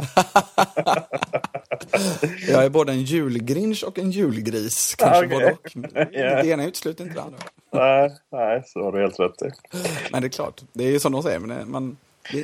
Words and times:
Jag 2.48 2.64
är 2.64 2.68
både 2.68 2.92
en 2.92 3.02
julgrinch 3.02 3.84
och 3.84 3.98
en 3.98 4.10
julgris. 4.10 4.94
Kanske 4.98 5.26
Okej. 5.26 5.38
både 5.38 5.52
och. 5.52 5.72
Det 6.12 6.46
ena 6.46 6.64
utesluter 6.66 7.04
inte 7.04 7.16
det 7.16 7.22
andra. 7.22 7.38
Nej, 7.72 8.10
nej, 8.32 8.62
så 8.66 8.84
har 8.84 8.92
du 8.92 9.00
helt 9.00 9.20
rätt 9.20 9.42
i. 9.42 9.50
Men 10.12 10.22
det 10.22 10.26
är 10.26 10.30
klart, 10.30 10.62
det 10.72 10.84
är 10.84 10.90
ju 10.90 11.00
som 11.00 11.12
de 11.12 11.22
säger. 11.22 11.38
Men 11.38 11.70
man, 11.70 11.96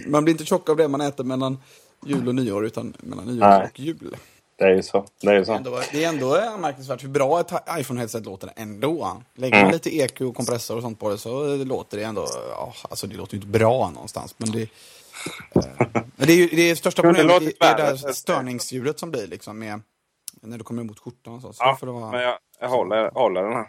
man 0.06 0.24
blir 0.24 0.34
inte 0.34 0.45
tjock 0.45 0.69
av 0.69 0.77
det 0.77 0.88
man 0.88 1.01
äter 1.01 1.24
mellan 1.24 1.59
jul 2.06 2.29
och 2.29 2.34
nyår, 2.34 2.66
utan 2.66 2.95
mellan 3.01 3.27
nyår 3.27 3.41
Nej. 3.48 3.68
och 3.73 3.80
jul. 3.80 4.16
Det 4.59 4.65
är 4.65 4.74
ju 4.74 4.82
så. 4.82 5.07
Det 5.20 5.27
är 5.29 5.32
ju 5.32 5.38
Det 5.38 5.43
är 5.43 5.45
så. 5.45 5.52
ändå, 5.52 5.80
det 5.93 6.04
är 6.04 6.09
ändå 6.09 6.37
anmärkningsvärt 6.37 7.04
hur 7.04 7.09
bra 7.09 7.41
ett 7.41 7.51
iPhone-headset 7.51 8.24
låter 8.24 8.51
ändå. 8.57 9.23
Lägger 9.34 9.62
man 9.62 9.73
lite 9.73 9.96
EQ 9.96 10.20
och 10.20 10.37
kompressor 10.37 10.77
och 10.77 10.82
sånt 10.82 11.01
på 11.01 11.10
det 11.10 11.18
så 11.18 11.57
låter 11.57 11.98
det 11.98 12.04
ändå, 12.04 12.27
ja, 12.51 12.74
alltså 12.82 13.07
det 13.07 13.16
låter 13.16 13.34
ju 13.34 13.38
inte 13.43 13.59
bra 13.59 13.91
någonstans. 13.95 14.34
Men 14.38 14.51
det, 14.51 14.68
men 16.16 16.27
det 16.27 16.33
är 16.33 16.37
ju 16.37 16.47
det 16.47 16.77
största 16.77 17.02
problemet, 17.02 17.43
låtit 17.43 17.61
det 17.61 17.66
är 17.66 17.77
det 17.77 17.83
där 17.83 18.12
störningsljudet 18.12 18.98
som 18.98 19.10
blir 19.10 19.27
liksom 19.27 19.59
med, 19.59 19.80
när 20.40 20.59
du 20.59 20.65
kommer 20.65 20.82
emot 20.82 20.99
skjortan 20.99 21.35
och 21.35 21.43
så. 21.43 21.52
så 21.52 21.65
Ja, 21.65 21.79
det 21.80 21.87
vara, 21.87 22.10
men 22.10 22.21
jag, 22.21 22.38
jag 22.60 22.68
håller, 22.68 23.10
håller 23.10 23.43
den 23.43 23.52
här. 23.52 23.68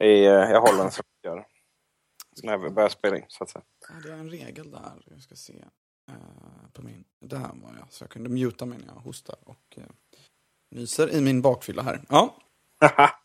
Eh, 0.00 0.50
jag 0.50 0.60
håller 0.60 0.82
den 0.82 0.90
som 0.90 1.04
jag. 1.22 1.44
När 2.42 2.58
vi 2.58 2.70
börjar 2.70 2.88
spela 2.88 3.16
in, 3.16 3.24
så 3.28 3.44
att 3.44 3.50
säga. 3.50 3.62
Ja, 3.88 3.94
det 4.04 4.12
är 4.12 4.16
en 4.16 4.30
regel 4.30 4.70
där. 4.70 5.02
Jag 5.04 5.22
ska 5.22 5.34
se. 5.34 5.64
eh, 6.08 6.70
på 6.72 6.82
min. 6.82 7.04
Där 7.20 7.38
var 7.38 7.76
jag. 7.78 7.86
Så 7.92 8.04
jag 8.04 8.10
kunde 8.10 8.28
muta 8.28 8.66
mig 8.66 8.78
när 8.78 8.94
jag 8.94 9.00
hostar 9.00 9.36
och 9.44 9.78
uh, 9.78 9.84
nyser 10.70 11.10
i 11.10 11.20
min 11.20 11.42
bakfylla 11.42 11.82
här. 11.82 12.02
Ja. 12.08 12.36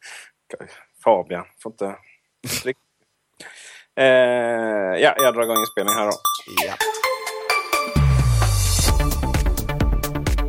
Fabian, 1.03 1.45
får 1.59 1.72
inte. 1.72 1.95
eh, 3.99 4.05
ja, 5.02 5.16
jag 5.17 5.33
drar 5.33 5.44
igång 5.44 5.59
inspelningen 5.59 5.99
här 5.99 6.05
då. 6.05 6.13
ja. 6.67 6.73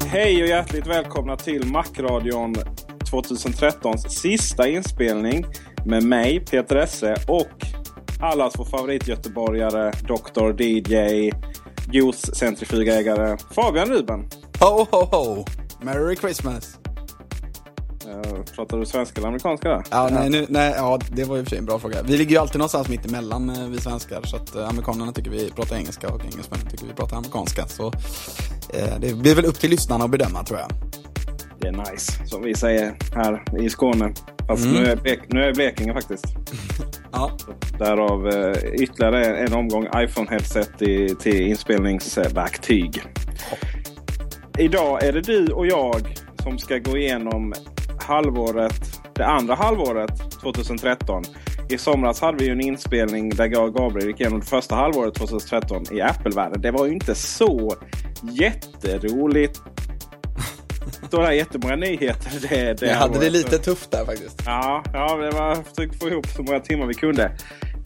Hej 0.06 0.42
och 0.42 0.48
hjärtligt 0.48 0.86
välkomna 0.86 1.36
till 1.36 1.66
Macradion 1.66 2.54
2013s 3.12 4.08
sista 4.08 4.68
inspelning 4.68 5.46
med 5.84 6.02
mig, 6.02 6.40
Peter 6.40 6.76
Esse 6.76 7.16
och 7.28 7.66
allas 8.20 8.54
vår 8.58 8.64
favoritgöteborgare, 8.64 9.92
Dr. 9.92 10.62
DJ, 10.62 11.32
juice-centrifugägare 11.92 13.36
Fabian 13.54 13.88
Ruben. 13.88 14.28
Ho, 14.60 14.86
ho, 14.90 15.04
ho! 15.04 15.44
Merry 15.82 16.16
Christmas! 16.16 16.83
Eh, 18.08 18.42
pratar 18.54 18.78
du 18.78 18.86
svenska 18.86 19.18
eller 19.20 19.28
amerikanska 19.28 19.68
där? 19.68 19.82
Ja, 19.90 20.08
nej, 20.12 20.30
nu, 20.30 20.46
nej, 20.48 20.74
ja, 20.76 20.98
det 21.10 21.24
var 21.24 21.38
och 21.38 21.44
för 21.44 21.50
sig 21.50 21.58
en 21.58 21.64
bra 21.66 21.78
fråga. 21.78 22.02
Vi 22.02 22.16
ligger 22.16 22.30
ju 22.30 22.38
alltid 22.38 22.58
någonstans 22.58 22.88
mitt 22.88 23.06
emellan 23.06 23.50
eh, 23.50 23.68
vi 23.68 23.78
svenskar. 23.80 24.20
Så 24.24 24.36
att 24.36 24.54
eh, 24.56 24.68
amerikanerna 24.68 25.12
tycker 25.12 25.30
vi 25.30 25.50
pratar 25.50 25.76
engelska 25.76 26.08
och 26.08 26.20
engelsmännen 26.24 26.66
tycker 26.70 26.86
vi 26.86 26.92
pratar 26.92 27.16
amerikanska. 27.16 27.66
Så 27.66 27.86
eh, 28.74 28.98
det 29.00 29.14
blir 29.14 29.34
väl 29.34 29.44
upp 29.44 29.60
till 29.60 29.70
lyssnarna 29.70 30.04
att 30.04 30.10
bedöma 30.10 30.44
tror 30.44 30.58
jag. 30.60 30.68
Det 31.60 31.68
är 31.68 31.90
nice, 31.92 32.26
som 32.26 32.42
vi 32.42 32.54
säger 32.54 32.96
här 33.14 33.60
i 33.60 33.70
Skåne. 33.70 34.14
Fast 34.48 34.64
Mm. 34.64 34.82
nu, 34.82 34.90
är 34.90 34.96
Blek- 34.96 35.26
nu 35.28 35.44
är 35.44 35.54
Blekinge 35.54 35.92
faktiskt. 35.92 36.24
Ja, 37.16 37.30
Därav 37.78 38.28
eh, 38.28 38.56
ytterligare 38.74 39.36
en 39.36 39.52
omgång 39.54 39.86
iPhone-headset 39.86 40.82
i, 40.82 41.14
till 41.14 41.40
inspelningsverktyg. 41.40 43.02
Idag 44.58 45.04
är 45.04 45.12
det 45.12 45.20
du 45.20 45.46
och 45.52 45.66
jag 45.66 46.18
som 46.42 46.58
ska 46.58 46.78
gå 46.78 46.96
igenom 46.96 47.54
halvåret, 48.04 49.00
det 49.14 49.26
andra 49.26 49.54
halvåret 49.54 50.40
2013. 50.40 51.22
I 51.68 51.78
somras 51.78 52.20
hade 52.20 52.38
vi 52.38 52.44
ju 52.44 52.52
en 52.52 52.60
inspelning 52.60 53.30
där 53.30 53.48
jag 53.52 53.64
och 53.64 53.74
Gabriel 53.74 54.08
gick 54.08 54.20
igenom 54.20 54.40
det 54.40 54.46
första 54.46 54.74
halvåret 54.74 55.14
2013 55.14 55.84
i 55.92 56.00
Apple-världen. 56.00 56.60
Det 56.60 56.70
var 56.70 56.86
ju 56.86 56.92
inte 56.92 57.14
så 57.14 57.76
jätteroligt. 58.22 59.62
Det 61.10 61.16
var 61.16 61.30
jättemånga 61.30 61.76
nyheter. 61.76 62.48
Det, 62.48 62.80
det 62.80 62.86
jag 62.86 62.96
hade 62.96 63.18
det 63.18 63.30
lite 63.30 63.58
tufft 63.58 63.90
där 63.90 64.04
faktiskt. 64.04 64.42
Ja, 64.46 64.84
ja 64.92 65.16
det 65.16 65.30
var 65.30 65.54
försökt 65.54 66.02
få 66.02 66.08
ihop 66.08 66.26
så 66.26 66.42
många 66.42 66.60
timmar 66.60 66.86
vi 66.86 66.94
kunde. 66.94 67.32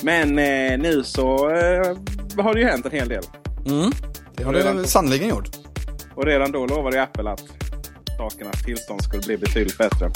Men 0.02 0.38
eh, 0.38 0.78
nu 0.78 1.02
så 1.04 1.50
eh, 1.50 1.96
har 2.42 2.54
det 2.54 2.60
ju 2.60 2.66
hänt 2.66 2.86
en 2.86 2.92
hel 2.92 3.08
del. 3.08 3.22
Mm. 3.66 3.90
Det 4.36 4.44
har 4.44 4.52
det 4.52 4.86
sannoliken 4.86 5.28
gjort. 5.28 5.48
Och 6.14 6.26
redan 6.26 6.52
då 6.52 6.66
lovade 6.66 7.02
Apple 7.02 7.30
att 7.30 7.44
sakernas 8.18 8.62
tillstånd 8.64 9.02
skulle 9.02 9.22
bli 9.26 9.36
betydligt 9.38 9.78
bättre. 9.78 10.10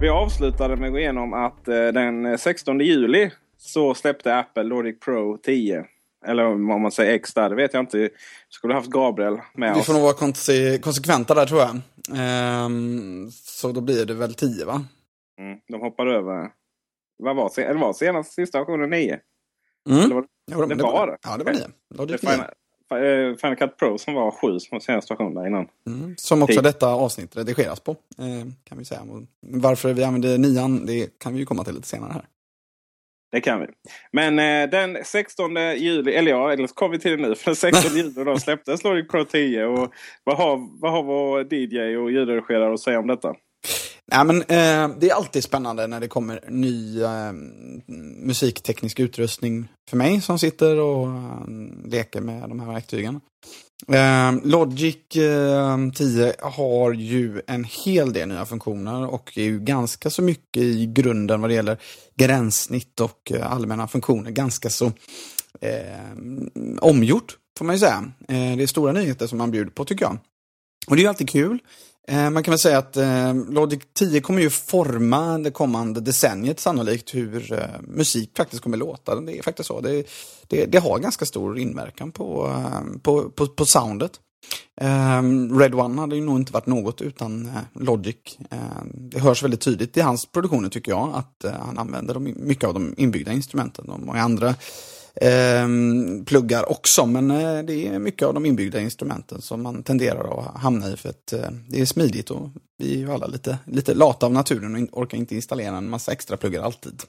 Vi 0.00 0.08
avslutade 0.08 0.76
med 0.76 0.86
att 0.86 0.92
gå 0.92 0.98
igenom 0.98 1.32
att 1.32 1.68
eh, 1.68 1.74
den 1.74 2.38
16 2.38 2.80
juli 2.80 3.30
så 3.56 3.94
släppte 3.94 4.34
Apple 4.38 4.62
Logic 4.62 5.00
Pro 5.00 5.36
10. 5.36 5.84
Eller 6.26 6.44
om 6.46 6.64
man 6.82 6.92
säger 6.92 7.14
X 7.14 7.34
där, 7.34 7.48
det 7.50 7.56
vet 7.56 7.74
jag 7.74 7.82
inte. 7.82 7.98
Vi 7.98 8.08
skulle 8.48 8.74
haft 8.74 8.90
Gabriel 8.90 9.38
med 9.54 9.74
Vi 9.74 9.80
oss. 9.80 9.86
får 9.86 9.92
nog 9.92 10.02
vara 10.02 10.12
konse- 10.12 10.78
konsekventa 10.80 11.34
där 11.34 11.46
tror 11.46 11.60
jag. 11.60 11.80
Ehm, 12.18 13.30
så 13.30 13.72
då 13.72 13.80
blir 13.80 14.06
det 14.06 14.14
väl 14.14 14.34
10 14.34 14.64
va? 14.64 14.84
Mm, 15.40 15.58
de 15.68 15.80
hoppar 15.80 16.06
över. 16.06 16.50
Vad 17.18 17.36
var, 17.36 17.48
sen- 17.48 17.64
eller 17.64 17.80
var 17.80 17.92
senast 17.92 18.32
sista 18.32 18.58
versionen 18.58 18.90
9? 18.90 19.18
Mm. 19.90 20.00
Eller 20.04 20.14
var 20.14 20.24
Jo, 20.52 20.58
men 20.66 20.78
det 20.78 20.82
var 20.84 21.06
det? 21.06 21.16
Ja, 21.22 21.36
det 21.36 21.44
var 21.44 21.52
9. 21.52 21.60
Det 21.90 21.96
Logic 21.98 22.24
är 22.24 22.36
9. 22.36 22.44
Final, 22.92 23.30
eh, 23.30 23.36
Final 23.36 23.56
Cut 23.56 23.76
Pro 23.76 23.98
som 23.98 24.14
var 24.14 24.30
7 24.30 24.58
som 24.60 24.68
var 24.70 24.80
senaste 24.80 25.12
versionen 25.12 25.34
där 25.34 25.46
innan. 25.46 25.68
Mm. 25.86 26.14
Som 26.18 26.42
också 26.42 26.52
Tio. 26.52 26.62
detta 26.62 26.88
avsnitt 26.88 27.36
redigeras 27.36 27.80
på. 27.80 27.90
Eh, 27.90 28.48
kan 28.64 28.78
vi 28.78 28.84
säga. 28.84 29.00
Varför 29.40 29.92
vi 29.92 30.04
använder 30.04 30.38
nian, 30.38 30.86
det 30.86 31.18
kan 31.18 31.32
vi 31.32 31.38
ju 31.38 31.46
komma 31.46 31.64
till 31.64 31.74
lite 31.74 31.88
senare 31.88 32.12
här. 32.12 32.24
Det 33.32 33.40
kan 33.40 33.60
vi. 33.60 33.66
Men 34.12 34.38
eh, 34.38 34.70
den 34.70 35.04
16 35.04 35.56
juli, 35.56 36.12
eller 36.12 36.30
ja, 36.30 36.52
eller 36.52 36.66
så 36.66 36.74
kom 36.74 36.90
vi 36.90 36.98
till 36.98 37.10
det 37.10 37.28
nu. 37.28 37.34
För 37.34 37.44
den 37.44 37.56
16 37.56 37.96
juli 37.96 38.24
då 38.24 38.38
släpptes 38.38 38.84
Logic 38.84 39.08
Pro 39.08 39.24
10. 39.24 39.64
Och 39.64 39.92
vad, 40.24 40.36
har, 40.36 40.80
vad 40.80 40.92
har 40.92 41.02
vår 41.02 41.54
DJ 41.54 41.96
och 41.96 42.10
ljudredigerare 42.10 42.74
att 42.74 42.80
säga 42.80 42.98
om 42.98 43.06
detta? 43.06 43.34
Ja, 44.14 44.24
men, 44.24 44.40
eh, 44.40 44.96
det 44.98 45.10
är 45.10 45.14
alltid 45.14 45.44
spännande 45.44 45.86
när 45.86 46.00
det 46.00 46.08
kommer 46.08 46.40
ny 46.48 47.02
eh, 47.02 47.32
musikteknisk 48.22 49.00
utrustning 49.00 49.68
för 49.90 49.96
mig 49.96 50.20
som 50.20 50.38
sitter 50.38 50.80
och 50.80 51.06
eh, 51.06 51.44
leker 51.84 52.20
med 52.20 52.48
de 52.48 52.60
här 52.60 52.72
verktygen. 52.72 53.20
Eh, 53.88 54.32
Logic 54.44 55.16
eh, 55.16 55.78
10 55.94 56.34
har 56.40 56.92
ju 56.92 57.42
en 57.46 57.64
hel 57.64 58.12
del 58.12 58.28
nya 58.28 58.46
funktioner 58.46 59.06
och 59.06 59.38
är 59.38 59.42
ju 59.42 59.60
ganska 59.60 60.10
så 60.10 60.22
mycket 60.22 60.62
i 60.62 60.86
grunden 60.86 61.40
vad 61.40 61.50
det 61.50 61.54
gäller 61.54 61.78
gränssnitt 62.14 63.00
och 63.00 63.32
eh, 63.32 63.52
allmänna 63.52 63.88
funktioner. 63.88 64.30
Ganska 64.30 64.70
så 64.70 64.86
eh, 65.60 66.12
omgjort, 66.80 67.36
får 67.58 67.64
man 67.64 67.74
ju 67.74 67.78
säga. 67.78 68.12
Eh, 68.28 68.56
det 68.56 68.62
är 68.62 68.66
stora 68.66 68.92
nyheter 68.92 69.26
som 69.26 69.38
man 69.38 69.50
bjuder 69.50 69.70
på 69.70 69.84
tycker 69.84 70.04
jag. 70.04 70.18
Och 70.86 70.96
det 70.96 71.00
är 71.00 71.04
ju 71.04 71.08
alltid 71.08 71.30
kul. 71.30 71.58
Eh, 72.08 72.30
man 72.30 72.42
kan 72.42 72.52
väl 72.52 72.58
säga 72.58 72.78
att 72.78 72.96
eh, 72.96 73.34
Logic 73.34 73.82
10 73.94 74.20
kommer 74.20 74.40
ju 74.40 74.50
forma 74.50 75.38
det 75.38 75.50
kommande 75.50 76.00
decenniet 76.00 76.60
sannolikt 76.60 77.14
hur 77.14 77.52
eh, 77.52 77.80
musik 77.82 78.30
faktiskt 78.36 78.62
kommer 78.62 78.76
låta. 78.76 79.20
Det 79.20 79.38
är 79.38 79.42
faktiskt 79.42 79.66
så. 79.66 79.80
Det, 79.80 80.06
det, 80.46 80.66
det 80.66 80.78
har 80.78 80.98
ganska 80.98 81.24
stor 81.24 81.58
inverkan 81.58 82.12
på, 82.12 82.56
på, 83.02 83.30
på, 83.30 83.46
på 83.46 83.66
soundet. 83.66 84.12
Ehm, 84.80 85.58
Red 85.58 85.74
One 85.74 86.00
hade 86.00 86.16
ju 86.16 86.22
nog 86.22 86.36
inte 86.36 86.52
varit 86.52 86.66
något 86.66 87.02
utan 87.02 87.50
Logic. 87.74 88.16
Ehm, 88.50 88.90
det 88.92 89.18
hörs 89.18 89.42
väldigt 89.42 89.60
tydligt 89.60 89.96
i 89.96 90.00
hans 90.00 90.26
produktioner 90.26 90.68
tycker 90.68 90.92
jag 90.92 91.12
att 91.14 91.44
han 91.60 91.78
använder 91.78 92.18
mycket 92.18 92.64
av 92.68 92.74
de 92.74 92.94
inbyggda 92.96 93.32
instrumenten. 93.32 93.88
Och 93.88 94.00
många 94.00 94.22
andra 94.22 94.54
eh, 95.20 95.68
pluggar 96.26 96.70
också, 96.72 97.06
men 97.06 97.30
eh, 97.30 97.62
det 97.62 97.86
är 97.86 97.98
mycket 97.98 98.28
av 98.28 98.34
de 98.34 98.46
inbyggda 98.46 98.80
instrumenten 98.80 99.42
som 99.42 99.62
man 99.62 99.82
tenderar 99.82 100.40
att 100.40 100.60
hamna 100.60 100.88
i 100.88 100.96
för 100.96 101.08
att 101.08 101.32
eh, 101.32 101.50
det 101.68 101.80
är 101.80 101.86
smidigt 101.86 102.30
och 102.30 102.50
vi 102.78 102.94
är 102.94 102.98
ju 102.98 103.12
alla 103.12 103.26
lite, 103.26 103.58
lite 103.66 103.94
lata 103.94 104.26
av 104.26 104.32
naturen 104.32 104.72
och 104.74 104.78
in, 104.78 104.88
orkar 104.92 105.18
inte 105.18 105.34
installera 105.34 105.76
en 105.76 105.90
massa 105.90 106.12
extra 106.12 106.36
pluggar 106.36 106.62
alltid. 106.62 107.02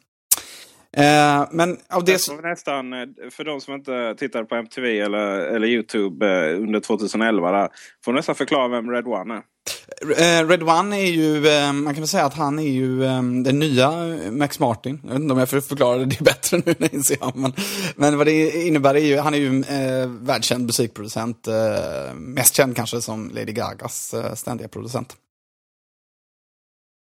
Eh, 0.97 1.47
men 1.51 1.77
av 1.89 2.03
det... 2.05 2.27
det 2.27 2.49
nästan, 2.49 2.93
eh, 2.93 3.07
för 3.31 3.43
de 3.43 3.61
som 3.61 3.73
inte 3.73 4.15
tittar 4.17 4.43
på 4.43 4.55
MTV 4.55 4.99
eller, 4.99 5.37
eller 5.37 5.67
Youtube 5.67 6.27
eh, 6.27 6.61
under 6.61 6.79
2011. 6.79 7.51
Där, 7.51 7.69
får 8.05 8.11
du 8.11 8.15
nästan 8.15 8.35
förklara 8.35 8.67
vem 8.67 8.91
Red 8.91 9.07
One 9.07 9.33
är. 9.33 9.41
Eh, 10.17 10.47
Red 10.47 10.63
One 10.63 10.97
är 10.97 11.11
ju, 11.11 11.47
eh, 11.47 11.73
man 11.73 11.93
kan 11.93 12.01
väl 12.01 12.07
säga 12.07 12.25
att 12.25 12.33
han 12.33 12.59
är 12.59 12.71
ju 12.71 13.03
eh, 13.03 13.23
den 13.23 13.59
nya 13.59 13.91
Max 14.31 14.59
Martin. 14.59 14.99
Jag 15.03 15.09
vet 15.09 15.21
inte 15.21 15.33
om 15.33 15.39
jag 15.39 15.49
får 15.49 15.61
förklara 15.61 15.97
det 15.97 16.19
bättre 16.23 16.61
nu 16.65 16.75
när 16.77 16.95
inser 16.95 17.17
jag. 17.19 17.35
Men, 17.35 17.53
men 17.95 18.17
vad 18.17 18.27
det 18.27 18.67
innebär 18.67 18.95
är 18.95 19.05
ju, 19.05 19.17
han 19.17 19.33
är 19.33 19.37
ju 19.37 19.63
eh, 19.63 20.07
världskänd 20.07 20.65
musikproducent. 20.65 21.47
Eh, 21.47 22.13
mest 22.15 22.55
känd 22.55 22.75
kanske 22.75 23.01
som 23.01 23.31
Lady 23.33 23.51
Gagas 23.51 24.13
eh, 24.13 24.33
ständiga 24.33 24.67
producent. 24.67 25.15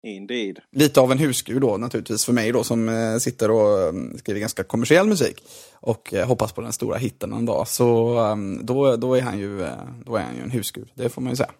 Indeed. 0.08 0.60
Lite 0.72 1.02
av 1.02 1.12
en 1.12 1.18
husgud 1.18 1.62
då 1.62 1.78
naturligtvis 1.78 2.26
för 2.26 2.34
mig 2.34 2.52
då 2.52 2.64
som 2.64 2.90
eh, 2.90 3.18
sitter 3.18 3.52
och 3.52 3.90
um, 3.90 4.18
skriver 4.18 4.40
ganska 4.40 4.64
kommersiell 4.64 5.08
musik. 5.08 5.44
Och 5.74 6.14
eh, 6.14 6.28
hoppas 6.28 6.52
på 6.52 6.62
den 6.62 6.74
stora 6.74 6.98
hitten 6.98 7.34
en 7.34 7.46
dag. 7.46 7.68
Så 7.68 8.20
um, 8.20 8.66
då, 8.66 8.96
då, 8.96 9.16
är 9.16 9.22
han 9.22 9.40
ju, 9.40 9.58
då 10.06 10.16
är 10.16 10.22
han 10.22 10.36
ju 10.36 10.42
en 10.42 10.52
husgud, 10.52 10.90
det 10.94 11.10
får 11.10 11.22
man 11.22 11.32
ju 11.32 11.36
säga. 11.36 11.52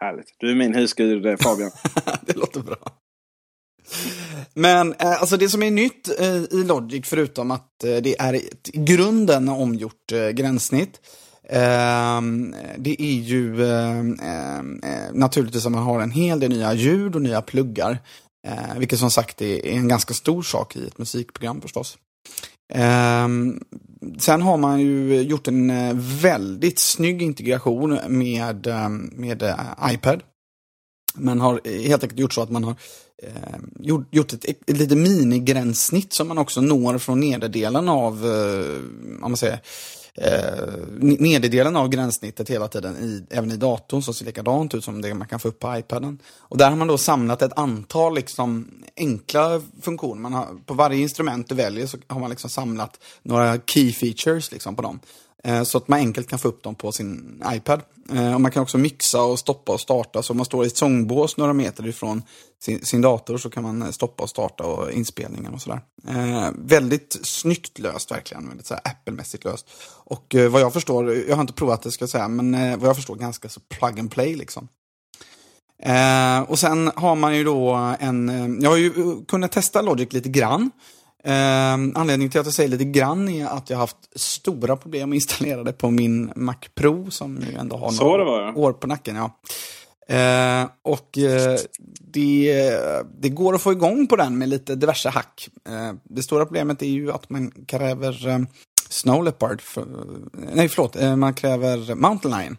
Härligt. 0.00 0.34
Du 0.38 0.50
är 0.50 0.54
min 0.54 0.74
husgud 0.74 1.26
eh, 1.26 1.36
Fabian. 1.36 1.70
det 2.20 2.36
låter 2.36 2.60
bra. 2.60 2.76
Men 4.54 4.92
eh, 4.92 5.20
alltså 5.20 5.36
det 5.36 5.48
som 5.48 5.62
är 5.62 5.70
nytt 5.70 6.20
eh, 6.20 6.36
i 6.36 6.64
Logic, 6.64 7.06
förutom 7.06 7.50
att 7.50 7.84
eh, 7.84 7.96
det 7.96 8.20
är 8.20 8.34
ett 8.34 8.70
i 8.72 8.78
grunden 8.78 9.48
omgjort 9.48 10.12
eh, 10.12 10.28
gränssnitt, 10.28 11.00
ehm, 11.48 12.54
det 12.78 13.02
är 13.02 13.20
ju 13.20 13.64
eh, 13.64 13.98
eh, 13.98 14.62
naturligtvis 15.12 15.66
att 15.66 15.72
man 15.72 15.82
har 15.82 16.00
en 16.00 16.10
hel 16.10 16.40
del 16.40 16.50
nya 16.50 16.74
ljud 16.74 17.14
och 17.14 17.22
nya 17.22 17.42
pluggar. 17.42 17.98
Eh, 18.46 18.78
vilket 18.78 18.98
som 18.98 19.10
sagt 19.10 19.42
är 19.42 19.66
en 19.66 19.88
ganska 19.88 20.14
stor 20.14 20.42
sak 20.42 20.76
i 20.76 20.86
ett 20.86 20.98
musikprogram 20.98 21.60
förstås. 21.60 21.98
Um, 22.74 23.60
sen 24.18 24.42
har 24.42 24.56
man 24.56 24.80
ju 24.80 25.22
gjort 25.22 25.48
en 25.48 25.70
eh, 25.70 25.94
väldigt 25.96 26.78
snygg 26.78 27.22
integration 27.22 27.98
med, 28.08 28.66
ehm, 28.66 29.10
med 29.12 29.42
eh, 29.42 29.56
iPad. 29.92 30.22
Man 31.14 31.40
har 31.40 31.60
helt 31.88 32.02
enkelt 32.02 32.20
gjort 32.20 32.32
så 32.32 32.42
att 32.42 32.50
man 32.50 32.64
har 32.64 32.74
eh, 33.22 33.58
gjort, 33.80 34.14
gjort 34.14 34.32
ett, 34.32 34.44
ett, 34.44 34.70
ett 34.70 34.76
litet 34.76 34.98
minigränssnitt 34.98 36.12
som 36.12 36.28
man 36.28 36.38
också 36.38 36.60
når 36.60 36.98
från 36.98 37.20
nederdelen 37.20 37.88
av, 37.88 38.26
eh, 38.26 38.76
om 39.22 39.30
man 39.30 39.36
säger, 39.36 39.60
eh, 40.20 40.68
nederdelen 40.98 41.76
av 41.76 41.88
gränssnittet 41.88 42.50
hela 42.50 42.68
tiden, 42.68 42.96
i, 42.96 43.24
även 43.30 43.52
i 43.52 43.56
datorn, 43.56 44.02
som 44.02 44.14
ser 44.14 44.24
likadant 44.24 44.74
ut 44.74 44.84
som 44.84 45.02
det 45.02 45.14
man 45.14 45.28
kan 45.28 45.40
få 45.40 45.48
upp 45.48 45.58
på 45.58 45.76
iPaden. 45.78 46.18
Och 46.38 46.58
där 46.58 46.70
har 46.70 46.76
man 46.76 46.88
då 46.88 46.98
samlat 46.98 47.42
ett 47.42 47.58
antal 47.58 48.14
liksom, 48.14 48.68
enkla 48.96 49.62
funktioner. 49.82 50.20
Man 50.20 50.32
har, 50.32 50.46
på 50.66 50.74
varje 50.74 51.02
instrument 51.02 51.48
du 51.48 51.54
väljer 51.54 51.86
så 51.86 51.98
har 52.06 52.20
man 52.20 52.30
liksom 52.30 52.50
samlat 52.50 53.00
några 53.22 53.58
key 53.66 53.92
features 53.92 54.52
liksom, 54.52 54.76
på 54.76 54.82
dem. 54.82 55.00
Eh, 55.44 55.62
så 55.62 55.78
att 55.78 55.88
man 55.88 55.98
enkelt 55.98 56.28
kan 56.28 56.38
få 56.38 56.48
upp 56.48 56.62
dem 56.62 56.74
på 56.74 56.92
sin 56.92 57.42
iPad. 57.52 57.82
Eh, 58.12 58.34
och 58.34 58.40
man 58.40 58.50
kan 58.50 58.62
också 58.62 58.78
mixa 58.78 59.22
och 59.22 59.38
stoppa 59.38 59.72
och 59.72 59.80
starta. 59.80 60.22
Så 60.22 60.32
om 60.32 60.36
man 60.36 60.46
står 60.46 60.64
i 60.64 60.66
ett 60.66 60.76
sångbås 60.76 61.36
några 61.36 61.52
meter 61.52 61.86
ifrån 61.86 62.22
sin, 62.60 62.84
sin 62.84 63.00
dator 63.00 63.38
så 63.38 63.50
kan 63.50 63.62
man 63.62 63.82
eh, 63.82 63.90
stoppa 63.90 64.22
och 64.22 64.30
starta 64.30 64.64
och 64.64 64.92
inspelningen 64.92 65.54
och 65.54 65.62
sådär. 65.62 65.80
Eh, 66.08 66.50
väldigt 66.56 67.18
snyggt 67.22 67.78
löst 67.78 68.10
verkligen. 68.10 68.48
Väldigt 68.48 68.66
så 68.66 68.74
Apple-mässigt 68.74 69.44
löst. 69.44 69.70
Och 70.04 70.34
eh, 70.34 70.50
vad 70.50 70.60
jag 70.60 70.72
förstår, 70.72 71.14
jag 71.14 71.36
har 71.36 71.40
inte 71.40 71.52
provat 71.52 71.82
det 71.82 71.90
ska 71.90 72.02
jag 72.02 72.10
säga, 72.10 72.28
men 72.28 72.54
eh, 72.54 72.76
vad 72.76 72.88
jag 72.88 72.96
förstår 72.96 73.16
ganska 73.16 73.48
så 73.48 73.60
plug 73.60 74.00
and 74.00 74.10
play 74.10 74.34
liksom. 74.34 74.68
Eh, 75.82 76.40
och 76.40 76.58
sen 76.58 76.90
har 76.94 77.14
man 77.14 77.36
ju 77.36 77.44
då 77.44 77.74
en, 78.00 78.58
jag 78.62 78.70
har 78.70 78.76
ju 78.76 79.24
kunnat 79.24 79.52
testa 79.52 79.82
Logic 79.82 80.12
lite 80.12 80.28
grann. 80.28 80.70
Eh, 81.24 81.72
anledningen 81.72 82.30
till 82.30 82.40
att 82.40 82.46
jag 82.46 82.54
säger 82.54 82.70
lite 82.70 82.84
grann 82.84 83.28
är 83.28 83.46
att 83.46 83.70
jag 83.70 83.76
har 83.76 83.82
haft 83.82 84.20
stora 84.20 84.76
problem 84.76 85.10
att 85.10 85.14
installera 85.14 85.64
det 85.64 85.72
på 85.72 85.90
min 85.90 86.32
Mac 86.36 86.54
Pro 86.74 87.10
som 87.10 87.44
ju 87.50 87.58
ändå 87.58 87.76
har 87.76 87.92
några 87.92 88.24
var, 88.24 88.58
år 88.58 88.72
på 88.72 88.86
nacken. 88.86 89.16
Ja. 89.16 89.30
Eh, 90.14 90.68
och 90.82 91.18
eh, 91.18 91.58
det, 92.00 92.80
det, 93.20 93.28
går 93.28 93.54
att 93.54 93.62
få 93.62 93.72
igång 93.72 94.06
på 94.06 94.16
den 94.16 94.38
med 94.38 94.48
lite 94.48 94.74
diverse 94.74 95.08
hack. 95.08 95.48
Eh, 95.68 95.92
det 96.02 96.22
stora 96.22 96.44
problemet 96.44 96.82
är 96.82 96.86
ju 96.86 97.12
att 97.12 97.30
man 97.30 97.50
kräver 97.50 98.28
eh, 98.28 98.38
Snow 98.88 99.24
Leopard, 99.24 99.60
för, 99.60 99.86
nej 100.32 100.68
förlåt, 100.68 100.96
eh, 100.96 101.16
man 101.16 101.34
kräver 101.34 101.94
Mountain 101.94 102.38
Lion 102.38 102.56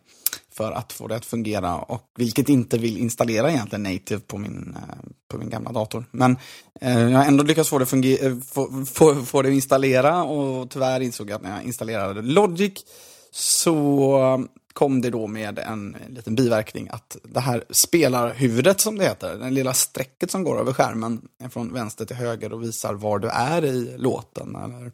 för 0.59 0.71
att 0.71 0.93
få 0.93 1.07
det 1.07 1.15
att 1.15 1.25
fungera. 1.25 1.75
Och 1.75 2.03
vilket 2.17 2.49
inte 2.49 2.77
vill 2.77 2.97
installera 2.97 3.51
egentligen 3.51 3.83
native 3.83 4.19
på 4.19 4.37
min, 4.37 4.75
eh, 4.77 5.09
på 5.27 5.37
min 5.37 5.49
gamla 5.49 5.71
dator. 5.71 6.05
Men 6.11 6.37
eh, 6.81 7.01
jag 7.01 7.17
har 7.17 7.25
ändå 7.25 7.43
lyckats 7.43 7.69
få 7.69 7.79
det, 7.79 8.21
eh, 8.25 8.37
få, 8.47 8.85
få, 8.85 9.25
få 9.25 9.41
det 9.41 9.49
att 9.49 9.53
installera 9.53 10.23
och 10.23 10.69
tyvärr 10.69 10.99
insåg 10.99 11.29
jag 11.29 11.35
att 11.35 11.41
när 11.41 11.55
jag 11.55 11.63
installerade 11.63 12.21
Logic 12.21 12.73
så 13.31 14.47
kom 14.73 15.01
det 15.01 15.09
då 15.09 15.27
med 15.27 15.59
en 15.59 15.97
liten 16.09 16.35
biverkning 16.35 16.87
att 16.91 17.17
det 17.23 17.39
här 17.39 17.63
spelarhuvudet 17.69 18.81
som 18.81 18.97
det 18.97 19.03
heter, 19.03 19.37
det 19.37 19.49
lilla 19.49 19.73
strecket 19.73 20.31
som 20.31 20.43
går 20.43 20.59
över 20.59 20.73
skärmen 20.73 21.21
från 21.49 21.73
vänster 21.73 22.05
till 22.05 22.15
höger 22.15 22.53
och 22.53 22.63
visar 22.63 22.93
var 22.93 23.19
du 23.19 23.27
är 23.27 23.65
i 23.65 23.97
låten. 23.97 24.55
Eller, 24.55 24.91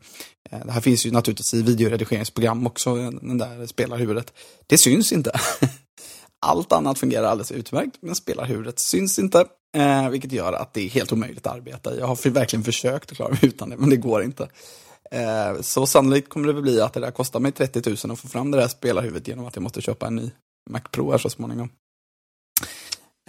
eh, 0.50 0.66
det 0.66 0.72
här 0.72 0.82
finns 0.82 1.06
ju 1.06 1.12
naturligtvis 1.12 1.54
i 1.54 1.62
videoredigeringsprogram 1.62 2.68
också, 2.68 2.96
den 2.96 3.38
där 3.38 3.66
spelarhuvudet. 3.66 4.34
Det 4.68 4.78
syns 4.78 5.12
inte. 5.12 5.32
Allt 6.40 6.72
annat 6.72 7.00
fungerar 7.00 7.28
alldeles 7.28 7.52
utmärkt, 7.52 7.98
men 8.00 8.16
spelarhuvudet 8.16 8.80
syns 8.80 9.20
inte. 9.20 9.46
Eh, 9.76 10.10
vilket 10.10 10.32
gör 10.32 10.54
att 10.54 10.74
det 10.74 10.82
är 10.82 10.90
helt 10.90 11.12
omöjligt 11.12 11.48
att 11.48 11.56
arbeta 11.56 11.98
Jag 11.98 12.08
har 12.08 12.30
verkligen 12.30 12.64
försökt 12.64 13.12
att 13.12 13.18
klara 13.18 13.30
mig 13.30 13.40
utan 13.42 13.70
det, 13.70 13.78
men 13.78 13.90
det 13.90 13.98
går 13.98 14.24
inte. 14.24 14.48
Eh, 15.12 15.62
så 15.62 15.86
sannolikt 15.86 16.30
kommer 16.30 16.54
det 16.54 16.62
bli 16.62 16.82
att 16.82 16.94
det 16.94 17.00
där 17.00 17.12
kostar 17.12 17.40
mig 17.40 17.52
30 17.52 17.90
000 17.90 18.12
att 18.12 18.20
få 18.20 18.28
fram 18.28 18.52
det 18.52 18.58
där 18.58 18.68
spelarhuvudet 18.68 19.28
genom 19.28 19.46
att 19.46 19.56
jag 19.56 19.64
måste 19.64 19.82
köpa 19.82 20.08
en 20.08 20.16
ny 20.16 20.32
Mac 20.70 20.82
Pro 20.92 21.12
här 21.12 21.18
så 21.18 21.30
småningom. 21.30 21.70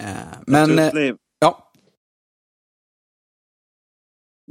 Eh, 0.00 0.38
men, 0.46 0.78
eh, 0.78 1.14
ja. 1.38 1.72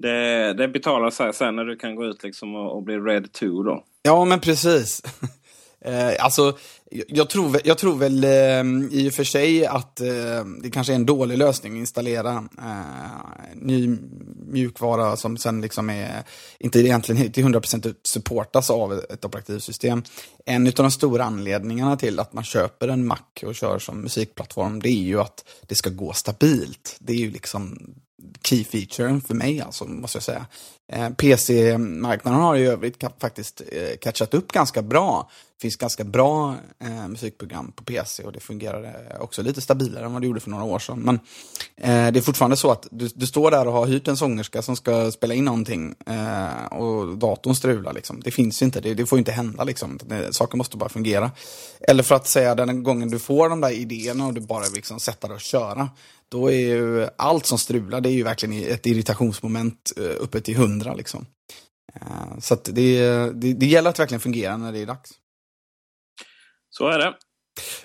Det, 0.01 0.53
det 0.53 0.67
betalar 0.67 1.09
sig 1.09 1.33
sen 1.33 1.55
när 1.55 1.65
du 1.65 1.75
kan 1.75 1.95
gå 1.95 2.05
ut 2.05 2.23
liksom 2.23 2.55
och, 2.55 2.75
och 2.75 2.83
bli 2.83 2.97
Red 2.97 3.31
2 3.31 3.63
då. 3.63 3.83
Ja, 4.01 4.25
men 4.25 4.39
precis. 4.39 5.01
Eh, 5.85 6.13
alltså, 6.19 6.57
jag 7.07 7.29
tror, 7.29 7.59
jag 7.63 7.77
tror 7.77 7.95
väl 7.95 8.23
eh, 8.23 8.89
i 8.99 9.09
och 9.09 9.13
för 9.13 9.23
sig 9.23 9.65
att 9.65 10.01
eh, 10.01 10.45
det 10.61 10.69
kanske 10.73 10.93
är 10.93 10.95
en 10.95 11.05
dålig 11.05 11.37
lösning 11.37 11.73
att 11.73 11.79
installera 11.79 12.43
eh, 12.57 13.55
ny 13.55 13.97
mjukvara 14.47 15.17
som 15.17 15.37
sen 15.37 15.61
liksom 15.61 15.89
är, 15.89 16.23
inte 16.59 16.79
egentligen 16.79 17.31
till 17.31 17.45
100% 17.45 17.95
supportas 18.03 18.69
av 18.69 18.93
ett 18.93 19.25
operativsystem. 19.25 20.03
En 20.45 20.67
av 20.67 20.73
de 20.73 20.91
stora 20.91 21.23
anledningarna 21.23 21.97
till 21.97 22.19
att 22.19 22.33
man 22.33 22.43
köper 22.43 22.87
en 22.87 23.07
Mac 23.07 23.17
och 23.43 23.55
kör 23.55 23.79
som 23.79 24.01
musikplattform, 24.01 24.81
det 24.81 24.89
är 24.89 25.03
ju 25.03 25.21
att 25.21 25.45
det 25.67 25.75
ska 25.75 25.89
gå 25.89 26.13
stabilt. 26.13 26.95
Det 26.99 27.13
är 27.13 27.17
ju 27.17 27.31
liksom 27.31 27.93
key 28.43 28.63
featuren 28.63 29.21
för 29.21 29.33
mig, 29.33 29.61
alltså, 29.61 29.85
måste 29.85 30.15
jag 30.15 30.23
säga. 30.23 30.45
Eh, 30.91 31.09
PC-marknaden 31.09 32.41
har 32.41 32.55
i 32.55 32.65
övrigt 32.65 33.03
faktiskt 33.19 33.61
eh, 33.71 33.97
catchat 34.01 34.33
upp 34.33 34.51
ganska 34.51 34.81
bra. 34.81 35.29
Det 35.57 35.61
finns 35.61 35.75
ganska 35.75 36.03
bra 36.03 36.55
eh, 36.79 37.07
musikprogram 37.07 37.71
på 37.71 37.83
PC 37.83 38.23
och 38.23 38.31
det 38.31 38.39
fungerar 38.39 39.17
också 39.19 39.41
lite 39.41 39.61
stabilare 39.61 40.05
än 40.05 40.13
vad 40.13 40.21
det 40.21 40.27
gjorde 40.27 40.39
för 40.39 40.49
några 40.49 40.63
år 40.63 40.79
sedan. 40.79 40.99
Men 40.99 41.15
eh, 41.77 42.11
det 42.11 42.19
är 42.19 42.21
fortfarande 42.21 42.57
så 42.57 42.71
att 42.71 42.87
du, 42.91 43.09
du, 43.15 43.27
står 43.27 43.51
där 43.51 43.67
och 43.67 43.73
har 43.73 43.85
hyrt 43.85 44.07
en 44.07 44.17
sångerska 44.17 44.61
som 44.61 44.75
ska 44.75 45.11
spela 45.11 45.33
in 45.33 45.45
någonting 45.45 45.95
eh, 46.05 46.65
och 46.65 47.17
datorn 47.17 47.55
strular. 47.55 47.93
Liksom. 47.93 48.19
Det 48.19 48.31
finns 48.31 48.61
ju 48.61 48.65
inte, 48.65 48.81
det, 48.81 48.93
det 48.93 49.05
får 49.05 49.19
inte 49.19 49.31
hända. 49.31 49.63
Liksom. 49.63 49.99
saker 50.31 50.57
måste 50.57 50.77
bara 50.77 50.89
fungera. 50.89 51.31
Eller 51.87 52.03
för 52.03 52.15
att 52.15 52.27
säga 52.27 52.55
den 52.55 52.83
gången 52.83 53.09
du 53.09 53.19
får 53.19 53.49
de 53.49 53.61
där 53.61 53.71
idéerna 53.71 54.27
och 54.27 54.33
du 54.33 54.41
bara 54.41 54.65
liksom 54.75 54.99
sätter 54.99 55.27
dig 55.27 55.35
och 55.35 55.41
köra 55.41 55.89
då 56.29 56.51
är 56.51 56.59
ju 56.59 57.07
allt 57.17 57.45
som 57.45 57.57
strular, 57.57 58.01
det 58.01 58.09
är 58.09 58.13
ju 58.13 58.23
verkligen 58.23 58.73
ett 58.73 58.85
irritationsmoment 58.85 59.91
eh, 59.97 60.23
uppe 60.23 60.41
till 60.41 60.57
hundra 60.57 60.93
liksom. 60.93 61.25
Eh, 61.95 62.39
så 62.39 62.55
det, 62.55 62.99
det, 63.33 63.53
det 63.53 63.65
gäller 63.65 63.89
att 63.89 63.99
verkligen 63.99 64.21
fungera 64.21 64.57
när 64.57 64.71
det 64.71 64.79
är 64.79 64.85
dags. 64.85 65.11
Så 66.77 66.87
är 66.87 66.97
det. 66.97 67.13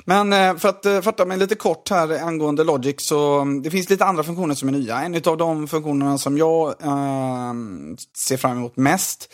Men 0.04 0.32
eh, 0.32 0.56
för 0.56 0.68
att 0.68 1.04
fatta 1.04 1.26
mig 1.26 1.38
lite 1.38 1.54
kort 1.54 1.90
här 1.90 2.22
angående 2.22 2.64
Logic 2.64 2.96
så 2.98 3.40
mm, 3.40 3.62
det 3.62 3.70
finns 3.70 3.90
lite 3.90 4.04
andra 4.04 4.22
funktioner 4.22 4.54
som 4.54 4.68
är 4.68 4.72
nya. 4.72 5.02
En 5.02 5.22
av 5.26 5.36
de 5.36 5.68
funktionerna 5.68 6.18
som 6.18 6.38
jag 6.38 6.68
äh, 6.68 7.54
ser 8.26 8.36
fram 8.36 8.56
emot 8.56 8.76
mest 8.76 9.32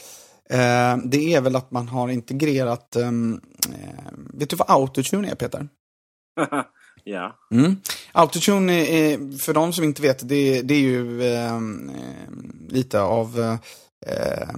äh, 0.50 0.96
det 1.04 1.34
är 1.34 1.40
väl 1.40 1.56
att 1.56 1.70
man 1.70 1.88
har 1.88 2.08
integrerat, 2.08 2.96
äh, 2.96 3.10
vet 4.34 4.50
du 4.50 4.56
vad 4.56 4.70
autotune 4.70 5.30
är 5.30 5.34
Peter? 5.34 5.68
Ja. 7.08 7.36
Mm. 7.50 7.76
Autotune, 8.12 8.72
är, 8.72 9.38
för 9.38 9.54
de 9.54 9.72
som 9.72 9.84
inte 9.84 10.02
vet, 10.02 10.28
det, 10.28 10.62
det 10.62 10.74
är 10.74 10.80
ju 10.80 11.22
eh, 11.34 11.60
lite 12.68 13.00
av 13.00 13.40
eh, 13.40 13.56
Eh, 14.08 14.48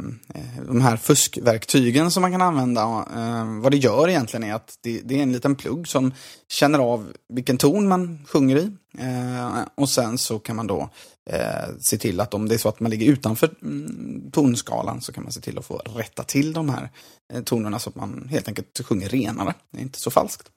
de 0.66 0.80
här 0.80 0.96
fuskverktygen 0.96 2.10
som 2.10 2.20
man 2.20 2.32
kan 2.32 2.42
använda. 2.42 2.82
Eh, 3.16 3.60
vad 3.60 3.72
det 3.72 3.76
gör 3.76 4.08
egentligen 4.08 4.44
är 4.44 4.54
att 4.54 4.78
det, 4.80 5.00
det, 5.04 5.18
är 5.18 5.22
en 5.22 5.32
liten 5.32 5.56
plugg 5.56 5.88
som 5.88 6.12
känner 6.48 6.78
av 6.78 7.12
vilken 7.28 7.58
ton 7.58 7.88
man 7.88 8.18
sjunger 8.26 8.56
i. 8.56 8.70
Eh, 8.98 9.60
och 9.74 9.88
sen 9.88 10.18
så 10.18 10.38
kan 10.38 10.56
man 10.56 10.66
då 10.66 10.90
eh, 11.30 11.68
se 11.80 11.98
till 11.98 12.20
att 12.20 12.34
om 12.34 12.48
det 12.48 12.54
är 12.54 12.58
så 12.58 12.68
att 12.68 12.80
man 12.80 12.90
ligger 12.90 13.06
utanför 13.12 13.50
mm, 13.62 14.30
tonskalan 14.30 15.00
så 15.00 15.12
kan 15.12 15.22
man 15.22 15.32
se 15.32 15.40
till 15.40 15.58
att 15.58 15.66
få 15.66 15.76
rätta 15.76 16.22
till 16.22 16.52
de 16.52 16.68
här 16.68 16.90
eh, 17.32 17.42
tonerna 17.42 17.78
så 17.78 17.90
att 17.90 17.96
man 17.96 18.28
helt 18.30 18.48
enkelt 18.48 18.80
sjunger 18.84 19.08
renare. 19.08 19.54
Det 19.70 19.78
är 19.78 19.82
inte 19.82 20.00
så 20.00 20.10
falskt. 20.10 20.48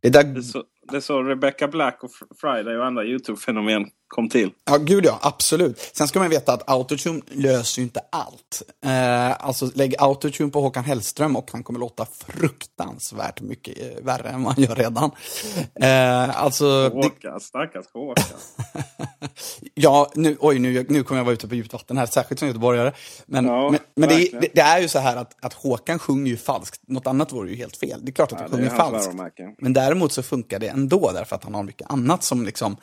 Det 0.00 0.10
där... 0.10 0.24
det 0.24 0.40
är, 0.40 0.42
så, 0.42 0.64
det 0.90 0.96
är 0.96 1.00
så 1.00 1.22
Rebecca 1.22 1.68
Black 1.68 2.04
och 2.04 2.10
Friday 2.40 2.76
och 2.76 2.86
andra 2.86 3.04
YouTube-fenomen 3.04 3.86
kom 4.10 4.28
till. 4.28 4.50
Ja, 4.70 4.76
gud 4.76 5.04
ja, 5.04 5.18
absolut. 5.22 5.90
Sen 5.94 6.08
ska 6.08 6.18
man 6.18 6.30
veta 6.30 6.52
att 6.52 6.70
autotune 6.70 7.20
löser 7.28 7.80
ju 7.80 7.84
inte 7.84 8.00
allt. 8.12 8.62
Eh, 8.84 9.46
alltså 9.46 9.70
lägg 9.74 9.94
autotune 9.98 10.50
på 10.50 10.60
Håkan 10.60 10.84
Hellström 10.84 11.36
och 11.36 11.50
han 11.52 11.62
kommer 11.62 11.80
låta 11.80 12.06
fruktansvärt 12.26 13.40
mycket 13.40 13.78
eh, 13.78 14.04
värre 14.04 14.28
än 14.28 14.42
vad 14.42 14.54
han 14.54 14.64
gör 14.64 14.74
redan. 14.74 15.10
Eh, 15.74 16.42
alltså, 16.42 16.88
Håkan, 16.88 17.34
det... 17.34 17.40
stackars 17.40 17.86
Håkan. 17.92 18.24
ja, 19.74 20.10
nu, 20.14 20.36
oj, 20.40 20.58
nu, 20.58 20.86
nu 20.88 21.02
kommer 21.02 21.18
jag 21.18 21.24
vara 21.24 21.34
ute 21.34 21.48
på 21.48 21.54
djupt 21.54 21.72
vatten 21.72 21.98
här, 21.98 22.06
särskilt 22.06 22.38
som 22.38 22.48
göteborgare. 22.48 22.92
Men, 23.26 23.44
ja, 23.44 23.70
men, 23.70 23.80
men 23.96 24.08
det, 24.08 24.28
det, 24.40 24.48
det, 24.54 24.60
är 24.60 24.80
ju 24.80 24.88
så 24.88 24.98
här 24.98 25.16
att, 25.16 25.44
att 25.44 25.52
Håkan 25.52 25.98
sjunger 25.98 26.30
ju 26.30 26.36
falskt. 26.36 26.80
Något 26.86 27.06
annat 27.06 27.32
vore 27.32 27.50
ju 27.50 27.56
helt 27.56 27.76
fel. 27.76 28.00
Det 28.02 28.10
är 28.10 28.12
klart 28.12 28.32
att 28.32 28.38
ja, 28.38 28.46
han 28.50 28.58
sjunger 28.58 28.70
falskt. 28.70 29.14
Men 29.58 29.72
däremot 29.72 30.12
så 30.12 30.22
funkar 30.22 30.58
det 30.58 30.68
ändå 30.80 31.12
därför 31.12 31.36
att 31.36 31.44
han 31.44 31.54
har 31.54 31.62
mycket 31.62 31.90
annat 31.90 32.24
som 32.24 32.44
liksom 32.44 32.76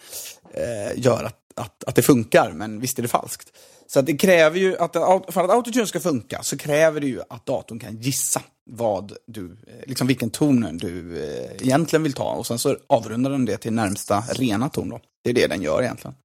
eh, 0.54 1.00
gör 1.00 1.24
att, 1.24 1.40
att, 1.56 1.84
att 1.84 1.96
det 1.96 2.02
funkar, 2.02 2.52
men 2.52 2.80
visst 2.80 3.00
är 3.00 3.02
det 3.02 3.08
falskt. 3.08 3.52
Så 3.88 4.02
det 4.02 4.18
kräver 4.18 4.60
ju 4.60 4.78
att, 4.78 4.94
för 5.34 5.44
att 5.44 5.50
autotune 5.50 5.88
ska 5.88 6.00
funka 6.00 6.44
så 6.44 6.58
kräver 6.58 7.02
det 7.02 7.08
ju 7.08 7.22
att 7.30 7.46
datorn 7.46 7.80
kan 7.80 7.98
gissa 7.98 8.42
vad 8.70 9.14
du, 9.28 9.46
eh, 9.46 9.88
liksom 9.88 10.08
vilken 10.08 10.30
ton 10.30 10.78
du 10.78 11.24
eh, 11.24 11.52
egentligen 11.62 12.04
vill 12.04 12.14
ta 12.14 12.32
och 12.32 12.48
sen 12.48 12.60
så 12.60 12.78
avrundar 12.88 13.32
den 13.32 13.46
det 13.46 13.58
till 13.58 13.74
närmsta 13.74 14.24
rena 14.30 14.70
ton. 14.70 14.90
Då. 14.90 15.00
Det 15.24 15.30
är 15.30 15.34
det 15.34 15.48
den 15.48 15.62
gör 15.62 15.84
egentligen. 15.84 16.16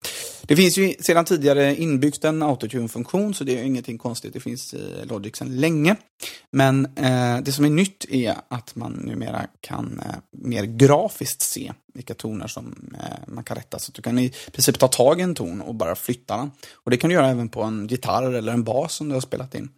Det 0.43 0.57
finns 0.57 0.79
ju 0.79 0.95
sedan 1.01 1.25
tidigare 1.25 1.77
inbyggt 1.77 2.25
en 2.25 2.43
autotune-funktion 2.43 3.35
så 3.35 3.45
det 3.45 3.59
är 3.59 3.63
ingenting 3.63 3.99
konstigt. 3.99 4.33
Det 4.33 4.41
finns 4.41 4.75
eh, 4.75 4.81
i 4.81 5.07
Logic 5.07 5.37
sedan 5.37 5.57
länge. 5.57 5.97
Men 6.51 6.87
eh, 6.97 7.39
det 7.43 7.53
som 7.53 7.65
är 7.65 7.71
nytt 7.71 8.05
är 8.11 8.35
att 8.49 8.77
man 8.77 8.93
numera 8.93 9.47
kan 9.61 10.01
eh, 10.07 10.15
mer 10.31 10.65
grafiskt 10.65 11.43
se 11.43 11.73
vilka 11.95 12.15
toner 12.15 12.47
som 12.47 12.95
eh, 12.95 13.35
man 13.35 13.45
kan 13.45 13.57
rätta. 13.57 13.79
Så 13.79 13.91
att 13.91 13.95
du 13.95 14.03
kan 14.03 14.19
i 14.19 14.33
princip 14.53 14.79
ta 14.79 14.89
tag 14.89 15.21
i 15.21 15.23
en 15.23 15.35
ton 15.35 15.61
och 15.61 15.75
bara 15.75 15.95
flytta 15.95 16.37
den. 16.37 16.51
Och 16.75 16.91
det 16.91 16.97
kan 16.97 17.11
du 17.11 17.15
göra 17.15 17.29
även 17.29 17.49
på 17.53 17.63
en 17.63 17.87
gitarr 17.87 18.33
eller 18.33 18.53
en 18.53 18.65
bas 18.65 18.95
som 18.95 19.09
du 19.09 19.15
har 19.15 19.21
spelat 19.21 19.55
in. 19.55 19.69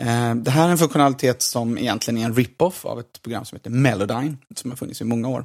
Eh, 0.00 0.34
det 0.34 0.50
här 0.50 0.66
är 0.66 0.70
en 0.70 0.78
funktionalitet 0.78 1.42
som 1.42 1.78
egentligen 1.78 2.18
är 2.18 2.24
en 2.24 2.34
rip-off 2.34 2.84
av 2.84 3.00
ett 3.00 3.22
program 3.22 3.44
som 3.44 3.56
heter 3.56 3.70
Melodyne, 3.70 4.36
som 4.54 4.70
har 4.70 4.76
funnits 4.76 5.00
i 5.00 5.04
många 5.04 5.28
år. 5.28 5.44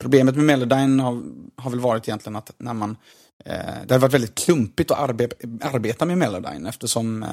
Problemet 0.00 0.36
med 0.36 0.44
Melodyne 0.44 1.02
har, 1.02 1.22
har 1.56 1.70
väl 1.70 1.80
varit 1.80 2.08
egentligen 2.08 2.36
att 2.36 2.50
när 2.58 2.74
man 2.74 2.96
eh, 3.44 3.54
det 3.86 3.94
har 3.94 3.98
varit 3.98 4.14
väldigt 4.14 4.34
klumpigt 4.34 4.90
att 4.90 4.98
arbe 4.98 5.28
arbeta 5.60 6.04
med 6.04 6.18
Melodyne 6.18 6.68
eftersom 6.68 7.22
eh, 7.22 7.28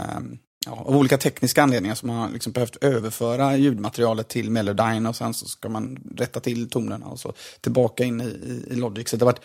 ja, 0.65 0.71
av 0.71 0.97
olika 0.97 1.17
tekniska 1.17 1.63
anledningar 1.63 1.95
som 1.95 2.07
man 2.07 2.17
har 2.17 2.29
liksom 2.29 2.51
behövt 2.51 2.75
överföra 2.75 3.57
ljudmaterialet 3.57 4.27
till 4.27 4.51
Melodyne 4.51 5.09
och 5.09 5.15
sen 5.15 5.33
så 5.33 5.45
ska 5.45 5.69
man 5.69 5.97
rätta 6.17 6.39
till 6.39 6.69
tonerna 6.69 7.05
och 7.05 7.19
så 7.19 7.33
tillbaka 7.61 8.03
in 8.03 8.21
i, 8.21 8.25
i, 8.25 8.65
i 8.71 8.75
Logic. 8.75 9.09
Så 9.09 9.17
det 9.17 9.25
har 9.25 9.31
varit 9.31 9.43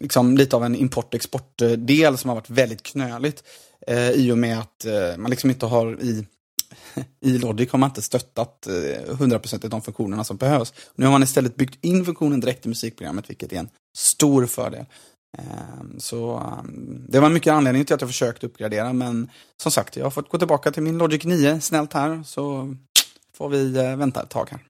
liksom 0.00 0.36
lite 0.36 0.56
av 0.56 0.64
en 0.64 0.76
import-export-del 0.76 2.18
som 2.18 2.28
har 2.28 2.34
varit 2.34 2.50
väldigt 2.50 2.82
knöligt. 2.82 3.44
Eh, 3.86 4.10
I 4.10 4.32
och 4.32 4.38
med 4.38 4.58
att 4.58 4.84
eh, 4.84 5.16
man 5.16 5.30
liksom 5.30 5.50
inte 5.50 5.66
har 5.66 6.02
i 6.02 6.26
i 7.20 7.38
Logic 7.38 7.70
har 7.70 7.78
man 7.78 7.90
inte 7.90 8.02
stöttat 8.02 8.66
100% 8.66 9.64
eh, 9.64 9.70
de 9.70 9.82
funktionerna 9.82 10.24
som 10.24 10.36
behövs. 10.36 10.72
Nu 10.94 11.04
har 11.04 11.12
man 11.12 11.22
istället 11.22 11.56
byggt 11.56 11.84
in 11.84 12.04
funktionen 12.04 12.40
direkt 12.40 12.66
i 12.66 12.68
musikprogrammet, 12.68 13.30
vilket 13.30 13.52
är 13.52 13.56
en 13.56 13.68
stor 13.96 14.46
fördel. 14.46 14.84
Ehm, 15.38 16.00
så 16.00 16.36
ehm, 16.36 17.06
det 17.08 17.20
var 17.20 17.30
mycket 17.30 17.52
anledning 17.52 17.84
till 17.84 17.94
att 17.94 18.00
jag 18.00 18.10
försökte 18.10 18.46
uppgradera, 18.46 18.92
men 18.92 19.30
som 19.62 19.72
sagt, 19.72 19.96
jag 19.96 20.04
har 20.04 20.10
fått 20.10 20.28
gå 20.28 20.38
tillbaka 20.38 20.70
till 20.70 20.82
min 20.82 20.98
Logic 20.98 21.24
9 21.24 21.60
snällt 21.60 21.92
här, 21.92 22.22
så 22.22 22.74
får 23.34 23.48
vi 23.48 23.76
eh, 23.76 23.96
vänta 23.96 24.22
ett 24.22 24.30
tag 24.30 24.48
här. 24.50 24.60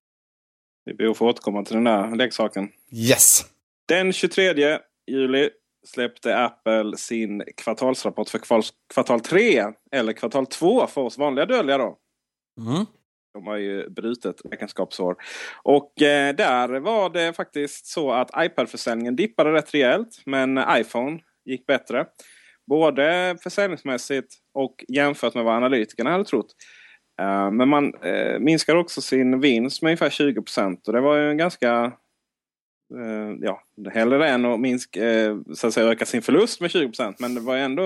Vi 0.85 0.95
ber 0.95 1.07
att 1.07 1.17
få 1.17 1.29
återkomma 1.29 1.65
till 1.65 1.75
den 1.75 1.85
där 1.85 2.17
leksaken. 2.17 2.69
Yes! 2.93 3.45
Den 3.89 4.13
23 4.13 4.79
juli 5.11 5.51
släppte 5.87 6.39
Apple 6.39 6.97
sin 6.97 7.43
kvartalsrapport 7.57 8.29
för 8.29 8.41
kvartal 8.95 9.21
3, 9.21 9.65
eller 9.93 10.13
kvartal 10.13 10.47
2 10.47 10.87
för 10.87 11.01
oss 11.01 11.19
vanliga 11.19 11.47
dödliga 11.47 11.79
då. 11.79 11.99
Mm. 12.61 12.87
De 13.35 13.47
har 13.47 13.57
ju 13.57 13.91
brutet 13.91 14.37
räkenskapsår. 14.51 15.17
Och 15.63 16.03
eh, 16.03 16.35
där 16.35 16.81
var 16.81 17.11
det 17.11 17.33
faktiskt 17.33 17.87
så 17.87 18.13
att 18.13 18.31
iPad-försäljningen 18.37 19.17
dippade 19.17 19.53
rätt 19.53 19.75
rejält. 19.75 20.23
Men 20.27 20.61
iPhone 20.71 21.21
gick 21.45 21.67
bättre. 21.67 22.07
Både 22.67 23.37
försäljningsmässigt 23.43 24.35
och 24.55 24.85
jämfört 24.89 25.35
med 25.35 25.45
vad 25.45 25.57
analytikerna 25.57 26.11
hade 26.11 26.25
trott. 26.25 26.55
Uh, 27.21 27.51
men 27.51 27.69
man 27.69 27.95
uh, 27.95 28.39
minskar 28.39 28.77
också 28.77 29.01
sin 29.01 29.41
vinst 29.41 29.83
med 29.83 29.91
ungefär 29.91 30.11
20 30.11 30.43
Och 30.87 30.93
det 30.93 31.01
var 31.01 31.17
ju 31.17 31.31
en 31.31 31.39
ganska... 31.39 31.93
Uh, 32.95 33.37
ja, 33.41 33.63
hellre 33.93 34.29
än 34.29 34.45
att, 34.45 34.61
minska, 34.61 35.05
eh, 35.11 35.37
så 35.55 35.67
att 35.67 35.75
säga, 35.75 35.87
öka 35.87 36.07
sin 36.07 36.23
förlust 36.23 36.61
med 36.61 36.71
20% 36.71 37.15
Men 37.19 37.35
det 37.35 37.41
var 37.41 37.57
ändå, 37.57 37.85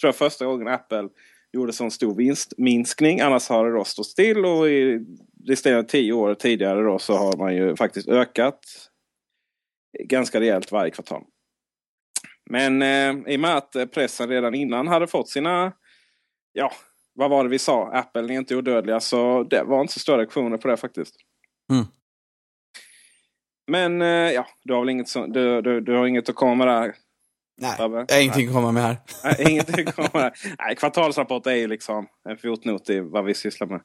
tror 0.00 0.08
jag, 0.08 0.16
första 0.16 0.46
gången 0.46 0.68
Apple 0.68 1.08
gjorde 1.52 1.72
sån 1.72 1.90
stor 1.90 2.14
vinstminskning. 2.14 3.20
Annars 3.20 3.48
har 3.48 3.66
det 3.66 3.76
då 3.76 3.84
stått 3.84 4.06
still 4.06 4.44
och 4.44 4.68
i 4.68 5.06
resterande 5.46 5.88
tio 5.88 6.12
år 6.12 6.34
tidigare 6.34 6.82
då 6.82 6.98
så 6.98 7.16
har 7.16 7.36
man 7.36 7.56
ju 7.56 7.76
faktiskt 7.76 8.08
ökat 8.08 8.60
ganska 10.04 10.40
rejält 10.40 10.72
varje 10.72 10.90
kvartal. 10.90 11.22
Men 12.50 12.82
eh, 12.82 13.32
i 13.32 13.36
och 13.36 13.40
med 13.40 13.56
att 13.56 13.76
pressen 13.92 14.28
redan 14.28 14.54
innan 14.54 14.88
hade 14.88 15.06
fått 15.06 15.28
sina, 15.28 15.72
ja, 16.52 16.72
vad 17.14 17.30
var 17.30 17.44
det 17.44 17.50
vi 17.50 17.58
sa? 17.58 17.90
Apple 17.92 18.22
är 18.22 18.30
inte 18.30 18.56
odödliga. 18.56 19.00
Så 19.00 19.42
det 19.42 19.62
var 19.62 19.80
inte 19.80 19.92
så 19.92 20.00
stora 20.00 20.18
reaktioner 20.18 20.56
på 20.56 20.68
det 20.68 20.76
faktiskt. 20.76 21.14
Mm. 21.72 21.84
Men 23.70 24.02
eh, 24.02 24.08
ja, 24.08 24.46
du 24.64 24.72
har 24.72 24.80
väl 24.80 24.88
inget, 24.88 25.08
så, 25.08 25.26
du, 25.26 25.62
du, 25.62 25.80
du 25.80 25.96
har 25.96 26.06
inget 26.06 26.28
att 26.28 26.34
komma 26.34 26.54
med 26.54 26.66
där 26.66 26.94
Nej, 27.60 27.76
jag 27.78 27.88
har 27.88 28.20
ingenting 28.20 28.48
att 28.48 28.54
komma 28.54 28.72
med 28.72 28.82
här. 28.82 28.96
Nej, 29.24 29.36
ingenting 29.50 29.88
att 29.88 29.96
komma 29.96 30.08
med. 30.12 30.34
Nej, 30.58 30.76
kvartalsrapport 30.76 31.46
är 31.46 31.54
ju 31.54 31.68
liksom 31.68 32.08
en 32.28 32.38
fotnot 32.38 32.90
i 32.90 33.00
vad 33.00 33.24
vi 33.24 33.34
sysslar 33.34 33.66
med. 33.66 33.80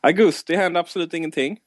Augusti 0.00 0.56
händer 0.56 0.80
absolut 0.80 1.14
ingenting. 1.14 1.58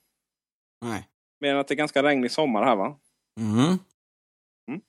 Nej. 0.81 1.07
Än 1.45 1.57
att 1.57 1.67
det 1.67 1.73
är 1.73 1.75
ganska 1.75 2.03
regnig 2.03 2.31
sommar 2.31 2.63
här 2.63 2.75
va? 2.75 2.99
Mm. 3.39 3.77
Mm. 4.67 4.81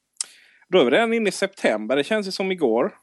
Då 0.69 0.81
är 0.81 0.85
vi 0.85 0.91
redan 0.91 1.13
inne 1.13 1.29
i 1.29 1.33
september. 1.33 1.97
Det 1.97 2.05
känns 2.05 2.27
ju 2.27 2.33
som 2.33 2.53
igår. 2.53 2.99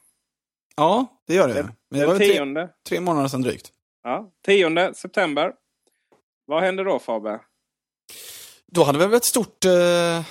Ja, 0.76 1.06
det 1.26 1.34
gör 1.34 1.48
det. 1.48 1.68
Men 1.90 2.00
det 2.00 2.06
var 2.06 2.16
tre, 2.16 2.68
tre 2.88 3.00
månader 3.00 3.28
sedan 3.28 3.42
drygt. 3.42 3.72
Ja, 4.02 4.32
10 4.46 4.94
september. 4.94 5.52
Vad 6.46 6.62
händer 6.62 6.84
då 6.84 6.98
Fabe? 6.98 7.40
Då 8.72 8.84
hade 8.84 8.98
vi 8.98 9.06
väl 9.06 9.14
ett 9.14 9.24
stort 9.24 9.64
uh, 9.64 10.24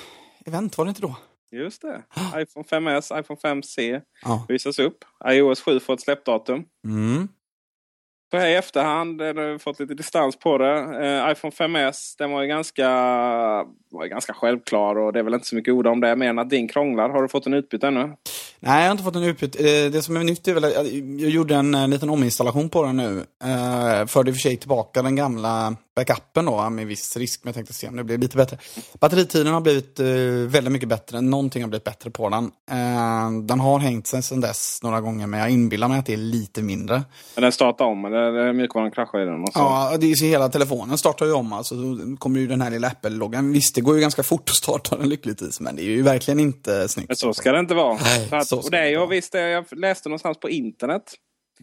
event, 0.46 0.77
var 0.77 0.86
det 0.86 0.89
inte 0.89 1.01
då? 1.01 1.15
Just 1.51 1.82
det. 1.82 2.03
iPhone 2.41 2.65
5S, 2.70 3.20
iPhone 3.20 3.39
5C 3.44 4.01
ja. 4.24 4.46
visas 4.48 4.79
upp. 4.79 5.06
iOS 5.25 5.62
7 5.62 5.79
får 5.79 5.94
ett 5.94 6.01
släppdatum. 6.01 6.65
Mm. 6.86 7.27
Så 8.32 8.38
här 8.38 8.48
i 8.48 8.56
efterhand, 8.56 9.22
har 9.22 9.51
vi 9.53 9.60
fått 9.60 9.79
lite 9.79 9.94
distans 9.94 10.39
på 10.39 10.58
det. 10.58 10.79
Eh, 10.79 11.32
iPhone 11.32 11.51
5S, 11.51 12.15
den 12.17 12.32
var 12.32 12.41
ju 12.41 12.48
ganska, 12.48 12.89
var 13.91 14.03
ju 14.03 14.10
ganska 14.10 14.34
självklar 14.34 14.96
och 14.98 15.13
det 15.13 15.20
är 15.20 15.24
väl 15.24 15.34
inte 15.34 15.48
så 15.48 15.56
mycket 15.56 15.74
ord 15.74 15.88
om 15.88 16.01
det. 16.01 16.15
Mer 16.15 16.29
än 16.29 16.39
att 16.39 16.50
din 16.50 16.67
krånglar. 16.67 17.10
Har 17.10 17.22
du 17.22 17.27
fått 17.27 17.46
en 17.46 17.53
utbytt 17.53 17.84
ännu? 17.84 18.15
Nej, 18.60 18.82
jag 18.82 18.88
har 18.88 18.91
inte 18.91 19.03
fått 19.03 19.15
en 19.15 19.24
utbytt. 19.24 19.60
Eh, 19.60 19.91
det 19.91 20.03
som 20.03 20.17
är 20.17 20.24
nytt 20.24 20.48
är 20.48 20.53
väl 20.53 20.65
att 20.65 20.74
jag 20.74 21.29
gjorde 21.29 21.56
en 21.56 21.75
eh, 21.75 21.88
liten 21.88 22.10
ominstallation 22.10 22.70
på 22.70 22.84
den 22.84 22.98
nu. 22.98 23.25
Eh, 23.44 24.06
förde 24.06 24.29
i 24.29 24.34
och 24.34 24.36
för 24.36 24.41
sig 24.41 24.58
tillbaka 24.58 25.01
den 25.01 25.15
gamla 25.15 25.75
backupen 25.97 26.45
då, 26.45 26.69
med 26.69 26.87
viss 26.87 27.17
risk, 27.17 27.43
men 27.43 27.49
jag 27.49 27.55
tänkte 27.55 27.73
se 27.73 27.87
om 27.87 27.95
det 27.95 28.03
blir 28.03 28.17
lite 28.17 28.37
bättre. 28.37 28.57
Batteritiden 28.99 29.53
har 29.53 29.61
blivit 29.61 29.99
väldigt 30.53 30.71
mycket 30.71 30.89
bättre, 30.89 31.21
någonting 31.21 31.61
har 31.63 31.69
blivit 31.69 31.83
bättre 31.83 32.09
på 32.09 32.29
den. 32.29 32.51
Den 33.47 33.59
har 33.59 33.79
hängt 33.79 34.07
sig 34.07 34.23
sedan 34.23 34.41
dess 34.41 34.79
några 34.83 35.01
gånger, 35.01 35.27
men 35.27 35.39
jag 35.39 35.49
inbillar 35.49 35.87
mig 35.87 35.99
att 35.99 36.05
det 36.05 36.13
är 36.13 36.17
lite 36.17 36.61
mindre. 36.61 37.03
Men 37.35 37.41
den 37.41 37.51
startar 37.51 37.85
om, 37.85 38.05
eller 38.05 38.53
mjukvaran 38.53 38.91
kraschar 38.91 39.21
i 39.21 39.25
den? 39.25 39.43
Och 39.43 39.53
så. 39.53 39.59
Ja, 39.59 39.97
det 39.99 40.11
är 40.11 40.15
så 40.15 40.25
hela 40.25 40.49
telefonen 40.49 40.97
startar 40.97 41.25
ju 41.25 41.33
om, 41.33 41.53
alltså. 41.53 41.75
Då 41.75 42.17
kommer 42.17 42.39
ju 42.39 42.47
den 42.47 42.61
här 42.61 42.71
lilla 42.71 42.87
Apple-loggan. 42.87 43.51
Visst, 43.51 43.75
det 43.75 43.81
går 43.81 43.95
ju 43.95 44.01
ganska 44.01 44.23
fort 44.23 44.49
att 44.49 44.55
starta 44.55 44.97
den 44.97 45.09
lyckligtvis, 45.09 45.59
men 45.59 45.75
det 45.75 45.81
är 45.81 45.85
ju 45.85 46.01
verkligen 46.01 46.39
inte 46.39 46.87
snyggt. 46.87 47.09
Men 47.09 47.15
så 47.15 47.33
ska 47.33 47.51
det 47.51 47.59
inte 47.59 47.75
vara. 47.75 47.97
Nej, 48.03 48.29
att, 48.31 48.51
och 48.51 48.71
det 48.71 48.77
är 48.77 48.87
ju 48.87 49.07
visst, 49.07 49.33
jag 49.33 49.65
läste 49.71 50.09
någonstans 50.09 50.39
på 50.39 50.49
internet. 50.49 51.03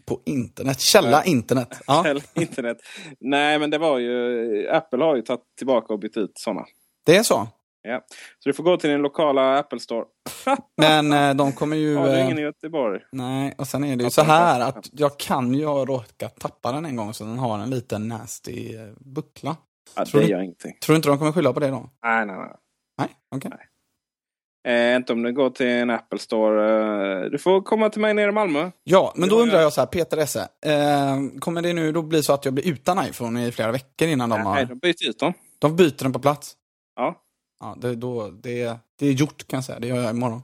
På 0.05 0.21
internet? 0.25 0.79
Källa 0.79 1.23
internet? 1.23 1.81
Ja. 1.87 2.03
Källa 2.05 2.21
internet. 2.33 2.77
Nej, 3.19 3.59
men 3.59 3.69
det 3.69 3.77
var 3.77 3.99
ju... 3.99 4.69
Apple 4.69 5.03
har 5.03 5.15
ju 5.15 5.21
tagit 5.21 5.41
tillbaka 5.57 5.93
och 5.93 5.99
bytt 5.99 6.17
ut 6.17 6.31
sådana. 6.35 6.65
Det 7.05 7.15
är 7.15 7.23
så? 7.23 7.47
Ja. 7.81 8.01
Så 8.39 8.49
du 8.49 8.53
får 8.53 8.63
gå 8.63 8.77
till 8.77 8.89
din 8.89 9.01
lokala 9.01 9.59
Apple 9.59 9.79
Store. 9.79 10.05
Men 10.77 11.13
eh, 11.13 11.35
de 11.35 11.51
kommer 11.51 11.77
ju... 11.77 11.95
Har 11.95 12.09
du 12.09 12.19
ingen 12.19 12.39
i 12.39 12.41
Göteborg? 12.41 13.01
Nej, 13.11 13.55
och 13.57 13.67
sen 13.67 13.83
är 13.83 13.95
det 13.95 14.03
ju 14.03 14.09
så 14.09 14.21
här 14.21 14.59
att 14.59 14.89
jag 14.91 15.19
kan 15.19 15.53
ju 15.53 15.65
ha 15.65 15.85
råkat 15.85 16.39
tappa 16.39 16.71
den 16.71 16.85
en 16.85 16.95
gång 16.95 17.13
så 17.13 17.23
den 17.23 17.39
har 17.39 17.59
en 17.59 17.69
liten 17.69 18.07
nasty 18.07 18.75
eh, 18.75 18.81
buckla. 18.99 19.57
Ja, 19.95 20.05
tror 20.05 20.21
det 20.21 20.27
gör 20.27 20.41
ingenting. 20.41 20.77
Tror 20.81 20.93
du 20.93 20.95
inte 20.95 21.09
de 21.09 21.17
kommer 21.17 21.31
skylla 21.31 21.53
på 21.53 21.59
det 21.59 21.67
då? 21.67 21.89
Nej, 22.03 22.25
nej, 22.25 22.35
nej. 22.35 22.55
Nej, 22.97 23.09
okej. 23.35 23.47
Okay. 23.47 23.65
Eh, 24.65 24.95
inte 24.95 25.13
om 25.13 25.23
du 25.23 25.33
går 25.33 25.49
till 25.49 25.67
en 25.67 25.89
Apple 25.89 26.19
Store. 26.19 27.23
Eh, 27.23 27.29
du 27.31 27.37
får 27.37 27.61
komma 27.61 27.89
till 27.89 28.01
mig 28.01 28.13
nere 28.13 28.29
i 28.29 28.31
Malmö. 28.31 28.71
Ja, 28.83 29.13
men 29.15 29.29
då 29.29 29.35
Det 29.35 29.41
undrar 29.43 29.61
jag. 29.61 29.73
så 29.73 29.81
här, 29.81 29.87
Peter 29.87 30.17
Esse. 30.17 30.47
Eh, 30.65 31.39
kommer 31.39 31.61
det 31.61 31.73
nu 31.73 31.91
då 31.91 32.01
bli 32.01 32.23
så 32.23 32.33
att 32.33 32.45
jag 32.45 32.53
blir 32.53 32.67
utan 32.67 33.05
iPhone 33.07 33.47
i 33.47 33.51
flera 33.51 33.71
veckor 33.71 34.07
innan 34.07 34.29
de 34.29 34.35
Nej, 34.35 34.45
har... 34.45 34.65
de 34.65 34.75
byter 34.79 35.09
ut 35.09 35.19
dem. 35.19 35.33
De 35.59 35.75
byter 35.75 36.03
den 36.03 36.13
på 36.13 36.19
plats? 36.19 36.53
Ja. 36.95 37.21
Ja, 37.59 37.75
det, 37.81 37.95
då, 37.95 38.29
det, 38.43 38.77
det 38.99 39.07
är 39.07 39.11
gjort 39.11 39.47
kan 39.47 39.57
jag 39.57 39.63
säga. 39.63 39.79
Det 39.79 39.87
gör 39.87 40.01
jag 40.01 40.09
imorgon. 40.09 40.41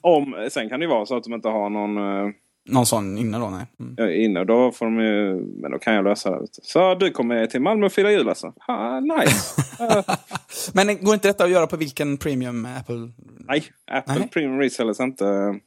Om, 0.00 0.48
sen 0.50 0.68
kan 0.68 0.80
det 0.80 0.84
ju 0.86 0.90
vara 0.90 1.06
så 1.06 1.16
att 1.16 1.24
de 1.24 1.32
inte 1.34 1.48
har 1.48 1.70
någon 1.70 1.96
eh, 1.96 2.32
Någon 2.68 2.86
sån 2.86 3.18
inne 3.18 3.38
då, 3.38 3.50
nej. 3.50 3.66
Mm. 3.98 4.22
inne. 4.22 4.44
Då 4.44 4.72
får 4.72 4.86
de 4.86 4.98
ju, 5.00 5.34
men 5.34 5.70
då 5.70 5.78
kan 5.78 5.94
jag 5.94 6.04
lösa 6.04 6.30
det. 6.30 6.40
du. 6.40 6.46
Så 6.62 6.94
du 6.94 7.10
kommer 7.10 7.46
till 7.46 7.60
Malmö 7.60 7.86
och 7.86 7.92
fira 7.92 8.12
jul 8.12 8.28
alltså? 8.28 8.52
Ha, 8.66 9.00
nice! 9.00 9.62
Men 10.74 11.04
går 11.04 11.14
inte 11.14 11.28
detta 11.28 11.44
att 11.44 11.50
göra 11.50 11.66
på 11.66 11.76
vilken 11.76 12.16
premium 12.18 12.68
Apple? 12.80 13.10
nej, 13.38 13.64
Apple 13.90 14.18
Nej. 14.18 14.28
Premium 14.28 14.58
Resellers 14.60 15.00
är 15.00 15.04
inte, 15.04 15.60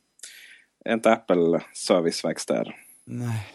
inte 0.90 1.12
Apple 1.12 1.60
serviceverkstäder. 1.74 2.76
Nej. 3.06 3.48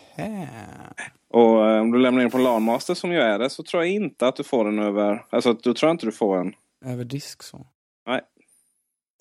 Och 1.31 1.71
eh, 1.71 1.81
om 1.81 1.91
du 1.93 1.99
lämnar 1.99 2.23
in 2.23 2.31
på 2.31 2.39
LANmaster 2.39 2.95
som 2.95 3.13
ju 3.13 3.19
är 3.19 3.39
det 3.39 3.51
så 3.51 3.63
tror 3.63 3.83
jag 3.83 3.93
inte 3.93 4.29
att 4.29 4.37
du 4.37 4.45
får 4.45 4.65
den 4.65 4.79
över... 4.79 5.25
Alltså 5.31 5.53
då 5.53 5.75
tror 5.75 5.89
jag 5.89 5.95
inte 5.95 6.07
du 6.07 6.13
får 6.13 6.39
en. 6.39 6.55
Över 6.85 7.05
disk 7.05 7.43
så. 7.43 7.67
Nej. 8.07 8.21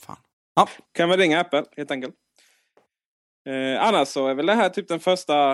Fan. 0.01 0.17
Ja, 0.55 0.67
Kan 0.91 1.09
väl 1.09 1.19
ringa 1.19 1.41
Apple 1.41 1.63
helt 1.77 1.91
enkelt. 1.91 2.15
Eh, 3.45 3.83
annars 3.87 4.07
så 4.07 4.27
är 4.27 4.35
väl 4.35 4.45
det 4.45 4.53
här 4.53 4.69
typ 4.69 4.87
den 4.87 4.99
första 4.99 5.51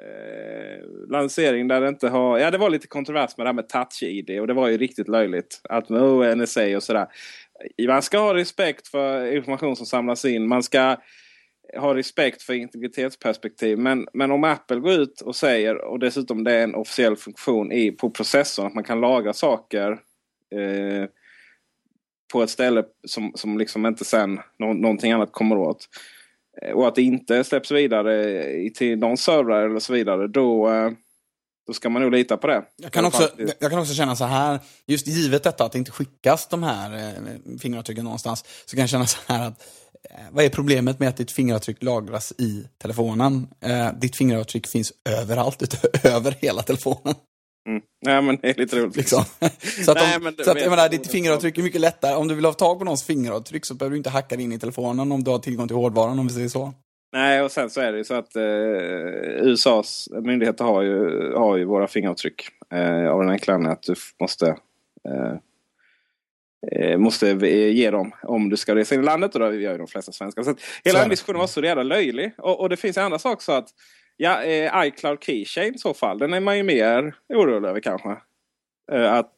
eh, 0.00 0.84
lanseringen 1.08 1.68
där 1.68 1.80
det 1.80 1.88
inte 1.88 2.08
har... 2.08 2.38
Ja 2.38 2.50
det 2.50 2.58
var 2.58 2.70
lite 2.70 2.86
kontrovers 2.86 3.36
med 3.36 3.46
det 3.46 3.48
här 3.48 3.54
med 3.54 3.68
touch-id 3.68 4.40
och 4.40 4.46
det 4.46 4.54
var 4.54 4.68
ju 4.68 4.78
riktigt 4.78 5.08
löjligt. 5.08 5.60
Allt 5.68 5.88
med 5.88 6.02
oh, 6.02 6.36
NSA 6.36 6.76
och 6.76 6.82
sådär. 6.82 7.06
Man 7.88 8.02
ska 8.02 8.18
ha 8.18 8.34
respekt 8.34 8.88
för 8.88 9.36
information 9.36 9.76
som 9.76 9.86
samlas 9.86 10.24
in. 10.24 10.48
Man 10.48 10.62
ska 10.62 10.96
ha 11.76 11.94
respekt 11.94 12.42
för 12.42 12.54
integritetsperspektiv. 12.54 13.78
Men, 13.78 14.06
men 14.12 14.30
om 14.30 14.44
Apple 14.44 14.80
går 14.80 14.92
ut 14.92 15.20
och 15.20 15.36
säger, 15.36 15.84
och 15.84 15.98
dessutom 15.98 16.44
det 16.44 16.52
är 16.52 16.64
en 16.64 16.74
officiell 16.74 17.16
funktion 17.16 17.72
i, 17.72 17.90
på 17.90 18.10
processorn, 18.10 18.66
att 18.66 18.74
man 18.74 18.84
kan 18.84 19.00
lagra 19.00 19.32
saker 19.32 19.90
eh, 20.54 21.08
på 22.32 22.42
ett 22.42 22.50
ställe 22.50 22.84
som, 23.06 23.32
som 23.34 23.58
liksom 23.58 23.86
inte 23.86 24.04
sen 24.04 24.40
nå, 24.58 24.72
någonting 24.72 25.12
annat 25.12 25.32
kommer 25.32 25.58
åt. 25.58 25.88
Eh, 26.62 26.72
Och 26.72 26.88
att 26.88 26.94
det 26.94 27.02
inte 27.02 27.44
släpps 27.44 27.70
vidare 27.70 28.70
till 28.70 28.98
någon 28.98 29.16
server 29.16 29.66
eller 29.66 29.80
så 29.80 29.92
vidare. 29.92 30.26
Då, 30.28 30.68
eh, 30.70 30.90
då 31.66 31.72
ska 31.72 31.88
man 31.88 32.02
nog 32.02 32.12
lita 32.12 32.36
på 32.36 32.46
det. 32.46 32.64
Jag 32.76 32.92
kan, 32.92 33.04
också, 33.04 33.28
jag 33.58 33.70
kan 33.70 33.80
också 33.80 33.94
känna 33.94 34.16
så 34.16 34.24
här, 34.24 34.58
just 34.86 35.06
givet 35.06 35.42
detta 35.42 35.64
att 35.64 35.72
det 35.72 35.78
inte 35.78 35.90
skickas 35.90 36.48
de 36.48 36.62
här 36.62 36.96
eh, 36.96 37.58
fingeravtrycken 37.60 38.04
någonstans, 38.04 38.44
så 38.66 38.76
kan 38.76 38.80
jag 38.80 38.90
känna 38.90 39.06
så 39.06 39.18
här 39.26 39.46
att 39.48 39.66
vad 40.30 40.44
är 40.44 40.48
problemet 40.48 40.98
med 40.98 41.08
att 41.08 41.16
ditt 41.16 41.30
fingeravtryck 41.32 41.82
lagras 41.82 42.32
i 42.38 42.64
telefonen? 42.82 43.48
Ditt 44.00 44.16
fingeravtryck 44.16 44.66
finns 44.66 44.92
överallt, 45.20 45.62
utöver 45.94 46.34
hela 46.40 46.62
telefonen. 46.62 47.14
Mm. 47.68 47.82
Nej, 48.00 48.22
men 48.22 48.38
det 48.42 48.50
är 48.50 48.54
lite 48.54 48.76
roligt. 48.76 48.96
Liksom. 48.96 49.24
Så 49.84 49.90
att, 49.90 49.96
Nej, 49.96 50.16
om, 50.16 50.22
men 50.22 50.34
så 50.44 50.50
att 50.50 50.60
jag 50.60 50.70
menar, 50.70 50.88
ditt 50.88 51.10
fingeravtryck 51.10 51.58
är 51.58 51.62
mycket 51.62 51.80
lättare. 51.80 52.14
Om 52.14 52.28
du 52.28 52.34
vill 52.34 52.44
ha 52.44 52.52
tag 52.52 52.78
på 52.78 52.84
någons 52.84 53.06
fingeravtryck 53.06 53.64
så 53.64 53.74
behöver 53.74 53.90
du 53.90 53.96
inte 53.96 54.10
hacka 54.10 54.36
det 54.36 54.42
in 54.42 54.52
i 54.52 54.58
telefonen 54.58 55.12
om 55.12 55.24
du 55.24 55.30
har 55.30 55.38
tillgång 55.38 55.68
till 55.68 55.76
hårdvaran, 55.76 56.18
om 56.18 56.26
vi 56.26 56.32
säger 56.32 56.48
så. 56.48 56.72
Nej, 57.12 57.42
och 57.42 57.52
sen 57.52 57.70
så 57.70 57.80
är 57.80 57.92
det 57.92 57.98
ju 57.98 58.04
så 58.04 58.14
att 58.14 58.36
eh, 58.36 58.42
USAs 59.46 60.08
myndigheter 60.22 60.64
har 60.64 60.82
ju, 60.82 61.32
har 61.34 61.56
ju 61.56 61.64
våra 61.64 61.86
fingeravtryck. 61.86 62.48
Eh, 62.72 63.10
av 63.10 63.20
den 63.20 63.30
enkla 63.30 63.54
anledningen 63.54 63.72
att 63.72 63.82
du 63.82 63.94
måste 64.20 64.46
eh, 65.08 65.34
eh, 66.72 66.98
måste 66.98 67.28
ge 67.28 67.90
dem 67.90 68.12
om 68.22 68.48
du 68.48 68.56
ska 68.56 68.74
resa 68.74 68.94
in 68.94 69.00
i 69.00 69.04
landet 69.04 69.34
och 69.34 69.40
det 69.40 69.56
gör 69.56 69.72
ju 69.72 69.78
de 69.78 69.86
flesta 69.86 70.12
svenskar. 70.12 70.42
Så 70.42 70.50
att 70.50 70.60
hela 70.84 70.98
Så 70.98 71.02
den 71.02 71.10
diskussionen 71.10 71.40
var 71.40 71.46
så 71.46 71.60
jävla 71.60 71.82
löjlig. 71.82 72.32
Och, 72.38 72.60
och 72.60 72.68
det 72.68 72.76
finns 72.76 72.96
en 72.96 73.04
annan 73.04 73.18
sak 73.18 73.42
så 73.42 73.52
att 73.52 73.68
ja, 74.18 74.42
eh, 74.42 74.86
iCloud 74.86 75.24
Keychain 75.24 75.74
i 75.74 75.78
så 75.78 75.94
fall, 75.94 76.18
den 76.18 76.32
är 76.32 76.40
man 76.40 76.56
ju 76.56 76.62
mer 76.62 77.14
orolig 77.28 77.68
över 77.68 77.80
kanske. 77.80 78.16
Eh, 78.92 79.12
att 79.12 79.34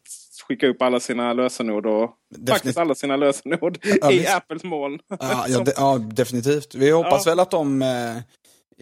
skicka 0.48 0.66
upp 0.66 0.82
alla 0.82 1.00
sina 1.00 1.32
lösenord 1.32 1.86
och 1.86 2.10
faktiskt 2.48 2.78
alla 2.78 2.94
sina 2.94 3.16
lösenord 3.16 3.78
Ja, 4.00 4.12
i 4.12 4.18
visst. 4.18 4.36
Apples 4.36 4.64
moln. 4.64 4.98
Ja, 5.08 5.44
ja, 5.48 5.58
de, 5.58 5.72
ja 5.76 5.98
definitivt. 5.98 6.74
Vi 6.74 6.90
hoppas 6.90 7.26
väl 7.26 7.40
att 7.40 7.50
de, 7.50 7.82
eh, 7.82 8.16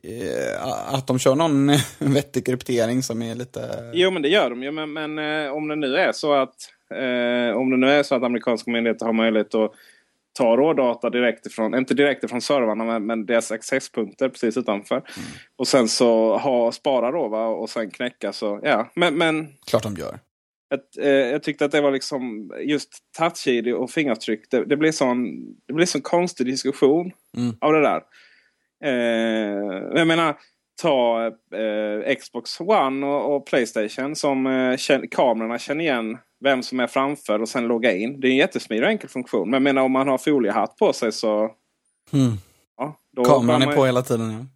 eh, 0.03 0.95
att 0.95 1.07
de 1.07 1.19
kör 1.19 1.35
någon 1.35 1.71
vettig 2.15 2.47
kryptering 2.47 3.03
som 3.03 3.23
är 3.23 3.35
lite... 3.35 3.91
Jo 3.93 4.11
men 4.11 4.23
det 4.23 4.29
gör 4.29 4.51
de 4.51 4.63
ju. 4.63 4.71
Men, 4.71 4.93
men 4.93 5.19
eh, 5.19 5.53
om 5.53 5.69
det 5.69 5.77
nu 5.77 5.97
är 5.97 6.13
så 6.13 6.33
att 6.33 6.55
eh, 6.95 7.57
om 7.57 7.71
det 7.71 7.77
nu 7.77 7.91
är 7.91 8.03
så 8.03 8.15
att 8.15 8.23
amerikanska 8.23 8.71
myndigheter 8.71 9.07
har 9.07 9.13
möjlighet 9.13 9.55
att 9.55 9.73
ta 10.39 10.57
rådata 10.57 11.11
direkt 11.11 11.47
ifrån, 11.47 11.75
inte 11.75 11.95
direkt 11.95 12.25
ifrån 12.25 12.41
servrarna 12.41 12.85
men, 12.85 13.07
men 13.07 13.27
deras 13.27 13.53
accesspunkter 13.53 14.29
precis 14.29 14.57
utanför. 14.57 15.03
Och 15.57 15.69
sen 15.69 15.89
så 15.89 16.37
ha, 16.37 16.73
spara 16.73 17.11
då 17.11 17.29
va? 17.29 17.47
och 17.47 17.71
sen 17.71 17.91
knäcka 17.91 18.33
så 18.33 18.61
ja. 18.63 18.91
Men, 18.95 19.15
men 19.19 19.49
Klart 19.71 19.83
de 19.83 19.95
gör. 19.95 20.19
ett, 20.75 20.99
eh, 20.99 21.09
jag 21.09 21.43
tyckte 21.43 21.65
att 21.65 21.73
det 21.73 21.81
var 21.81 21.91
liksom 21.91 22.53
just 22.65 22.91
touch-id 23.19 23.73
och 23.75 23.91
fingeravtryck. 23.91 24.51
Det, 24.51 24.65
det 24.65 24.77
blir 24.77 24.93
sån 24.93 25.27
det 25.67 25.73
blir 25.73 25.87
sån 25.87 26.01
konstig 26.01 26.47
diskussion 26.47 27.13
Mm. 27.37 27.57
av 27.61 27.73
det 27.73 27.81
där. 27.83 28.03
Eh, 28.85 29.99
jag 29.99 30.07
menar, 30.07 30.37
ta 30.83 31.27
eh, 31.27 32.17
Xbox 32.17 32.61
One 32.61 33.07
och, 33.07 33.37
och 33.37 33.47
Playstation 33.47 34.17
som 34.17 34.47
eh, 34.47 34.77
kamerorna 35.11 35.59
känner 35.59 35.85
igen 35.85 36.19
vem 36.41 36.63
som 36.63 36.81
är 36.81 36.87
framför 36.87 37.43
och 37.43 37.49
sen 37.49 37.67
logga 37.67 37.93
in. 37.93 38.21
Det 38.21 38.27
är 38.27 38.31
en 38.31 38.37
jättesmidig 38.37 38.85
och 38.85 38.91
enkel 38.91 39.09
funktion. 39.09 39.51
Men 39.51 39.63
menar 39.63 39.83
om 39.83 39.93
man 39.93 40.09
har 40.09 40.19
foliehatt 40.19 40.77
på 40.77 40.93
sig 40.93 41.13
så... 41.13 41.51
Mm. 42.13 42.33
Ja, 42.77 42.97
Kameran 43.25 43.63
är 43.63 43.77
på 43.77 43.87
hela 43.87 44.03
tiden. 44.03 44.31
Ja. 44.31 44.47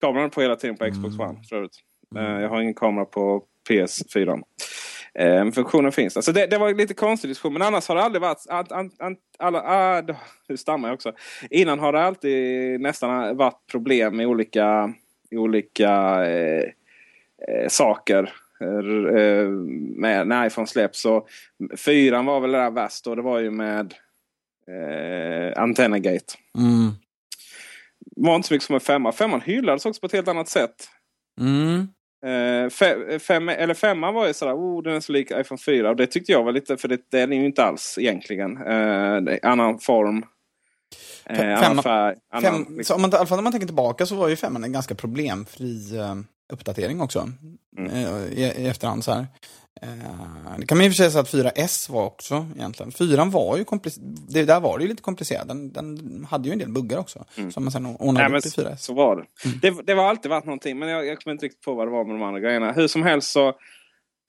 Kameran 0.00 0.24
är 0.24 0.28
på 0.28 0.40
hela 0.40 0.56
tiden 0.56 0.76
på 0.76 0.90
Xbox 0.90 1.14
Mm. 1.14 1.28
One 1.28 1.38
förut. 1.48 1.78
Eh, 2.16 2.40
jag 2.40 2.48
har 2.48 2.60
ingen 2.60 2.74
kamera 2.74 3.04
på 3.04 3.42
PS4. 3.68 4.42
Eh, 5.14 5.50
funktionen 5.50 5.92
finns. 5.92 6.16
Alltså 6.16 6.32
det, 6.32 6.46
det 6.46 6.58
var 6.58 6.74
lite 6.74 6.94
konstig 6.94 7.30
diskussion. 7.30 7.52
Men 7.52 7.62
annars 7.62 7.88
har 7.88 7.96
det 7.96 8.02
aldrig 8.02 8.22
varit... 8.22 8.46
An, 8.48 8.66
an, 8.70 8.90
an, 8.98 9.16
alla, 9.38 9.62
ah, 9.62 10.02
nu 10.48 10.56
stammar 10.56 10.88
jag 10.88 10.94
också. 10.94 11.12
Innan 11.50 11.78
har 11.78 11.92
det 11.92 12.02
alltid 12.02 12.80
nästan 12.80 13.36
varit 13.36 13.66
problem 13.70 14.16
med 14.16 14.26
olika, 14.26 14.94
olika 15.38 16.24
eh, 16.26 16.64
eh, 17.48 17.68
saker. 17.68 18.32
Eh, 18.60 19.48
med, 19.96 20.26
när 20.26 20.46
iPhone 20.46 20.66
släpps. 20.66 21.00
Så 21.00 21.26
fyran 21.76 22.26
var 22.26 22.40
väl 22.40 22.52
det 22.52 22.58
där 22.58 22.70
värst. 22.70 23.06
Och 23.06 23.16
det 23.16 23.22
var 23.22 23.38
ju 23.38 23.50
med 23.50 23.94
eh, 24.68 25.62
Antennagate. 25.62 26.34
Mm. 26.58 26.90
var 28.16 28.36
inte 28.36 28.48
så 28.48 28.54
mycket 28.54 28.66
som 28.66 28.74
en 28.74 28.80
femma. 28.80 29.12
Femman 29.12 29.40
hyllades 29.40 29.86
också 29.86 30.00
på 30.00 30.06
ett 30.06 30.12
helt 30.12 30.28
annat 30.28 30.48
sätt. 30.48 30.88
Mm. 31.40 31.88
Eh, 32.26 32.70
fe, 32.70 33.18
fem, 33.18 33.48
eller 33.48 33.74
femman 33.74 34.14
var 34.14 34.26
ju 34.26 34.32
sådär, 34.32 34.54
oh 34.54 34.82
den 34.82 34.94
är 34.94 35.00
så 35.00 35.12
lik 35.12 35.30
iPhone 35.30 35.58
4. 35.58 35.90
Och 35.90 35.96
det 35.96 36.06
tyckte 36.06 36.32
jag 36.32 36.42
var 36.42 36.52
lite, 36.52 36.76
för 36.76 36.88
det, 36.88 37.00
det 37.10 37.20
är 37.20 37.26
den 37.26 37.38
ju 37.38 37.46
inte 37.46 37.64
alls 37.64 37.98
egentligen. 38.00 38.56
Eh, 38.56 39.16
det 39.16 39.38
annan 39.42 39.78
form. 39.78 40.24
Eh, 41.32 41.60
femma- 41.62 41.82
färg. 41.82 42.16
Annan, 42.32 42.42
Fem, 42.52 42.76
liksom. 42.76 42.84
så 42.84 42.94
om 42.94 43.00
man, 43.02 43.10
I 43.12 43.16
alla 43.16 43.26
fall 43.26 43.38
när 43.38 43.42
man 43.42 43.52
tänker 43.52 43.66
tillbaka 43.66 44.06
så 44.06 44.14
var 44.14 44.28
ju 44.28 44.36
femman 44.36 44.64
en 44.64 44.72
ganska 44.72 44.94
problemfri 44.94 45.98
eh, 45.98 46.14
uppdatering 46.52 47.00
också. 47.00 47.28
Mm. 47.78 47.90
Eh, 47.92 48.22
i, 48.38 48.42
I 48.56 48.66
efterhand 48.68 49.04
så 49.04 49.12
här. 49.12 49.26
Eh, 49.82 49.88
det 50.58 50.66
kan 50.66 50.78
man 50.78 50.84
ju 50.84 50.90
för 50.90 50.96
sig 50.96 51.10
säga 51.10 51.20
att 51.22 51.56
4S 51.56 51.92
var 51.92 52.04
också 52.04 52.46
egentligen. 52.56 52.92
Fyran 52.92 53.30
var 53.30 53.56
ju 53.56 53.64
komplicerad. 53.64 54.06
Det 54.28 54.44
där 54.44 54.60
var 54.60 54.78
det 54.78 54.82
ju 54.84 54.88
lite 54.88 55.02
komplicerat. 55.02 55.48
Den, 55.48 55.72
den 55.72 56.26
hade 56.30 56.48
ju 56.48 56.52
en 56.52 56.58
del 56.58 56.68
buggar 56.72 56.98
också. 56.98 57.24
Som 57.50 57.64
man 57.64 57.72
sen 57.72 57.86
ordnade 57.86 58.26
Mm. 58.26 58.32
Nej, 58.32 58.38
upp 58.38 58.46
i 58.46 58.48
4S. 58.62 58.76
så 58.76 58.94
var 58.94 59.16
det. 59.16 59.24
det. 59.70 59.82
Det 59.86 59.94
var 59.94 60.04
alltid 60.08 60.30
varit 60.30 60.44
någonting. 60.46 60.78
Men 60.78 60.88
jag, 60.88 61.06
jag 61.06 61.18
kommer 61.22 61.32
inte 61.32 61.46
riktigt 61.46 61.64
på 61.64 61.74
vad 61.74 61.86
det 61.86 61.90
var 61.90 62.04
med 62.04 62.14
de 62.14 62.22
andra 62.22 62.40
grejerna. 62.40 62.72
Hur 62.72 62.88
som 62.88 63.02
helst 63.02 63.32
så. 63.32 63.52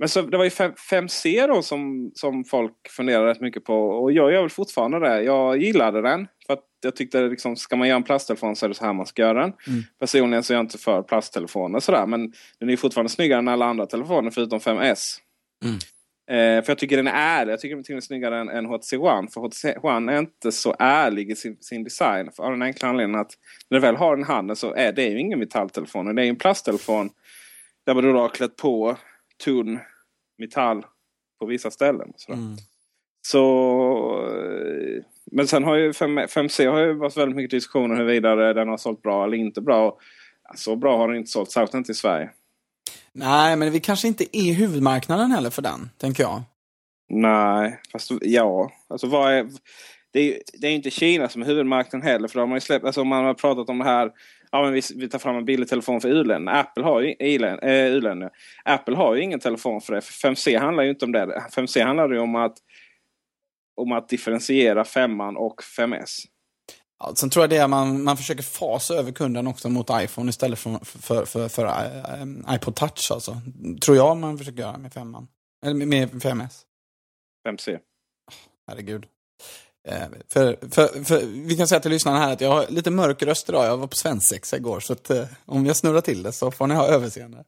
Men 0.03 0.09
så, 0.09 0.21
det 0.21 0.37
var 0.37 0.43
ju 0.43 0.49
5, 0.49 0.71
5C 0.91 1.47
då 1.47 1.61
som, 1.61 2.11
som 2.15 2.43
folk 2.43 2.89
funderade 2.89 3.29
rätt 3.29 3.41
mycket 3.41 3.63
på. 3.63 3.75
Och 3.75 4.11
jag 4.11 4.31
gör 4.33 4.41
väl 4.41 4.49
fortfarande 4.49 4.99
det. 4.99 5.21
Jag 5.21 5.57
gillade 5.57 6.01
den. 6.01 6.27
För 6.47 6.53
att 6.53 6.63
jag 6.81 6.95
tyckte 6.95 7.21
liksom, 7.21 7.55
ska 7.55 7.75
man 7.75 7.87
göra 7.87 7.95
en 7.95 8.03
plasttelefon 8.03 8.55
så 8.55 8.65
är 8.65 8.69
det 8.69 8.75
så 8.75 8.85
här 8.85 8.93
man 8.93 9.05
ska 9.05 9.21
göra 9.21 9.41
den. 9.41 9.53
Mm. 9.67 9.83
Personligen 9.99 10.43
så 10.43 10.53
är 10.53 10.55
jag 10.55 10.63
inte 10.63 10.77
för 10.77 11.01
plasttelefoner 11.01 11.79
sådär. 11.79 12.05
Men 12.05 12.33
den 12.59 12.69
är 12.69 12.77
fortfarande 12.77 13.09
snyggare 13.09 13.39
än 13.39 13.47
alla 13.47 13.65
andra 13.65 13.85
telefoner 13.85 14.31
förutom 14.31 14.59
5S. 14.59 15.17
Mm. 15.65 15.75
Eh, 16.31 16.63
för 16.63 16.71
jag 16.71 16.77
tycker 16.77 16.97
den 16.97 17.07
är 17.07 17.39
ärlig. 17.39 17.53
Jag 17.53 17.59
tycker 17.59 17.75
den 17.75 17.97
är 17.97 18.01
snyggare 18.01 18.39
än, 18.39 18.49
än 18.49 18.65
HTC 18.65 18.97
One. 18.97 19.27
För 19.27 19.41
HTC 19.41 19.75
One 19.81 20.13
är 20.13 20.19
inte 20.19 20.51
så 20.51 20.75
ärlig 20.79 21.31
i 21.31 21.35
sin, 21.35 21.57
sin 21.61 21.83
design. 21.83 22.31
För 22.35 22.43
av 22.43 22.51
den 22.51 22.61
enkla 22.61 22.89
anledningen 22.89 23.21
att 23.21 23.31
när 23.69 23.79
du 23.79 23.81
väl 23.81 23.95
har 23.95 24.15
den 24.15 24.25
i 24.25 24.27
handen 24.27 24.55
så 24.55 24.73
är 24.73 24.91
det 24.91 25.05
ju 25.05 25.19
ingen 25.19 25.39
metalltelefon. 25.39 26.15
Det 26.15 26.21
är 26.21 26.23
ju 26.23 26.29
en 26.29 26.35
plasttelefon. 26.35 27.09
Där 27.85 28.01
du 28.01 28.13
då 28.13 28.19
har 28.19 28.29
klätt 28.29 28.55
på 28.55 28.97
tunn 29.43 29.79
metall 30.43 30.85
på 31.39 31.45
vissa 31.45 31.71
ställen. 31.71 32.13
Så, 32.15 32.33
Mm. 32.33 32.55
så 33.27 34.29
Men 35.31 35.47
sen 35.47 35.63
har 35.63 35.75
ju 35.75 35.93
5, 35.93 36.19
5C 36.19 36.71
har 36.71 36.79
ju 36.79 36.93
varit 36.93 37.17
väldigt 37.17 37.35
mycket 37.35 37.51
diskussioner 37.51 37.95
huruvida 37.95 38.35
den 38.53 38.67
har 38.69 38.77
sålt 38.77 39.01
bra 39.01 39.23
eller 39.23 39.37
inte 39.37 39.61
bra. 39.61 39.97
Så 40.55 40.75
bra 40.75 40.97
har 40.97 41.07
den 41.07 41.17
inte 41.17 41.31
sålt, 41.31 41.51
särskilt 41.51 41.73
inte 41.73 41.91
i 41.91 41.95
Sverige. 41.95 42.29
Nej, 43.11 43.55
men 43.55 43.71
vi 43.71 43.79
kanske 43.79 44.07
inte 44.07 44.37
är 44.37 44.53
huvudmarknaden 44.53 45.31
heller 45.31 45.49
för 45.49 45.61
den, 45.61 45.89
tänker 45.97 46.23
jag. 46.23 46.41
Nej, 47.09 47.79
fast 47.91 48.11
ja. 48.21 48.71
Alltså 48.87 49.07
vad 49.07 49.33
är... 49.33 49.49
det 50.11 50.19
är, 50.19 50.41
det 50.61 50.67
är 50.67 50.71
inte 50.71 50.91
Kina 50.91 51.29
som 51.29 51.41
är 51.41 51.45
huvudmarknaden 51.45 52.07
heller. 52.07 52.27
För 52.27 52.39
de 52.39 52.49
har 52.49 52.57
ju 52.57 52.61
släppt, 52.61 52.85
alltså 52.85 53.03
man 53.03 53.25
har 53.25 53.33
pratat 53.33 53.69
om 53.69 53.77
det 53.79 53.85
här. 53.85 54.11
Ja, 54.53 54.61
men 54.61 54.73
vi, 54.73 54.81
vi 54.95 55.09
tar 55.09 55.19
fram 55.19 55.35
en 55.35 55.45
billig 55.45 55.69
telefon 55.69 56.01
för 56.01 56.09
u-länderna. 56.09 56.59
Apple 56.59 56.83
har 56.83 57.01
ju 57.01 57.15
äh, 57.19 58.29
Apple 58.65 58.95
har 58.95 59.15
ju 59.15 59.21
ingen 59.21 59.39
telefon 59.39 59.81
för 59.81 59.93
det. 59.93 60.01
För 60.01 60.29
5C 60.29 60.59
handlar 60.59 60.83
ju 60.83 60.89
inte 60.89 61.05
om 61.05 61.11
det. 61.11 61.43
5C 61.51 61.85
handlar 61.85 62.09
ju 62.09 62.19
om 62.19 62.35
att, 62.35 62.57
om 63.81 63.91
att 63.91 64.09
differentiera 64.09 64.85
5 64.85 65.21
och 65.21 65.61
5S. 65.77 66.19
Ja, 66.99 67.15
sen 67.15 67.29
tror 67.29 67.43
jag 67.43 67.49
det 67.49 67.57
är 67.57 67.63
att 67.63 67.69
man, 67.69 68.03
man 68.03 68.17
försöker 68.17 68.43
fasa 68.43 68.93
över 68.93 69.11
kunden 69.11 69.47
också 69.47 69.69
mot 69.69 69.89
iPhone 69.91 70.29
istället 70.29 70.59
för, 70.59 70.85
för, 70.85 71.25
för, 71.25 71.49
för, 71.49 71.65
uh, 71.65 72.55
iPod 72.55 72.75
Touch. 72.75 73.11
Alltså. 73.11 73.37
Tror 73.85 73.97
jag 73.97 74.17
man 74.17 74.37
försöker 74.37 74.59
göra 74.59 74.77
med 74.77 74.93
5 74.93 75.15
Eller 75.65 75.75
med, 75.75 75.87
med 75.87 76.09
5S. 76.09 76.61
5C. 77.47 77.79
Herregud. 78.67 79.05
Eh, 79.87 80.07
för, 80.29 80.69
för, 80.71 81.03
för, 81.03 81.21
vi 81.47 81.57
kan 81.57 81.67
säga 81.67 81.79
till 81.79 81.91
lyssnarna 81.91 82.19
här 82.19 82.33
att 82.33 82.41
jag 82.41 82.49
har 82.49 82.67
lite 82.69 82.91
mörk 82.91 83.23
röst 83.23 83.49
idag. 83.49 83.65
Jag 83.65 83.77
var 83.77 83.87
på 83.87 83.95
svensexa 83.95 84.57
igår. 84.57 84.79
Så 84.79 84.93
att, 84.93 85.09
eh, 85.09 85.25
om 85.45 85.65
jag 85.65 85.75
snurrar 85.75 86.01
till 86.01 86.23
det 86.23 86.31
så 86.31 86.51
får 86.51 86.67
ni 86.67 86.75
ha 86.75 86.87
överseende. 86.87 87.43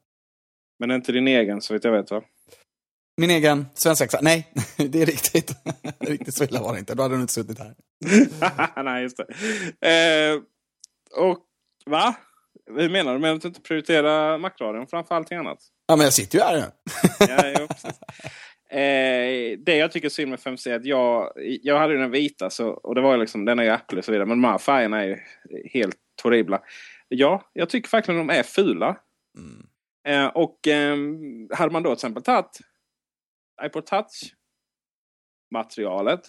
Men 0.79 0.91
inte 0.91 1.11
din 1.11 1.27
egen 1.27 1.61
så 1.61 1.73
vitt 1.73 1.83
jag 1.83 1.91
vet 1.91 2.11
va? 2.11 2.21
Min 3.17 3.31
egen 3.31 3.65
svensexa? 3.73 4.19
Nej, 4.21 4.53
det 4.77 5.01
är 5.01 5.05
riktigt. 5.05 5.55
riktigt 5.99 6.35
så 6.35 6.43
illa 6.43 6.61
var 6.61 6.73
det 6.73 6.79
inte. 6.79 6.95
Då 6.95 7.03
hade 7.03 7.15
du 7.15 7.21
inte 7.21 7.33
suttit 7.33 7.59
här. 7.59 7.75
Nej, 8.83 9.03
just 9.03 9.17
det. 9.17 9.23
Eh, 9.89 10.41
och 11.21 11.39
va? 11.85 12.15
Hur 12.75 12.89
menar 12.89 13.13
du? 13.13 13.19
Menar 13.19 13.33
du 13.33 13.35
att 13.35 13.41
du 13.41 13.47
inte 13.47 13.61
prioriterar 13.61 14.37
Macradion 14.37 14.87
framför 14.87 15.15
allting 15.15 15.37
annat? 15.37 15.59
Ja, 15.87 15.95
men 15.95 16.03
jag 16.03 16.13
sitter 16.13 16.37
ju 16.37 16.43
här 16.43 16.55
nu. 16.55 16.65
ja, 17.59 17.67
precis. 17.67 17.99
Eh, 18.69 19.57
det 19.59 19.75
jag 19.77 19.91
tycker 19.91 20.07
är 20.07 20.09
synd 20.09 20.29
med 20.29 20.39
5C 20.39 20.69
är 20.69 20.75
att 20.75 20.85
jag, 20.85 21.31
jag 21.35 21.79
hade 21.79 21.97
den 21.97 22.11
vita 22.11 22.49
så, 22.49 22.69
och 22.69 22.95
det 22.95 23.01
var 23.01 23.17
liksom, 23.17 23.45
den 23.45 23.59
är 23.59 23.63
ju 23.63 23.69
Apple 23.69 23.97
och 23.97 24.05
så 24.05 24.11
vidare. 24.11 24.27
Men 24.27 24.41
de 24.41 24.47
här 24.47 24.57
färgerna 24.57 25.03
är 25.03 25.07
ju 25.07 25.17
helt 25.73 25.97
horribla. 26.23 26.61
Ja, 27.07 27.49
jag 27.53 27.69
tycker 27.69 27.91
verkligen 27.91 28.27
de 28.27 28.33
är 28.33 28.43
fula. 28.43 28.97
Mm. 29.37 29.67
Eh, 30.07 30.27
och 30.27 30.67
eh, 30.67 30.97
hade 31.57 31.71
man 31.71 31.83
då 31.83 31.89
till 31.89 31.93
exempel 31.93 32.23
tagit 32.23 32.59
iPod 33.65 33.85
Touch 33.85 34.33
materialet 35.51 36.21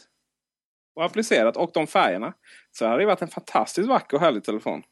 och 0.95 1.05
applicerat 1.05 1.57
och 1.57 1.71
de 1.75 1.87
färgerna 1.87 2.35
så 2.71 2.87
hade 2.87 3.03
det 3.03 3.07
varit 3.07 3.23
en 3.23 3.29
fantastiskt 3.29 3.89
vacker 3.89 4.17
och 4.17 4.21
härlig 4.21 4.45
telefon. 4.45 4.83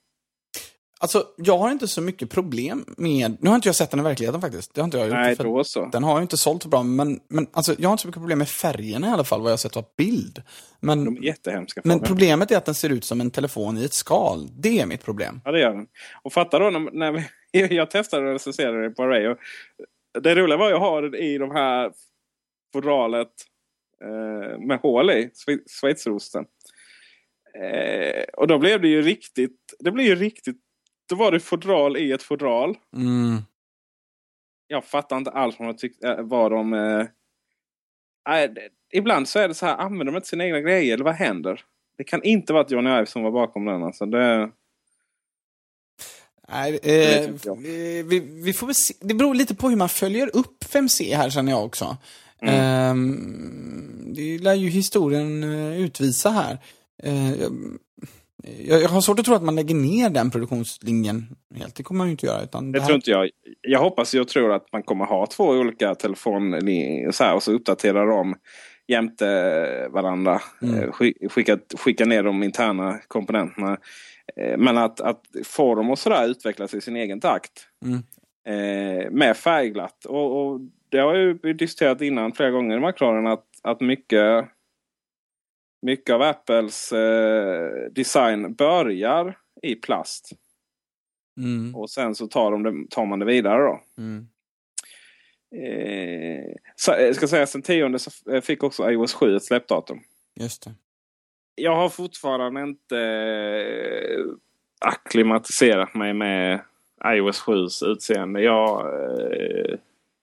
Alltså, 1.04 1.26
jag 1.36 1.58
har 1.58 1.70
inte 1.70 1.88
så 1.88 2.00
mycket 2.00 2.30
problem 2.30 2.84
med... 2.96 3.36
Nu 3.40 3.48
har 3.48 3.54
inte 3.56 3.68
jag 3.68 3.76
sett 3.76 3.90
den 3.90 4.00
i 4.00 4.02
verkligheten 4.02 4.40
faktiskt. 4.40 4.74
Det 4.74 4.80
har 4.80 4.84
inte 4.84 4.98
jag 4.98 5.06
gjort. 5.06 5.16
Nej, 5.16 5.36
då 5.38 5.64
så. 5.64 5.86
Den 5.92 6.04
har 6.04 6.16
ju 6.18 6.22
inte 6.22 6.36
sålt 6.36 6.62
så 6.62 6.68
bra, 6.68 6.82
men, 6.82 7.20
men 7.28 7.46
alltså, 7.52 7.74
jag 7.78 7.88
har 7.88 7.92
inte 7.92 8.02
så 8.02 8.08
mycket 8.08 8.20
problem 8.20 8.38
med 8.38 8.48
färgerna 8.48 9.06
i 9.06 9.10
alla 9.10 9.24
fall, 9.24 9.40
vad 9.40 9.50
jag 9.50 9.52
har 9.52 9.58
sett 9.58 9.76
av 9.76 9.84
bild. 9.96 10.42
Men, 10.80 11.04
De 11.04 11.16
är 11.16 11.22
jättehemska. 11.22 11.80
Men 11.84 12.00
problemet 12.00 12.50
är 12.50 12.56
att 12.56 12.64
den 12.64 12.74
ser 12.74 12.92
ut 12.92 13.04
som 13.04 13.20
en 13.20 13.30
telefon 13.30 13.78
i 13.78 13.84
ett 13.84 13.92
skal. 13.92 14.48
Det 14.60 14.80
är 14.80 14.86
mitt 14.86 15.04
problem. 15.04 15.40
Ja, 15.44 15.52
det 15.52 15.60
gör 15.60 15.74
den. 15.74 15.86
Och 16.22 16.32
fatta 16.32 16.58
då 16.58 16.70
när, 16.70 17.12
vi, 17.12 17.24
jag 17.76 17.90
testade 17.90 18.26
och 18.26 18.32
recenserade 18.32 18.82
det 18.82 18.90
på 18.90 19.02
Array. 19.02 19.26
Och 19.26 19.38
det 20.22 20.34
roliga 20.34 20.56
var 20.56 20.66
att 20.66 20.70
jag 20.70 20.80
har 20.80 21.02
den 21.02 21.14
i 21.14 21.38
de 21.38 21.50
här 21.50 21.92
fodralet 22.72 23.32
eh, 24.02 24.58
med 24.58 24.78
hål 24.82 25.10
i, 25.10 25.30
schweizerosten. 25.80 26.44
Eh, 27.62 28.24
och 28.32 28.46
då 28.46 28.58
blev 28.58 28.80
det 28.80 28.88
ju 28.88 29.02
riktigt, 29.02 29.74
det 29.78 29.90
blev 29.90 30.06
ju 30.06 30.14
riktigt 30.14 30.63
då 31.08 31.16
var 31.16 31.32
det 31.32 31.40
fodral 31.40 31.96
i 31.96 32.12
ett 32.12 32.22
fodral. 32.22 32.76
Mm. 32.96 33.42
Jag 34.66 34.84
fattar 34.84 35.16
inte 35.16 35.30
alls 35.30 35.58
vad 35.58 35.68
de 35.68 35.76
tyckte, 35.76 36.16
vad 36.22 36.50
de... 36.50 36.74
Eh, 36.74 37.06
ibland 38.92 39.28
så 39.28 39.38
är 39.38 39.48
det 39.48 39.54
så 39.54 39.66
här, 39.66 39.76
använder 39.76 40.12
de 40.12 40.16
inte 40.16 40.28
sina 40.28 40.44
egna 40.44 40.60
grejer 40.60 40.94
eller 40.94 41.04
vad 41.04 41.14
händer? 41.14 41.64
Det 41.96 42.04
kan 42.04 42.22
inte 42.22 42.52
vara 42.52 42.66
Johnny 42.68 42.90
Ive 42.90 43.06
som 43.06 43.22
var 43.22 43.30
bakom 43.30 43.64
den. 43.64 43.82
Alltså. 43.82 44.06
Det, 44.06 44.50
Nej, 46.48 46.78
eh, 46.82 47.30
vi, 48.04 48.20
vi, 48.20 48.52
får 48.52 48.72
se. 48.72 48.94
Det 49.00 49.14
beror 49.14 49.34
lite 49.34 49.54
på 49.54 49.68
hur 49.68 49.76
man 49.76 49.88
följer 49.88 50.36
upp 50.36 50.64
5C 50.64 51.16
här 51.16 51.30
känner 51.30 51.52
jag 51.52 51.64
också. 51.64 51.96
Mm. 52.40 52.54
Eh, 52.54 54.14
det 54.14 54.38
lär 54.38 54.54
ju 54.54 54.68
historien 54.68 55.44
eh, 55.44 55.80
utvisa 55.80 56.30
här. 56.30 56.58
Eh, 57.02 57.32
jag, 58.66 58.82
jag 58.82 58.88
har 58.88 59.00
svårt 59.00 59.18
att 59.18 59.24
tro 59.24 59.34
att 59.34 59.42
man 59.42 59.56
lägger 59.56 59.74
ner 59.74 60.10
den 60.10 60.30
produktionslinjen 60.30 61.36
helt. 61.54 61.74
Det 61.74 61.82
kommer 61.82 61.98
man 61.98 62.06
ju 62.06 62.10
inte 62.10 62.26
göra. 62.26 62.42
Utan 62.42 62.72
det, 62.72 62.78
det 62.78 62.80
här... 62.80 62.86
tror 62.86 62.96
inte 62.96 63.10
jag. 63.10 63.30
Jag 63.60 63.80
hoppas 63.80 64.14
och 64.14 64.28
tror 64.28 64.52
att 64.52 64.72
man 64.72 64.82
kommer 64.82 65.04
ha 65.04 65.26
två 65.26 65.44
olika 65.44 65.94
telefonlinjer 65.94 67.10
så 67.10 67.24
här, 67.24 67.34
och 67.34 67.42
så 67.42 67.52
uppdaterar 67.52 68.06
de 68.06 68.34
jämte 68.86 69.88
varandra. 69.90 70.40
Mm. 70.62 70.82
Eh, 70.82 70.90
skicka, 71.28 71.58
skicka 71.78 72.04
ner 72.04 72.22
de 72.22 72.42
interna 72.42 72.98
komponenterna. 73.08 73.78
Eh, 74.36 74.58
men 74.58 74.78
att, 74.78 75.00
att 75.00 75.20
få 75.44 75.74
dem 75.74 75.90
och 75.90 75.98
sådär 75.98 76.28
utvecklas 76.28 76.74
i 76.74 76.80
sin 76.80 76.96
egen 76.96 77.20
takt. 77.20 77.68
Mm. 77.84 78.02
Eh, 78.46 79.10
med 79.10 79.36
färgglatt. 79.36 80.04
Och, 80.04 80.46
och, 80.46 80.60
det 80.88 80.98
har 80.98 81.14
ju 81.14 81.34
diskuterat 81.34 82.00
innan 82.00 82.32
flera 82.32 82.50
gånger 82.50 82.76
i 82.76 82.80
marknaden 82.80 83.26
att, 83.26 83.44
att 83.62 83.80
mycket 83.80 84.48
mycket 85.84 86.14
av 86.14 86.22
Apples 86.22 86.92
eh, 86.92 87.70
design 87.90 88.54
börjar 88.54 89.38
i 89.62 89.74
plast. 89.74 90.30
Mm. 91.36 91.74
Och 91.74 91.90
sen 91.90 92.14
så 92.14 92.26
tar, 92.26 92.50
de 92.50 92.62
det, 92.62 92.90
tar 92.90 93.06
man 93.06 93.18
det 93.18 93.24
vidare 93.26 93.62
då. 93.62 93.80
Mm. 93.98 94.28
Eh, 95.56 96.54
jag 96.86 97.06
eh, 97.06 97.12
ska 97.12 97.28
säga 97.28 97.46
sen 97.46 97.62
tionde 97.62 97.98
så 97.98 98.32
eh, 98.32 98.40
fick 98.40 98.62
också 98.62 98.90
iOS 98.90 99.14
7 99.14 99.36
ett 99.36 99.44
släppdatum. 99.44 100.00
Just 100.40 100.64
det. 100.64 100.74
Jag 101.54 101.76
har 101.76 101.88
fortfarande 101.88 102.62
inte 102.62 102.98
eh, 102.98 104.24
akklimatiserat 104.78 105.94
mig 105.94 106.14
med 106.14 106.60
iOS 107.06 107.42
7s 107.42 107.86
utseende. 107.86 108.42
Jag 108.42 108.80
eh, 108.80 109.78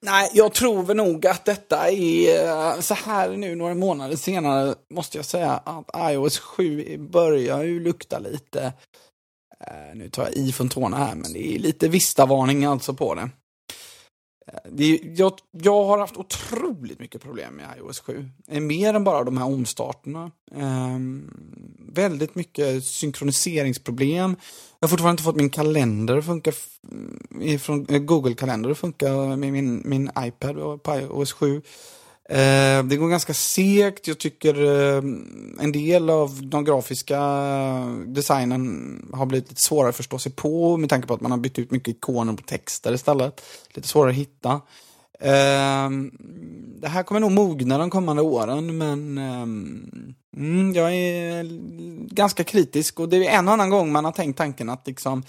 Nej, 0.06 0.30
jag 0.34 0.54
tror 0.54 0.84
väl 0.84 0.98
nog 0.98 1.28
att 1.28 1.46
detta 1.46 1.92
är 1.92 2.46
eh, 2.46 2.80
så 2.80 2.94
här 2.94 3.30
nu 3.30 3.56
några 3.56 3.74
månader 3.74 4.16
senare 4.16 4.76
måste 4.90 5.18
jag 5.18 5.26
säga 5.26 5.52
att 5.52 6.12
iOS 6.12 6.40
7 6.40 6.98
börjar 6.98 7.64
ju 7.64 7.80
lukta 7.80 8.20
lite, 8.20 8.74
eh, 9.68 9.96
nu 9.96 10.10
tar 10.10 10.24
jag 10.24 10.34
i 10.34 10.52
från 10.52 10.70
tårna 10.70 10.98
här, 10.98 11.16
men 11.16 11.34
det 11.34 11.56
är 11.56 11.60
lite 11.60 11.88
vistavarning 11.88 12.66
alltså 12.66 12.94
på 12.94 13.16
det. 13.16 13.30
Det 14.70 14.84
är, 14.84 15.20
jag, 15.20 15.34
jag 15.52 15.84
har 15.84 15.98
haft 15.98 16.18
otroligt 16.18 17.00
mycket 17.00 17.22
problem 17.22 17.54
med 17.54 17.66
iOS 17.78 18.00
7. 18.00 18.30
Eh, 18.48 18.62
mer 18.62 18.94
än 18.94 19.04
bara 19.04 19.24
de 19.24 19.38
här 19.38 19.46
omstarterna. 19.46 20.32
Um, 20.52 21.32
väldigt 21.94 22.36
mycket 22.36 22.84
synkroniseringsproblem. 22.84 24.36
Jag 24.80 24.88
har 24.88 24.90
fortfarande 24.90 25.12
inte 25.12 25.24
fått 25.24 25.36
min 25.36 25.50
kalender 25.50 26.18
att 26.18 26.26
funka 26.26 26.52
mm, 26.92 27.60
från 27.60 27.86
eh, 27.90 28.00
Google-kalender 28.00 28.70
att 28.70 28.78
funka 28.78 29.12
med 29.14 29.54
min, 29.54 29.82
min 29.86 30.12
iPad 30.20 30.84
på 30.84 30.96
iOS 30.96 31.32
7. 31.32 31.62
Eh, 32.32 32.84
det 32.84 32.98
går 32.98 33.10
ganska 33.10 33.34
segt. 33.34 34.08
Jag 34.08 34.18
tycker 34.18 34.64
eh, 34.64 34.98
en 35.60 35.72
del 35.72 36.10
av 36.10 36.40
de 36.44 36.66
grafiska 36.66 37.20
designen 38.06 39.06
har 39.14 39.26
blivit 39.26 39.50
lite 39.50 39.62
svårare 39.62 39.90
att 39.90 39.96
förstå 39.96 40.20
sig 40.20 40.32
på 40.32 40.78
med 40.78 40.90
tanke 40.90 41.08
på 41.08 41.14
att 41.14 41.22
man 41.22 41.32
har 41.32 41.38
bytt 41.38 41.60
ut 41.60 41.72
mycket 41.72 41.96
ikoner 41.96 42.34
på 42.34 42.44
texter 42.44 42.94
istället. 42.94 43.42
Lite 43.74 43.88
svårare 43.88 44.10
att 44.10 44.16
hitta. 44.16 44.52
Eh, 45.20 45.90
det 46.82 46.88
här 46.88 47.04
kommer 47.04 47.20
nog 47.20 47.32
mogna 47.32 47.78
de 47.78 47.90
kommande 47.90 48.22
åren 48.22 48.78
men 48.78 49.18
mm, 50.38 50.74
jag 50.74 50.96
är 50.96 51.44
ganska 52.14 52.44
kritisk 52.44 53.00
och 53.00 53.10
det 53.10 53.28
är 53.28 53.38
en 53.38 53.48
och 53.48 53.54
annan 53.54 53.70
gång 53.70 53.92
man 53.92 54.06
har 54.06 54.12
tänkt 54.12 54.38
tanken 54.38 54.70
att 54.70 54.88
liksom 54.88 55.24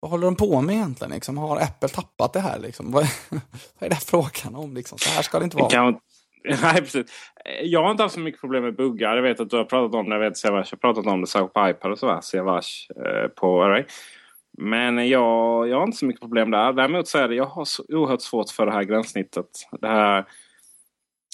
vad 0.00 0.10
håller 0.10 0.24
de 0.24 0.36
på 0.36 0.60
med 0.60 0.74
egentligen? 0.74 1.10
Liksom? 1.10 1.38
Har 1.38 1.56
Apple 1.56 1.88
tappat 1.88 2.32
det 2.32 2.40
här? 2.40 2.58
Liksom? 2.58 2.92
Vad, 2.92 3.08
vad 3.28 3.40
är 3.78 3.88
det 3.88 3.94
här 3.94 4.02
frågan 4.06 4.54
om? 4.54 4.74
Liksom? 4.74 4.98
Så 4.98 5.10
här 5.10 5.22
ska 5.22 5.38
det 5.38 5.44
inte 5.44 5.56
vara. 5.56 5.70
Kan, 5.70 5.98
Nej, 6.62 6.74
precis. 6.74 7.32
Jag 7.62 7.82
har 7.82 7.90
inte 7.90 8.02
haft 8.02 8.14
så 8.14 8.20
mycket 8.20 8.40
problem 8.40 8.62
med 8.62 8.76
buggar. 8.76 9.16
Jag 9.16 9.22
vet 9.22 9.40
att 9.40 9.50
du 9.50 9.56
har 9.56 9.64
pratat 9.64 9.94
om 9.94 10.08
det. 10.08 10.14
Jag 10.14 10.20
vet 10.20 10.36
Sevash 10.36 10.70
har 10.70 10.76
pratat 10.76 11.06
om 11.06 11.20
det 11.20 11.26
särskilt 11.26 11.52
på 11.52 11.68
iPad 11.68 11.92
och 11.92 11.98
så. 11.98 12.20
Sevash 12.22 12.90
eh, 13.06 13.28
på 13.28 13.62
Array. 13.62 13.84
Men 14.58 15.08
jag, 15.08 15.68
jag 15.68 15.76
har 15.76 15.84
inte 15.84 15.96
så 15.96 16.06
mycket 16.06 16.20
problem 16.20 16.50
där. 16.50 16.72
Däremot 16.72 17.08
så 17.08 17.18
är 17.18 17.28
det 17.28 17.34
jag 17.34 17.44
har 17.44 17.64
så 17.64 17.84
oerhört 17.88 18.22
svårt 18.22 18.50
för 18.50 18.66
det 18.66 18.72
här 18.72 18.82
gränssnittet. 18.82 19.46
Det, 19.80 19.88
här, 19.88 20.24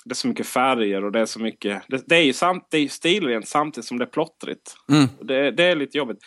det 0.05 0.13
är 0.13 0.15
så 0.15 0.29
mycket 0.29 0.47
färger 0.47 1.05
och 1.05 1.13
det 1.13 1.21
är 1.21 1.27
så 1.27 1.41
mycket. 1.41 1.83
Det, 1.89 2.03
det 2.07 2.17
är 2.17 2.23
ju 2.23 2.33
samt, 2.33 2.67
det 2.71 2.79
är 2.79 2.89
stilrent 2.89 3.49
samtidigt 3.49 3.87
som 3.87 3.99
det 3.99 4.05
är 4.05 4.11
plottrigt. 4.11 4.75
Mm. 4.93 5.09
Det, 5.21 5.51
det, 5.51 5.65
är 5.65 5.77
lite 5.77 5.99
jobbigt. 5.99 6.19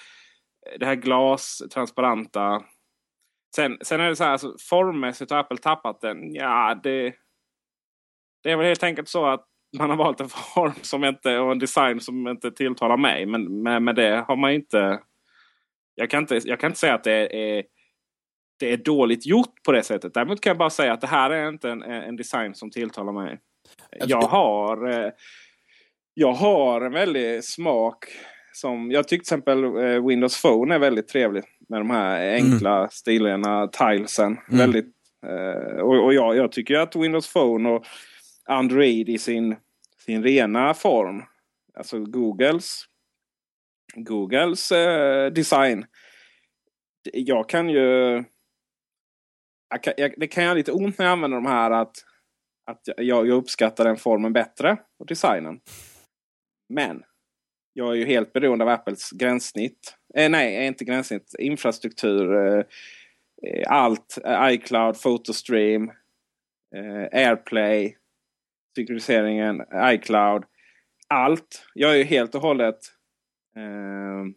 Det 0.79 0.85
här 0.85 0.95
glas, 0.95 1.63
transparenta. 1.73 2.63
Sen, 3.55 3.77
sen 3.81 4.01
är 4.01 4.09
det 4.09 4.15
så 4.15 4.23
här, 4.23 4.31
alltså, 4.31 4.55
formmässigt 4.69 5.31
har 5.31 5.39
Apple 5.39 5.57
tappat 5.57 6.01
den. 6.01 6.33
Ja, 6.33 6.79
det, 6.83 7.13
det 8.45 8.51
är 8.51 8.57
väl 8.57 8.65
helt 8.65 8.83
enkelt 8.83 9.07
så 9.07 9.25
att 9.25 9.45
man 9.77 9.89
har 9.89 9.97
valt 9.97 10.21
en 10.21 10.29
form 10.29 10.73
som 10.81 11.03
inte, 11.03 11.37
och 11.37 11.51
en 11.51 11.59
design 11.59 11.99
som 11.99 12.27
inte 12.27 12.51
tilltalar 12.51 12.97
mig. 12.97 13.25
Men 13.25 13.63
med, 13.63 13.81
med 13.81 13.95
det 13.95 14.25
har 14.27 14.35
man 14.35 14.51
inte... 14.51 14.99
Jag 15.95 16.09
kan 16.09 16.23
inte, 16.23 16.39
jag 16.43 16.59
kan 16.59 16.67
inte 16.67 16.79
säga 16.79 16.93
att 16.93 17.03
det 17.03 17.57
är, 17.57 17.63
det 18.59 18.73
är 18.73 18.77
dåligt 18.77 19.25
gjort 19.25 19.63
på 19.65 19.71
det 19.71 19.83
sättet. 19.83 20.13
Däremot 20.13 20.41
kan 20.41 20.49
jag 20.49 20.57
bara 20.57 20.69
säga 20.69 20.93
att 20.93 21.01
det 21.01 21.07
här 21.07 21.29
är 21.29 21.49
inte 21.49 21.69
en, 21.69 21.81
en 21.81 22.15
design 22.15 22.55
som 22.55 22.71
tilltalar 22.71 23.11
mig. 23.11 23.39
Jag 23.91 24.21
har... 24.21 24.89
Eh, 24.89 25.11
jag 26.13 26.33
har 26.33 26.81
en 26.81 26.93
väldig 26.93 27.43
smak. 27.43 28.05
Som, 28.53 28.91
jag 28.91 29.07
tycker 29.07 29.23
till 29.23 29.35
exempel 29.35 29.63
eh, 29.63 30.07
Windows 30.07 30.41
Phone 30.41 30.75
är 30.75 30.79
väldigt 30.79 31.07
trevlig. 31.07 31.43
Med 31.69 31.79
de 31.79 31.89
här 31.89 32.33
enkla 32.33 32.77
mm. 32.77 32.89
stilrena 32.91 33.67
tilesen. 33.67 34.37
Mm. 34.47 34.59
Väldigt, 34.59 34.93
eh, 35.27 35.81
och, 35.81 36.03
och 36.05 36.13
jag, 36.13 36.35
jag 36.35 36.51
tycker 36.51 36.75
att 36.75 36.95
Windows 36.95 37.33
Phone 37.33 37.69
och 37.69 37.85
Android 38.45 39.09
i 39.09 39.17
sin, 39.17 39.55
sin 39.97 40.23
rena 40.23 40.73
form. 40.73 41.23
Alltså 41.73 41.99
Googles, 41.99 42.85
Googles 43.95 44.71
eh, 44.71 45.31
design. 45.31 45.85
Jag 47.13 47.49
kan 47.49 47.69
ju... 47.69 48.23
Jag 49.69 49.83
kan, 49.83 49.93
jag, 49.97 50.13
det 50.17 50.27
kan 50.27 50.43
göra 50.43 50.53
lite 50.53 50.71
ont 50.71 50.97
när 50.97 51.05
jag 51.05 51.11
använder 51.11 51.37
de 51.37 51.45
här 51.45 51.71
att, 51.71 51.97
att 52.71 52.81
jag, 52.97 53.27
jag 53.27 53.29
uppskattar 53.29 53.85
den 53.85 53.97
formen 53.97 54.33
bättre. 54.33 54.77
Och 54.99 55.05
designen. 55.05 55.59
Men 56.73 57.03
jag 57.73 57.91
är 57.91 57.95
ju 57.95 58.05
helt 58.05 58.33
beroende 58.33 58.65
av 58.65 58.69
Apples 58.69 59.11
gränssnitt. 59.11 59.95
Eh, 60.15 60.29
nej, 60.29 60.67
inte 60.67 60.85
gränssnitt. 60.85 61.35
Infrastruktur. 61.39 62.35
Eh, 62.57 62.65
allt. 63.67 64.17
Eh, 64.25 64.53
iCloud, 64.53 65.01
Photostream, 65.01 65.91
eh, 66.75 67.19
AirPlay, 67.27 67.97
synkroniseringen, 68.75 69.61
iCloud. 69.83 70.43
Allt. 71.07 71.65
Jag 71.73 71.91
är 71.91 71.95
ju 71.95 72.03
helt 72.03 72.35
och 72.35 72.41
hållet 72.41 72.79
eh, 73.57 74.35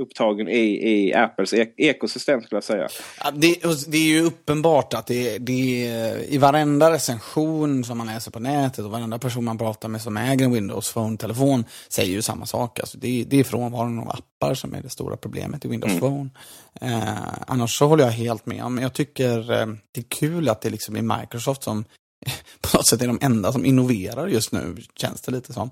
upptagen 0.00 0.48
i, 0.48 0.90
i 0.90 1.14
Apples 1.14 1.54
ek 1.54 1.74
ekosystem 1.76 2.42
skulle 2.42 2.56
jag 2.56 2.64
säga. 2.64 2.88
Ja, 3.24 3.30
det, 3.30 3.62
det, 3.88 3.98
är 3.98 4.08
ju 4.08 4.22
uppenbart 4.22 4.94
att 4.94 5.06
det, 5.06 5.38
det 5.38 5.86
är, 5.86 6.32
i 6.32 6.38
varenda 6.38 6.92
recension 6.92 7.84
som 7.84 7.98
man 7.98 8.06
läser 8.06 8.30
på 8.30 8.40
nätet 8.40 8.84
och 8.84 8.90
varenda 8.90 9.18
person 9.18 9.44
man 9.44 9.58
pratar 9.58 9.88
med 9.88 10.02
som 10.02 10.16
äger 10.16 10.44
en 10.44 10.52
Windows 10.52 10.92
Phone-telefon 10.92 11.64
säger 11.88 12.12
ju 12.12 12.22
samma 12.22 12.46
sak. 12.46 12.80
Alltså 12.80 12.98
det, 12.98 13.24
det 13.24 13.40
är 13.40 13.44
frånvaron 13.44 13.98
av 13.98 14.08
appar 14.08 14.54
som 14.54 14.74
är 14.74 14.82
det 14.82 14.88
stora 14.88 15.16
problemet 15.16 15.64
i 15.64 15.68
Windows 15.68 15.92
mm. 15.92 16.00
Phone. 16.00 16.30
Eh, 16.80 17.12
annars 17.46 17.78
så 17.78 17.86
håller 17.86 18.04
jag 18.04 18.12
helt 18.12 18.46
med. 18.46 18.70
Men 18.70 18.82
jag 18.82 18.92
tycker 18.92 19.52
eh, 19.52 19.66
det 19.92 20.00
är 20.00 20.08
kul 20.08 20.48
att 20.48 20.60
det 20.60 20.70
liksom 20.70 20.96
är 20.96 21.18
Microsoft 21.20 21.62
som 21.62 21.84
på 22.60 22.76
något 22.76 22.86
sätt 22.86 23.02
är 23.02 23.06
de 23.06 23.18
enda 23.22 23.52
som 23.52 23.64
innoverar 23.64 24.26
just 24.26 24.52
nu, 24.52 24.76
känns 24.96 25.20
det 25.20 25.32
lite 25.32 25.52
som. 25.52 25.70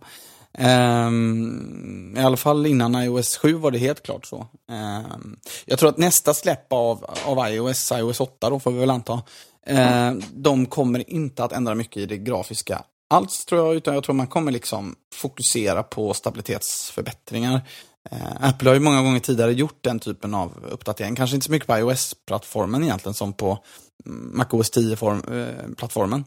Um, 0.58 2.16
I 2.16 2.20
alla 2.20 2.36
fall 2.36 2.66
innan 2.66 2.94
iOS 2.94 3.36
7 3.36 3.54
var 3.54 3.70
det 3.70 3.78
helt 3.78 4.02
klart 4.02 4.26
så. 4.26 4.46
Um, 4.70 5.36
jag 5.64 5.78
tror 5.78 5.88
att 5.88 5.98
nästa 5.98 6.34
släpp 6.34 6.72
av, 6.72 7.04
av 7.24 7.48
iOS, 7.48 7.92
iOS 7.92 8.20
8 8.20 8.50
då 8.50 8.60
får 8.60 8.70
vi 8.70 8.78
väl 8.78 8.90
anta, 8.90 9.22
uh, 9.70 10.12
de 10.32 10.66
kommer 10.66 11.10
inte 11.10 11.44
att 11.44 11.52
ändra 11.52 11.74
mycket 11.74 11.96
i 11.96 12.06
det 12.06 12.18
grafiska 12.18 12.82
alls 13.08 13.44
tror 13.44 13.66
jag, 13.66 13.74
utan 13.74 13.94
jag 13.94 14.04
tror 14.04 14.14
man 14.14 14.26
kommer 14.26 14.52
liksom 14.52 14.94
fokusera 15.14 15.82
på 15.82 16.14
stabilitetsförbättringar. 16.14 17.54
Uh, 18.12 18.48
Apple 18.48 18.70
har 18.70 18.74
ju 18.74 18.80
många 18.80 19.02
gånger 19.02 19.20
tidigare 19.20 19.52
gjort 19.52 19.78
den 19.80 20.00
typen 20.00 20.34
av 20.34 20.64
uppdatering, 20.70 21.14
kanske 21.14 21.36
inte 21.36 21.46
så 21.46 21.52
mycket 21.52 21.68
på 21.68 21.78
iOS-plattformen 21.78 22.84
egentligen 22.84 23.14
som 23.14 23.32
på 23.32 23.58
MacOS 24.04 24.72
10-plattformen. 24.72 26.24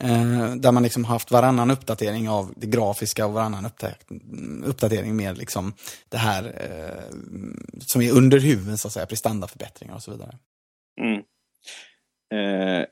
Eh, 0.00 0.40
eh, 0.40 0.54
där 0.54 0.72
man 0.72 0.82
liksom 0.82 1.04
haft 1.04 1.30
varannan 1.30 1.70
uppdatering 1.70 2.28
av 2.28 2.52
det 2.56 2.66
grafiska 2.66 3.26
och 3.26 3.32
varannan 3.32 3.70
uppdatering 4.64 5.16
med 5.16 5.38
liksom 5.38 5.72
det 6.08 6.16
här 6.16 6.44
eh, 6.44 7.14
som 7.80 8.02
är 8.02 8.12
under 8.12 8.38
huven, 8.38 8.78
så 8.78 8.88
att 8.88 8.92
säga, 8.92 9.06
prestandaförbättringar 9.06 9.94
och 9.94 10.02
så 10.02 10.10
vidare. 10.10 10.38
Mm. 11.00 11.22
Eh, 12.34 12.84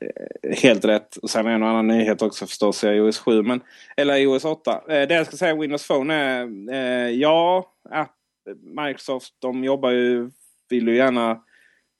helt 0.57 0.85
rätt. 0.85 1.17
Och 1.17 1.29
sen 1.29 1.47
är 1.47 1.51
en 1.51 1.63
annan 1.63 1.87
nyhet 1.87 2.21
också 2.21 2.47
förstås 2.47 2.83
i 2.83 2.87
iOS 2.87 3.17
7, 3.17 3.43
men, 3.43 3.61
eller 3.97 4.15
iOS 4.15 4.45
8. 4.45 4.81
Eh, 4.89 5.07
det 5.07 5.13
jag 5.13 5.27
ska 5.27 5.37
säga 5.37 5.55
Windows 5.55 5.87
Phone 5.87 6.13
är, 6.13 6.49
eh, 6.73 7.09
ja, 7.09 7.69
Microsoft 8.85 9.33
de 9.39 9.63
jobbar 9.63 9.91
ju, 9.91 10.29
vill 10.69 10.87
ju 10.87 10.95
gärna 10.95 11.39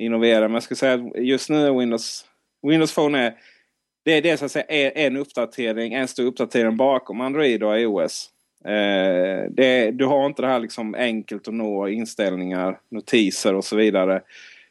innovera, 0.06 0.42
men 0.42 0.54
jag 0.54 0.64
ska 0.64 0.76
säga 0.76 0.94
att 0.94 1.02
just 1.16 1.50
nu 1.50 1.68
är 1.68 1.80
Windows, 1.80 2.26
Windows 2.68 2.96
Phone 2.96 3.20
är 3.20 3.34
det 4.06 4.12
är 4.12 4.22
det 4.22 4.38
så 4.38 4.46
att 4.46 4.52
säga 4.52 4.92
en 4.92 5.18
uppdatering, 5.18 5.94
en 5.94 6.08
stor 6.08 6.26
uppdatering 6.26 6.78
bakom 6.78 7.22
Android 7.22 7.64
och 7.64 7.80
iOS. 7.80 8.30
Eh, 8.66 9.52
det, 9.52 9.92
du 9.92 10.06
har 10.06 10.26
inte 10.26 10.42
det 10.42 10.48
här 10.48 10.60
liksom 10.60 10.96
enkelt 10.96 11.48
att 11.48 11.54
nå 11.54 11.88
inställningar, 11.88 12.80
notiser 12.92 13.56
och 13.56 13.66
så 13.66 13.76
vidare. 13.76 14.22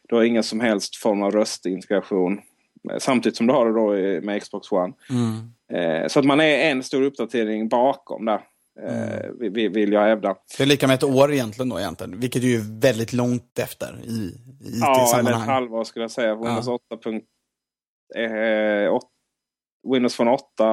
Du 0.08 0.16
har 0.16 0.22
ingen 0.22 0.42
som 0.42 0.60
helst 0.60 0.96
form 0.96 1.22
av 1.22 1.32
röstintegration. 1.32 2.40
Samtidigt 2.98 3.36
som 3.36 3.46
du 3.46 3.52
har 3.52 3.66
det 3.66 3.72
då 3.72 4.26
med 4.26 4.42
Xbox 4.42 4.72
One. 4.72 4.92
Mm. 5.10 5.52
Eh, 5.72 6.08
så 6.08 6.18
att 6.18 6.24
man 6.24 6.40
är 6.40 6.70
en 6.70 6.82
stor 6.82 7.02
uppdatering 7.02 7.68
bakom 7.68 8.24
där. 8.24 8.40
Eh, 8.80 9.24
mm. 9.24 9.72
Vill 9.72 9.92
jag 9.92 10.02
hävda. 10.02 10.36
Det 10.56 10.62
är 10.62 10.66
lika 10.66 10.86
med 10.86 10.94
ett 10.94 11.02
år 11.02 11.32
egentligen 11.32 11.68
då 11.68 11.78
egentligen. 11.78 12.20
Vilket 12.20 12.42
är 12.42 12.46
ju 12.46 12.60
väldigt 12.80 13.12
långt 13.12 13.58
efter 13.58 14.00
i, 14.04 14.10
i 14.60 14.78
Ja, 14.80 15.18
eller 15.18 15.30
ett 15.30 15.36
halvår 15.36 15.84
skulle 15.84 16.02
jag 16.02 16.10
säga. 16.10 16.34
Windows 16.34 16.66
ja. 16.66 16.78
8. 16.90 17.10
Eh, 18.16 18.98
Windows 19.92 20.16
Phone 20.16 20.30
8 20.30 20.64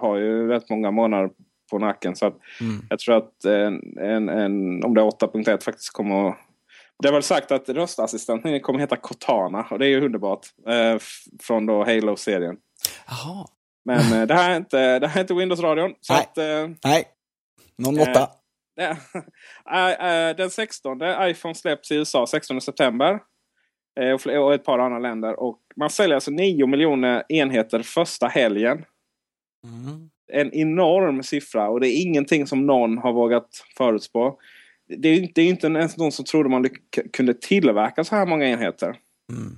har 0.00 0.16
ju 0.16 0.48
rätt 0.48 0.70
många 0.70 0.90
månader 0.90 1.30
på 1.70 1.78
nacken. 1.78 2.16
Så 2.16 2.26
mm. 2.26 2.86
jag 2.90 2.98
tror 2.98 3.16
att 3.16 3.44
en, 3.44 3.98
en, 3.98 4.28
en, 4.28 4.84
om 4.84 4.94
det 4.94 5.00
är 5.00 5.04
8.1 5.04 5.64
faktiskt 5.64 5.92
kommer 5.92 6.28
att... 6.28 6.36
Det 7.02 7.08
är 7.08 7.12
väl 7.12 7.22
sagt 7.22 7.52
att 7.52 7.68
röstassistenten 7.68 8.60
kommer 8.60 8.78
heta 8.78 8.96
Cortana 8.96 9.66
och 9.70 9.78
det 9.78 9.86
är 9.86 9.88
ju 9.88 10.04
underbart. 10.04 10.46
Eh, 10.66 10.98
från 11.42 11.66
då 11.66 11.84
Halo-serien. 11.84 12.56
Men 13.84 14.20
eh, 14.20 14.26
det, 14.26 14.34
här 14.34 14.50
är 14.50 14.56
inte, 14.56 14.98
det 14.98 15.06
här 15.06 15.16
är 15.16 15.20
inte 15.20 15.34
Windows-radion. 15.34 15.94
Nej. 16.10 16.20
Att, 16.20 16.38
eh, 16.38 16.76
Nej. 16.84 17.04
Någon 17.80 18.00
8. 18.00 18.28
Eh, 19.70 20.36
den 20.36 20.50
16 20.50 21.00
iPhone 21.20 21.54
släpps 21.54 21.90
i 21.90 21.96
USA 21.96 22.26
16 22.26 22.60
september. 22.60 23.18
Eh, 24.00 24.38
och 24.38 24.54
ett 24.54 24.64
par 24.64 24.78
andra 24.78 24.98
länder. 24.98 25.40
Och 25.40 25.58
man 25.76 25.90
säljer 25.90 26.14
alltså 26.14 26.30
9 26.30 26.66
miljoner 26.66 27.24
enheter 27.28 27.82
första 27.82 28.26
helgen. 28.26 28.84
Mm. 29.64 30.10
En 30.32 30.54
enorm 30.54 31.22
siffra 31.22 31.68
och 31.68 31.80
det 31.80 31.88
är 31.88 32.02
ingenting 32.02 32.46
som 32.46 32.66
någon 32.66 32.98
har 32.98 33.12
vågat 33.12 33.64
förutspå. 33.76 34.38
Det 34.88 35.08
är, 35.08 35.16
inte, 35.16 35.32
det 35.34 35.42
är 35.42 35.48
inte 35.48 35.66
ens 35.66 35.96
någon 35.96 36.12
som 36.12 36.24
trodde 36.24 36.48
man 36.48 36.68
kunde 37.12 37.34
tillverka 37.34 38.04
så 38.04 38.16
här 38.16 38.26
många 38.26 38.48
enheter. 38.48 38.96
Mm. 39.32 39.56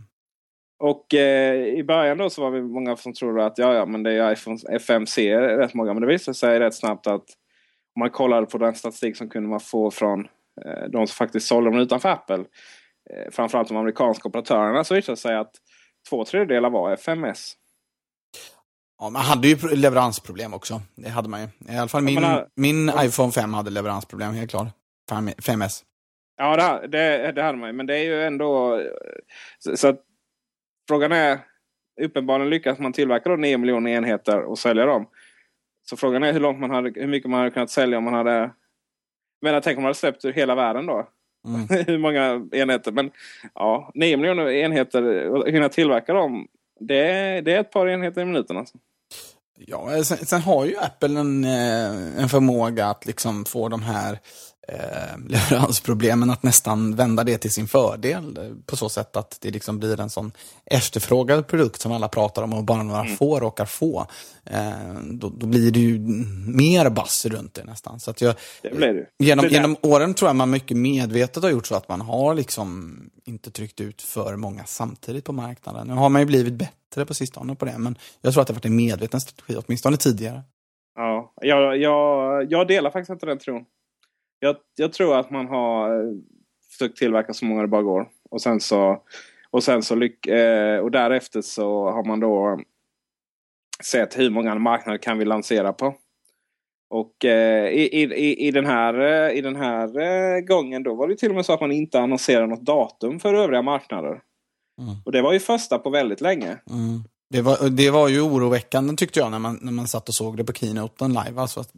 Och 0.79 1.15
eh, 1.15 1.55
i 1.55 1.85
början 1.85 2.19
då 2.19 2.31
så 2.31 2.43
var 2.43 2.51
vi 2.51 2.63
många 2.63 2.97
som 2.97 3.13
trodde 3.13 3.47
att 3.47 3.59
ja, 3.59 3.75
ja, 3.75 3.87
men 3.87 4.03
det 4.03 4.13
är 4.13 4.33
iPhone 4.33 4.59
FMC 4.71 5.37
rätt 5.37 5.75
många. 5.75 5.95
Men 5.95 6.01
det 6.01 6.07
visade 6.07 6.35
sig 6.35 6.59
rätt 6.59 6.75
snabbt 6.75 7.07
att 7.07 7.25
om 7.97 8.01
man 8.01 8.11
kollade 8.11 8.47
på 8.47 8.59
den 8.59 8.75
statistik 8.75 9.17
som 9.17 9.29
kunde 9.29 9.49
man 9.49 9.61
få 9.61 9.91
från 9.91 10.21
eh, 10.65 10.89
de 10.89 11.07
som 11.07 11.15
faktiskt 11.15 11.47
sålde 11.47 11.71
dem 11.71 11.79
utanför 11.79 12.09
Apple. 12.09 12.45
Eh, 13.11 13.31
framförallt 13.33 13.69
de 13.69 13.77
amerikanska 13.77 14.29
operatörerna 14.29 14.85
så 14.85 14.95
visade 14.95 15.13
det 15.13 15.21
sig 15.21 15.37
att 15.37 15.53
två 16.11 16.25
tredjedelar 16.25 16.71
var 16.71 16.93
FMS. 16.93 17.55
Ja, 18.99 19.11
man 19.11 19.23
hade 19.23 19.49
ju 19.49 19.57
leveransproblem 19.77 20.55
också. 20.55 20.81
Det 20.95 21.09
hade 21.09 21.29
man 21.29 21.41
ju. 21.41 21.49
I 21.75 21.77
alla 21.77 21.89
fall 21.89 22.03
min, 22.03 22.15
menar, 22.15 22.49
min 22.57 22.93
iPhone 23.01 23.33
5 23.33 23.55
hade 23.55 23.71
leveransproblem, 23.71 24.35
helt 24.35 24.51
klart. 24.51 24.69
5S. 25.11 25.83
Ja, 26.37 26.57
det, 26.57 26.89
det, 26.89 27.33
det 27.33 27.43
hade 27.43 27.59
man 27.59 27.69
ju. 27.69 27.73
Men 27.73 27.87
det 27.87 27.99
är 27.99 28.05
ju 28.05 28.23
ändå... 28.23 28.83
Så, 29.59 29.77
så 29.77 29.89
att, 29.89 30.01
frågan 30.89 31.13
är... 31.13 31.39
Uppenbarligen 32.03 32.51
lyckas 32.51 32.79
man 32.79 32.93
tillverka 32.93 33.29
då 33.29 33.37
9 33.37 33.59
miljoner 33.59 33.91
enheter 33.91 34.43
och 34.43 34.59
sälja 34.59 34.87
dem. 34.87 35.07
Så 35.93 35.97
frågan 35.97 36.23
är 36.23 36.33
hur, 36.33 36.41
långt 36.41 36.61
man 36.61 36.71
hade, 36.71 37.01
hur 37.01 37.07
mycket 37.07 37.31
man 37.31 37.39
hade 37.39 37.51
kunnat 37.51 37.71
sälja 37.71 37.99
om 37.99 38.05
man 38.05 38.15
hade... 38.15 38.51
Men 39.43 39.63
tänk 39.63 39.77
om 39.77 39.83
man 39.83 39.89
hade 39.89 39.99
släppt 39.99 40.25
ur 40.25 40.33
hela 40.33 40.55
världen 40.55 40.87
då. 40.87 41.09
Mm. 41.49 41.69
Hur 41.87 41.99
många 41.99 42.49
enheter. 42.53 42.93
Men 42.93 43.11
ja, 43.55 43.91
9 43.95 44.17
miljoner 44.17 44.51
enheter, 44.51 45.51
hinna 45.51 45.69
tillverka 45.69 46.13
dem. 46.13 46.49
Det, 46.81 47.05
det 47.41 47.55
är 47.55 47.61
ett 47.61 47.71
par 47.71 47.89
enheter 47.89 48.23
i 48.23 48.25
minuten 48.25 48.57
alltså. 48.57 48.79
Ja, 49.59 50.05
sen, 50.05 50.17
sen, 50.17 50.41
har 50.41 50.65
ju 50.65 50.77
Apple 50.77 51.21
en, 51.21 51.45
eh, 51.45 52.23
en 52.23 52.29
förmåga 52.29 52.87
att 52.87 53.07
liksom 53.07 53.45
få 53.45 53.69
de 53.69 53.83
här 53.83 54.19
eh, 54.69 55.19
leveransproblemen 55.29 56.31
att 56.31 56.43
nästan 56.43 56.97
vända 56.97 57.25
det 57.25 57.39
till 57.39 57.51
sin 57.51 57.69
fördel. 57.69 58.39
Eh, 58.39 58.67
på 58.67 58.77
så 58.77 58.89
sätt 58.89 59.17
att 59.17 59.39
det 59.41 59.51
liksom 59.51 59.79
blir 59.79 60.01
en 60.01 60.11
sån 60.11 60.33
efterfrågad 60.65 61.47
produkt 61.47 61.81
som 61.81 61.93
alla 61.93 62.09
pratar 62.09 62.43
om 62.43 62.53
och 62.53 62.65
bara 62.65 62.83
några 62.83 63.01
mm. 63.01 63.17
få 63.17 63.41
råkar 63.41 63.67
få. 63.67 64.07
Eh, 64.45 64.71
då, 65.03 65.29
då, 65.29 65.47
blir 65.47 65.71
det 65.71 65.81
ju 65.81 65.99
mer 66.47 66.91
bass 66.91 67.27
runt 67.27 67.55
det 67.55 67.65
nästan. 67.65 68.01
Så 68.01 68.11
att 68.11 68.21
jag, 68.21 68.35
det. 68.63 69.07
Genom, 69.19 69.45
det 69.45 69.53
genom 69.53 69.77
åren 69.83 70.15
tror 70.15 70.29
jag 70.29 70.37
man 70.37 70.51
mycket 70.51 70.77
medvetet 70.77 71.43
har 71.43 71.51
gjort 71.51 71.67
så 71.67 71.75
att 71.75 71.89
man 71.89 72.01
har 72.01 72.35
liksom 72.35 73.01
inte 73.25 73.51
tryckt 73.51 73.81
ut 73.81 74.03
för 74.03 74.37
många 74.37 74.65
samtidigt 74.65 75.25
på 75.25 75.33
marknaden. 75.33 75.87
Nu 75.87 75.95
har 75.95 76.09
man 76.09 76.23
ju 76.23 76.27
blivit 76.27 76.55
bättre 76.55 77.07
på 77.07 77.15
sistone 77.15 77.55
på 77.55 77.65
det, 77.65 77.79
men 77.79 77.99
jag 78.21 78.33
tror 78.33 78.41
att 78.41 78.47
det 78.47 78.53
har 78.53 78.57
varit 78.57 78.65
en 78.65 78.77
medveten 78.77 79.21
strategi, 79.21 79.61
åtminstone 79.67 79.97
tidigare. 79.97 80.43
Ja, 80.95 81.33
jag, 81.41 81.77
jag, 81.77 82.53
jag 82.53 82.69
delar 82.69 82.91
faktiskt 82.91 83.11
inte 83.11 83.27
den 83.27 83.39
tron 83.39 83.65
jag, 84.43 84.57
jag 84.77 84.93
tror 84.93 85.19
att 85.19 85.31
man 85.31 85.49
har 85.49 85.91
eh, 85.91 86.13
försökt 86.71 86.97
tillverka 86.97 87.33
så 87.33 87.45
många 87.45 87.63
det 87.63 87.69
bara 87.69 87.83
går. 87.83 88.09
Och 88.31 88.43
sen 88.43 88.61
så, 88.61 89.03
och 89.51 89.63
sen 89.63 89.83
så 89.83 89.95
lyck, 89.95 90.27
eh, 90.27 90.79
och 90.79 90.91
därefter 90.91 91.41
så 91.41 91.91
har 91.91 92.05
man 92.05 92.21
då 92.21 92.61
sett 93.85 94.19
hur 94.19 94.31
många 94.31 94.55
marknader 94.55 94.99
kan 94.99 95.19
vi 95.19 95.25
lansera 95.25 95.73
på. 95.73 95.95
Och 96.91 97.25
eh, 97.25 97.69
i, 97.69 98.03
i, 98.03 98.47
i, 98.47 98.51
den 98.51 98.67
här, 98.67 98.95
eh, 98.95 99.39
i 99.39 99.41
den 99.41 99.57
här 99.57 100.01
eh, 100.01 100.41
gången 100.41 100.83
då 100.83 100.95
var 100.95 101.09
det 101.09 101.17
till 101.17 101.29
och 101.29 101.35
med 101.35 101.47
så 101.47 101.53
att 101.53 101.61
man 101.61 101.73
inte 101.73 102.01
annonserade 102.01 102.47
något 102.47 102.67
datum 102.67 103.21
för 103.21 103.35
övriga 103.35 103.63
marknader. 103.63 104.21
Mm. 104.81 104.95
Och 105.05 105.13
det 105.13 105.23
var 105.23 105.33
ju 105.33 105.41
första 105.41 105.79
på 105.79 105.91
väldigt 105.91 106.21
länge. 106.21 106.49
Mm. 106.49 107.03
Det 107.33 107.43
var, 107.43 107.71
det 107.71 107.91
var 107.91 108.09
ju 108.09 108.21
oroväckande 108.21 108.97
tyckte 108.97 109.21
jag 109.21 109.31
när 109.31 109.39
man, 109.39 109.59
när 109.63 109.73
man 109.73 109.89
satt 109.89 110.09
och 110.09 110.15
såg 110.15 110.37
det 110.37 110.45
på 110.45 110.53
keynoten 110.53 111.09
live. 111.09 111.41
Alltså 111.41 111.61
att, 111.61 111.71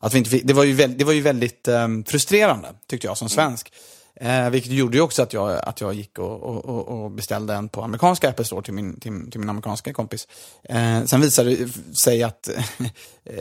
att 0.00 0.14
vi 0.14 0.18
inte 0.18 0.30
fick, 0.30 0.46
det, 0.46 0.54
var 0.54 0.64
ju 0.64 0.72
väldigt, 0.72 0.98
det 0.98 1.04
var 1.04 1.12
ju 1.12 1.20
väldigt 1.20 1.68
um, 1.68 2.04
frustrerande 2.04 2.68
tyckte 2.86 3.06
jag 3.06 3.18
som 3.18 3.28
svensk. 3.28 3.72
Mm. 4.16 4.44
Eh, 4.44 4.50
vilket 4.50 4.72
gjorde 4.72 4.96
ju 4.96 5.02
också 5.02 5.22
att 5.22 5.32
jag, 5.32 5.58
att 5.58 5.80
jag 5.80 5.94
gick 5.94 6.18
och, 6.18 6.42
och, 6.42 6.88
och 6.88 7.10
beställde 7.10 7.54
en 7.54 7.68
på 7.68 7.82
amerikanska 7.82 8.28
Apple 8.28 8.44
Store 8.44 8.62
till 8.62 8.74
min, 8.74 9.00
till, 9.00 9.30
till 9.30 9.40
min 9.40 9.48
amerikanska 9.48 9.92
kompis. 9.92 10.28
Eh, 10.62 11.04
sen 11.04 11.20
visade 11.20 11.56
det 11.56 11.96
sig 11.96 12.22
att 12.22 12.48
eh, 13.24 13.34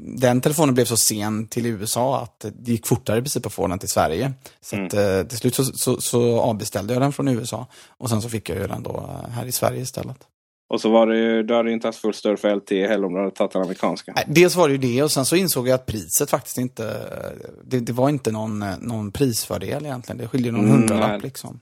den 0.00 0.40
telefonen 0.40 0.74
blev 0.74 0.84
så 0.84 0.96
sen 0.96 1.46
till 1.46 1.66
USA 1.66 2.22
att 2.22 2.44
det 2.52 2.72
gick 2.72 2.86
fortare 2.86 3.18
i 3.18 3.22
princip 3.22 3.46
att 3.46 3.52
få 3.52 3.66
den 3.66 3.78
till 3.78 3.88
Sverige. 3.88 4.32
Så 4.60 4.76
mm. 4.76 4.86
att, 4.86 4.94
eh, 4.94 5.22
till 5.22 5.38
slut 5.38 5.54
så, 5.54 5.64
så, 5.64 6.00
så 6.00 6.40
avbeställde 6.40 6.92
jag 6.92 7.02
den 7.02 7.12
från 7.12 7.28
USA 7.28 7.66
och 7.88 8.08
sen 8.08 8.22
så 8.22 8.28
fick 8.28 8.48
jag 8.48 8.58
ju 8.58 8.66
den 8.66 8.82
då 8.82 9.10
här 9.30 9.46
i 9.46 9.52
Sverige 9.52 9.80
istället. 9.80 10.18
Och 10.68 10.80
så 10.80 10.90
var 10.90 11.06
det 11.06 11.18
ju, 11.18 11.42
du 11.42 11.54
hade 11.54 11.72
inte 11.72 11.88
haft 11.88 11.98
full 11.98 12.14
stöd 12.14 12.38
för 12.38 12.56
LTE 12.56 12.86
heller 12.86 13.06
om 13.06 13.14
du 13.14 13.18
hade 13.18 13.30
tagit 13.30 13.52
den 13.52 13.62
amerikanska. 13.62 14.14
Dels 14.26 14.56
var 14.56 14.68
det 14.68 14.72
ju 14.72 14.78
det 14.78 15.02
och 15.02 15.10
sen 15.10 15.24
så 15.24 15.36
insåg 15.36 15.68
jag 15.68 15.74
att 15.74 15.86
priset 15.86 16.30
faktiskt 16.30 16.58
inte, 16.58 17.06
det, 17.64 17.80
det 17.80 17.92
var 17.92 18.08
inte 18.08 18.32
någon, 18.32 18.64
någon 18.80 19.12
prisfördel 19.12 19.86
egentligen. 19.86 20.18
Det 20.18 20.28
skiljer 20.28 20.52
någon 20.52 20.64
mm, 20.64 20.76
hundralapp 20.76 21.10
nej. 21.10 21.20
liksom. 21.20 21.60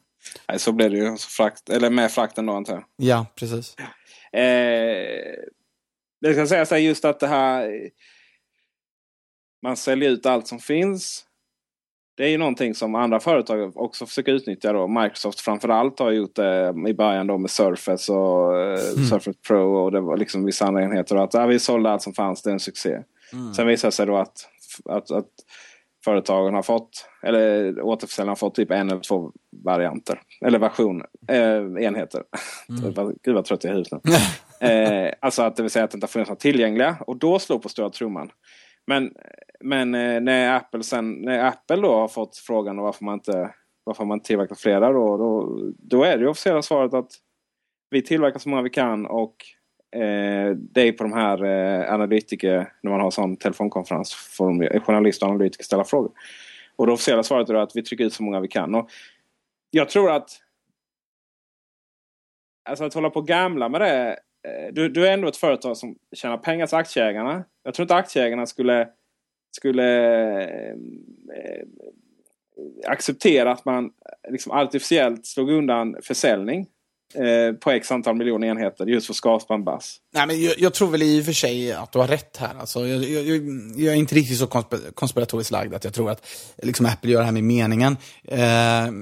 Nej, 0.48 0.58
så 0.58 0.72
blev 0.72 0.90
det 0.90 0.96
ju. 0.96 1.16
Frakt, 1.16 1.68
eller 1.68 1.90
med 1.90 2.12
frakten 2.12 2.46
då 2.46 2.52
antar 2.52 2.74
jag. 2.74 2.84
Ja, 2.96 3.26
precis. 3.34 3.74
Eh, 4.32 4.42
jag 6.20 6.34
ska 6.34 6.46
säga 6.46 6.66
så 6.66 6.74
här, 6.74 6.82
just 6.82 7.04
att 7.04 7.20
det 7.20 7.26
här, 7.26 7.90
man 9.62 9.76
säljer 9.76 10.10
ut 10.10 10.26
allt 10.26 10.46
som 10.46 10.58
finns. 10.58 11.25
Det 12.16 12.24
är 12.24 12.28
ju 12.28 12.38
någonting 12.38 12.74
som 12.74 12.94
andra 12.94 13.20
företag 13.20 13.76
också 13.76 14.06
försöker 14.06 14.32
utnyttja. 14.32 14.72
Då. 14.72 14.88
Microsoft 14.88 15.40
framförallt 15.40 15.98
har 15.98 16.10
gjort 16.10 16.36
det 16.36 16.74
i 16.88 16.94
början 16.94 17.26
då 17.26 17.38
med 17.38 17.50
Surface 17.50 18.12
och 18.12 18.60
eh, 18.60 18.92
mm. 18.94 19.04
Surface 19.04 19.38
Pro 19.48 19.76
och 19.76 19.92
det 19.92 20.00
var 20.00 20.16
liksom 20.16 20.44
vissa 20.44 20.66
andra 20.66 20.82
enheter. 20.82 21.16
Att 21.16 21.34
ja, 21.34 21.46
vi 21.46 21.58
sålde 21.58 21.90
allt 21.90 22.02
som 22.02 22.12
fanns, 22.12 22.42
det 22.42 22.50
är 22.50 22.52
en 22.52 22.60
succé. 22.60 22.98
Mm. 23.32 23.54
Sen 23.54 23.66
visar 23.66 23.88
det 23.88 23.92
sig 23.92 24.06
då 24.06 24.16
att, 24.16 24.48
att, 24.84 25.10
att 25.10 25.28
företagen 26.04 26.54
har 26.54 26.62
fått, 26.62 27.08
eller 27.22 27.80
återförsäljarna 27.80 28.30
har 28.30 28.36
fått 28.36 28.54
typ 28.54 28.70
en 28.70 28.90
eller 28.90 29.00
två 29.00 29.32
varianter. 29.64 30.20
Eller 30.44 30.58
version, 30.58 31.02
eh, 31.28 31.84
enheter. 31.86 32.22
Mm. 32.68 33.14
Gud 33.22 33.34
vad 33.34 33.44
trött 33.44 33.64
jag 33.64 33.70
är 33.70 33.74
i 33.74 33.78
huvudet 33.78 34.04
nu. 34.04 34.12
eh, 34.68 35.12
alltså 35.20 35.42
att 35.42 35.56
det 35.56 35.62
vill 35.62 35.70
säga 35.70 35.84
att 35.84 35.90
det 35.90 35.96
inte 35.96 36.04
har 36.04 36.08
funnits 36.08 36.28
några 36.28 36.40
tillgängliga. 36.40 36.96
Och 37.06 37.16
då 37.16 37.38
slår 37.38 37.58
på 37.58 37.68
stora 37.68 37.90
trumman. 37.90 38.30
Men, 38.86 39.12
men 39.66 39.94
eh, 39.94 40.20
när, 40.20 40.56
Apple 40.56 40.82
sen, 40.82 41.12
när 41.12 41.44
Apple 41.44 41.76
då 41.76 41.94
har 41.94 42.08
fått 42.08 42.36
frågan 42.36 42.76
varför 42.76 43.04
man 43.04 43.14
inte 43.14 43.54
varför 43.84 44.04
man 44.04 44.20
tillverkar 44.20 44.54
flera 44.54 44.92
då, 44.92 45.16
då, 45.16 45.58
då 45.78 46.04
är 46.04 46.18
det 46.18 46.28
officiella 46.28 46.62
svaret 46.62 46.94
att 46.94 47.10
vi 47.90 48.02
tillverkar 48.02 48.38
så 48.38 48.48
många 48.48 48.62
vi 48.62 48.70
kan 48.70 49.06
och 49.06 49.36
eh, 50.00 50.50
det 50.56 50.80
är 50.80 50.92
på 50.92 51.02
de 51.02 51.12
här 51.12 51.44
eh, 51.44 51.94
analytiker, 51.94 52.72
när 52.82 52.90
man 52.90 53.00
har 53.00 53.10
sån 53.10 53.36
telefonkonferens, 53.36 54.14
får 54.14 54.46
de, 54.46 54.62
eh, 54.62 54.82
journalister 54.82 55.26
och 55.26 55.30
analytiker 55.32 55.64
ställa 55.64 55.84
frågor. 55.84 56.10
Och 56.76 56.86
det 56.86 56.92
officiella 56.92 57.22
svaret 57.22 57.48
är 57.48 57.54
att 57.54 57.76
vi 57.76 57.82
trycker 57.82 58.04
ut 58.04 58.12
så 58.12 58.22
många 58.22 58.40
vi 58.40 58.48
kan. 58.48 58.74
Och 58.74 58.90
jag 59.70 59.88
tror 59.88 60.10
att 60.10 60.30
Alltså 62.68 62.84
att 62.84 62.94
hålla 62.94 63.10
på 63.10 63.20
och 63.20 63.26
gamla 63.26 63.68
med 63.68 63.80
det 63.80 64.18
eh, 64.48 64.72
du, 64.72 64.88
du 64.88 65.08
är 65.08 65.12
ändå 65.12 65.28
ett 65.28 65.36
företag 65.36 65.76
som 65.76 65.96
tjänar 66.16 66.38
pengar 66.38 66.66
till 66.66 66.76
aktieägarna. 66.76 67.44
Jag 67.62 67.74
tror 67.74 67.84
inte 67.84 67.94
aktieägarna 67.94 68.46
skulle, 68.46 68.88
skulle 69.50 70.42
eh, 70.42 70.76
acceptera 72.86 73.52
att 73.52 73.64
man 73.64 73.90
liksom 74.30 74.52
artificiellt 74.52 75.26
slog 75.26 75.50
undan 75.50 75.96
försäljning 76.02 76.66
eh, 77.14 77.54
på 77.54 77.70
x 77.70 77.92
antal 77.92 78.16
miljoner 78.16 78.48
enheter 78.48 78.86
just 78.86 79.06
för 79.06 79.12
att 79.12 79.16
skapa 79.16 79.54
en 79.54 79.64
buzz. 79.64 79.96
Nej, 80.14 80.26
men 80.26 80.42
jag, 80.42 80.54
jag, 80.58 80.74
tror 80.74 80.90
väl 80.90 81.02
i 81.02 81.20
och 81.20 81.24
för 81.24 81.32
sig 81.32 81.72
att 81.72 81.92
du 81.92 81.98
har 81.98 82.08
rätt 82.08 82.36
här. 82.36 82.54
Alltså, 82.60 82.86
jag, 82.86 83.04
jag, 83.04 83.42
jag 83.76 83.94
är 83.94 83.98
inte 83.98 84.14
riktigt 84.14 84.38
så 84.38 84.46
konspiratoriskt 84.94 85.50
lagd 85.50 85.74
att 85.74 85.84
jag 85.84 85.94
tror 85.94 86.10
att 86.10 86.26
liksom, 86.62 86.86
Apple 86.86 87.10
gör 87.10 87.18
det 87.18 87.24
här 87.24 87.32
med 87.32 87.44
meningen. 87.44 87.96
Eh, 88.24 88.92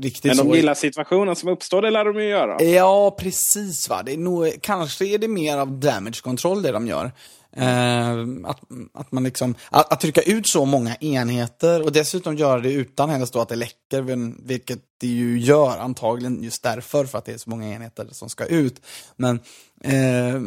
riktigt 0.00 0.24
men 0.24 0.36
de 0.36 0.48
så... 0.50 0.56
gillar 0.56 0.74
situationen 0.74 1.36
som 1.36 1.48
uppstår, 1.48 1.82
det 1.82 1.90
lär 1.90 2.04
de 2.04 2.16
ju 2.16 2.28
göra. 2.28 2.62
Ja, 2.62 3.16
precis. 3.18 3.88
Va? 3.88 4.02
Det 4.02 4.12
är 4.12 4.18
nog, 4.18 4.52
kanske 4.60 5.06
är 5.06 5.18
det 5.18 5.28
mer 5.28 5.56
av 5.58 5.80
damage 5.80 6.22
control 6.22 6.62
det 6.62 6.72
de 6.72 6.86
gör. 6.86 7.12
Eh, 7.56 8.20
att, 8.44 8.60
att, 8.94 9.12
man 9.12 9.24
liksom, 9.24 9.54
att, 9.70 9.92
att, 9.92 10.00
trycka 10.00 10.22
ut 10.22 10.46
så 10.46 10.64
många 10.64 10.96
enheter 10.96 11.82
och 11.82 11.92
dessutom 11.92 12.36
göra 12.36 12.60
det 12.60 12.72
utan 12.72 13.26
då 13.32 13.40
att 13.40 13.48
det 13.48 13.56
läcker, 13.56 14.02
vilket 14.46 14.80
det 15.00 15.06
ju 15.06 15.38
gör 15.38 15.78
antagligen 15.78 16.42
just 16.42 16.62
därför, 16.62 17.04
för 17.04 17.18
att 17.18 17.24
det 17.24 17.32
är 17.32 17.38
så 17.38 17.50
många 17.50 17.74
enheter 17.74 18.08
som 18.10 18.28
ska 18.28 18.44
ut. 18.44 18.80
Men 19.16 19.40
eh, 19.80 20.40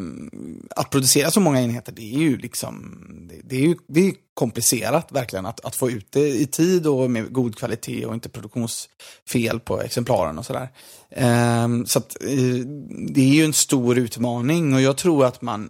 att 0.76 0.89
producera 0.89 1.32
så 1.32 1.39
många 1.39 1.62
enheter, 1.62 1.91
det 1.91 2.15
är 2.15 2.20
ju 2.20 2.38
liksom, 2.38 2.98
det, 3.30 3.41
det 3.43 3.56
är 3.56 3.62
ju 3.62 3.76
det 3.88 4.08
är 4.08 4.13
komplicerat 4.34 5.12
verkligen 5.12 5.46
att, 5.46 5.65
att 5.65 5.76
få 5.76 5.91
ut 5.91 6.12
det 6.12 6.30
i 6.30 6.46
tid 6.46 6.88
och 6.88 7.12
med 7.12 7.34
god 7.34 7.56
kvalitet 7.58 8.06
och 8.06 8.13
inte 8.13 8.30
produktionsfel 8.30 9.60
på 9.60 9.82
exemplaren 9.82 10.38
och 10.38 10.46
sådär. 10.46 10.70
Eh, 11.10 11.67
så 11.86 12.00
att 12.00 12.24
eh, 12.24 12.65
det 13.08 13.22
är 13.22 13.34
ju 13.34 13.46
en 13.46 13.54
stor 13.54 13.98
utmaning 13.98 14.74
och 14.74 14.82
jag 14.82 14.98
tror 14.98 15.26
att 15.26 15.41
man 15.41 15.70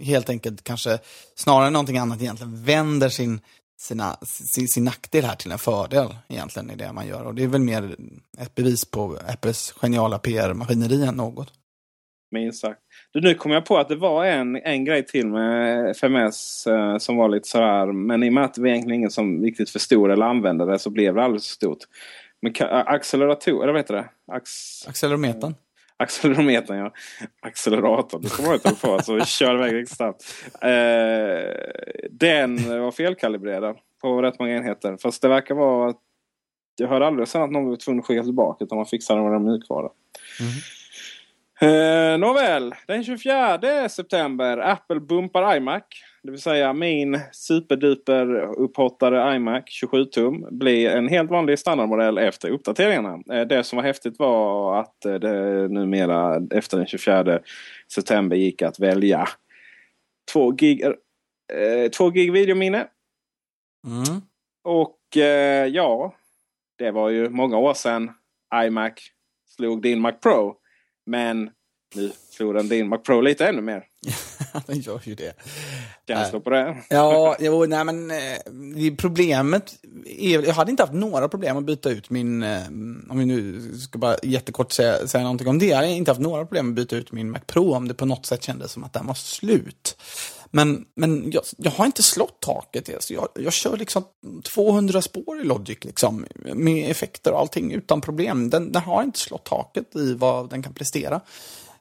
helt 0.00 0.30
enkelt 0.30 0.64
kanske 0.64 0.98
snarare 1.34 1.66
än 1.66 1.72
någonting 1.72 1.98
annat 1.98 2.22
egentligen 2.22 2.64
vänder 2.64 3.08
sin, 3.08 3.40
sina, 3.80 4.16
sin, 4.22 4.68
sin 4.68 4.84
nackdel 4.84 5.24
här 5.24 5.36
till 5.36 5.52
en 5.52 5.58
fördel 5.58 6.16
egentligen 6.28 6.70
i 6.70 6.76
det 6.76 6.92
man 6.92 7.06
gör. 7.06 7.24
Och 7.24 7.34
det 7.34 7.42
är 7.42 7.48
väl 7.48 7.60
mer 7.60 7.96
ett 8.38 8.54
bevis 8.54 8.84
på 8.84 9.18
Apples 9.28 9.72
geniala 9.72 10.18
PR-maskineri 10.18 11.04
än 11.04 11.14
något. 11.14 11.52
Minst 12.30 12.60
sagt. 12.60 12.80
Du, 13.12 13.20
nu 13.20 13.34
kom 13.34 13.52
jag 13.52 13.64
på 13.64 13.78
att 13.78 13.88
det 13.88 13.96
var 13.96 14.24
en, 14.24 14.56
en 14.56 14.84
grej 14.84 15.06
till 15.06 15.26
med 15.26 15.90
FMS 15.90 16.66
eh, 16.66 16.98
som 16.98 17.16
var 17.16 17.28
lite 17.28 17.48
sådär. 17.48 17.92
Men 17.92 18.22
i 18.22 18.28
och 18.28 18.32
med 18.32 18.44
att 18.44 18.54
det 18.54 18.60
var 18.60 18.68
egentligen 18.68 18.98
ingen 18.98 19.10
som 19.10 19.42
riktigt 19.42 19.70
förstod 19.70 20.10
eller 20.10 20.26
använde 20.26 20.66
det 20.66 20.78
så 20.78 20.90
blev 20.90 21.14
det 21.14 21.22
alldeles 21.22 21.46
för 21.46 21.54
stort. 21.54 21.78
Men 22.42 22.52
accelerator, 22.70 23.62
eller 23.62 23.72
vad 23.72 23.80
heter 23.80 23.94
det? 23.94 24.08
Ax 24.32 24.50
Accelerometern? 24.88 25.54
Accelerometern 26.02 26.78
ja. 26.78 26.92
Acceleratorn, 27.40 28.22
det 28.22 28.36
kommer 28.36 28.48
jag 28.48 28.56
inte 28.56 28.80
på. 28.86 29.02
Så 29.02 29.20
kör 29.20 29.54
iväg 29.54 29.74
riktigt 29.74 29.96
snabbt. 29.96 30.24
Eh, 30.60 30.70
den 32.10 32.80
var 32.82 32.90
felkalibrerad 32.90 33.76
på 34.02 34.22
rätt 34.22 34.38
många 34.38 34.56
enheter. 34.56 34.96
Fast 35.02 35.22
det 35.22 35.28
verkar 35.28 35.54
vara 35.54 35.90
att 35.90 36.00
jag 36.76 36.88
hörde 36.88 37.06
aldrig 37.06 37.28
sen 37.28 37.42
att 37.42 37.50
någon 37.50 37.68
var 37.68 37.76
tvungen 37.76 38.00
att 38.00 38.06
skicka 38.06 38.22
tillbaka 38.22 38.64
utan 38.64 38.76
man 38.76 38.86
fixade 38.86 39.20
den 39.20 39.30
med 39.30 39.40
mjukvara. 39.40 39.88
Mm. 40.40 40.52
Eh, 41.62 42.18
nåväl, 42.18 42.74
den 42.86 43.04
24 43.04 43.88
september. 43.88 44.58
Apple 44.58 45.00
bumpar 45.00 45.56
iMac. 45.56 45.84
Det 46.24 46.30
vill 46.30 46.40
säga 46.40 46.72
min 46.72 47.20
superduper 47.32 48.36
upphottade 48.58 49.36
iMac 49.36 49.64
27 49.66 50.04
tum 50.04 50.46
blir 50.50 50.90
en 50.90 51.08
helt 51.08 51.30
vanlig 51.30 51.58
standardmodell 51.58 52.18
efter 52.18 52.50
uppdateringarna. 52.50 53.22
Eh, 53.32 53.46
det 53.46 53.64
som 53.64 53.76
var 53.76 53.82
häftigt 53.82 54.18
var 54.18 54.80
att 54.80 55.04
eh, 55.04 55.14
det 55.14 55.68
numera 55.68 56.42
efter 56.50 56.76
den 56.76 56.86
24 56.86 57.40
september 57.94 58.36
gick 58.36 58.62
att 58.62 58.80
välja 58.80 59.28
2 60.32 60.50
gig, 60.50 60.84
eh, 61.52 61.90
2 61.96 62.10
gig 62.10 62.32
videominne. 62.32 62.86
Mm. 63.86 64.20
Och 64.64 65.16
eh, 65.16 65.66
ja, 65.66 66.14
det 66.78 66.90
var 66.90 67.08
ju 67.08 67.28
många 67.28 67.58
år 67.58 67.74
sedan 67.74 68.10
iMac 68.54 68.92
slog 69.56 69.82
din 69.82 70.00
Mac 70.00 70.12
Pro. 70.12 70.56
Men 71.06 71.50
nu 71.94 72.12
slog 72.30 72.54
den 72.54 72.68
din 72.68 72.88
Mac 72.88 72.98
Pro 72.98 73.20
lite 73.20 73.46
ännu 73.46 73.62
mer. 73.62 73.84
den 74.66 74.80
gör 74.80 75.00
ju 75.04 75.14
det. 75.14 75.32
Känslor 76.08 76.40
på 76.40 76.50
det? 76.50 76.76
ja, 76.90 77.36
jo, 77.40 77.66
nej 77.66 77.84
men 77.84 78.10
eh, 78.10 78.94
problemet 78.98 79.74
är, 80.06 80.46
jag 80.46 80.54
hade 80.54 80.70
inte 80.70 80.82
haft 80.82 80.92
några 80.92 81.28
problem 81.28 81.56
att 81.56 81.64
byta 81.64 81.90
ut 81.90 82.10
min, 82.10 82.42
eh, 82.42 82.66
om 83.10 83.18
vi 83.18 83.24
nu 83.26 83.60
ska 83.78 83.98
bara 83.98 84.16
jättekort 84.22 84.72
säga, 84.72 85.06
säga 85.06 85.22
någonting 85.22 85.48
om 85.48 85.58
det, 85.58 85.66
jag 85.66 85.76
hade 85.76 85.88
inte 85.88 86.10
haft 86.10 86.20
några 86.20 86.44
problem 86.44 86.68
att 86.68 86.74
byta 86.74 86.96
ut 86.96 87.12
min 87.12 87.30
Mac 87.30 87.40
Pro 87.46 87.74
om 87.74 87.88
det 87.88 87.94
på 87.94 88.06
något 88.06 88.26
sätt 88.26 88.42
kändes 88.42 88.72
som 88.72 88.84
att 88.84 88.92
den 88.92 89.06
var 89.06 89.14
slut. 89.14 89.96
Men, 90.54 90.84
men 90.94 91.30
jag, 91.32 91.42
jag 91.56 91.70
har 91.70 91.86
inte 91.86 92.02
slått 92.02 92.40
taket. 92.40 92.94
Alltså 92.94 93.14
jag, 93.14 93.28
jag 93.34 93.52
kör 93.52 93.76
liksom 93.76 94.04
200 94.54 95.02
spår 95.02 95.40
i 95.40 95.44
Logic 95.44 95.78
liksom, 95.84 96.26
med 96.54 96.90
effekter 96.90 97.32
och 97.32 97.40
allting 97.40 97.72
utan 97.72 98.00
problem. 98.00 98.50
Den, 98.50 98.72
den 98.72 98.82
har 98.82 99.02
inte 99.02 99.18
slått 99.18 99.44
taket 99.44 99.96
i 99.96 100.14
vad 100.14 100.50
den 100.50 100.62
kan 100.62 100.74
prestera. 100.74 101.20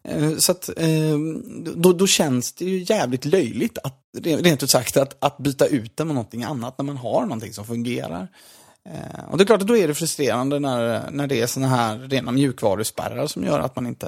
Eh, 0.03 0.35
så 0.35 0.51
att, 0.51 0.69
ehm, 0.77 1.43
då, 1.75 1.93
då 1.93 2.07
känns 2.07 2.53
det 2.53 2.65
ju 2.65 2.85
jävligt 2.93 3.25
löjligt, 3.25 3.77
att, 3.83 3.97
rent 4.23 4.63
ut 4.63 4.69
sagt, 4.69 4.97
att, 4.97 5.23
att 5.23 5.37
byta 5.37 5.65
ut 5.65 5.97
den 5.97 6.07
mot 6.07 6.15
någonting 6.15 6.43
annat 6.43 6.77
när 6.77 6.85
man 6.85 6.97
har 6.97 7.21
någonting 7.21 7.53
som 7.53 7.65
fungerar. 7.65 8.27
Eh, 8.85 9.29
och 9.29 9.37
det 9.37 9.43
är 9.43 9.45
klart 9.45 9.61
att 9.61 9.67
då 9.67 9.77
är 9.77 9.87
det 9.87 9.93
frustrerande 9.93 10.59
när, 10.59 11.11
när 11.11 11.27
det 11.27 11.41
är 11.41 11.47
sådana 11.47 11.75
här 11.75 11.99
rena 11.99 12.31
mjukvaruspärrar 12.31 13.27
som 13.27 13.43
gör 13.43 13.59
att 13.59 13.75
man, 13.75 13.87
inte, 13.87 14.07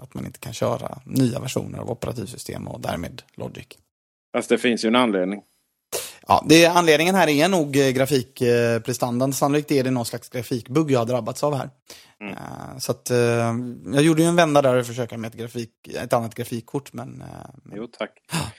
att 0.00 0.14
man 0.14 0.26
inte 0.26 0.38
kan 0.38 0.52
köra 0.52 0.98
nya 1.04 1.40
versioner 1.40 1.78
av 1.78 1.90
operativsystem 1.90 2.68
och 2.68 2.80
därmed 2.80 3.22
Logic. 3.34 3.66
Fast 4.36 4.48
det 4.48 4.58
finns 4.58 4.84
ju 4.84 4.88
en 4.88 4.96
anledning. 4.96 5.42
Ja, 6.28 6.44
det, 6.48 6.66
anledningen 6.66 7.14
här 7.14 7.28
är 7.28 7.48
nog 7.48 7.76
eh, 7.76 7.90
grafikprestandan. 7.90 9.32
Sannolikt 9.32 9.70
är 9.70 9.84
det 9.84 9.90
någon 9.90 10.06
slags 10.06 10.28
grafikbugg 10.28 10.90
jag 10.90 10.98
har 10.98 11.06
drabbats 11.06 11.44
av 11.44 11.54
här. 11.54 11.70
Mm. 12.20 12.32
Uh, 12.32 12.78
så 12.78 12.92
att, 12.92 13.10
uh, 13.10 13.16
jag 13.94 14.02
gjorde 14.02 14.22
ju 14.22 14.28
en 14.28 14.36
vända 14.36 14.62
där 14.62 14.76
och 14.76 14.86
försöka 14.86 15.18
med 15.18 15.28
ett, 15.28 15.34
grafik, 15.40 15.70
ett 15.88 16.12
annat 16.12 16.34
grafikkort. 16.34 16.92
Men, 16.92 17.22
uh, 17.22 17.74
jo 17.76 17.86
tack. 17.86 18.10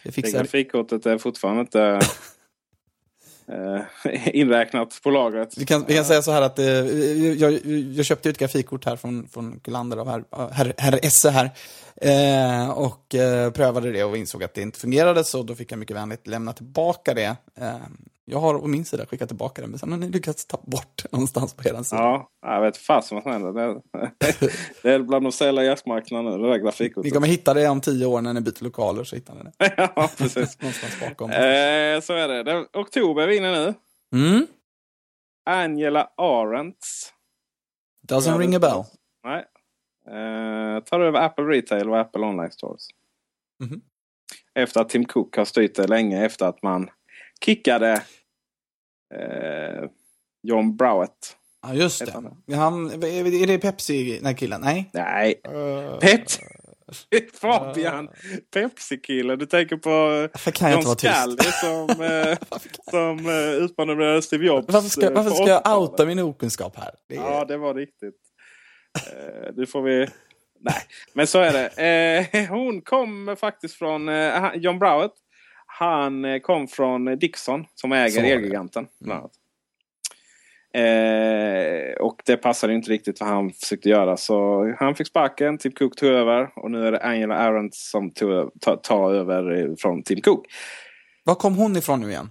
Det, 0.04 0.22
det 0.22 0.32
grafikkortet 0.32 1.06
är 1.06 1.18
fortfarande 1.18 1.62
inte 1.62 2.00
inräknat 4.34 5.00
på 5.04 5.10
lagret. 5.10 5.58
Vi 5.58 5.66
kan, 5.66 5.86
vi 5.88 5.96
kan 5.96 6.06
säga 6.06 6.22
så 6.22 6.32
här 6.32 6.42
att 6.42 6.58
jag, 7.40 7.54
jag 7.94 8.06
köpte 8.06 8.30
ett 8.30 8.38
grafikkort 8.38 8.86
här 8.86 8.96
från, 8.96 9.28
från 9.28 9.60
Kullander 9.60 9.98
av 9.98 10.10
herr, 10.10 10.24
herr, 10.52 10.74
herr 10.78 11.00
Esse 11.06 11.30
här. 11.30 11.52
Eh, 12.02 12.70
och 12.70 13.16
eh, 13.16 13.52
prövade 13.52 13.92
det 13.92 14.04
och 14.04 14.18
insåg 14.18 14.44
att 14.44 14.54
det 14.54 14.62
inte 14.62 14.80
fungerade, 14.80 15.24
så 15.24 15.44
då 15.44 15.56
fick 15.56 15.72
jag 15.72 15.80
mycket 15.80 15.96
vänligt 15.96 16.28
lämna 16.28 16.54
tillbaka 16.54 17.14
det. 17.14 17.36
Jag 18.30 18.40
har 18.40 18.56
å 18.56 18.68
min 18.68 18.86
sida 18.86 19.06
skickat 19.06 19.30
tillbaka 19.30 19.62
det, 19.62 19.68
men 19.68 19.80
sen 19.80 19.92
har 19.92 20.00
ni 20.00 20.10
lyckats 20.10 20.46
ta 20.46 20.60
bort 20.64 21.06
någonstans 21.12 21.54
på 21.54 21.70
er 21.70 21.84
sida. 21.84 22.02
Ja, 22.02 22.30
jag 22.42 22.62
vet 22.62 22.78
fasen 22.78 23.16
vad 23.16 23.24
som 23.24 23.32
händer. 23.32 23.54
Det, 23.54 23.82
det 24.82 24.92
är 24.92 25.00
bland 25.00 25.26
de 25.26 25.32
sälja 25.32 25.64
jazzmarknaden 25.64 26.32
nu, 26.32 26.38
det 26.38 26.50
där 26.50 26.58
grafikkortet. 26.58 27.06
Ni 27.06 27.12
kommer 27.12 27.28
hitta 27.28 27.54
det 27.54 27.70
om 27.70 27.82
tio 27.82 28.06
år 28.06 28.22
när 28.22 28.34
ni 28.34 28.42
byter 28.42 28.64
lokaler, 28.64 29.04
så 29.04 29.16
hittar 29.16 29.36
ni 29.36 29.44
det. 29.44 29.74
ja, 29.96 30.10
precis. 30.18 30.60
någonstans 30.62 31.00
bakom. 31.00 31.32
Eh, 31.32 32.00
så 32.02 32.14
är 32.14 32.28
det. 32.28 32.44
det 32.44 32.68
oktober 32.74 33.24
är 33.24 33.28
vi 33.28 33.38
inne 33.38 33.52
nu. 33.52 33.74
Mm. 34.16 34.48
Angela 35.46 36.10
Arendts. 36.18 37.14
Doesn't 38.08 38.38
ring 38.38 38.56
a 38.56 38.60
bell. 38.60 38.84
Nej, 39.24 39.46
Eh, 40.08 40.84
tar 40.84 41.00
över 41.00 41.20
Apple 41.20 41.44
Retail 41.44 41.90
och 41.90 42.00
Apple 42.00 42.22
Online 42.22 42.52
Stores. 42.52 42.88
Mm 43.64 43.74
-hmm. 43.74 43.82
Efter 44.56 44.82
att 44.82 44.90
Tim 44.90 45.06
Cook 45.06 45.38
har 45.38 45.46
styrt 45.46 45.76
det 45.76 45.88
länge 45.88 46.26
efter 46.26 46.46
att 46.46 46.64
man 46.64 46.90
kickade 47.46 48.04
eh, 49.16 49.90
John 50.44 50.76
Browett. 50.76 51.38
Ja 51.68 51.74
just 51.74 52.06
det. 52.06 52.56
Han, 52.56 52.92
är 52.92 53.48
det 53.48 53.58
Pepsi, 53.58 54.20
den 54.24 54.36
killen? 54.36 54.62
Nej. 54.62 54.90
Nej. 54.94 55.42
Uh, 55.48 56.00
Pepsi. 56.00 56.42
Fabian! 57.42 58.10
Pepsi-killen. 58.54 59.40
Du 59.40 59.46
tänker 59.46 59.78
på 59.78 60.28
John 60.72 60.96
Scully 60.98 61.52
som, 61.62 62.02
eh, 62.02 62.38
som 62.92 63.30
eh, 63.30 63.64
utmanade 63.64 64.22
Steve 64.22 64.46
Jobs. 64.46 64.74
Varför 64.74 64.90
ska, 64.90 65.10
varför 65.10 65.30
ska 65.32 65.48
jag 65.48 65.80
outa 65.80 66.06
min 66.06 66.20
okunskap 66.20 66.78
här? 66.78 66.92
Det 67.10 67.16
är... 67.16 67.20
Ja, 67.20 67.46
det 67.46 67.58
var 67.58 67.74
riktigt. 67.74 68.16
Nu 69.56 69.66
får 69.66 69.82
vi... 69.82 70.08
Nej, 70.60 70.82
men 71.14 71.28
så 71.28 71.40
är 71.40 71.54
det. 71.54 72.48
Hon 72.50 72.82
kom 72.82 73.36
faktiskt 73.40 73.76
från 73.76 74.10
John 74.56 74.80
Browett. 74.80 75.12
Han 75.80 76.26
eh, 76.26 76.40
kom 76.40 76.68
från 76.68 77.06
Dixon 77.20 77.66
som 77.76 77.92
äger 77.92 78.24
Elgiganten. 78.24 78.88
Mm. 79.06 79.18
Eh, 80.74 81.94
och 81.94 82.22
det 82.26 82.38
passade 82.38 82.74
inte 82.74 82.92
riktigt 82.92 83.20
vad 83.20 83.30
han 83.30 83.52
försökte 83.52 83.90
göra. 83.90 84.18
Så 84.18 84.66
han 84.80 84.96
fick 84.96 85.08
sparken, 85.08 85.58
Tim 85.58 85.72
Cook 85.72 85.96
tog 85.96 86.10
över. 86.10 86.50
Och 86.56 86.72
nu 86.72 86.88
är 86.88 86.92
det 86.92 87.00
Angela 87.00 87.36
Arendt 87.36 87.76
som 87.76 88.12
tar 88.12 88.76
ta 88.76 89.14
över 89.14 89.76
från 89.76 90.04
Tim 90.04 90.22
Cook. 90.22 90.46
Var 91.24 91.36
kom 91.36 91.56
hon 91.56 91.78
ifrån 91.78 92.02
nu 92.02 92.10
igen? 92.10 92.30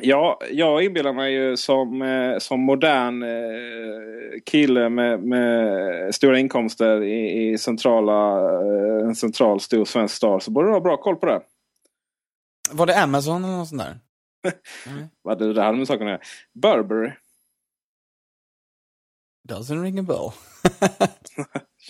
Ja, 0.00 0.38
jag 0.50 0.84
inbillar 0.84 1.12
mig 1.12 1.32
ju 1.32 1.56
som, 1.56 2.02
eh, 2.02 2.38
som 2.38 2.60
modern 2.60 3.22
eh, 3.22 4.40
kille 4.46 4.88
med, 4.88 5.22
med 5.22 6.14
stora 6.14 6.38
inkomster 6.38 7.02
i, 7.02 7.48
i 7.48 7.58
centrala, 7.58 8.38
eh, 8.38 9.06
en 9.06 9.14
central 9.14 9.60
stor 9.60 9.84
svensk 9.84 10.14
stad 10.14 10.42
så 10.42 10.50
borde 10.50 10.68
du 10.68 10.72
ha 10.72 10.80
bra 10.80 10.96
koll 10.96 11.16
på 11.16 11.26
det. 11.26 11.40
Var 12.72 12.86
det 12.86 13.02
Amazon 13.02 13.44
eller 13.44 13.56
något 13.56 13.68
sånt 13.68 13.82
där? 13.82 13.98
mm. 14.86 15.08
Vad 15.22 15.38
du, 15.38 15.52
det 15.52 15.62
hade 15.62 15.78
med 15.78 15.86
saken 15.86 16.06
göra. 16.06 16.20
Burberry. 16.52 17.12
Doesn't 19.48 19.82
ring 19.82 19.98
a 19.98 20.02
bell. 20.02 20.16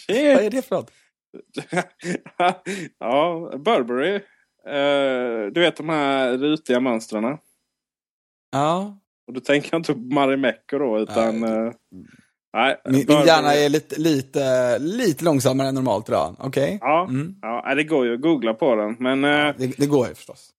Vad 0.08 0.16
är 0.16 0.50
det 0.50 0.62
för 0.62 0.76
något? 0.76 0.90
ja, 2.98 3.52
Burberry. 3.58 4.14
Uh, 4.66 5.52
du 5.52 5.60
vet 5.60 5.76
de 5.76 5.88
här 5.88 6.38
rutiga 6.38 6.80
mönstren. 6.80 7.38
Ja. 8.52 8.98
Och 9.26 9.32
då 9.32 9.40
tänker 9.40 9.68
jag 9.72 9.78
inte 9.78 9.92
på 9.92 9.98
Marimekko 9.98 10.78
då 10.78 10.98
utan... 10.98 11.40
Nej. 11.40 11.50
Uh, 11.50 11.72
nej 12.52 12.80
min, 12.84 13.04
min 13.08 13.26
hjärna 13.26 13.54
är 13.54 13.68
lite, 13.68 14.00
lite, 14.00 14.78
lite 14.78 15.24
långsammare 15.24 15.68
än 15.68 15.74
normalt 15.74 16.08
idag. 16.08 16.36
Okej? 16.38 16.64
Okay. 16.64 16.78
Ja, 16.80 17.06
mm. 17.08 17.36
ja, 17.42 17.74
det 17.74 17.84
går 17.84 18.06
ju 18.06 18.14
att 18.14 18.20
googla 18.20 18.54
på 18.54 18.74
den. 18.74 18.96
Men, 18.98 19.24
uh, 19.24 19.54
det, 19.58 19.76
det, 19.78 19.86
går 19.86 20.08
ju 20.08 20.14
förstås. 20.14 20.50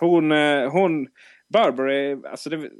Hon, 0.00 0.32
uh, 0.32 0.70
hon, 0.70 1.08
Burberry, 1.52 2.16
alltså 2.30 2.50
det, 2.50 2.70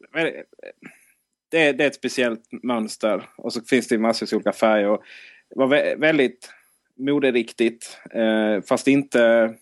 det, 1.50 1.62
är, 1.62 1.72
det 1.72 1.84
är 1.84 1.86
ett 1.86 1.94
speciellt 1.94 2.42
mönster. 2.62 3.28
Och 3.36 3.52
så 3.52 3.60
finns 3.60 3.88
det 3.88 3.98
massor 3.98 4.26
av 4.26 4.36
olika 4.36 4.52
färger. 4.52 4.88
Och 4.88 5.02
det 5.50 5.58
var 5.58 5.96
väldigt 5.96 6.50
moderiktigt. 6.98 7.98
Eh, 8.10 8.62
fast 8.68 8.88
inte 8.88 9.54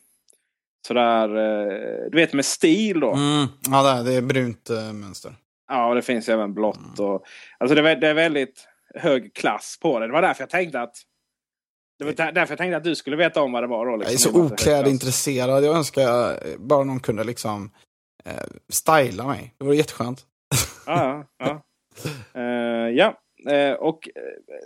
sådär, 0.86 1.28
eh, 1.36 2.10
du 2.10 2.16
vet 2.16 2.32
med 2.32 2.44
stil 2.44 3.00
då. 3.00 3.12
Mm. 3.12 3.46
Ja, 3.70 4.02
det 4.02 4.14
är 4.14 4.22
brunt 4.22 4.70
mönster. 4.94 5.34
Ja, 5.68 5.94
det 5.94 6.02
finns 6.02 6.28
även 6.28 6.54
blått. 6.54 6.98
Mm. 6.98 7.10
Och, 7.10 7.24
alltså 7.58 7.74
det 7.74 7.94
det 7.94 8.08
är 8.08 8.14
väldigt 8.14 8.68
hög 8.94 9.34
klass 9.34 9.78
på 9.82 9.98
det. 9.98 10.06
Det 10.06 10.12
var 10.12 10.22
därför 10.22 10.42
jag 10.42 10.50
tänkte 10.50 10.80
att 10.80 10.96
det 12.02 12.22
var 12.22 12.32
därför 12.32 12.52
jag 12.52 12.58
tänkte 12.58 12.76
att 12.76 12.84
du 12.84 12.94
skulle 12.94 13.16
veta 13.16 13.42
om 13.42 13.52
vad 13.52 13.62
det 13.62 13.66
var. 13.66 13.86
Då, 13.86 13.96
liksom. 13.96 14.32
Jag 14.32 14.44
är 14.44 14.48
så 14.48 14.54
oklädintresserad. 14.54 15.64
Jag 15.64 15.76
önskar 15.76 16.38
bara 16.58 16.84
någon 16.84 17.00
kunde 17.00 17.24
liksom 17.24 17.70
eh, 18.24 18.32
styla 18.68 19.26
mig. 19.26 19.54
Det 19.58 19.64
vore 19.64 19.76
jätteskönt. 19.76 20.26
Ja, 20.86 21.24
ja. 21.38 21.62
ja. 22.34 22.40
Uh, 22.40 22.90
ja. 22.90 23.18
Eh, 23.50 23.72
och 23.72 24.08
eh, 24.14 24.22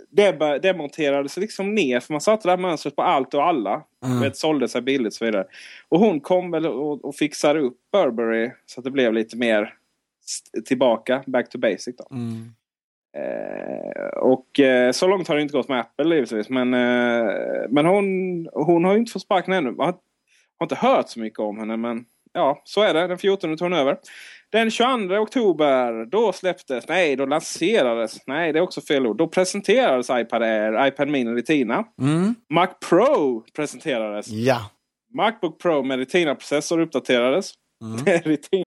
det, 0.09 0.59
det 0.59 0.73
monterades 0.73 1.37
liksom 1.37 1.75
ner 1.75 1.99
för 1.99 2.13
man 2.13 2.21
satte 2.21 2.47
det 2.47 2.51
här 2.51 2.57
mönstret 2.57 2.95
på 2.95 3.01
allt 3.01 3.33
och 3.33 3.43
alla. 3.43 3.83
Mm. 4.05 4.21
Vet, 4.21 4.37
sålde 4.37 4.67
sig 4.67 4.81
billigt 4.81 5.07
och 5.07 5.13
så 5.13 5.25
vidare. 5.25 5.45
Och 5.89 5.99
hon 5.99 6.19
kom 6.19 6.51
väl 6.51 6.65
och, 6.65 7.05
och 7.05 7.15
fixade 7.15 7.59
upp 7.59 7.77
Burberry 7.91 8.51
så 8.65 8.79
att 8.79 8.83
det 8.83 8.91
blev 8.91 9.13
lite 9.13 9.37
mer 9.37 9.73
tillbaka, 10.65 11.23
back 11.27 11.49
to 11.49 11.57
basic. 11.57 11.95
Då. 11.97 12.07
Mm. 12.11 12.53
Eh, 13.17 14.07
och 14.17 14.59
eh, 14.59 14.91
så 14.91 15.07
långt 15.07 15.27
har 15.27 15.35
det 15.35 15.41
inte 15.41 15.57
gått 15.57 15.69
med 15.69 15.79
Apple 15.79 16.15
givetvis. 16.15 16.49
Men, 16.49 16.73
eh, 16.73 17.31
men 17.69 17.85
hon, 17.85 18.05
hon 18.53 18.85
har 18.85 18.93
ju 18.93 18.99
inte 18.99 19.11
fått 19.11 19.21
sparken 19.21 19.53
ännu. 19.53 19.71
Man 19.71 19.85
har, 19.85 19.95
har 20.59 20.65
inte 20.65 20.75
hört 20.75 21.09
så 21.09 21.19
mycket 21.19 21.39
om 21.39 21.59
henne 21.59 21.77
men 21.77 22.05
ja, 22.33 22.61
så 22.63 22.81
är 22.81 22.93
det. 22.93 23.07
Den 23.07 23.17
14 23.17 23.57
tog 23.57 23.65
hon 23.65 23.73
över. 23.73 23.97
Den 24.51 24.71
22 24.71 25.15
oktober, 25.15 26.05
då 26.05 26.33
släpptes, 26.33 26.87
nej, 26.87 27.15
då 27.15 27.25
lanserades, 27.25 28.27
nej 28.27 28.53
det 28.53 28.59
är 28.59 28.63
också 28.63 28.81
fel 28.81 29.07
ord. 29.07 29.17
Då 29.17 29.27
presenterades 29.27 30.09
iPad 30.09 30.43
Air, 30.43 30.87
iPad 30.87 31.07
Mini 31.07 31.31
Retina. 31.31 31.83
Mm. 32.01 32.35
Mac 32.49 32.67
Pro 32.89 33.43
presenterades. 33.55 34.27
Ja. 34.27 34.71
Macbook 35.13 35.61
Pro 35.61 35.83
med 35.83 35.99
Retina-processor 35.99 36.79
uppdaterades. 36.79 37.53
Mm. 37.83 38.37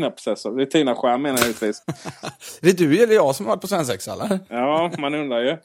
Retina-processor. 0.00 0.56
Retina-skärm 0.56 1.22
menar 1.22 1.38
jag 1.38 1.46
givetvis. 1.46 1.82
är 2.62 2.66
det 2.66 2.72
du 2.72 3.02
eller 3.02 3.14
jag 3.14 3.36
som 3.36 3.46
har 3.46 3.52
varit 3.52 3.60
på 3.60 3.68
svensexa 3.68 4.12
eller? 4.12 4.38
Ja, 4.48 4.92
man 4.98 5.14
undrar 5.14 5.40
ju. 5.40 5.56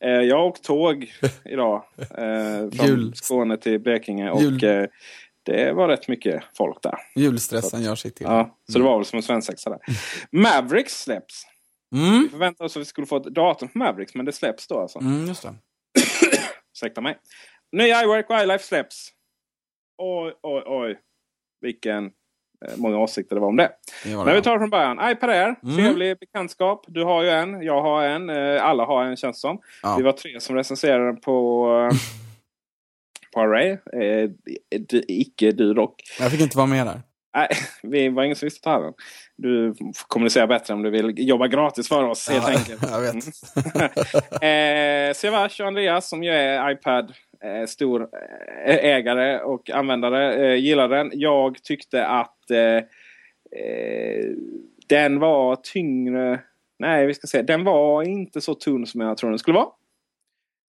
Eh, 0.00 0.10
jag 0.10 0.46
åkte 0.46 0.62
tåg 0.62 1.12
idag. 1.44 1.84
Eh, 1.98 2.70
från 2.70 2.86
Jul. 2.86 3.14
Skåne 3.14 3.56
till 3.56 3.80
Blekinge. 3.80 4.30
Och 4.30 4.62
eh, 4.62 4.88
det 5.42 5.72
var 5.72 5.88
rätt 5.88 6.08
mycket 6.08 6.42
folk 6.54 6.82
där. 6.82 6.98
Julstressen 7.14 7.82
gör 7.82 7.94
sitt 7.94 8.16
till. 8.16 8.26
Ja, 8.26 8.56
så 8.72 8.78
det 8.78 8.84
var 8.84 8.98
väl 8.98 9.04
som 9.04 9.16
en 9.16 9.22
svensexa 9.22 9.70
där. 9.70 9.78
Mavericks 10.30 11.02
släpps. 11.02 11.46
Mm. 11.94 12.22
Vi 12.22 12.28
förväntade 12.28 12.66
oss 12.66 12.76
att 12.76 12.80
vi 12.80 12.84
skulle 12.84 13.06
få 13.06 13.16
ett 13.16 13.24
datum 13.24 13.68
för 13.68 13.78
Mavericks, 13.78 14.14
men 14.14 14.26
det 14.26 14.32
släpps 14.32 14.66
då 14.66 14.80
alltså. 14.80 14.98
Mm, 14.98 15.26
just 15.26 15.42
det. 15.42 15.54
Ursäkta 16.74 17.00
mig. 17.00 17.18
Nya 17.72 18.02
iWork 18.02 18.30
och 18.30 18.40
iLife 18.40 18.64
släpps. 18.64 19.08
Oj, 19.98 20.34
oj, 20.42 20.62
oj. 20.66 20.98
Vilken 21.60 22.10
många 22.76 22.98
åsikter 22.98 23.34
det 23.34 23.40
var 23.40 23.48
om 23.48 23.56
det. 23.56 23.70
det, 24.04 24.14
var 24.16 24.24
Men 24.24 24.34
vi 24.34 24.42
tar 24.42 24.52
det 24.52 24.58
från 24.58 24.70
början. 24.70 25.10
iPad 25.10 25.30
Air, 25.30 25.54
Mm. 25.62 25.76
trevlig 25.76 26.18
bekantskap. 26.18 26.84
Du 26.88 27.04
har 27.04 27.22
ju 27.22 27.28
en, 27.30 27.62
jag 27.62 27.82
har 27.82 28.02
en, 28.02 28.30
eh, 28.30 28.64
alla 28.64 28.84
har 28.84 29.04
en 29.04 29.16
känns 29.16 29.40
som. 29.40 29.58
Ja. 29.82 29.94
Vi 29.96 30.02
var 30.02 30.12
tre 30.12 30.40
som 30.40 30.56
recenserade 30.56 31.04
den 31.06 31.20
på, 31.20 31.66
eh, 31.92 31.96
på 33.34 33.40
Array. 33.40 33.70
Eh, 33.70 34.30
icke 35.08 35.50
du 35.52 35.74
dock. 35.74 35.94
Jag 36.20 36.30
fick 36.30 36.40
inte 36.40 36.56
vara 36.56 36.66
med 36.66 36.86
där. 36.86 37.00
Nej, 37.36 37.48
vi 37.82 38.08
var 38.08 38.22
ingen 38.24 38.36
som 38.36 38.46
visste 38.46 38.60
ta 38.60 38.80
den. 38.80 38.92
Du 39.36 39.74
får 39.78 40.06
kommunicera 40.08 40.46
bättre 40.46 40.74
om 40.74 40.82
du 40.82 40.90
vill 40.90 41.14
jobba 41.28 41.46
gratis 41.46 41.88
för 41.88 42.04
oss 42.04 42.28
helt 42.30 42.48
Ja, 42.48 42.54
enkelt. 42.58 42.82
Jag 42.90 43.00
vet. 43.00 43.14
eh, 44.42 45.14
Siavash 45.16 45.60
och 45.60 45.66
Andreas 45.66 46.08
som 46.08 46.22
ju 46.22 46.30
är 46.30 46.70
iPad 46.70 47.12
eh, 47.44 47.66
stor 47.66 48.02
eh, 48.66 48.76
ägare 48.84 49.40
och 49.40 49.70
användare 49.70 50.34
eh, 50.46 50.54
gillar 50.56 50.88
den. 50.88 51.10
Jag 51.14 51.62
tyckte 51.62 52.06
att 52.06 52.50
eh, 52.50 52.82
den 54.88 55.18
var 55.18 55.56
tyngre. 55.56 56.40
Nej, 56.78 57.06
vi 57.06 57.14
ska 57.14 57.26
se. 57.26 57.42
Den 57.42 57.64
var 57.64 58.02
inte 58.02 58.40
så 58.40 58.54
tunn 58.54 58.86
som 58.86 59.00
jag 59.00 59.16
tror 59.16 59.30
den 59.30 59.38
skulle 59.38 59.54
vara. 59.54 59.68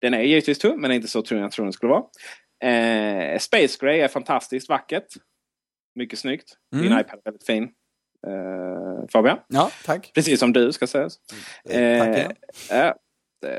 Den 0.02 0.14
är 0.14 0.22
givetvis 0.22 0.60
tunn, 0.60 0.82
men 0.82 0.92
inte 0.92 1.08
så 1.08 1.22
tunn 1.22 1.40
jag 1.40 1.52
tror 1.52 1.66
den 1.66 1.74
skulle 1.74 1.90
vara. 1.92 2.04
Eh, 2.64 3.40
Space 3.40 3.78
Gray 3.82 4.00
är 4.00 4.08
fantastiskt 4.08 4.70
vackert. 4.70 5.06
Mycket 5.96 6.20
snyggt. 6.20 6.58
Din 6.72 6.86
Mm. 6.86 7.00
iPad 7.00 7.20
är 7.20 7.24
väldigt 7.26 7.46
fin. 7.46 7.64
Eh, 8.28 9.08
Fabian. 9.12 9.38
Ja, 9.48 9.72
tack. 9.86 10.12
Precis 10.16 10.40
som 10.40 10.54
du 10.54 10.72
ska 10.72 10.88
sägas. 10.88 11.14
Eh, 11.70 12.06
tack, 12.06 12.38
ja, 12.70 12.96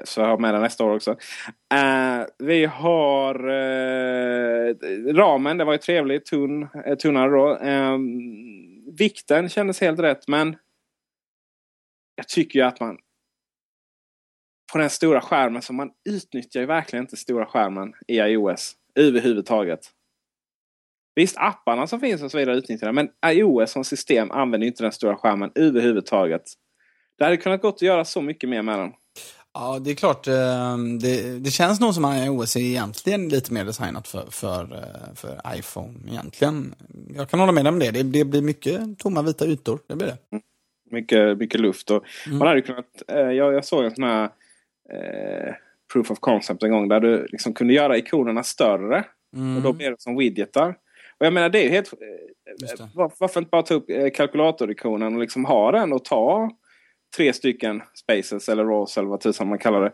så 0.04 0.20
jag 0.20 0.26
har 0.26 0.38
med 0.38 0.54
den 0.54 0.62
nästa 0.62 0.84
år 0.84 0.94
också. 0.94 1.10
Uh, 1.10 2.26
vi 2.38 2.64
har 2.64 3.50
uh, 3.50 4.74
ramen. 5.14 5.58
Det 5.58 5.64
var 5.64 5.72
ju 5.72 5.78
trevligt. 5.78 6.26
Tunn, 6.26 6.62
uh, 6.62 6.94
tunnare 6.94 7.30
då. 7.30 7.56
Ehm, 7.56 8.96
vikten 8.96 9.48
kändes 9.48 9.80
helt 9.80 10.00
rätt 10.00 10.28
men 10.28 10.56
jag 12.16 12.28
tycker 12.28 12.58
ju 12.58 12.64
att 12.64 12.80
man 12.80 12.98
på 14.72 14.78
den 14.78 14.90
stora 14.90 15.20
skärmen 15.20 15.62
så 15.62 15.72
man 15.72 15.90
utnyttjar 16.08 16.60
ju 16.60 16.66
verkligen 16.66 17.04
inte 17.04 17.16
stora 17.16 17.46
skärmen 17.46 17.92
i 18.08 18.16
iOS 18.16 18.76
överhuvudtaget. 18.94 19.90
Visst, 21.14 21.36
apparna 21.38 21.86
som 21.86 22.00
finns 22.00 22.22
och 22.22 22.30
så 22.30 22.38
vidare 22.38 22.56
utnyttjar 22.56 22.86
den. 22.86 22.94
Men 22.94 23.08
iOS 23.26 23.70
som 23.70 23.84
system 23.84 24.30
använder 24.30 24.66
inte 24.66 24.82
den 24.82 24.92
stora 24.92 25.16
skärmen 25.16 25.52
överhuvudtaget. 25.54 26.42
Det 27.18 27.24
hade 27.24 27.36
kunnat 27.36 27.62
gått 27.62 27.74
att 27.74 27.82
göra 27.82 28.04
så 28.04 28.22
mycket 28.22 28.48
mer 28.48 28.62
med 28.62 28.78
den. 28.78 28.92
Ja, 29.54 29.78
det 29.78 29.90
är 29.90 29.94
klart. 29.94 30.26
eh, 30.28 30.76
Det, 31.00 31.38
det 31.38 31.50
känns 31.50 31.80
nog 31.80 31.94
som 31.94 32.04
att 32.04 32.26
iOS 32.26 32.56
är 32.56 32.60
egentligen 32.60 33.28
lite 33.28 33.52
mer 33.52 33.64
designat 33.64 34.08
för, 34.08 34.26
för, 34.30 34.62
eh, 34.62 35.14
för 35.14 35.40
iPhone 35.58 35.94
egentligen. 36.08 36.74
Jag 37.16 37.30
kan 37.30 37.40
hålla 37.40 37.52
med 37.52 37.66
om 37.66 37.78
det. 37.78 37.90
det. 37.90 38.02
Det 38.02 38.24
blir 38.24 38.42
mycket 38.42 38.98
tomma 38.98 39.22
vita 39.22 39.46
ytor. 39.46 39.78
Det 39.86 39.96
blir 39.96 40.06
det. 40.06 40.16
Mycket, 40.90 41.38
mycket 41.38 41.60
luft. 41.60 41.90
Och 41.90 42.04
Mm. 42.26 42.38
man 42.38 42.48
hade 42.48 42.60
kunnat, 42.60 43.02
eh, 43.08 43.16
jag, 43.18 43.52
jag 43.54 43.64
såg 43.64 43.84
en 43.84 43.94
sån 43.94 44.04
här 44.04 44.24
eh, 44.92 45.54
proof 45.92 46.10
of 46.10 46.18
concept 46.20 46.62
en 46.62 46.70
gång 46.70 46.88
där 46.88 47.00
du 47.00 47.26
liksom 47.30 47.54
kunde 47.54 47.74
göra 47.74 47.96
ikonerna 47.98 48.42
större. 48.42 49.04
Mm. 49.36 49.56
Och 49.56 49.62
då 49.62 49.72
blir 49.72 49.90
det 49.90 50.00
som 50.00 50.16
widgetar. 50.16 50.68
Och 51.18 51.26
jag 51.26 51.32
menar 51.32 51.48
det 51.48 51.66
är 51.66 51.70
helt... 51.70 51.92
Varför 53.18 53.40
inte 53.40 53.50
bara 53.50 53.62
ta 53.62 53.74
upp 53.74 53.86
kalkylatorikonen 54.14 55.14
och 55.14 55.20
liksom 55.20 55.44
ha 55.44 55.72
den 55.72 55.92
och 55.92 56.04
ta 56.04 56.50
tre 57.16 57.32
stycken 57.32 57.82
spaces 57.94 58.48
eller 58.48 58.64
rows 58.64 58.96
eller 58.98 59.08
vad 59.08 59.20
tusan 59.20 59.48
man 59.48 59.58
kallar 59.58 59.80
det. 59.80 59.92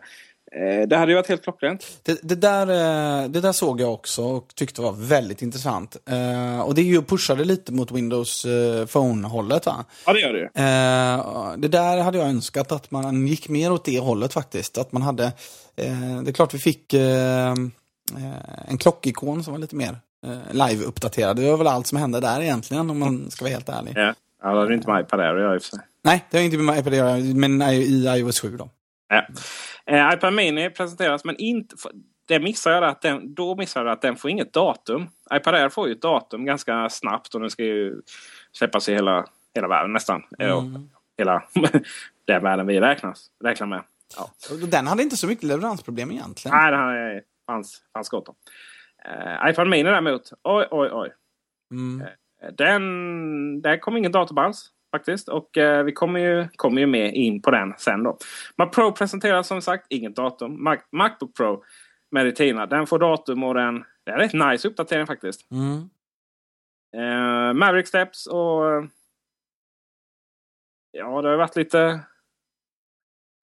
Eh, 0.51 0.87
det 0.87 0.97
hade 0.97 1.11
ju 1.11 1.15
varit 1.15 1.27
helt 1.29 1.43
klockrent. 1.43 1.99
Det, 2.03 2.19
det, 2.23 2.35
där, 2.35 2.67
eh, 2.67 3.29
det 3.29 3.41
där 3.41 3.51
såg 3.51 3.81
jag 3.81 3.93
också 3.93 4.23
och 4.23 4.55
tyckte 4.55 4.81
var 4.81 4.91
väldigt 4.91 5.41
intressant. 5.41 5.97
Eh, 6.09 6.61
Och 6.61 6.75
det 6.75 6.81
är 6.81 6.85
ju 6.85 7.01
pushade 7.01 7.43
lite 7.45 7.73
mot 7.73 7.91
Windows 7.91 8.45
eh, 8.45 8.85
Phone-hållet 8.85 9.65
va? 9.65 9.85
Ja 10.05 10.13
det 10.13 10.19
gör 10.19 10.33
det 10.33 10.39
ju. 10.39 10.47
Det 11.61 11.67
där 11.67 11.97
hade 11.97 12.17
jag 12.17 12.27
önskat 12.27 12.71
att 12.71 12.91
man 12.91 13.27
gick 13.27 13.49
mer 13.49 13.71
åt 13.71 13.85
det 13.85 13.99
hållet 13.99 14.33
faktiskt. 14.33 14.77
Att 14.77 14.91
man 14.91 15.01
hade, 15.01 15.31
det 15.75 16.29
är 16.29 16.33
klart 16.33 16.53
vi 16.53 16.59
fick 16.59 16.93
en 18.67 18.77
klockikon 18.79 19.43
som 19.43 19.53
var 19.53 19.59
lite 19.59 19.75
mer 19.75 19.95
live-uppdaterad. 20.51 21.35
Det 21.35 21.51
var 21.51 21.57
väl 21.57 21.67
allt 21.67 21.87
som 21.87 21.97
hände 21.97 22.19
där 22.19 22.41
egentligen 22.41 22.89
om 22.89 22.99
man 22.99 23.31
ska 23.31 23.45
vara 23.45 23.53
helt 23.53 23.69
ärlig. 23.69 23.93
Ja. 23.95 24.13
Ja, 24.43 24.49
det 24.53 24.59
hade 24.59 24.73
inte 24.73 24.91
med 24.91 25.01
iPad 25.01 25.19
Air 25.19 25.35
att 25.35 25.41
göra 25.41 25.55
i 25.55 25.57
och 25.57 25.61
för 25.61 25.69
sig. 25.69 25.79
Nej, 26.03 26.25
det 26.29 26.37
har 26.37 26.45
inte 26.45 26.57
med 26.57 26.79
iPad 26.79 26.93
att 26.93 26.97
göra, 26.97 27.35
men 27.35 27.61
i 27.61 28.05
iOS 28.17 28.39
7 28.39 28.57
då. 28.57 28.69
Ja. 29.07 29.27
Eh, 29.85 30.13
iPad 30.13 30.33
Mini 30.33 30.69
presenteras 30.69 31.25
men 31.25 31.35
inte... 31.37 31.75
Det 32.27 32.39
missar 32.39 32.71
jag 32.71 32.83
att 32.83 33.01
den, 33.01 33.33
då 33.33 33.55
missar 33.55 33.85
jag 33.85 33.93
att 33.93 34.01
den 34.01 34.15
får 34.15 34.31
inget 34.31 34.53
datum. 34.53 35.09
iPad 35.33 35.55
Air 35.55 35.69
får 35.69 35.87
ju 35.87 35.93
ett 35.93 36.01
datum 36.01 36.45
ganska 36.45 36.89
snabbt 36.89 37.35
och 37.35 37.41
den 37.41 37.49
ska 37.49 37.63
ju 37.63 38.01
släppas 38.51 38.89
i 38.89 38.93
hela, 38.93 39.25
hela 39.55 39.67
världen 39.67 39.93
nästan. 39.93 40.23
Ja, 40.37 40.63
hela 41.17 41.43
den 42.27 42.43
världen 42.43 42.67
vi 42.67 42.79
räknas, 42.79 43.27
räknar 43.43 43.67
med. 43.67 43.83
Ja. 44.17 44.31
Den 44.67 44.87
hade 44.87 45.03
inte 45.03 45.17
så 45.17 45.27
mycket 45.27 45.43
leveransproblem 45.43 46.11
egentligen. 46.11 46.57
Nej, 46.57 46.71
det 46.71 47.21
fanns, 47.45 47.81
fanns 47.93 48.09
gott 48.09 48.29
om. 48.29 48.35
Uh, 49.07 49.49
iPad 49.49 49.67
Mini 49.67 49.83
däremot, 49.83 50.31
oj 50.43 50.67
oj 50.71 50.89
oj. 50.91 51.09
Mm. 51.71 52.07
Den, 52.57 53.61
där 53.61 53.77
kom 53.77 53.97
ingen 53.97 54.11
datum 54.11 54.37
alls 54.37 54.71
faktiskt. 54.91 55.29
Och 55.29 55.57
eh, 55.57 55.83
vi 55.83 55.91
kommer 55.91 56.19
ju, 56.19 56.47
kommer 56.55 56.81
ju 56.81 56.87
med 56.87 57.13
in 57.13 57.41
på 57.41 57.51
den 57.51 57.73
sen 57.77 58.03
då. 58.03 58.17
Mac 58.57 58.67
Pro 58.67 58.91
presenteras 58.91 59.47
som 59.47 59.61
sagt 59.61 59.85
inget 59.89 60.15
datum. 60.15 60.63
Mac, 60.63 60.77
Macbook 60.91 61.35
Pro 61.35 61.63
med 62.11 62.23
Retina. 62.23 62.65
Den 62.65 62.87
får 62.87 62.99
datum 62.99 63.43
och 63.43 63.53
den... 63.53 63.83
Det 64.05 64.11
är 64.11 64.15
en 64.15 64.19
rätt 64.19 64.51
nice 64.51 64.67
uppdatering 64.67 65.07
faktiskt. 65.07 65.51
Mm. 65.51 65.89
Eh, 66.95 67.53
Maverick 67.53 67.87
Steps 67.87 68.27
och... 68.27 68.63
Ja, 70.91 71.21
det 71.21 71.29
har 71.29 71.37
varit 71.37 71.55
lite... 71.55 71.99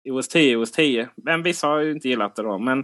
OS 0.09 0.27
10, 0.27 0.57
OS 0.57 0.71
10. 0.71 1.09
Men 1.15 1.43
vissa 1.43 1.67
har 1.67 1.79
ju 1.79 1.91
inte 1.91 2.09
gillat 2.09 2.35
det 2.35 2.41
då. 2.41 2.57
Men 2.57 2.79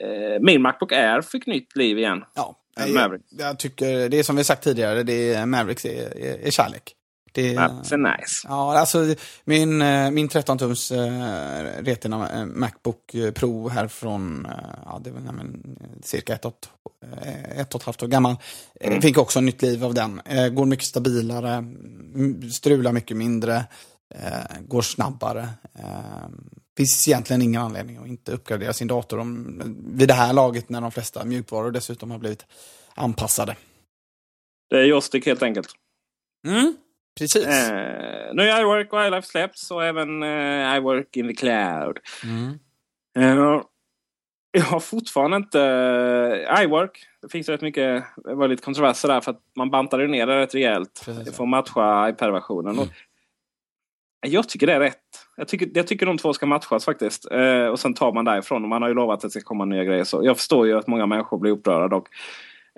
eh, 0.00 0.40
min 0.40 0.62
Macbook 0.62 0.92
Air 0.92 1.20
fick 1.20 1.46
nytt 1.46 1.76
liv 1.76 1.98
igen. 1.98 2.24
Ja, 2.34 2.56
jag, 2.86 3.22
jag 3.28 3.58
tycker, 3.58 4.08
det 4.08 4.18
är 4.18 4.22
som 4.22 4.36
vi 4.36 4.44
sagt 4.44 4.64
tidigare, 4.64 5.02
det 5.02 5.34
är, 5.34 5.46
Mavericks 5.46 5.84
är, 5.84 6.18
är, 6.18 6.46
är 6.46 6.50
kärlek. 6.50 6.94
Det 7.32 7.54
That's 7.56 7.96
nice. 7.96 8.46
Ja, 8.48 8.78
alltså 8.78 9.14
min, 9.44 9.82
eh, 9.82 10.10
min 10.10 10.28
13-tums 10.28 10.92
uh, 10.92 11.82
Retina 11.84 12.32
eh, 12.40 12.46
Macbook 12.46 13.14
eh, 13.14 13.30
Pro 13.32 13.68
här 13.68 13.88
från, 13.88 14.46
eh, 14.46 14.52
ja 14.84 15.00
det 15.04 15.10
var 15.10 15.20
nej, 15.20 15.32
men, 15.32 15.76
eh, 15.80 15.86
cirka 16.02 16.34
ett 16.34 16.44
och, 16.44 16.54
eh, 17.12 17.58
ett 17.60 17.74
och 17.74 17.80
ett 17.80 17.84
halvt 17.84 18.02
år 18.02 18.06
gammal. 18.06 18.36
Eh, 18.80 19.00
Fick 19.00 19.18
också 19.18 19.40
nytt 19.40 19.62
liv 19.62 19.84
av 19.84 19.94
den. 19.94 20.20
Eh, 20.24 20.48
går 20.48 20.64
mycket 20.66 20.86
stabilare, 20.86 21.54
m- 21.54 22.50
strular 22.50 22.92
mycket 22.92 23.16
mindre, 23.16 23.64
eh, 24.14 24.60
går 24.68 24.82
snabbare. 24.82 25.48
Eh, 25.78 26.28
finns 26.76 27.08
egentligen 27.08 27.42
ingen 27.42 27.62
anledning 27.62 27.96
att 27.96 28.06
inte 28.06 28.32
uppgradera 28.32 28.72
sin 28.72 28.88
dator 28.88 29.18
om, 29.18 29.62
vid 29.86 30.08
det 30.08 30.14
här 30.14 30.32
laget 30.32 30.68
när 30.68 30.80
de 30.80 30.90
flesta 30.90 31.24
mjukvaror 31.24 31.70
dessutom 31.70 32.10
har 32.10 32.18
blivit 32.18 32.46
anpassade. 32.94 33.56
Det 34.70 34.76
är 34.76 34.84
joystick 34.84 35.26
helt 35.26 35.42
enkelt. 35.42 35.68
Mm, 36.46 36.76
precis. 37.18 37.46
Eh, 37.46 38.34
nu 38.34 38.42
är 38.42 38.60
iWork 38.60 38.92
och 38.92 39.06
iLife 39.06 39.28
släpps 39.28 39.70
och 39.70 39.84
även 39.84 40.22
eh, 40.22 40.76
iWork 40.76 41.16
in 41.16 41.28
the 41.28 41.34
cloud. 41.34 41.98
Mm. 42.24 42.58
Eh, 43.18 43.62
jag 44.50 44.64
har 44.64 44.80
fortfarande 44.80 45.36
inte... 45.36 45.60
Eh, 46.48 46.62
iWork, 46.62 47.06
det 47.22 47.28
finns 47.28 47.48
rätt 47.48 47.60
mycket 47.60 48.04
det 48.24 48.34
var 48.34 48.48
lite 48.48 48.62
kontroverser 48.62 49.08
där 49.08 49.20
för 49.20 49.30
att 49.30 49.40
man 49.56 49.70
bantade 49.70 50.06
ner 50.06 50.26
det 50.26 50.38
rätt 50.38 50.54
rejält. 50.54 51.02
Precis, 51.04 51.24
Det 51.24 51.32
får 51.32 51.46
matcha 51.46 52.08
iPad-versionen. 52.08 52.74
Mm. 52.74 52.84
Och 52.84 52.92
Jag 54.26 54.48
tycker 54.48 54.66
det 54.66 54.72
är 54.72 54.80
rätt. 54.80 54.96
Jag 55.36 55.48
tycker, 55.48 55.70
jag 55.74 55.86
tycker 55.86 56.06
de 56.06 56.18
två 56.18 56.32
ska 56.32 56.46
matchas 56.46 56.84
faktiskt. 56.84 57.30
Eh, 57.30 57.66
och 57.66 57.80
sen 57.80 57.94
tar 57.94 58.12
man 58.12 58.24
därifrån. 58.24 58.62
Och 58.62 58.68
man 58.68 58.82
har 58.82 58.88
ju 58.88 58.94
lovat 58.94 59.16
att 59.16 59.22
det 59.22 59.30
ska 59.30 59.40
komma 59.40 59.64
nya 59.64 59.84
grejer. 59.84 60.04
Så 60.04 60.24
jag 60.24 60.36
förstår 60.36 60.66
ju 60.66 60.78
att 60.78 60.86
många 60.86 61.06
människor 61.06 61.38
blir 61.38 61.52
upprörda 61.52 61.88
dock. 61.88 62.08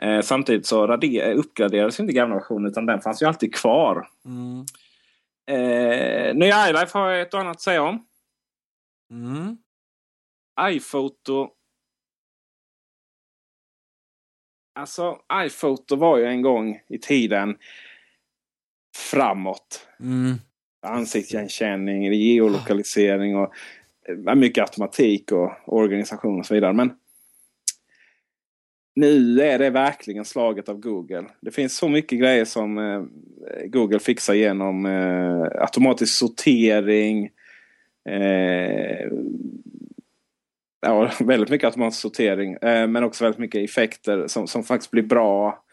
Eh, 0.02 0.20
samtidigt 0.20 0.66
så 0.66 0.86
rader, 0.86 1.34
uppgraderades 1.34 2.00
inte 2.00 2.12
gamla 2.12 2.34
versionen 2.34 2.70
utan 2.70 2.86
den 2.86 3.00
fanns 3.00 3.22
ju 3.22 3.26
alltid 3.26 3.54
kvar. 3.54 4.08
Mm. 4.24 4.64
Eh, 5.46 6.34
nya 6.34 6.68
iLife 6.68 6.98
har 6.98 7.10
jag 7.10 7.20
ett 7.20 7.34
och 7.34 7.40
annat 7.40 7.56
att 7.56 7.60
säga 7.60 7.82
om. 7.82 8.06
Mm. 9.10 9.56
iPhoto. 10.60 11.50
Alltså 14.74 15.18
iPhoto 15.46 15.96
var 15.96 16.18
ju 16.18 16.24
en 16.24 16.42
gång 16.42 16.80
i 16.88 16.98
tiden 16.98 17.56
framåt. 18.96 19.88
Mm. 20.00 20.34
Ansiktsigenkänning, 20.86 22.12
geolokalisering 22.12 23.36
och 23.36 23.54
eh, 24.08 24.34
mycket 24.34 24.62
automatik 24.62 25.32
och 25.32 25.52
organisation 25.66 26.40
och 26.40 26.46
så 26.46 26.54
vidare. 26.54 26.72
Men 26.72 26.99
nu 29.00 29.40
är 29.42 29.58
det 29.58 29.70
verkligen 29.70 30.24
slaget 30.24 30.68
av 30.68 30.80
Google. 30.80 31.24
Det 31.40 31.50
finns 31.50 31.76
så 31.76 31.88
mycket 31.88 32.18
grejer 32.18 32.44
som 32.44 32.78
eh, 32.78 33.02
Google 33.66 33.98
fixar 33.98 34.34
genom 34.34 34.86
eh, 34.86 35.62
automatisk 35.62 36.14
sortering. 36.14 37.30
Eh, 38.08 39.06
ja, 40.80 41.10
väldigt 41.20 41.50
mycket 41.50 41.66
automatisk 41.66 42.00
sortering. 42.00 42.54
Eh, 42.54 42.86
men 42.86 43.04
också 43.04 43.24
väldigt 43.24 43.40
mycket 43.40 43.70
effekter 43.70 44.26
som, 44.26 44.46
som 44.46 44.64
faktiskt 44.64 44.90
blir 44.90 45.02
bra. 45.02 45.64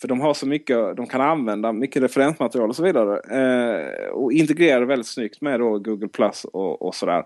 För 0.00 0.08
de 0.08 0.20
har 0.20 0.34
så 0.34 0.46
mycket, 0.46 0.96
de 0.96 1.06
kan 1.06 1.20
använda 1.20 1.72
mycket 1.72 2.02
referensmaterial 2.02 2.68
och 2.68 2.76
så 2.76 2.82
vidare. 2.82 3.20
Eh, 3.40 4.08
och 4.08 4.32
integrerar 4.32 4.82
väldigt 4.82 5.06
snyggt 5.06 5.40
med 5.40 5.60
då 5.60 5.78
Google 5.78 6.08
Plus 6.08 6.44
och, 6.44 6.82
och 6.82 6.94
sådär 6.94 7.24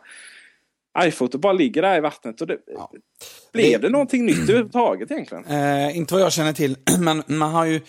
iPhoto 0.99 1.39
bara 1.39 1.53
ligger 1.53 1.83
där 1.83 1.97
i 1.97 2.01
vattnet. 2.01 2.41
Och 2.41 2.47
det, 2.47 2.59
ja. 2.67 2.93
Blev 3.53 3.81
det, 3.81 3.87
det 3.87 3.93
någonting 3.93 4.27
nytt 4.27 4.39
överhuvudtaget 4.49 5.11
egentligen? 5.11 5.45
Eh, 5.45 5.97
inte 5.97 6.15
vad 6.15 6.23
jag 6.23 6.33
känner 6.33 6.53
till, 6.53 6.77
men 6.99 7.23
man 7.27 7.53
har 7.53 7.65
ju... 7.65 7.81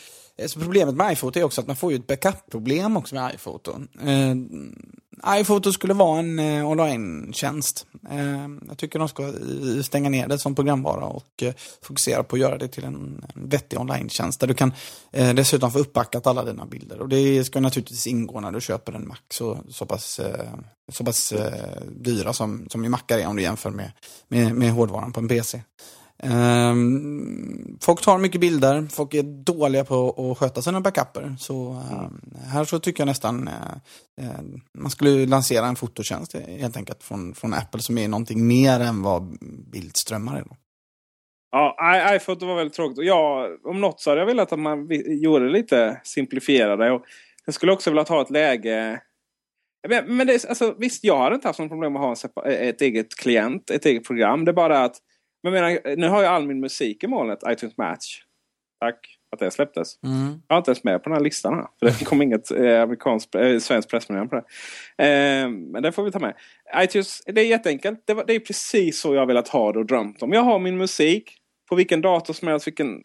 Så 0.45 0.59
problemet 0.59 0.95
med 0.95 1.13
iPhoto 1.13 1.39
är 1.39 1.43
också 1.43 1.61
att 1.61 1.67
man 1.67 1.75
får 1.75 1.91
ju 1.91 1.97
ett 1.97 2.07
backup-problem 2.07 2.97
också 2.97 3.15
med 3.15 3.35
iPhoto. 3.35 3.71
Eh, 4.01 4.35
iPhoto 5.27 5.73
skulle 5.73 5.93
vara 5.93 6.19
en 6.19 6.39
eh, 6.39 6.69
online-tjänst. 6.69 7.85
Eh, 8.09 8.47
jag 8.67 8.77
tycker 8.77 8.99
de 8.99 9.09
ska 9.09 9.33
stänga 9.83 10.09
ner 10.09 10.27
det 10.27 10.39
som 10.39 10.55
programvara 10.55 11.05
och 11.05 11.43
eh, 11.43 11.53
fokusera 11.81 12.23
på 12.23 12.35
att 12.35 12.39
göra 12.39 12.57
det 12.57 12.67
till 12.67 12.83
en, 12.83 13.25
en 13.35 13.49
vettig 13.49 13.79
online-tjänst 13.79 14.39
där 14.39 14.47
du 14.47 14.53
kan 14.53 14.73
eh, 15.11 15.33
dessutom 15.33 15.71
få 15.71 15.79
uppbackat 15.79 16.27
alla 16.27 16.43
dina 16.43 16.65
bilder. 16.65 17.01
Och 17.01 17.09
det 17.09 17.43
ska 17.43 17.59
naturligtvis 17.59 18.07
ingå 18.07 18.39
när 18.39 18.51
du 18.51 18.61
köper 18.61 18.93
en 18.93 19.07
Mac 19.07 19.17
så, 19.29 19.57
så 19.69 19.85
pass, 19.85 20.19
eh, 20.19 20.49
så 20.91 21.03
pass 21.03 21.31
eh, 21.31 21.81
dyra 21.91 22.33
som, 22.33 22.67
som 22.69 22.83
ju 22.83 22.89
Macar 22.89 23.17
är 23.17 23.27
om 23.27 23.35
du 23.35 23.41
jämför 23.41 23.69
med, 23.69 23.91
med, 24.27 24.55
med 24.55 24.71
hårdvaran 24.71 25.13
på 25.13 25.19
en 25.19 25.27
PC. 25.27 25.61
Um, 26.23 27.77
folk 27.81 28.01
tar 28.01 28.17
mycket 28.17 28.41
bilder, 28.41 28.87
folk 28.91 29.13
är 29.13 29.23
dåliga 29.23 29.83
på 29.83 30.31
att 30.31 30.37
sköta 30.37 30.61
sina 30.61 30.81
backuper. 30.81 31.35
Så 31.39 31.69
um, 31.69 32.33
här 32.47 32.63
så 32.63 32.79
tycker 32.79 33.01
jag 33.01 33.07
nästan 33.07 33.47
uh, 33.47 34.25
uh, 34.25 34.39
man 34.73 34.91
skulle 34.91 35.25
lansera 35.25 35.65
en 35.65 35.75
fototjänst 35.75 36.35
eh, 36.35 36.41
helt 36.41 36.77
enkelt 36.77 37.03
från, 37.03 37.33
från 37.33 37.53
Apple 37.53 37.81
som 37.81 37.97
är 37.97 38.07
någonting 38.07 38.47
mer 38.47 38.79
än 38.79 39.01
vad 39.01 39.37
bildströmmar 39.71 40.37
är. 40.37 40.43
Då. 40.43 40.55
Ja, 41.51 42.15
iPhoto 42.15 42.45
var 42.45 42.55
väldigt 42.55 42.75
tråkigt. 42.75 42.97
Och 42.97 43.03
jag, 43.03 43.49
om 43.65 43.81
något 43.81 44.01
så 44.01 44.09
hade 44.09 44.21
jag 44.21 44.25
velat 44.25 44.51
att 44.51 44.59
man 44.59 44.87
gjorde 45.05 45.45
det 45.45 45.51
lite 45.51 46.01
simplifierade. 46.03 46.91
Och 46.91 47.01
jag 47.45 47.55
skulle 47.55 47.71
också 47.71 47.89
vilja 47.89 48.03
ha 48.03 48.21
ett 48.21 48.29
läge 48.29 49.01
men 49.87 50.27
det, 50.27 50.45
alltså, 50.45 50.75
visst, 50.77 51.03
jag 51.03 51.17
hade 51.17 51.35
inte 51.35 51.47
haft 51.47 51.59
något 51.59 51.69
problem 51.69 51.93
med 51.93 52.01
att 52.01 52.21
ha 52.23 52.43
en, 52.45 52.51
ett 52.69 52.81
eget 52.81 53.15
klient, 53.15 53.69
ett 53.69 53.85
eget 53.85 54.03
program. 54.03 54.45
Det 54.45 54.51
är 54.51 54.53
bara 54.53 54.83
att 54.83 54.95
men 55.45 55.53
menar, 55.53 55.95
nu 55.95 56.07
har 56.07 56.23
jag 56.23 56.33
all 56.33 56.47
min 56.47 56.59
musik 56.59 57.03
i 57.03 57.07
molnet, 57.07 57.39
iTunes 57.47 57.77
Match. 57.77 58.21
Tack 58.79 59.17
att 59.31 59.39
det 59.39 59.51
släpptes. 59.51 60.03
Mm. 60.03 60.41
Jag 60.47 60.55
har 60.55 60.57
inte 60.57 60.71
ens 60.71 60.83
med 60.83 61.03
på 61.03 61.09
den 61.09 61.17
här 61.17 61.23
listan. 61.23 61.53
Här, 61.53 61.67
för 61.79 61.99
det 61.99 62.05
kom 62.05 62.21
inget 62.21 62.51
eh, 62.51 62.81
amerikanskt, 62.81 63.35
eh, 63.35 63.57
svenskt 63.59 63.89
pressmeddelande 63.89 64.29
på 64.29 64.35
det. 64.35 64.43
Eh, 65.03 65.49
men 65.49 65.83
det 65.83 65.91
får 65.91 66.03
vi 66.03 66.11
ta 66.11 66.19
med. 66.19 66.33
iTunes, 66.77 67.21
det 67.25 67.41
är 67.41 67.45
jätteenkelt. 67.45 68.03
Det, 68.05 68.13
var, 68.13 68.23
det 68.25 68.35
är 68.35 68.39
precis 68.39 68.99
så 68.99 69.15
jag 69.15 69.25
velat 69.25 69.47
ha 69.47 69.71
det 69.71 69.79
och 69.79 69.85
drömt 69.85 70.21
om. 70.21 70.33
Jag 70.33 70.41
har 70.41 70.59
min 70.59 70.77
musik 70.77 71.37
på 71.69 71.75
vilken 71.75 72.01
dator 72.01 72.33
som 72.33 72.47
helst, 72.47 72.67
vilken 72.67 73.03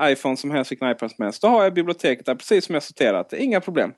eh, 0.00 0.12
iPhone 0.12 0.36
som 0.36 0.50
helst, 0.50 0.72
vilken 0.72 0.90
iPad 0.90 1.10
som 1.10 1.24
helst. 1.24 1.42
Då 1.42 1.48
har 1.48 1.64
jag 1.64 1.74
biblioteket 1.74 2.26
där 2.26 2.34
precis 2.34 2.64
som 2.64 2.74
jag 2.74 2.82
sorterat. 2.82 3.32
Inga 3.32 3.60
problem. 3.60 3.92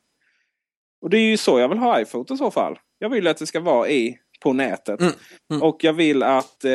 Och 1.02 1.10
det 1.10 1.18
är 1.18 1.30
ju 1.30 1.36
så 1.36 1.58
jag 1.58 1.68
vill 1.68 1.78
ha 1.78 2.00
iPhoto 2.00 2.34
i 2.34 2.36
så 2.36 2.50
fall. 2.50 2.78
Jag 2.98 3.08
vill 3.08 3.26
att 3.26 3.36
det 3.36 3.46
ska 3.46 3.60
vara 3.60 3.88
i 3.88 4.18
på 4.42 4.52
nätet. 4.52 5.00
Mm. 5.00 5.12
Mm. 5.50 5.62
Och 5.62 5.84
jag 5.84 5.92
vill 5.92 6.22
att 6.22 6.64
eh, 6.64 6.72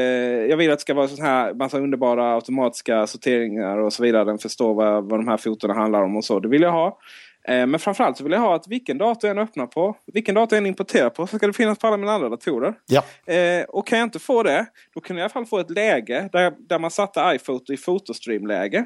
jag 0.50 0.58
vill 0.58 0.72
att 0.72 0.78
det 0.78 0.82
ska 0.82 0.94
vara 0.94 1.08
så 1.08 1.22
här 1.22 1.54
massa 1.54 1.80
underbara 1.80 2.36
automatiska 2.36 3.08
sorteringar 3.08 3.78
och 3.78 3.94
så 3.94 4.04
vidare. 4.04 4.24
Den 4.24 4.38
förstår 4.38 4.74
vad, 4.74 5.10
vad 5.10 5.20
de 5.20 5.28
här 5.28 5.38
fotona 5.38 5.74
handlar 5.74 6.04
om 6.04 6.18
och 6.18 6.26
så. 6.26 6.40
Det 6.40 6.48
vill 6.48 6.62
jag 6.62 6.72
ha. 6.72 7.00
Eh, 7.48 7.68
men 7.68 7.80
framförallt 7.80 8.18
så 8.18 8.24
vill 8.24 8.34
jag 8.34 8.40
ha 8.40 8.56
att 8.56 8.68
vilken 8.68 8.98
dator 8.98 9.28
jag 9.28 9.38
än 9.38 9.44
öppnar 9.44 9.68
på, 9.68 9.98
vilken 10.14 10.36
dator 10.36 10.56
jag 10.56 10.62
än 10.62 10.66
importerar 10.66 11.10
på, 11.10 11.28
så 11.28 11.38
ska 11.38 11.48
det 11.48 11.54
finnas 11.54 11.80
på 11.80 11.88
alla 11.88 11.98
mina 11.98 12.12
andra 12.12 12.30
datorer. 12.30 12.74
Ja. 12.86 13.34
Eh, 13.34 13.64
och 13.64 13.88
kan 13.88 14.00
jag 14.00 14.06
inte 14.06 14.20
få 14.20 14.44
det, 14.44 14.66
då 14.94 15.02
kan 15.02 15.18
jag 15.18 15.22
i 15.22 15.24
alla 15.24 15.30
fall 15.30 15.46
få 15.46 15.60
ett 15.60 15.70
läge 15.70 16.30
där, 16.32 16.54
där 16.60 16.80
man 16.80 16.92
satte 16.92 17.32
iPhoto 17.36 17.74
i 17.74 17.78
fotostream-läge. 17.78 18.78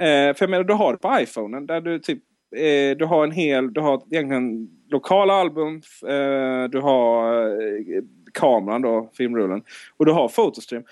Eh, 0.00 0.34
för 0.34 0.36
jag 0.38 0.50
menar, 0.50 0.64
du 0.64 0.74
har 0.74 0.92
det 0.92 0.98
på 0.98 1.18
iPhonen 1.20 1.66
där 1.66 1.80
du 1.80 1.98
typ 1.98 2.22
eh, 2.56 2.96
du 2.96 3.04
har 3.04 3.24
en 3.24 3.32
hel, 3.32 3.72
du 3.72 3.80
har 3.80 4.02
egentligen 4.10 4.68
lokala 4.90 5.34
album, 5.34 5.74
eh, 6.08 6.70
du 6.70 6.80
har 6.80 7.46
eh, 7.48 8.02
kameran 8.32 8.82
då, 8.82 9.10
filmrullen. 9.16 9.62
Och 9.96 10.06
du 10.06 10.12
har 10.12 10.28
fotostream. 10.28 10.84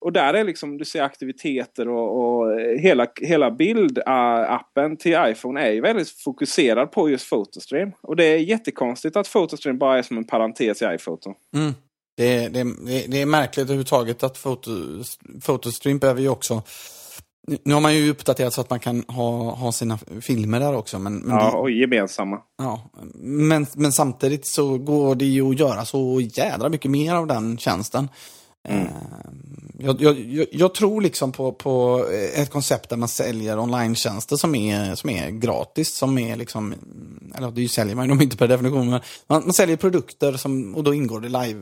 Och 0.00 0.12
där 0.12 0.34
är 0.34 0.44
liksom, 0.44 0.78
du 0.78 0.84
ser 0.84 1.02
aktiviteter 1.02 1.88
och, 1.88 2.40
och 2.40 2.60
hela, 2.60 3.06
hela 3.22 3.50
bildappen 3.50 4.96
till 4.96 5.16
iPhone 5.26 5.60
är 5.60 5.70
ju 5.70 5.80
väldigt 5.80 6.10
fokuserad 6.10 6.92
på 6.92 7.10
just 7.10 7.30
Photostream. 7.30 7.92
Och 8.00 8.16
det 8.16 8.24
är 8.24 8.38
jättekonstigt 8.38 9.16
att 9.16 9.32
Photostream 9.32 9.78
bara 9.78 9.98
är 9.98 10.02
som 10.02 10.16
en 10.16 10.24
parentes 10.24 10.82
i 10.82 10.84
iPhoto. 10.84 11.34
Mm. 11.54 11.74
Det, 12.16 12.48
det, 12.48 12.64
det, 13.08 13.22
är 13.22 13.26
märkligt 13.26 13.64
överhuvudtaget 13.64 14.22
att 14.22 14.42
Photo, 14.42 14.70
Photostream 15.46 15.98
behöver 15.98 16.20
ju 16.20 16.28
också 16.28 16.62
nu 17.62 17.74
har 17.74 17.80
man 17.80 17.94
ju 17.94 18.10
uppdaterat 18.10 18.54
så 18.54 18.60
att 18.60 18.70
man 18.70 18.80
kan 18.80 19.04
ha, 19.08 19.54
ha 19.54 19.72
sina 19.72 19.98
filmer 20.20 20.60
där 20.60 20.76
också. 20.76 20.98
Men, 20.98 21.16
men 21.16 21.36
ja, 21.36 21.56
och 21.56 21.70
gemensamma. 21.70 22.40
Ja, 22.58 22.90
men, 23.14 23.66
men 23.74 23.92
samtidigt 23.92 24.46
så 24.46 24.78
går 24.78 25.14
det 25.14 25.24
ju 25.24 25.50
att 25.50 25.58
göra 25.58 25.84
så 25.84 26.20
jädra 26.20 26.68
mycket 26.68 26.90
mer 26.90 27.14
av 27.14 27.26
den 27.26 27.58
tjänsten. 27.58 28.08
Mm. 28.68 28.86
Eh, 28.86 28.92
jag, 29.78 30.02
jag, 30.02 30.46
jag, 30.52 30.74
tror 30.74 31.00
liksom 31.00 31.32
på, 31.32 31.52
på 31.52 32.06
ett 32.34 32.50
koncept 32.50 32.90
där 32.90 32.96
man 32.96 33.08
säljer 33.08 33.58
online-tjänster 33.58 34.36
som 34.36 34.54
är, 34.54 34.94
som 34.94 35.10
är 35.10 35.30
gratis. 35.30 35.94
Som 35.94 36.18
är 36.18 36.36
liksom, 36.36 36.74
eller 37.34 37.50
det 37.50 37.68
säljer 37.68 37.94
man 37.94 38.08
ju 38.08 38.22
inte 38.22 38.36
per 38.36 38.48
definition, 38.48 38.90
men 38.90 39.00
man, 39.26 39.42
man 39.44 39.52
säljer 39.52 39.76
produkter 39.76 40.32
som, 40.32 40.74
och 40.74 40.84
då 40.84 40.94
ingår 40.94 41.20
det 41.20 41.28
live 41.28 41.60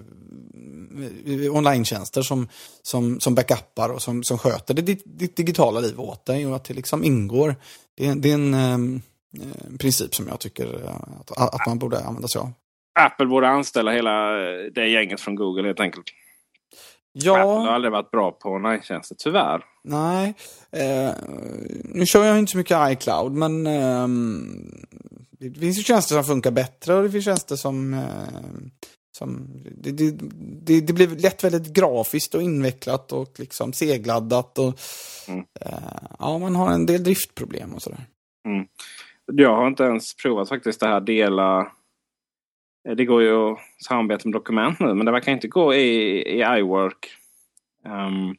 online-tjänster 1.50 2.22
som, 2.22 2.48
som, 2.82 3.20
som 3.20 3.34
backuppar 3.34 3.88
och 3.88 4.02
som, 4.02 4.22
som 4.22 4.38
sköter 4.38 4.74
det, 4.74 4.82
ditt, 4.82 5.36
digitala 5.36 5.80
liv 5.80 6.00
åt 6.00 6.26
dig 6.26 6.46
och 6.46 6.56
att 6.56 6.64
det 6.64 6.74
liksom 6.74 7.04
ingår. 7.04 7.54
Det, 7.96 8.14
det 8.14 8.30
är 8.30 8.34
en 8.34 8.54
eh, 8.54 9.78
princip 9.78 10.14
som 10.14 10.28
jag 10.28 10.40
tycker 10.40 10.90
att, 11.30 11.54
att 11.54 11.66
man 11.66 11.78
borde 11.78 12.04
använda 12.04 12.28
sig 12.28 12.40
av. 12.40 12.52
Apple 12.98 13.26
borde 13.26 13.48
anställa 13.48 13.92
hela 13.92 14.30
det 14.74 14.88
gänget 14.88 15.20
från 15.20 15.34
Google 15.34 15.66
helt 15.66 15.80
enkelt. 15.80 16.06
Ja. 17.12 17.32
Apple 17.32 17.68
har 17.68 17.68
aldrig 17.68 17.92
varit 17.92 18.10
bra 18.10 18.30
på 18.30 18.48
online-tjänster, 18.48 19.16
tyvärr. 19.18 19.64
Nej. 19.84 20.34
Eh, 20.72 21.10
nu 21.84 22.06
kör 22.06 22.24
jag 22.24 22.38
inte 22.38 22.52
så 22.52 22.58
mycket 22.58 22.92
iCloud, 22.92 23.32
men 23.32 23.66
eh, 23.66 24.08
det 25.38 25.60
finns 25.60 25.78
ju 25.78 25.82
tjänster 25.82 26.14
som 26.14 26.24
funkar 26.24 26.50
bättre 26.50 26.94
och 26.94 27.02
det 27.02 27.10
finns 27.10 27.24
tjänster 27.24 27.56
som, 27.56 27.94
eh, 27.94 28.00
som, 29.16 29.48
det, 29.76 29.92
det, 29.92 30.10
det, 30.66 30.80
det 30.80 30.92
blir 30.92 31.06
lätt 31.06 31.44
väldigt 31.44 31.72
grafiskt 31.72 32.34
och 32.34 32.42
invecklat 32.42 33.12
och 33.12 33.40
liksom 33.40 33.72
segladdat. 33.72 34.58
Och, 34.58 34.74
mm. 35.28 35.44
eh, 35.60 36.08
ja, 36.18 36.38
man 36.38 36.56
har 36.56 36.72
en 36.72 36.86
del 36.86 37.04
driftproblem 37.04 37.74
och 37.74 37.82
sådär. 37.82 38.06
Mm. 38.44 38.66
Jag 39.32 39.56
har 39.56 39.66
inte 39.66 39.84
ens 39.84 40.16
provat 40.16 40.48
faktiskt 40.48 40.80
det 40.80 40.86
här 40.86 41.00
dela. 41.00 41.72
Det 42.96 43.04
går 43.04 43.22
ju 43.22 43.52
att 43.52 43.58
samarbeta 43.86 44.28
med 44.28 44.32
dokument 44.32 44.80
nu 44.80 44.94
men 44.94 45.06
det 45.06 45.12
verkar 45.12 45.32
inte 45.32 45.48
gå 45.48 45.74
i, 45.74 46.22
i 46.22 46.58
iWork. 46.58 47.08
Um, 47.84 48.36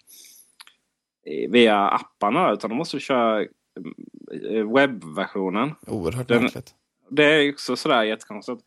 via 1.49 1.87
apparna 1.87 2.51
utan 2.51 2.69
då 2.69 2.75
måste 2.75 2.97
du 2.97 3.01
köra 3.01 3.41
eh, 3.41 4.73
webbversionen. 4.73 5.75
Oerhört 5.87 6.29
märkligt. 6.29 6.75
Det 7.09 7.23
är 7.23 7.49
också 7.53 7.75
sådär 7.75 8.03
jättekonstigt. 8.03 8.61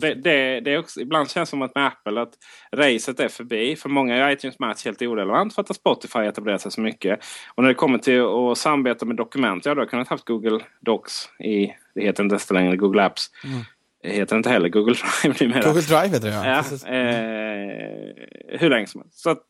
Det, 0.00 0.14
det, 0.14 0.60
det, 0.60 0.72
är 0.72 0.78
också, 0.78 1.00
ibland 1.00 1.30
känns 1.30 1.48
det 1.48 1.50
som 1.50 1.62
att 1.62 1.74
med 1.74 1.86
Apple 1.86 2.20
att 2.20 2.32
racet 2.72 3.20
är 3.20 3.28
förbi. 3.28 3.76
För 3.76 3.88
många 3.88 4.16
är 4.16 4.30
iTunes 4.30 4.58
Match 4.58 4.84
helt 4.84 5.02
orelevant 5.02 5.54
för 5.54 5.62
att 5.62 5.76
Spotify 5.76 6.18
etablerat 6.18 6.60
sig 6.60 6.70
så 6.70 6.80
mycket. 6.80 7.20
Och 7.54 7.62
när 7.62 7.68
det 7.68 7.74
kommer 7.74 7.98
till 7.98 8.20
att 8.20 8.58
samarbeta 8.58 9.06
med 9.06 9.16
dokument, 9.16 9.66
ja 9.66 9.74
då 9.74 9.80
har 9.80 9.86
kunnat 9.86 10.08
haft 10.08 10.24
Google 10.24 10.60
Docs 10.80 11.28
i, 11.38 11.66
det 11.94 12.02
heter 12.02 12.22
inte 12.22 12.32
ens 12.34 12.50
längre 12.50 12.76
Google 12.76 13.02
Apps. 13.02 13.30
Mm. 13.44 13.60
Det 14.02 14.12
heter 14.12 14.36
inte 14.36 14.50
heller 14.50 14.68
Google 14.68 14.94
Drive 15.22 15.36
numera. 15.40 15.62
Google 15.62 15.80
Drive 15.80 16.08
heter 16.08 16.28
det 16.28 16.34
ja. 16.34 16.44
ja 16.46 16.88
eh, 16.92 18.58
hur 18.60 18.70
länge 18.70 18.86
som 18.86 19.00
helst. 19.00 19.18
Så 19.18 19.30
att, 19.30 19.42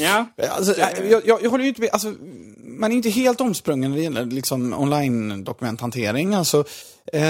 Ja. 0.00 0.26
Alltså, 0.50 0.80
jag, 0.80 1.22
jag, 1.26 1.42
jag, 1.42 1.50
håller 1.50 1.64
ju 1.64 1.68
inte 1.68 1.80
med. 1.80 1.90
Alltså, 1.92 2.14
man 2.56 2.92
är 2.92 2.96
inte 2.96 3.10
helt 3.10 3.40
omsprungen 3.40 3.90
när 3.90 3.98
det 3.98 4.04
gäller 4.04 4.24
liksom, 4.24 4.72
online-dokumenthantering. 4.72 6.34
Alltså, 6.34 6.64
eh, 7.12 7.22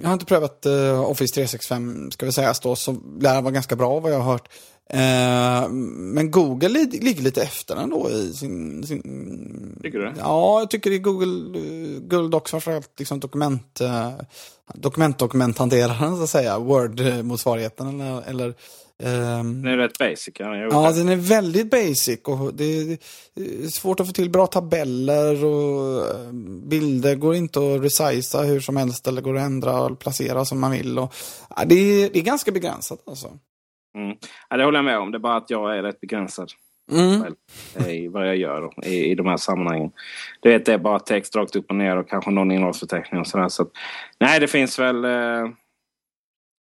jag 0.00 0.04
har 0.04 0.12
inte 0.12 0.26
prövat 0.26 0.66
eh, 0.66 1.10
Office 1.10 1.34
365, 1.34 2.10
ska 2.10 2.26
vi 2.26 2.32
säga, 2.32 2.54
då, 2.62 2.76
så 2.76 2.96
lär 3.20 3.42
vara 3.42 3.52
ganska 3.52 3.76
bra 3.76 4.00
vad 4.00 4.12
jag 4.12 4.18
har 4.18 4.32
hört. 4.32 4.48
Eh, 4.90 5.68
men 5.70 6.30
Google 6.30 6.68
ligger 6.68 7.22
lite 7.22 7.42
efter 7.42 7.76
ändå 7.76 8.10
i 8.10 8.32
sin... 8.32 8.86
sin 8.86 9.02
tycker 9.82 9.98
du? 9.98 10.12
Ja, 10.18 10.60
jag 10.60 10.70
tycker 10.70 10.90
i 10.90 10.98
Google, 10.98 11.60
Google 12.00 12.28
Docs 12.28 12.50
framförallt 12.50 12.98
liksom 12.98 13.20
dokument, 13.20 13.80
eh, 13.80 14.12
dokumentdokumenthanteraren 14.74 16.16
så 16.16 16.22
att 16.22 16.30
säga, 16.30 16.58
Word-motsvarigheten 16.58 17.88
eller, 17.88 18.22
eller 18.22 18.54
Um, 19.02 19.62
den 19.62 19.66
är 19.72 19.76
rätt 19.76 19.98
basic. 19.98 20.34
Ja, 20.38 20.56
ja 20.56 20.92
den 20.92 21.08
är 21.08 21.16
väldigt 21.16 21.70
basic. 21.70 22.20
och 22.24 22.54
det 22.54 22.64
är 22.64 23.68
svårt 23.68 24.00
att 24.00 24.06
få 24.06 24.12
till 24.12 24.30
bra 24.30 24.46
tabeller 24.46 25.44
och 25.44 26.34
bilder 26.68 27.14
går 27.14 27.34
inte 27.34 27.58
att 27.58 27.82
resizea 27.82 28.42
hur 28.42 28.60
som 28.60 28.76
helst 28.76 29.06
eller 29.06 29.22
går 29.22 29.36
att 29.36 29.42
ändra 29.42 29.80
och 29.80 29.98
placera 29.98 30.44
som 30.44 30.60
man 30.60 30.70
vill. 30.70 30.98
Och, 30.98 31.14
ja, 31.56 31.64
det, 31.66 31.74
är, 31.74 32.10
det 32.10 32.18
är 32.18 32.22
ganska 32.22 32.52
begränsat 32.52 32.98
alltså. 33.06 33.26
Mm. 33.96 34.16
Ja, 34.48 34.56
det 34.56 34.64
håller 34.64 34.78
jag 34.78 34.84
med 34.84 34.98
om. 34.98 35.10
Det 35.10 35.18
är 35.18 35.20
bara 35.20 35.36
att 35.36 35.50
jag 35.50 35.78
är 35.78 35.82
rätt 35.82 36.00
begränsad. 36.00 36.52
Mm. 36.92 37.34
i 37.88 38.08
vad 38.08 38.28
jag 38.28 38.36
gör 38.36 38.86
i, 38.86 39.10
i 39.10 39.14
de 39.14 39.26
här 39.26 39.36
sammanhangen. 39.36 39.90
Det 40.40 40.54
är, 40.54 40.58
det 40.58 40.72
är 40.72 40.78
bara 40.78 40.98
text 40.98 41.36
rakt 41.36 41.56
upp 41.56 41.70
och 41.70 41.76
ner 41.76 41.96
och 41.96 42.08
kanske 42.08 42.30
någon 42.30 42.52
innehållsförteckning 42.52 43.20
och 43.20 43.26
sådär. 43.26 43.48
Så 43.48 43.62
att, 43.62 43.68
nej, 44.20 44.40
det 44.40 44.48
finns 44.48 44.78
väl 44.78 45.04
eh, 45.04 45.48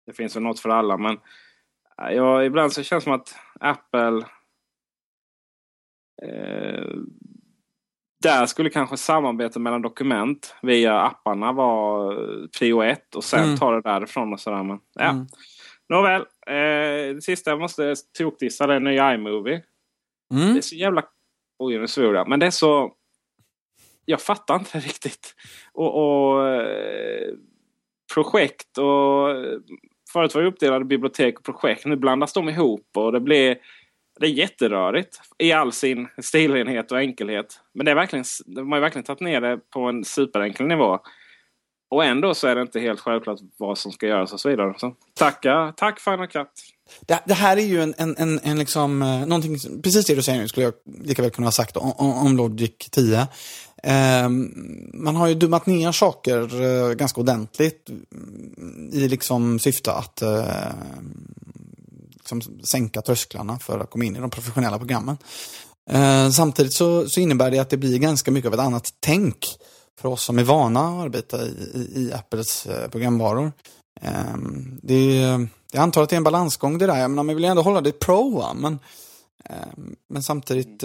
det 0.05 0.13
finns 0.13 0.35
väl 0.35 0.43
något 0.43 0.59
för 0.59 0.69
alla. 0.69 0.97
Men 0.97 1.17
ja, 1.97 2.43
ibland 2.43 2.73
så 2.73 2.83
känns 2.83 3.03
det 3.03 3.05
som 3.05 3.13
att 3.13 3.35
Apple 3.59 4.25
eh, 6.23 6.87
där 8.23 8.45
skulle 8.45 8.69
kanske 8.69 8.97
samarbete 8.97 9.59
mellan 9.59 9.81
dokument 9.81 10.55
via 10.61 11.01
apparna 11.01 11.51
vara 11.51 12.15
prio 12.59 12.83
ett 12.83 13.15
och 13.15 13.23
sen 13.23 13.43
mm. 13.43 13.57
ta 13.57 13.71
det 13.71 13.81
därifrån 13.81 14.33
och 14.33 14.39
sådär. 14.39 14.63
Men, 14.63 14.79
ja. 14.93 15.09
Mm. 15.09 15.27
Nåväl, 15.89 16.21
eh, 16.47 17.15
det 17.15 17.23
sista 17.23 17.49
jag 17.49 17.59
måste 17.59 17.95
tokdissa 18.17 18.67
det 18.67 18.73
är 18.73 18.79
nya 18.79 19.13
iMovie. 19.13 19.63
Mm. 20.33 20.53
Det 20.53 20.59
är 20.59 20.61
så 20.61 20.75
jävla... 20.75 21.03
Oj, 21.59 21.77
nu 21.77 21.87
svor 21.87 22.15
jag. 22.15 22.27
Men 22.27 22.39
det 22.39 22.45
är 22.45 22.51
så... 22.51 22.93
Jag 24.05 24.21
fattar 24.21 24.55
inte 24.55 24.79
riktigt. 24.79 25.35
Och, 25.73 25.95
och 25.95 26.47
eh, 26.47 27.33
projekt 28.13 28.77
och... 28.77 29.29
Förut 30.13 30.35
var 30.35 30.41
det 30.41 30.47
uppdelade 30.47 30.85
bibliotek 30.85 31.39
och 31.39 31.45
projekt. 31.45 31.85
Nu 31.85 31.95
blandas 31.95 32.33
de 32.33 32.49
ihop 32.49 32.87
och 32.95 33.11
det 33.11 33.19
blir... 33.19 33.57
Det 34.19 34.25
är 34.25 34.31
jätterörigt 34.31 35.19
i 35.37 35.51
all 35.51 35.71
sin 35.71 36.07
stilenhet 36.21 36.91
och 36.91 36.97
enkelhet. 36.97 37.59
Men 37.73 37.85
det 37.85 37.91
är 37.91 37.95
verkligen, 37.95 38.25
de 38.45 38.71
har 38.71 38.79
verkligen 38.79 39.03
tagit 39.03 39.19
ner 39.19 39.41
det 39.41 39.57
på 39.73 39.81
en 39.81 40.03
superenkel 40.03 40.65
nivå. 40.65 40.99
Och 41.89 42.05
ändå 42.05 42.33
så 42.33 42.47
är 42.47 42.55
det 42.55 42.61
inte 42.61 42.79
helt 42.79 42.99
självklart 42.99 43.39
vad 43.57 43.77
som 43.77 43.91
ska 43.91 44.07
göras 44.07 44.33
och 44.33 44.39
så 44.39 44.49
vidare. 44.49 44.73
Så, 44.77 44.95
tacka, 45.13 45.73
tack 45.77 45.99
Final 45.99 46.27
Cut! 46.27 46.47
Det, 47.05 47.23
det, 47.25 47.33
här 47.33 47.57
är 47.57 47.61
ju 47.61 47.81
en, 47.81 47.93
en, 47.97 48.15
en, 48.17 48.39
en 48.43 48.59
liksom, 48.59 49.01
eh, 49.01 49.25
någonting, 49.25 49.81
precis 49.83 50.05
det 50.05 50.15
du 50.15 50.23
säger 50.23 50.41
nu 50.41 50.47
skulle 50.47 50.65
jag 50.65 50.73
lika 51.03 51.21
väl 51.21 51.31
kunna 51.31 51.47
ha 51.47 51.51
sagt 51.51 51.77
om, 51.77 51.91
om 51.97 52.37
Logic 52.37 52.77
10. 52.91 53.27
Ehm, 53.83 54.51
man 54.93 55.15
har 55.15 55.27
ju 55.27 55.33
dummat 55.33 55.65
ner 55.65 55.91
saker 55.91 56.63
eh, 56.63 56.93
ganska 56.93 57.21
ordentligt 57.21 57.89
i 58.91 59.07
liksom 59.07 59.59
syfte 59.59 59.91
att 59.91 60.21
eh, 60.21 60.45
liksom 62.13 62.41
sänka 62.63 63.01
trösklarna 63.01 63.59
för 63.59 63.79
att 63.79 63.89
komma 63.89 64.05
in 64.05 64.15
i 64.15 64.19
de 64.19 64.29
professionella 64.29 64.77
programmen. 64.77 65.17
Ehm, 65.89 66.31
samtidigt 66.31 66.73
så, 66.73 67.09
så 67.09 67.19
innebär 67.19 67.51
det 67.51 67.59
att 67.59 67.69
det 67.69 67.77
blir 67.77 67.97
ganska 67.97 68.31
mycket 68.31 68.47
av 68.47 68.53
ett 68.53 68.59
annat 68.59 68.93
tänk 68.99 69.45
för 69.99 70.09
oss 70.09 70.23
som 70.23 70.39
är 70.39 70.43
vana 70.43 70.87
att 70.87 71.05
arbeta 71.05 71.45
i, 71.45 71.49
i, 71.73 72.01
i 72.01 72.13
Apples 72.13 72.65
eh, 72.65 72.89
programvaror. 72.89 73.51
Ehm, 74.01 74.79
det, 74.83 75.15
jag 75.71 75.81
antar 75.81 76.03
att 76.03 76.09
det 76.09 76.15
är 76.15 76.17
en 76.17 76.23
balansgång 76.23 76.77
det 76.77 76.87
där. 76.87 76.97
Jag 76.97 77.11
menar, 77.11 77.23
man 77.23 77.35
vill 77.35 77.43
ju 77.43 77.49
ändå 77.49 77.61
hålla 77.61 77.81
det 77.81 77.91
pro, 77.91 78.37
va? 78.37 78.53
Men, 78.53 78.79
men 80.09 80.23
samtidigt, 80.23 80.83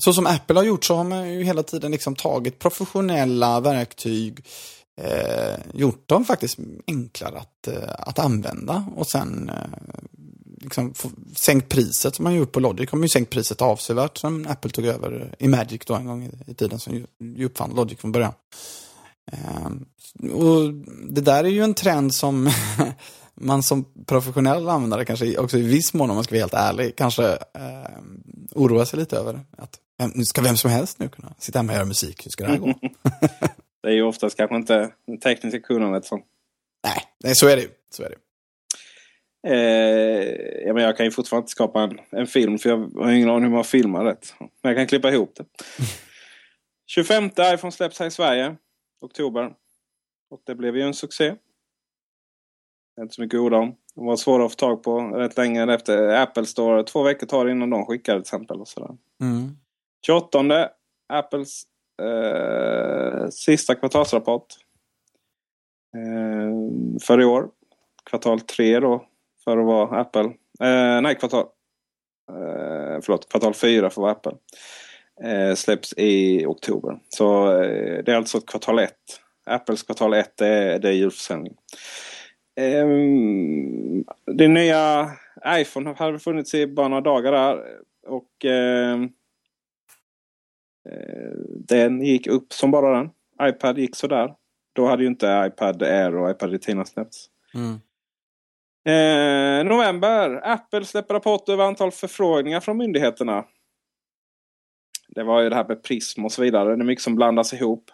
så 0.00 0.12
som 0.12 0.26
Apple 0.26 0.58
har 0.58 0.64
gjort 0.64 0.84
så 0.84 0.96
har 0.96 1.04
man 1.04 1.32
ju 1.32 1.44
hela 1.44 1.62
tiden 1.62 1.92
liksom 1.92 2.14
tagit 2.14 2.58
professionella 2.58 3.60
verktyg, 3.60 4.46
eh, 5.00 5.56
gjort 5.74 6.08
dem 6.08 6.24
faktiskt 6.24 6.58
enklare 6.86 7.38
att, 7.38 7.68
eh, 7.68 7.94
att 7.98 8.18
använda 8.18 8.86
och 8.96 9.06
sen 9.06 9.48
eh, 9.48 9.78
liksom 10.62 10.94
sänkt 11.36 11.68
priset 11.68 12.14
som 12.14 12.22
man 12.22 12.34
gjort 12.34 12.52
på 12.52 12.60
Logic. 12.60 12.90
har 12.90 12.98
man 12.98 13.04
ju 13.04 13.08
sänkt 13.08 13.30
priset 13.30 13.62
avsevärt 13.62 14.18
sen 14.18 14.46
Apple 14.48 14.70
tog 14.70 14.84
över 14.84 15.34
i 15.38 15.48
Magic 15.48 15.80
då 15.86 15.94
en 15.94 16.06
gång 16.06 16.24
i, 16.24 16.50
i 16.50 16.54
tiden 16.54 16.78
som 16.78 16.94
ju, 16.94 17.44
uppfann 17.44 17.74
Logic 17.74 17.98
från 17.98 18.12
början. 18.12 18.32
Ehm, 19.32 19.84
och 20.32 20.74
det 21.08 21.20
där 21.20 21.44
är 21.44 21.48
ju 21.48 21.62
en 21.62 21.74
trend 21.74 22.14
som 22.14 22.50
man 23.40 23.62
som 23.62 23.84
professionell 24.06 24.68
användare 24.68 25.04
kanske 25.04 25.38
också 25.38 25.58
i 25.58 25.62
viss 25.62 25.94
mån, 25.94 26.10
om 26.10 26.16
man 26.16 26.24
ska 26.24 26.34
vara 26.34 26.40
helt 26.40 26.54
ärlig, 26.54 26.96
kanske 26.96 27.32
eh, 27.32 27.98
oroar 28.54 28.84
sig 28.84 28.98
lite 28.98 29.16
över. 29.16 29.40
Att 29.58 29.80
nu 30.14 30.24
ska 30.24 30.42
vem 30.42 30.56
som 30.56 30.70
helst 30.70 30.98
nu 30.98 31.08
kunna 31.08 31.34
sitta 31.38 31.58
hemma 31.58 31.72
och 31.72 31.76
göra 31.76 31.86
musik. 31.86 32.26
Hur 32.26 32.30
ska 32.30 32.44
det 32.44 32.50
här 32.50 32.58
gå? 32.58 32.66
det 33.82 33.88
är 33.88 33.92
ju 33.92 34.02
oftast 34.02 34.36
kanske 34.36 34.56
inte 34.56 34.90
det 35.06 35.18
tekniska 35.18 35.60
kunnandet 35.60 36.04
som... 36.04 36.22
Nej, 36.84 37.02
nej, 37.24 37.34
så 37.34 37.48
är 37.48 37.56
det 37.56 37.62
ju. 37.62 37.68
Så 37.90 38.02
är 38.02 38.08
det. 38.08 38.16
Eh, 39.46 40.66
ja, 40.66 40.74
men 40.74 40.82
jag 40.82 40.96
kan 40.96 41.06
ju 41.06 41.12
fortfarande 41.12 41.44
inte 41.44 41.50
skapa 41.50 41.82
en, 41.82 41.98
en 42.10 42.26
film 42.26 42.58
för 42.58 42.70
jag 42.70 42.76
har 42.76 43.10
ingen 43.10 43.30
aning 43.30 43.44
hur 43.44 43.50
man 43.50 43.64
filmar 43.64 44.04
rätt. 44.04 44.34
Men 44.38 44.50
jag 44.62 44.76
kan 44.76 44.86
klippa 44.86 45.12
ihop 45.12 45.34
det. 45.36 45.44
25 46.86 47.30
iPhone 47.54 47.72
släpps 47.72 47.98
här 47.98 48.06
i 48.06 48.10
Sverige. 48.10 48.56
Oktober. 49.00 49.52
Och 50.30 50.42
det 50.46 50.54
blev 50.54 50.76
ju 50.76 50.82
en 50.82 50.94
succé. 50.94 51.34
Inte 53.00 53.14
så 53.14 53.22
mycket 53.22 53.40
orda 53.40 53.56
om. 53.56 53.74
De 53.94 54.06
var 54.06 54.16
svåra 54.16 54.44
att 54.44 54.52
få 54.52 54.56
tag 54.56 54.82
på 54.82 55.00
rätt 55.00 55.36
länge 55.36 55.74
efter 55.74 56.08
Apple 56.08 56.46
Store. 56.46 56.84
Två 56.84 57.02
veckor 57.02 57.26
tar 57.26 57.44
det 57.44 57.50
innan 57.50 57.70
de 57.70 57.86
skickar 57.86 58.14
till 58.14 58.20
exempel. 58.20 58.60
Och 58.60 58.68
sådär. 58.68 58.96
Mm. 59.20 59.56
28 60.06 60.68
Apples 61.08 61.62
eh, 62.02 63.28
sista 63.28 63.74
kvartalsrapport. 63.74 64.46
Eh, 65.96 66.52
för 67.02 67.20
i 67.20 67.24
år. 67.24 67.48
Kvartal 68.04 68.40
3 68.40 68.80
då 68.80 69.04
för 69.44 69.58
att 69.58 69.66
vara 69.66 70.00
Apple. 70.00 70.24
Eh, 70.60 71.00
nej, 71.00 71.14
kvartal... 71.14 71.46
Eh, 72.30 73.00
förlåt, 73.02 73.28
kvartal 73.28 73.54
4 73.54 73.80
för 73.80 73.86
att 73.86 73.96
vara 73.96 74.12
Apple. 74.12 74.32
Eh, 75.24 75.54
släpps 75.54 75.94
i 75.96 76.46
oktober. 76.46 76.98
Så 77.08 77.52
eh, 77.62 78.04
det 78.04 78.12
är 78.12 78.16
alltså 78.16 78.40
kvartal 78.40 78.78
1. 78.78 78.92
Apples 79.46 79.82
kvartal 79.82 80.14
1 80.14 80.36
det 80.36 80.46
är, 80.46 80.78
det 80.78 80.88
är 80.88 80.92
julförsäljning. 80.92 81.54
Eh, 82.58 82.86
det 84.26 84.48
nya 84.48 85.10
iPhone 85.48 85.94
har 85.96 86.18
funnits 86.18 86.54
i 86.54 86.66
bara 86.66 86.88
några 86.88 87.00
dagar 87.00 87.32
där. 87.32 87.64
Och 88.06 88.44
eh, 88.44 88.98
den 91.46 92.02
gick 92.02 92.26
upp 92.26 92.52
som 92.52 92.70
bara 92.70 92.96
den. 92.98 93.10
iPad 93.42 93.78
gick 93.78 93.96
sådär. 93.96 94.34
Då 94.72 94.86
hade 94.86 95.02
ju 95.02 95.08
inte 95.08 95.50
iPad 95.52 95.82
Air 95.82 96.16
och 96.16 96.30
iPad 96.30 96.50
Retina 96.50 96.84
släppts. 96.84 97.26
Mm. 97.54 97.80
Eh, 98.84 99.64
november. 99.64 100.40
Apple 100.44 100.84
släpper 100.84 101.14
rapport 101.14 101.48
över 101.48 101.64
antal 101.64 101.90
förfrågningar 101.90 102.60
från 102.60 102.76
myndigheterna. 102.76 103.44
Det 105.08 105.22
var 105.22 105.42
ju 105.42 105.48
det 105.48 105.56
här 105.56 105.68
med 105.68 105.82
Prism 105.82 106.24
och 106.24 106.32
så 106.32 106.42
vidare. 106.42 106.76
Det 106.76 106.82
är 106.82 106.84
mycket 106.84 107.04
som 107.04 107.16
blandas 107.16 107.52
ihop. 107.52 107.90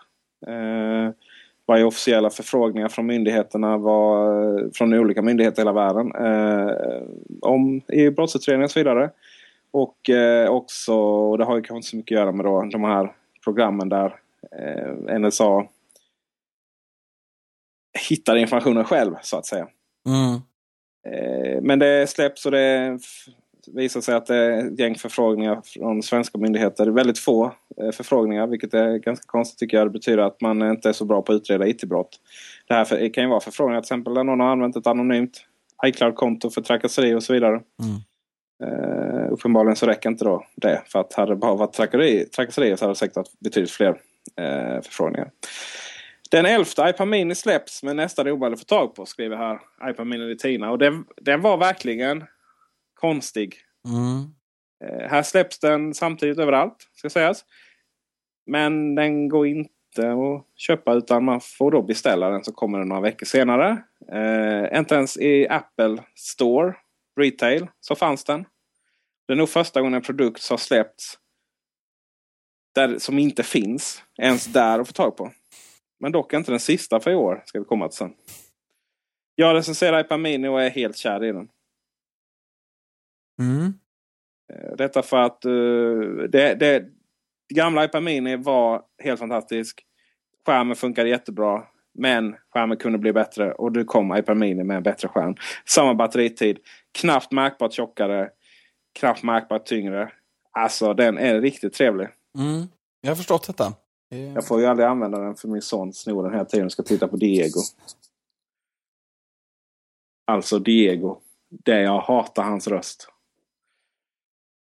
Eh, 0.46 1.10
vad 1.66 1.80
är 1.80 1.84
officiella 1.84 2.30
förfrågningar 2.30 2.88
från 2.88 3.06
myndigheterna 3.06 3.78
var, 3.78 4.70
från 4.74 4.94
olika 4.94 5.22
myndigheter 5.22 5.62
i 5.62 5.66
hela 5.66 5.72
världen. 5.72 6.14
Eh, 6.14 7.02
om 7.42 7.80
i 7.88 8.10
brottsutredningar 8.10 8.64
och 8.64 8.70
så 8.70 8.80
vidare. 8.80 9.10
Och 9.70 10.10
eh, 10.10 10.50
också, 10.50 10.94
och 10.94 11.38
det 11.38 11.44
har 11.44 11.56
ju 11.56 11.62
kanske 11.62 11.76
inte 11.76 11.88
så 11.88 11.96
mycket 11.96 12.16
att 12.16 12.20
göra 12.20 12.32
med 12.32 12.46
då, 12.46 12.62
de 12.62 12.84
här 12.84 13.12
programmen 13.44 13.88
där 13.88 14.16
eh, 14.58 15.18
NSA 15.18 15.66
hittar 18.08 18.36
informationen 18.36 18.84
själv 18.84 19.14
så 19.22 19.36
att 19.36 19.46
säga. 19.46 19.68
Mm. 20.06 20.34
Eh, 21.08 21.62
men 21.62 21.78
det 21.78 22.10
släpps 22.10 22.46
och 22.46 22.52
det 22.52 22.98
visar 23.72 24.00
sig 24.00 24.14
att 24.14 24.26
det 24.26 24.36
är 24.36 24.66
ett 24.66 24.78
gäng 24.78 24.94
förfrågningar 24.94 25.62
från 25.64 26.02
svenska 26.02 26.38
myndigheter. 26.38 26.86
Väldigt 26.86 27.18
få 27.18 27.52
eh, 27.82 27.90
förfrågningar 27.90 28.46
vilket 28.46 28.74
är 28.74 28.98
ganska 28.98 29.26
konstigt 29.26 29.58
tycker 29.58 29.76
jag. 29.76 29.86
Det 29.86 29.90
betyder 29.90 30.18
att 30.18 30.40
man 30.40 30.62
inte 30.62 30.88
är 30.88 30.92
så 30.92 31.04
bra 31.04 31.22
på 31.22 31.32
att 31.32 31.36
utreda 31.36 31.66
IT-brott. 31.66 32.20
Det 32.68 32.74
här 32.74 33.14
kan 33.14 33.24
ju 33.24 33.30
vara 33.30 33.40
förfrågningar 33.40 33.80
till 33.80 33.86
exempel 33.86 34.14
där 34.14 34.24
någon 34.24 34.40
har 34.40 34.48
använt 34.48 34.76
ett 34.76 34.86
anonymt 34.86 35.44
iCloud-konto 35.86 36.50
för 36.50 36.62
trakasseri 36.62 37.14
och 37.14 37.22
så 37.22 37.32
vidare. 37.32 37.60
Mm. 37.82 38.00
Uh, 38.64 39.32
uppenbarligen 39.32 39.76
så 39.76 39.86
räcker 39.86 40.08
inte 40.08 40.24
då 40.24 40.46
det. 40.56 40.82
För 40.86 41.00
att 41.00 41.14
hade 41.14 41.32
det 41.32 41.36
bara 41.36 41.54
varit 41.54 41.72
trakasserier 41.72 42.24
trakasseri 42.24 42.76
så 42.76 42.84
hade 42.84 42.92
det 42.92 42.98
säkert 42.98 43.16
varit 43.16 43.40
betydligt 43.40 43.70
fler 43.70 43.90
uh, 43.90 44.82
förfrågningar. 44.82 45.30
Den 46.30 46.46
elfte 46.46 46.82
iPad 46.88 47.08
Mini 47.08 47.34
släpps 47.34 47.82
men 47.82 47.96
nästan 47.96 48.28
omöjlig 48.28 48.54
att 48.54 48.60
få 48.60 48.64
tag 48.64 48.94
på 48.94 49.06
skriver 49.06 49.36
här 49.36 49.58
iPad 49.90 50.06
Mini 50.06 50.24
Retina. 50.24 50.70
Och 50.70 50.78
den, 50.78 51.04
den 51.16 51.40
var 51.40 51.56
verkligen 51.56 52.24
konstig. 53.04 53.56
Mm. 53.88 54.34
Eh, 54.84 55.08
här 55.08 55.22
släpps 55.22 55.58
den 55.58 55.94
samtidigt 55.94 56.38
överallt 56.38 56.88
ska 56.92 57.10
sägas. 57.10 57.44
Men 58.46 58.94
den 58.94 59.28
går 59.28 59.46
inte 59.46 60.12
att 60.12 60.46
köpa 60.56 60.94
utan 60.94 61.24
man 61.24 61.40
får 61.40 61.70
då 61.70 61.82
beställa 61.82 62.30
den 62.30 62.44
så 62.44 62.52
kommer 62.52 62.78
den 62.78 62.88
några 62.88 63.02
veckor 63.02 63.26
senare. 63.26 63.82
Eh, 64.12 64.78
inte 64.78 64.94
ens 64.94 65.16
i 65.16 65.48
Apple 65.48 66.02
Store 66.14 66.74
retail 67.20 67.66
så 67.80 67.94
fanns 67.94 68.24
den. 68.24 68.44
Det 69.26 69.32
är 69.32 69.36
nog 69.36 69.48
första 69.48 69.80
gången 69.80 69.94
en 69.94 70.02
produkt 70.02 70.50
har 70.50 70.56
släppts 70.56 71.18
där, 72.74 72.98
som 72.98 73.18
inte 73.18 73.42
finns 73.42 74.02
ens 74.18 74.46
där 74.46 74.78
att 74.78 74.86
få 74.86 74.92
tag 74.92 75.16
på. 75.16 75.32
Men 76.00 76.12
dock 76.12 76.32
inte 76.32 76.52
den 76.52 76.60
sista 76.60 77.00
för 77.00 77.10
i 77.10 77.14
år. 77.14 77.42
Ska 77.46 77.58
vi 77.58 77.64
komma 77.64 77.88
till 77.88 77.96
sen. 77.96 78.14
Jag 79.34 79.56
recenserar 79.56 80.00
iPad 80.00 80.20
Mini 80.20 80.48
och 80.48 80.62
är 80.62 80.70
helt 80.70 80.96
kär 80.96 81.24
i 81.24 81.32
den. 81.32 81.48
Mm. 83.40 83.74
Eh, 84.52 84.76
detta 84.76 85.02
för 85.02 85.16
att 85.16 85.46
uh, 85.46 86.22
det, 86.22 86.54
det 86.54 86.84
gamla 87.54 87.84
iPad 87.84 88.02
Mini 88.02 88.36
var 88.36 88.82
helt 89.02 89.20
fantastisk. 89.20 89.86
Skärmen 90.46 90.76
funkade 90.76 91.08
jättebra. 91.08 91.62
Men 91.98 92.36
skärmen 92.54 92.76
kunde 92.76 92.98
bli 92.98 93.12
bättre 93.12 93.52
och 93.52 93.72
du 93.72 93.84
kom 93.84 94.16
iPad 94.16 94.36
Mini 94.36 94.64
med 94.64 94.76
en 94.76 94.82
bättre 94.82 95.08
skärm. 95.08 95.34
Samma 95.64 95.94
batteritid. 95.94 96.58
Knappt 96.92 97.32
märkbart 97.32 97.72
tjockare. 97.72 98.30
Knappt 98.98 99.22
märkbart 99.22 99.66
tyngre. 99.66 100.12
Alltså 100.52 100.94
den 100.94 101.18
är 101.18 101.40
riktigt 101.40 101.72
trevlig. 101.72 102.08
Mm. 102.38 102.66
Jag 103.00 103.10
har 103.10 103.16
förstått 103.16 103.46
detta. 103.46 103.74
Jag 104.34 104.46
får 104.46 104.60
ju 104.60 104.66
aldrig 104.66 104.88
använda 104.88 105.18
den 105.18 105.34
för 105.34 105.48
min 105.48 105.62
son 105.62 105.92
snor 105.92 106.22
den 106.22 106.32
hela 106.32 106.44
tiden 106.44 106.66
och 106.66 106.72
ska 106.72 106.82
titta 106.82 107.08
på 107.08 107.16
Diego. 107.16 107.60
Alltså 110.26 110.58
Diego. 110.58 111.20
Det 111.64 111.80
jag 111.80 112.00
hatar 112.00 112.42
hans 112.42 112.68
röst. 112.68 113.08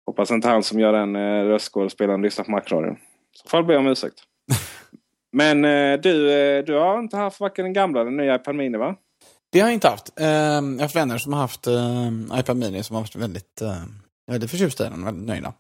Hoppas 0.05 0.31
inte 0.31 0.47
han 0.47 0.63
som 0.63 0.79
gör 0.79 0.93
den 0.93 1.15
eh, 1.15 1.43
röstskådespelaren 1.45 2.21
lyssnar 2.21 2.45
på 2.45 2.51
Macradion. 2.51 2.97
Så 3.33 3.49
får 3.49 3.57
jag 3.57 3.67
be 3.67 3.77
om 3.77 3.87
ursäkt. 3.87 4.15
Men 5.31 5.65
eh, 5.65 5.99
du, 5.99 6.31
eh, 6.31 6.63
du 6.63 6.73
har 6.73 6.99
inte 6.99 7.17
haft 7.17 7.39
varken 7.39 7.65
den 7.65 7.73
gamla 7.73 8.01
eller 8.01 8.11
den 8.11 8.17
nya 8.17 8.35
iPad 8.35 8.55
Mini 8.55 8.77
va? 8.77 8.95
Det 9.51 9.59
har 9.59 9.67
jag 9.67 9.73
inte 9.73 9.89
haft. 9.89 10.19
Eh, 10.19 10.27
jag 10.27 10.61
har 10.61 10.81
haft 10.81 10.95
vänner 10.95 11.17
som 11.17 11.33
har 11.33 11.39
haft 11.39 11.67
eh, 11.67 12.39
iPad 12.39 12.57
Mini 12.57 12.83
som 12.83 12.95
har 12.95 13.03
varit 13.03 13.15
väldigt, 13.15 13.61
eh, 13.61 13.83
väldigt 14.27 14.51
förtjusta 14.51 14.87
i 14.87 14.89
den. 14.89 15.05
Väldigt 15.05 15.27
nöjda. 15.27 15.53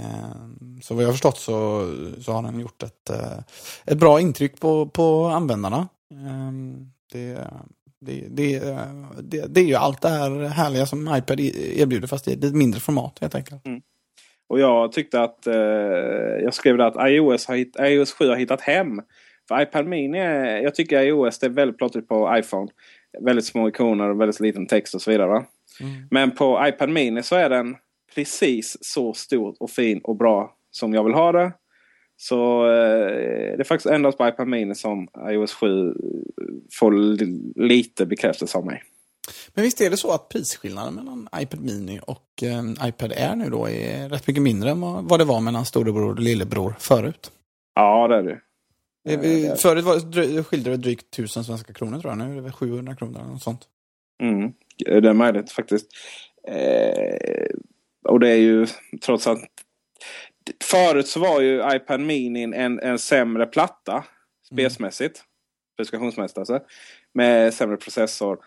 Eh, 0.00 0.34
så 0.82 0.94
vad 0.94 1.04
jag 1.04 1.08
har 1.08 1.12
förstått 1.12 1.38
så, 1.38 1.86
så 2.20 2.32
har 2.32 2.42
den 2.42 2.60
gjort 2.60 2.82
ett, 2.82 3.10
eh, 3.10 3.38
ett 3.84 3.98
bra 3.98 4.20
intryck 4.20 4.60
på, 4.60 4.86
på 4.86 5.26
användarna. 5.26 5.88
Eh, 6.12 6.52
det, 7.12 7.38
det, 8.00 8.28
det, 8.28 8.58
det, 9.22 9.46
det 9.46 9.60
är 9.60 9.64
ju 9.64 9.74
allt 9.74 10.00
det 10.00 10.08
här 10.08 10.48
härliga 10.48 10.86
som 10.86 11.14
iPad 11.14 11.40
erbjuder 11.40 12.06
fast 12.06 12.28
i 12.28 12.32
ett 12.32 12.54
mindre 12.54 12.80
format 12.80 13.18
helt 13.20 13.34
enkelt. 13.34 13.66
Mm. 13.66 13.82
Och 14.52 14.60
jag 14.60 14.92
tyckte 14.92 15.20
att 15.20 15.46
eh, 15.46 15.54
jag 16.42 16.54
skrev 16.54 16.80
att 16.80 17.10
iOS, 17.10 17.46
har 17.46 17.56
hitt, 17.56 17.76
iOS 17.80 18.12
7 18.12 18.28
har 18.28 18.36
hittat 18.36 18.60
hem. 18.60 19.00
För 19.48 19.62
iPad 19.62 19.86
Mini, 19.86 20.18
är, 20.18 20.62
jag 20.62 20.74
tycker 20.74 21.02
iOS 21.02 21.38
det 21.38 21.46
är 21.46 21.50
väldigt 21.50 21.78
plottrigt 21.78 22.08
på 22.08 22.36
iPhone. 22.38 22.68
Väldigt 23.20 23.44
små 23.44 23.68
ikoner 23.68 24.10
och 24.10 24.20
väldigt 24.20 24.40
liten 24.40 24.66
text 24.66 24.94
och 24.94 25.02
så 25.02 25.10
vidare. 25.10 25.44
Mm. 25.80 25.92
Men 26.10 26.30
på 26.30 26.66
iPad 26.66 26.88
Mini 26.88 27.22
så 27.22 27.36
är 27.36 27.48
den 27.48 27.76
precis 28.14 28.78
så 28.80 29.12
stor 29.12 29.56
och 29.60 29.70
fin 29.70 30.00
och 30.04 30.16
bra 30.16 30.56
som 30.70 30.94
jag 30.94 31.04
vill 31.04 31.14
ha 31.14 31.32
det. 31.32 31.52
Så 32.16 32.64
eh, 32.64 33.56
det 33.56 33.60
är 33.60 33.64
faktiskt 33.64 33.94
endast 33.94 34.18
på 34.18 34.28
iPad 34.28 34.48
Mini 34.48 34.74
som 34.74 35.08
iOS 35.30 35.54
7 35.54 35.94
får 36.78 36.92
lite 37.60 38.06
bekräftelse 38.06 38.58
av 38.58 38.66
mig. 38.66 38.82
Men 39.54 39.64
visst 39.64 39.80
är 39.80 39.90
det 39.90 39.96
så 39.96 40.12
att 40.12 40.28
prisskillnaden 40.28 40.94
mellan 40.94 41.28
iPad 41.36 41.60
Mini 41.60 42.00
och 42.06 42.42
eh, 42.42 42.88
iPad 42.88 43.12
Air 43.12 43.36
nu 43.36 43.50
då 43.50 43.68
är 43.68 44.08
rätt 44.08 44.26
mycket 44.26 44.42
mindre 44.42 44.70
än 44.70 44.80
vad 44.80 45.20
det 45.20 45.24
var 45.24 45.40
mellan 45.40 45.64
storebror 45.64 46.10
och 46.10 46.18
lillebror 46.18 46.74
förut? 46.78 47.30
Ja, 47.74 48.08
det 48.08 48.16
är 48.16 48.22
det. 48.22 48.40
Eh, 49.04 49.54
förut 49.54 49.84
var, 49.84 50.42
skilde 50.42 50.70
det 50.70 50.76
drygt 50.76 51.10
tusen 51.10 51.44
svenska 51.44 51.72
kronor 51.72 52.00
tror 52.00 52.10
jag. 52.10 52.18
Nu 52.18 52.32
är 52.32 52.34
det 52.34 52.42
väl 52.42 52.52
700 52.52 52.96
kronor 52.96 53.20
eller 53.20 53.30
något 53.30 53.42
sånt. 53.42 53.68
Mm, 54.22 54.52
det 54.76 55.08
är 55.08 55.12
möjligt 55.12 55.52
faktiskt. 55.52 55.86
Eh, 56.48 57.46
och 58.08 58.20
det 58.20 58.28
är 58.28 58.36
ju 58.36 58.66
trots 59.04 59.26
allt. 59.26 59.40
Förut 60.64 61.08
så 61.08 61.20
var 61.20 61.40
ju 61.40 61.74
iPad 61.74 62.00
Mini 62.00 62.42
en, 62.42 62.80
en 62.80 62.98
sämre 62.98 63.46
platta. 63.46 64.04
Spesmässigt. 64.52 65.18
Mm. 65.18 65.26
Specifikationsmässigt 65.74 66.38
alltså. 66.38 66.60
Med 67.14 67.54
sämre 67.54 67.76
processor. 67.76 68.38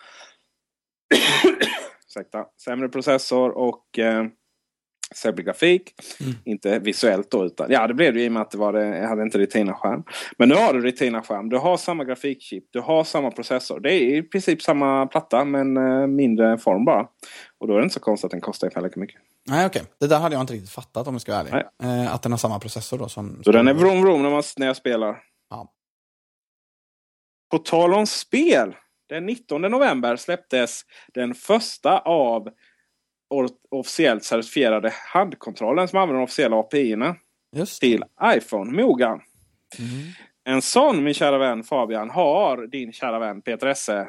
Ursäkta. 2.08 2.46
Sämre 2.64 2.90
processor 2.90 3.58
och 3.58 4.00
eh, 4.00 4.26
sämre 5.16 5.44
grafik. 5.44 5.94
Mm. 6.20 6.34
Inte 6.46 6.80
visuellt 6.80 7.32
då 7.32 7.46
utan 7.46 7.68
ja 7.72 7.88
det 7.88 7.94
blev 7.94 8.14
det 8.14 8.24
i 8.24 8.28
och 8.28 8.32
med 8.32 8.42
att 8.42 8.52
det 8.52 8.58
var 8.58 8.74
det, 8.74 8.98
jag 8.98 9.08
hade 9.08 9.24
inte 9.24 9.38
Retina-skärm. 9.38 10.04
Men 10.38 10.50
nu 10.50 10.56
har 10.56 10.74
du 10.74 10.82
Retina-skärm. 10.82 11.50
Du 11.50 11.58
har 11.58 11.78
samma 11.78 12.04
grafikchip. 12.04 12.64
Du 12.72 12.80
har 12.80 13.04
samma 13.04 13.32
processor. 13.32 13.80
Det 13.80 13.94
är 13.94 14.18
i 14.18 14.24
princip 14.24 14.62
samma 14.62 15.08
platta 15.08 15.46
men 15.46 15.78
eh, 15.78 16.08
mindre 16.08 16.58
form 16.58 16.86
bara. 16.86 17.08
Och 17.58 17.68
då 17.68 17.74
är 17.74 17.78
det 17.78 17.84
inte 17.84 17.94
så 17.94 18.00
konstigt 18.00 18.26
att 18.26 18.32
den 18.32 18.42
kostar 18.42 18.68
ungefär 18.68 18.82
lika 18.82 19.00
mycket. 19.00 19.22
Nej 19.48 19.66
okej. 19.66 19.82
Okay. 19.82 19.94
Det 20.00 20.08
där 20.08 20.20
hade 20.20 20.36
jag 20.36 20.42
inte 20.42 20.54
riktigt 20.54 20.72
fattat 20.72 21.08
om 21.08 21.14
jag 21.14 21.22
ska 21.22 21.32
vara 21.32 21.42
ärlig. 21.42 21.64
Eh, 21.84 22.14
att 22.16 22.22
den 22.22 22.32
har 22.32 22.40
samma 22.40 22.60
processor 22.60 22.98
då 22.98 23.10
som... 23.10 23.44
Så 23.44 23.52
den 23.52 23.68
är 23.68 23.74
vrom 23.74 24.02
vrom 24.02 24.24
när, 24.24 24.30
man, 24.30 24.44
när 24.58 24.68
jag 24.68 24.76
spelar. 24.76 25.24
Ja. 25.50 25.72
På 27.52 27.58
tal 27.58 27.94
om 27.94 28.08
spel. 28.08 28.76
Den 29.10 29.26
19 29.26 29.62
november 29.62 30.16
släpptes 30.16 30.82
den 31.14 31.34
första 31.34 32.00
av 32.00 32.50
officiellt 33.72 34.24
certifierade 34.24 34.94
handkontrollen 35.14 35.88
som 35.88 36.00
använder 36.00 36.20
de 36.20 36.24
officiella 36.24 36.58
API-erna 36.58 37.16
till 37.80 38.04
iPhone, 38.24 38.82
Moga. 38.82 39.08
Mm. 39.10 39.22
En 40.44 40.62
sån, 40.62 41.04
min 41.04 41.14
kära 41.14 41.38
vän 41.38 41.64
Fabian, 41.64 42.10
har 42.10 42.68
din 42.68 42.94
kära 42.94 43.20
vän 43.20 43.42
Peter 43.42 43.68
Esse 43.68 44.08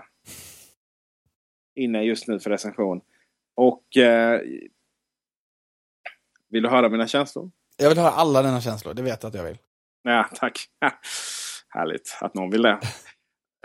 inne 1.74 2.02
just 2.02 2.28
nu 2.28 2.40
för 2.40 2.50
recension. 2.50 3.00
Och 3.56 3.96
eh, 3.96 4.40
Vill 6.48 6.62
du 6.62 6.68
höra 6.68 6.88
mina 6.88 7.06
känslor? 7.06 7.50
Jag 7.76 7.88
vill 7.88 7.98
höra 7.98 8.10
alla 8.10 8.42
dina 8.42 8.60
känslor, 8.60 8.94
det 8.94 9.02
vet 9.02 9.22
jag 9.22 9.28
att 9.28 9.34
jag 9.34 9.44
vill. 9.44 9.58
Ja, 10.02 10.28
tack. 10.34 10.58
Härligt 11.68 12.18
att 12.20 12.34
någon 12.34 12.50
vill 12.50 12.62
det. 12.62 12.78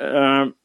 uh, 0.02 0.48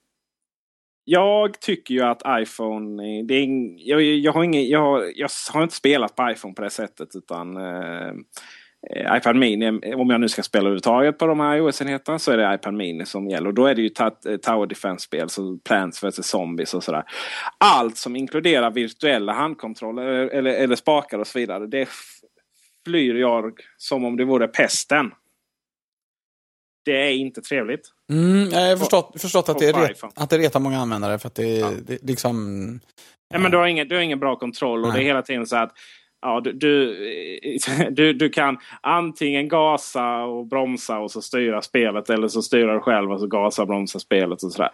jag 1.09 1.61
tycker 1.61 1.95
ju 1.95 2.03
att 2.03 2.23
iPhone... 2.29 3.23
Det 3.23 3.35
är, 3.35 3.49
jag, 3.89 4.03
jag, 4.03 4.33
har 4.33 4.45
ingen, 4.45 4.69
jag, 4.69 5.13
jag 5.15 5.29
har 5.53 5.63
inte 5.63 5.75
spelat 5.75 6.17
på 6.17 6.31
iPhone 6.31 6.55
på 6.55 6.63
det 6.63 6.71
sättet. 6.71 7.09
utan 7.15 7.57
Eh, 7.57 8.09
eh 8.91 9.17
iPad 9.17 9.37
Mini, 9.37 9.67
eh, 9.67 10.01
om 10.01 10.11
jag 10.11 10.21
nu 10.21 10.29
ska 10.29 10.43
spela 10.43 10.63
överhuvudtaget 10.63 11.19
på 11.19 11.27
de 11.27 11.41
här 11.41 11.57
iOS-enheterna 11.57 12.19
så 12.19 12.33
är 12.33 12.37
det 12.37 12.55
iPad 12.55 12.75
Mini 12.75 13.07
som 13.07 13.29
gäller. 13.29 13.49
Och 13.49 13.55
då 13.55 13.67
är 13.67 13.75
det 13.75 13.83
ju 13.83 13.91
eh, 13.99 14.37
Tower 14.37 14.67
Defense-spel, 14.67 15.29
så 15.29 15.59
Plants 15.65 16.05
vs 16.05 16.27
Zombies 16.27 16.75
och 16.75 16.85
sådär. 16.85 17.05
Allt 17.59 17.97
som 17.97 18.17
inkluderar 18.17 18.71
virtuella 18.71 19.33
handkontroller 19.33 20.03
eller, 20.05 20.51
eller 20.51 20.77
spakar 20.77 21.19
och 21.19 21.27
så 21.27 21.39
vidare. 21.39 21.67
Det 21.67 21.89
flyr 22.85 23.15
jag 23.15 23.61
som 23.77 24.05
om 24.05 24.17
det 24.17 24.25
vore 24.25 24.49
pesten 24.49 25.11
det 26.87 27.09
är 27.09 27.13
inte 27.13 27.41
trevligt. 27.41 27.93
Mm, 28.13 28.51
jag 28.51 28.71
har 28.71 28.77
förstått, 28.77 29.13
förstått 29.19 29.49
att, 29.49 29.59
det 29.59 29.73
ret, 29.73 30.03
att 30.15 30.31
det 30.31 30.39
retar 30.39 30.61
många 30.61 30.79
användare 30.79 31.19
för 31.19 31.27
att 31.27 31.35
det, 31.35 31.57
ja. 31.57 31.71
det 31.87 32.03
liksom... 32.03 32.81
Ja, 33.29 33.39
men 33.39 33.51
du 33.51 33.57
har 33.57 33.67
ingen, 33.67 33.89
du 33.89 33.95
har 33.95 34.03
ingen 34.03 34.19
bra 34.19 34.37
kontroll 34.37 34.83
och 34.83 34.89
Nej. 34.89 34.99
det 34.99 35.05
är 35.05 35.07
hela 35.07 35.23
tiden 35.23 35.47
så 35.47 35.57
att 35.57 35.73
ja, 36.23 36.41
du, 36.41 36.53
du, 36.53 36.97
du, 37.91 38.13
du, 38.13 38.29
kan 38.29 38.59
antingen 38.81 39.49
gasa 39.49 40.25
och 40.25 40.47
bromsa 40.47 40.99
och 40.99 41.11
så 41.11 41.23
styra 41.23 41.63
spelet 41.63 42.11
eller 42.11 42.29
så 42.29 42.43
styra 42.43 42.75
du 42.75 42.81
själv 42.81 43.13
och 43.13 43.21
så 43.21 43.27
gasa 43.27 43.63
och 43.63 43.69
bromsa 43.69 43.99
spelet 43.99 44.43
och 44.43 44.53
sådär. 44.53 44.71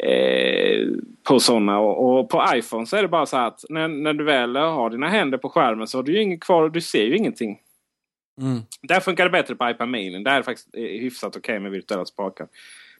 Eh, 0.00 0.86
på 1.28 1.40
sådana 1.40 1.78
och, 1.78 2.18
och, 2.18 2.28
på 2.28 2.44
iPhone 2.54 2.86
så 2.86 2.96
är 2.96 3.02
det 3.02 3.08
bara 3.08 3.26
så 3.26 3.36
att 3.36 3.64
när, 3.68 3.88
när 3.88 4.12
du 4.12 4.24
väl 4.24 4.56
har 4.56 4.90
dina 4.90 5.08
händer 5.08 5.38
på 5.38 5.48
skärmen 5.48 5.86
så 5.86 5.98
har 5.98 6.02
du 6.02 6.12
ju 6.12 6.22
inget 6.22 6.40
kvar 6.40 6.62
och 6.62 6.72
du 6.72 6.80
ser 6.80 7.04
ju 7.04 7.16
ingenting. 7.16 7.58
Mm. 8.40 8.62
Där 8.82 9.00
funkar 9.00 9.24
det 9.24 9.30
bättre 9.30 9.54
på 9.54 9.70
iPad 9.70 9.88
Mini. 9.88 10.22
Där 10.22 10.32
är 10.32 10.36
det 10.36 10.42
faktiskt 10.42 10.68
eh, 10.74 10.82
hyfsat 10.82 11.36
okej 11.36 11.40
okay 11.40 11.58
med 11.58 11.70
virtuella 11.70 12.04
spakar. 12.04 12.48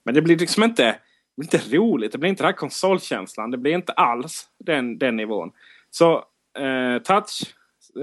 Men 0.04 0.14
det 0.14 0.22
blir 0.22 0.38
liksom 0.38 0.62
inte, 0.62 0.84
det 0.84 0.98
blir 1.36 1.54
inte 1.54 1.76
roligt. 1.76 2.12
Det 2.12 2.18
blir 2.18 2.30
inte 2.30 2.42
den 2.42 2.48
här 2.48 2.56
konsolkänslan. 2.56 3.50
Det 3.50 3.58
blir 3.58 3.74
inte 3.74 3.92
alls 3.92 4.48
den, 4.58 4.98
den 4.98 5.16
nivån. 5.16 5.52
Så 5.90 6.24
eh, 6.58 6.98
touch 7.02 7.54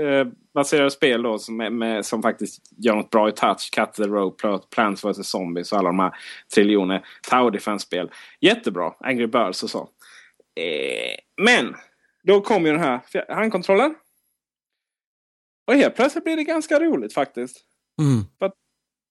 eh, 0.01 0.27
baserade 0.53 0.91
spel 0.91 1.21
då 1.21 1.39
som, 1.39 1.57
med, 1.57 2.05
som 2.05 2.21
faktiskt 2.21 2.61
gör 2.77 2.95
något 2.95 3.09
bra 3.09 3.29
i 3.29 3.31
touch. 3.31 3.71
Cut 3.71 3.93
the 3.93 4.03
Rope, 4.03 4.59
Plants 4.75 5.05
vs 5.05 5.27
Zombies 5.27 5.71
och 5.71 5.77
alla 5.77 5.89
de 5.89 5.99
här 5.99 6.11
triljoner 6.55 7.05
Tower 7.29 7.51
Defense-spel. 7.51 8.11
Jättebra. 8.41 8.93
Angry 8.99 9.27
Birds 9.27 9.63
och 9.63 9.69
så. 9.69 9.89
Eh, 10.55 11.43
men 11.43 11.75
då 12.23 12.41
kommer 12.41 12.69
ju 12.69 12.73
den 12.73 12.83
här 12.83 13.01
handkontrollen. 13.33 13.95
Och 15.67 15.73
helt 15.73 15.95
plötsligt 15.95 16.23
blir 16.23 16.35
det 16.35 16.43
ganska 16.43 16.79
roligt 16.79 17.13
faktiskt. 17.13 17.57
Mm. 18.01 18.23
För 18.39 18.45
att, 18.45 18.53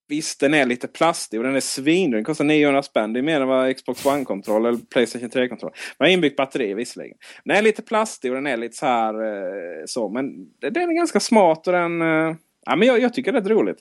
visst, 0.08 0.40
den 0.40 0.54
är 0.54 0.66
lite 0.66 0.88
plastig 0.88 1.40
och 1.40 1.46
den 1.46 1.56
är 1.56 1.60
svindyr. 1.60 2.16
Den 2.16 2.24
kostar 2.24 2.44
900 2.44 2.82
spänn. 2.82 3.12
Det 3.12 3.20
är 3.20 3.22
mer 3.22 3.40
än 3.40 3.48
vad 3.48 3.76
Xbox 3.76 4.06
One-kontroll 4.06 4.66
eller 4.66 4.78
Playstation 4.78 5.30
3-kontroll. 5.30 5.72
Den 5.98 6.06
har 6.06 6.12
inbyggt 6.12 6.36
batteri 6.36 6.74
visserligen. 6.74 7.16
Den 7.44 7.56
är 7.56 7.62
lite 7.62 7.82
plastig 7.82 8.30
och 8.30 8.34
den 8.34 8.46
är 8.46 8.56
lite 8.56 8.76
så 8.76 8.86
här 8.86 9.14
eh, 9.14 9.82
så. 9.86 10.08
Men 10.08 10.52
den 10.60 10.76
är 10.76 10.96
ganska 10.96 11.20
smart 11.20 11.66
och 11.66 11.72
den... 11.72 12.02
Eh, 12.02 12.36
ja, 12.66 12.76
men 12.76 12.88
jag, 12.88 13.00
jag 13.00 13.14
tycker 13.14 13.32
det 13.32 13.38
är 13.38 13.42
rätt 13.42 13.50
roligt. 13.50 13.78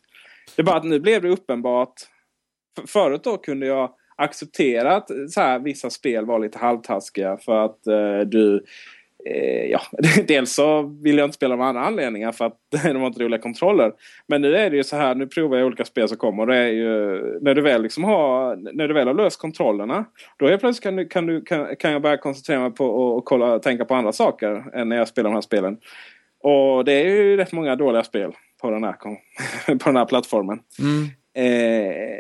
Det 0.55 0.61
är 0.61 0.65
bara 0.65 0.78
att 0.78 0.84
nu 0.84 0.99
blev 0.99 1.22
det 1.22 1.30
uppenbart. 1.30 1.93
För, 2.76 2.88
förut 2.88 3.24
då 3.24 3.38
kunde 3.38 3.65
jag 3.65 3.95
acceptera 4.17 4.95
att 4.95 5.07
så 5.30 5.41
här, 5.41 5.59
vissa 5.59 5.89
spel 5.89 6.26
var 6.26 6.39
lite 6.39 6.57
halvtaskiga 6.57 7.38
för 7.38 7.65
att 7.65 7.88
eh, 7.88 8.19
du 8.19 8.65
ja, 9.69 9.82
dels 10.28 10.53
så 10.53 10.82
vill 11.03 11.17
jag 11.17 11.26
inte 11.26 11.36
spela 11.36 11.53
av 11.53 11.61
andra 11.61 11.82
anledningar 11.82 12.32
för 12.32 12.45
att 12.45 12.57
de 12.84 12.95
har 12.95 13.07
inte 13.07 13.24
roliga 13.24 13.41
kontroller. 13.41 13.91
Men 14.28 14.41
nu 14.41 14.55
är 14.55 14.69
det 14.69 14.78
ju 14.78 14.84
så 14.84 14.95
här, 14.95 15.15
nu 15.15 15.28
provar 15.28 15.57
jag 15.57 15.67
olika 15.67 15.86
spel 15.86 16.07
som 16.07 16.17
kommer. 16.17 16.45
Det 16.45 16.57
är 16.57 16.67
ju, 16.67 17.22
när, 17.41 17.55
du 17.55 17.61
väl 17.61 17.82
liksom 17.82 18.03
har, 18.03 18.55
när 18.55 18.88
du 18.88 18.93
väl 18.93 19.07
har 19.07 19.13
löst 19.13 19.41
kontrollerna. 19.41 20.05
Då 20.38 20.45
är 20.45 20.57
plötsligt 20.57 20.84
kan, 20.84 20.95
du, 20.95 21.07
kan, 21.07 21.26
du, 21.26 21.41
kan, 21.41 21.76
kan 21.76 21.91
jag 21.91 22.01
börja 22.01 22.17
koncentrera 22.17 22.59
mig 22.59 22.72
på 22.72 22.86
och, 22.86 23.17
och 23.17 23.26
kolla, 23.26 23.59
tänka 23.59 23.86
på 23.86 23.95
andra 23.95 24.11
saker 24.11 24.63
än 24.74 24.89
när 24.89 24.97
jag 24.97 25.07
spelar 25.07 25.30
de 25.30 25.34
här 25.34 25.41
spelen. 25.41 25.78
Och 26.43 26.86
det 26.86 26.93
är 26.93 27.05
ju 27.05 27.38
rätt 27.38 27.51
många 27.51 27.76
dåliga 27.76 28.03
spel 28.03 28.32
på 28.61 28.72
den 28.72 28.84
här, 28.84 28.93
på 29.78 29.89
den 29.89 29.95
här 29.95 30.05
plattformen. 30.05 30.59
Mm. 30.80 31.09
Eh, 31.34 32.17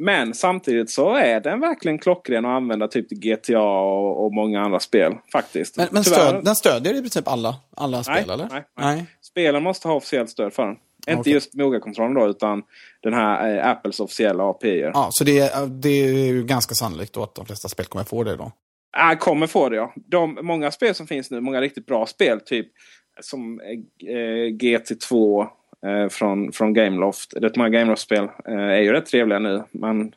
men 0.00 0.34
samtidigt 0.34 0.90
så 0.90 1.14
är 1.14 1.40
den 1.40 1.60
verkligen 1.60 1.98
klockren 1.98 2.44
att 2.44 2.50
använda 2.50 2.88
typ 2.88 3.10
GTA 3.10 3.60
och, 3.60 4.24
och 4.24 4.32
många 4.32 4.60
andra 4.60 4.80
spel. 4.80 5.14
faktiskt. 5.32 5.76
Men, 5.76 5.88
men 5.90 6.04
stöd, 6.04 6.44
den 6.44 6.56
stödjer 6.56 6.94
i 6.94 7.00
princip 7.00 7.28
alla, 7.28 7.56
alla 7.76 8.02
spel 8.02 8.24
nej, 8.26 8.34
eller? 8.34 8.48
Nej, 8.50 8.64
nej. 8.80 9.06
Spelen 9.20 9.62
måste 9.62 9.88
ha 9.88 9.94
officiellt 9.94 10.30
stöd 10.30 10.52
för 10.52 10.66
den. 10.66 10.76
Okay. 11.02 11.14
Inte 11.14 11.30
just 11.30 11.54
Moga-kontrollen 11.54 12.14
då 12.14 12.28
utan 12.28 12.62
den 13.02 13.14
här 13.14 13.56
eh, 13.56 13.66
Apples 13.66 14.00
officiella 14.00 14.44
API. 14.44 14.90
Ja, 14.94 15.08
så 15.12 15.24
det 15.24 15.38
är, 15.38 15.66
det 15.66 15.88
är 15.88 16.24
ju 16.26 16.44
ganska 16.44 16.74
sannolikt 16.74 17.12
då 17.12 17.22
att 17.22 17.34
de 17.34 17.46
flesta 17.46 17.68
spel 17.68 17.86
kommer 17.86 18.04
få 18.04 18.24
det 18.24 18.36
då? 18.36 18.52
Ja, 18.92 19.16
kommer 19.18 19.46
få 19.46 19.68
det 19.68 19.76
ja. 19.76 19.92
De, 19.96 20.38
många 20.42 20.70
spel 20.70 20.94
som 20.94 21.06
finns 21.06 21.30
nu, 21.30 21.40
många 21.40 21.60
riktigt 21.60 21.86
bra 21.86 22.06
spel, 22.06 22.40
typ 22.40 22.66
som 23.20 23.60
eh, 23.60 24.52
GT2 24.52 25.40
eh, 25.40 25.48
Eh, 25.86 26.08
från, 26.08 26.52
från 26.52 26.72
Gameloft. 26.72 27.34
Rätt 27.36 27.56
många 27.56 27.68
Gameloft-spel 27.68 28.28
eh, 28.48 28.54
är 28.54 28.80
ju 28.80 28.92
rätt 28.92 29.06
trevliga 29.06 29.38
nu. 29.38 29.62
Man, 29.70 30.12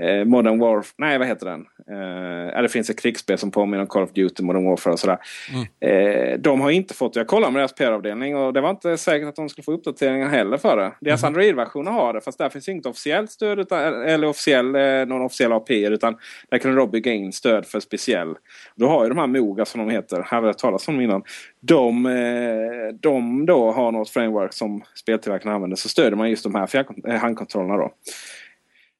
eh, 0.00 0.24
Modern 0.24 0.58
Warfare, 0.58 0.94
nej 0.98 1.18
vad 1.18 1.28
heter 1.28 1.46
den? 1.46 1.66
Eh, 1.90 2.62
det 2.62 2.68
finns 2.68 2.90
ett 2.90 3.00
krigsspel 3.00 3.38
som 3.38 3.50
påminner 3.50 3.82
om 3.82 3.86
Call 3.86 4.02
of 4.02 4.12
Duty, 4.12 4.42
Modern 4.42 4.64
Warfare 4.64 4.92
och 4.92 4.98
sådär. 5.00 5.18
Mm. 5.52 6.32
Eh, 6.32 6.38
de 6.38 6.60
har 6.60 6.70
inte 6.70 6.94
fått, 6.94 7.16
jag 7.16 7.26
kollade 7.26 7.52
med 7.52 7.60
deras 7.60 7.74
PR-avdelning 7.74 8.36
och 8.36 8.52
det 8.52 8.60
var 8.60 8.70
inte 8.70 8.96
säkert 8.96 9.28
att 9.28 9.36
de 9.36 9.48
skulle 9.48 9.64
få 9.64 9.72
uppdateringar 9.72 10.28
heller 10.28 10.56
för 10.56 10.76
det. 10.76 10.92
Deras 11.00 11.22
mm. 11.22 11.28
Android-versioner 11.28 11.90
har 11.90 12.14
det 12.14 12.20
fast 12.20 12.38
där 12.38 12.48
finns 12.48 12.68
inget 12.68 12.86
officiellt 12.86 13.30
stöd 13.30 13.58
utan, 13.58 14.02
eller 14.02 14.26
officiell, 14.26 14.74
eh, 14.74 15.06
någon 15.06 15.22
officiell 15.22 15.52
API 15.52 15.86
utan 15.86 16.16
där 16.50 16.58
kan 16.58 16.70
du 16.70 16.76
då 16.76 16.86
bygga 16.86 17.12
in 17.12 17.32
stöd 17.32 17.66
för 17.66 17.80
speciell. 17.80 18.34
Då 18.76 18.88
har 18.88 19.02
ju 19.02 19.08
de 19.08 19.18
här 19.18 19.26
Moga 19.26 19.64
som 19.64 19.86
de 19.86 19.90
heter, 19.90 20.22
hade 20.22 20.46
jag 20.46 20.58
talat 20.58 20.88
om 20.88 21.00
innan. 21.00 21.22
De, 21.60 22.06
eh, 22.06 22.94
de 23.00 23.46
då 23.46 23.72
har 23.72 23.92
något 23.92 24.10
framework 24.10 24.52
som 24.52 24.82
speltillverkarna 24.94 25.54
använder 25.54 25.76
så 25.76 25.88
stöder 25.88 26.16
man 26.16 26.30
just 26.30 26.42
de 26.44 26.54
här 26.54 27.18
handkontrollerna 27.18 27.76
då. 27.76 27.92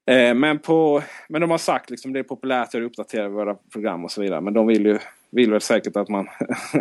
Eh, 0.05 0.33
men, 0.33 0.59
på, 0.59 1.03
men 1.29 1.41
de 1.41 1.51
har 1.51 1.57
sagt 1.57 1.89
liksom 1.89 2.13
det 2.13 2.19
är 2.19 2.23
populärt 2.23 2.75
att 2.75 2.81
uppdatera 2.81 3.29
våra 3.29 3.55
program 3.55 4.03
och 4.05 4.11
så 4.11 4.21
vidare. 4.21 4.41
Men 4.41 4.53
de 4.53 4.67
vill 4.67 4.85
ju 4.85 4.99
vill 5.31 5.51
väl 5.51 5.61
säkert 5.61 5.95
att 5.95 6.09
man 6.09 6.27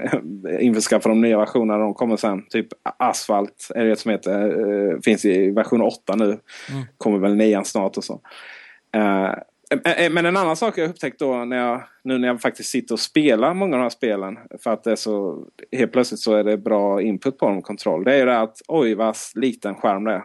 införskaffar 0.60 1.10
de 1.10 1.20
nya 1.20 1.38
versionerna. 1.38 1.78
De 1.78 1.94
kommer 1.94 2.16
sen. 2.16 2.46
Typ 2.48 2.66
Asfalt 2.96 3.68
är 3.74 3.84
det 3.84 3.96
som 3.96 4.10
heter. 4.10 4.44
Eh, 4.92 5.00
finns 5.00 5.24
i 5.24 5.50
version 5.50 5.82
8 5.82 6.16
nu. 6.16 6.24
Mm. 6.24 6.38
Kommer 6.96 7.18
väl 7.18 7.34
9 7.34 7.64
snart 7.64 7.96
och 7.96 8.04
så. 8.04 8.20
Eh, 8.94 9.34
men 10.10 10.26
en 10.26 10.36
annan 10.36 10.56
sak 10.56 10.78
jag 10.78 10.90
upptäckt 10.90 11.18
då 11.18 11.44
när 11.44 11.56
jag, 11.56 11.82
nu 12.04 12.18
när 12.18 12.28
jag 12.28 12.40
faktiskt 12.40 12.70
sitter 12.70 12.94
och 12.94 13.00
spelar 13.00 13.54
många 13.54 13.76
av 13.76 13.78
de 13.78 13.82
här 13.82 13.90
spelen. 13.90 14.38
För 14.62 14.72
att 14.72 14.84
det 14.84 14.92
är 14.92 14.96
så, 14.96 15.46
helt 15.72 15.92
plötsligt 15.92 16.20
så 16.20 16.34
är 16.34 16.44
det 16.44 16.56
bra 16.56 17.02
input 17.02 17.38
på 17.38 17.48
dem, 17.48 17.62
kontroll. 17.62 18.04
Det 18.04 18.14
är 18.14 18.18
ju 18.18 18.24
det 18.24 18.40
att 18.40 18.62
oj 18.68 18.94
vad 18.94 19.16
liten 19.34 19.74
skärm 19.74 20.04
det 20.04 20.12
är. 20.12 20.22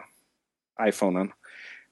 iPhonen. 0.88 1.30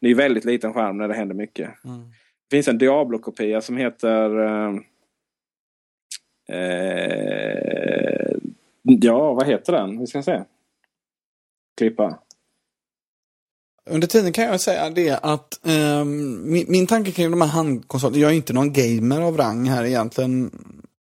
Det 0.01 0.09
är 0.09 0.15
väldigt 0.15 0.45
liten 0.45 0.73
skärm 0.73 0.99
när 0.99 1.09
det 1.09 1.15
händer 1.15 1.35
mycket. 1.35 1.85
Mm. 1.85 2.11
Det 2.49 2.57
finns 2.57 2.69
en 2.69 2.79
Diablo-kopia 2.79 3.61
som 3.61 3.77
heter... 3.77 4.39
Eh, 4.39 4.75
eh, 6.57 8.37
ja, 8.83 9.33
vad 9.33 9.47
heter 9.47 9.73
den? 9.73 10.01
Vi 10.01 10.07
ska 10.07 10.23
se. 10.23 10.43
Klippa. 11.77 12.19
Under 13.91 14.07
tiden 14.07 14.33
kan 14.33 14.45
jag 14.45 14.61
säga 14.61 14.91
det 14.91 15.19
att 15.23 15.61
um, 15.63 16.53
min, 16.53 16.65
min 16.69 16.87
tanke 16.87 17.13
kring 17.13 17.31
de 17.31 17.41
här 17.41 17.49
handkonsolerna, 17.49 18.23
jag 18.23 18.31
är 18.31 18.35
inte 18.35 18.53
någon 18.53 18.73
gamer 18.73 19.21
av 19.21 19.37
rang 19.37 19.69
här 19.69 19.85
egentligen 19.85 20.51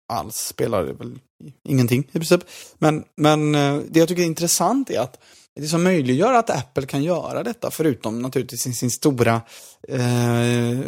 alls, 0.08 0.36
spelar 0.36 0.84
väl 0.84 1.20
ingenting 1.64 2.00
i 2.12 2.12
princip. 2.12 2.42
Men, 2.78 3.04
men 3.16 3.56
uh, 3.56 3.82
det 3.90 4.00
jag 4.00 4.08
tycker 4.08 4.22
är 4.22 4.28
intressant 4.28 4.90
är 4.90 5.00
att 5.00 5.24
det 5.56 5.68
som 5.68 5.84
möjliggör 5.84 6.34
att 6.34 6.50
Apple 6.50 6.86
kan 6.86 7.04
göra 7.04 7.44
detta, 7.44 7.72
förutom 7.72 8.22
naturligtvis 8.22 8.62
sin, 8.62 8.74
sin 8.74 8.92
stora 8.92 9.42
eh, 9.88 10.80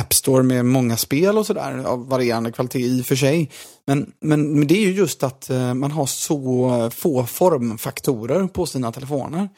App 0.00 0.14
Store 0.14 0.42
med 0.42 0.64
många 0.64 0.96
spel 0.96 1.38
och 1.38 1.46
sådär 1.46 1.84
av 1.84 2.08
varierande 2.08 2.52
kvalitet 2.52 2.78
i 2.78 3.02
och 3.02 3.06
för 3.06 3.16
sig. 3.16 3.50
Men, 3.86 4.12
men, 4.20 4.58
men 4.58 4.66
det 4.66 4.74
är 4.74 4.86
ju 4.86 4.92
just 4.92 5.22
att 5.22 5.50
eh, 5.50 5.74
man 5.74 5.90
har 5.90 6.06
så 6.06 6.90
få 6.94 7.26
formfaktorer 7.26 8.46
på 8.46 8.66
sina 8.66 8.92
telefoner. 8.92 9.48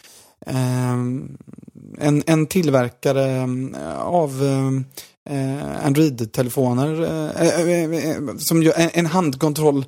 Eh, 0.47 0.93
en, 1.99 2.23
en 2.27 2.47
tillverkare 2.47 3.37
eh, 3.77 4.01
av 4.01 4.45
eh, 4.45 5.87
Android-telefoner, 5.87 7.03
eh, 7.03 7.61
eh, 7.61 8.11
eh, 8.11 8.37
som 8.39 8.63
gör, 8.63 8.75
en, 8.77 8.91
en 8.93 9.07
handkontroll 9.07 9.85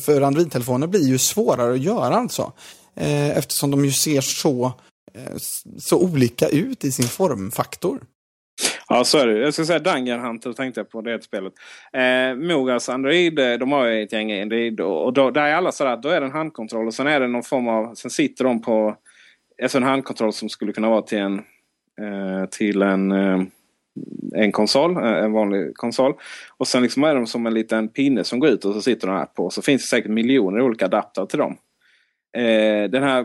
för 0.00 0.22
Android-telefoner 0.22 0.86
blir 0.86 1.08
ju 1.08 1.18
svårare 1.18 1.72
att 1.72 1.80
göra 1.80 2.16
alltså. 2.16 2.52
Eh, 3.00 3.38
eftersom 3.38 3.70
de 3.70 3.84
ju 3.84 3.90
ser 3.90 4.20
så, 4.20 4.64
eh, 5.14 5.36
så 5.78 6.00
olika 6.00 6.48
ut 6.48 6.84
i 6.84 6.92
sin 6.92 7.08
formfaktor. 7.08 8.00
Ja, 8.88 9.04
så 9.04 9.18
är 9.18 9.26
det. 9.26 9.38
Jag 9.38 9.54
ska 9.54 9.64
säga 9.64 9.78
Dungeon 9.78 10.20
Hunter 10.20 10.52
tänkte 10.52 10.80
jag 10.80 10.90
på 10.90 11.00
det 11.00 11.24
spelet. 11.24 11.52
Eh, 11.92 12.34
Mogas 12.48 12.88
Android, 12.88 13.38
eh, 13.38 13.52
de 13.52 13.72
har 13.72 13.86
ju 13.86 14.02
ett 14.02 14.12
gäng 14.12 14.40
Android 14.42 14.80
och 14.80 15.12
då, 15.12 15.30
där 15.30 15.42
är 15.42 15.54
alla 15.54 15.72
sådär, 15.72 15.96
då 15.96 16.08
är 16.08 16.20
det 16.20 16.26
en 16.26 16.32
handkontroll 16.32 16.86
och 16.86 16.94
sen 16.94 17.06
är 17.06 17.20
det 17.20 17.28
någon 17.28 17.42
form 17.42 17.68
av, 17.68 17.94
sen 17.94 18.10
sitter 18.10 18.44
de 18.44 18.62
på 18.62 18.96
alltså 19.62 19.78
en 19.78 19.84
handkontroll 19.84 20.32
som 20.32 20.48
skulle 20.48 20.72
kunna 20.72 20.88
vara 20.88 21.02
till 21.02 21.18
en, 21.18 21.38
eh, 22.00 22.46
till 22.50 22.82
en, 22.82 23.12
eh, 23.12 23.42
en 24.34 24.52
konsol, 24.52 24.96
eh, 24.96 25.24
en 25.24 25.32
vanlig 25.32 25.76
konsol. 25.76 26.14
Och 26.56 26.68
sen 26.68 26.82
liksom 26.82 27.04
är 27.04 27.14
de 27.14 27.26
som 27.26 27.46
en 27.46 27.54
liten 27.54 27.88
pinne 27.88 28.24
som 28.24 28.40
går 28.40 28.50
ut 28.50 28.64
och 28.64 28.74
så 28.74 28.82
sitter 28.82 29.06
de 29.06 29.16
här 29.16 29.26
på. 29.26 29.50
Så 29.50 29.62
finns 29.62 29.82
det 29.82 29.88
säkert 29.88 30.10
miljoner 30.10 30.60
olika 30.60 30.84
adapter 30.84 31.26
till 31.26 31.38
dem. 31.38 31.56
Eh, 32.36 32.90
den 32.90 33.02
här 33.02 33.24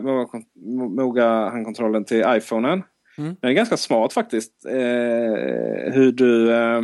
Moga 0.96 1.48
handkontrollen 1.48 2.04
till 2.04 2.24
iPhonen. 2.28 2.82
Mm. 3.18 3.36
Den 3.40 3.50
är 3.50 3.54
ganska 3.54 3.76
smart 3.76 4.12
faktiskt. 4.12 4.66
Eh, 4.66 5.92
hur 5.92 6.12
du... 6.12 6.54
Eh, 6.54 6.82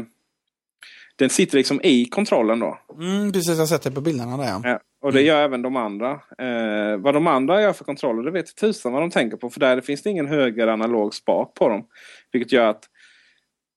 den 1.17 1.31
sitter 1.31 1.57
liksom 1.57 1.81
i 1.83 2.05
kontrollen 2.05 2.61
då. 2.61 2.79
Mm, 3.01 3.33
precis, 3.33 3.49
jag 3.49 3.57
har 3.57 3.67
sett 3.67 3.83
det 3.83 3.91
på 3.91 4.01
bilderna 4.01 4.37
där. 4.37 4.71
Ja, 4.71 4.81
och 5.03 5.13
det 5.13 5.19
mm. 5.19 5.27
gör 5.27 5.43
även 5.43 5.63
de 5.63 5.77
andra. 5.77 6.11
Eh, 6.39 6.97
vad 6.97 7.15
de 7.15 7.27
andra 7.27 7.63
gör 7.63 7.73
för 7.73 7.85
kontroller 7.85 8.23
det 8.23 8.31
vet 8.31 8.57
tusan 8.57 8.93
vad 8.93 9.03
de 9.03 9.11
tänker 9.11 9.37
på. 9.37 9.51
För 9.51 9.61
där 9.61 9.81
finns 9.81 10.03
det 10.03 10.11
ingen 10.11 10.27
höger 10.27 10.69
analog 10.69 11.15
spak 11.15 11.55
på 11.55 11.69
dem. 11.69 11.87
Vilket 12.33 12.53
gör 12.53 12.67
att 12.67 12.85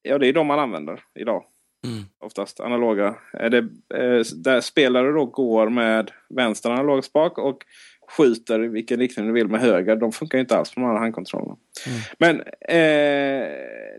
ja, 0.01 0.17
det 0.17 0.27
är 0.27 0.33
de 0.33 0.47
man 0.47 0.59
använder 0.59 0.99
idag. 1.19 1.43
Mm. 1.85 2.03
Oftast 2.19 2.59
analoga. 2.59 3.15
Är 3.33 3.49
det, 3.49 3.57
eh, 3.95 4.23
där 4.35 4.61
spelare 4.61 5.11
då 5.11 5.25
går 5.25 5.69
med 5.69 6.11
vänster 6.29 6.69
analog 6.69 7.03
spak 7.03 7.37
och 7.37 7.65
skjuter 8.07 8.63
i 8.63 8.67
vilken 8.67 8.99
riktning 8.99 9.27
du 9.27 9.33
vill 9.33 9.47
med 9.47 9.61
höger. 9.61 9.95
De 9.95 10.11
funkar 10.11 10.37
inte 10.37 10.57
alls 10.57 10.73
på 10.73 10.79
de 10.79 10.85
här 10.89 10.97
handkontrollerna. 10.97 11.55
Mm. 11.87 11.99
Men 12.19 12.39
eh, 12.61 13.49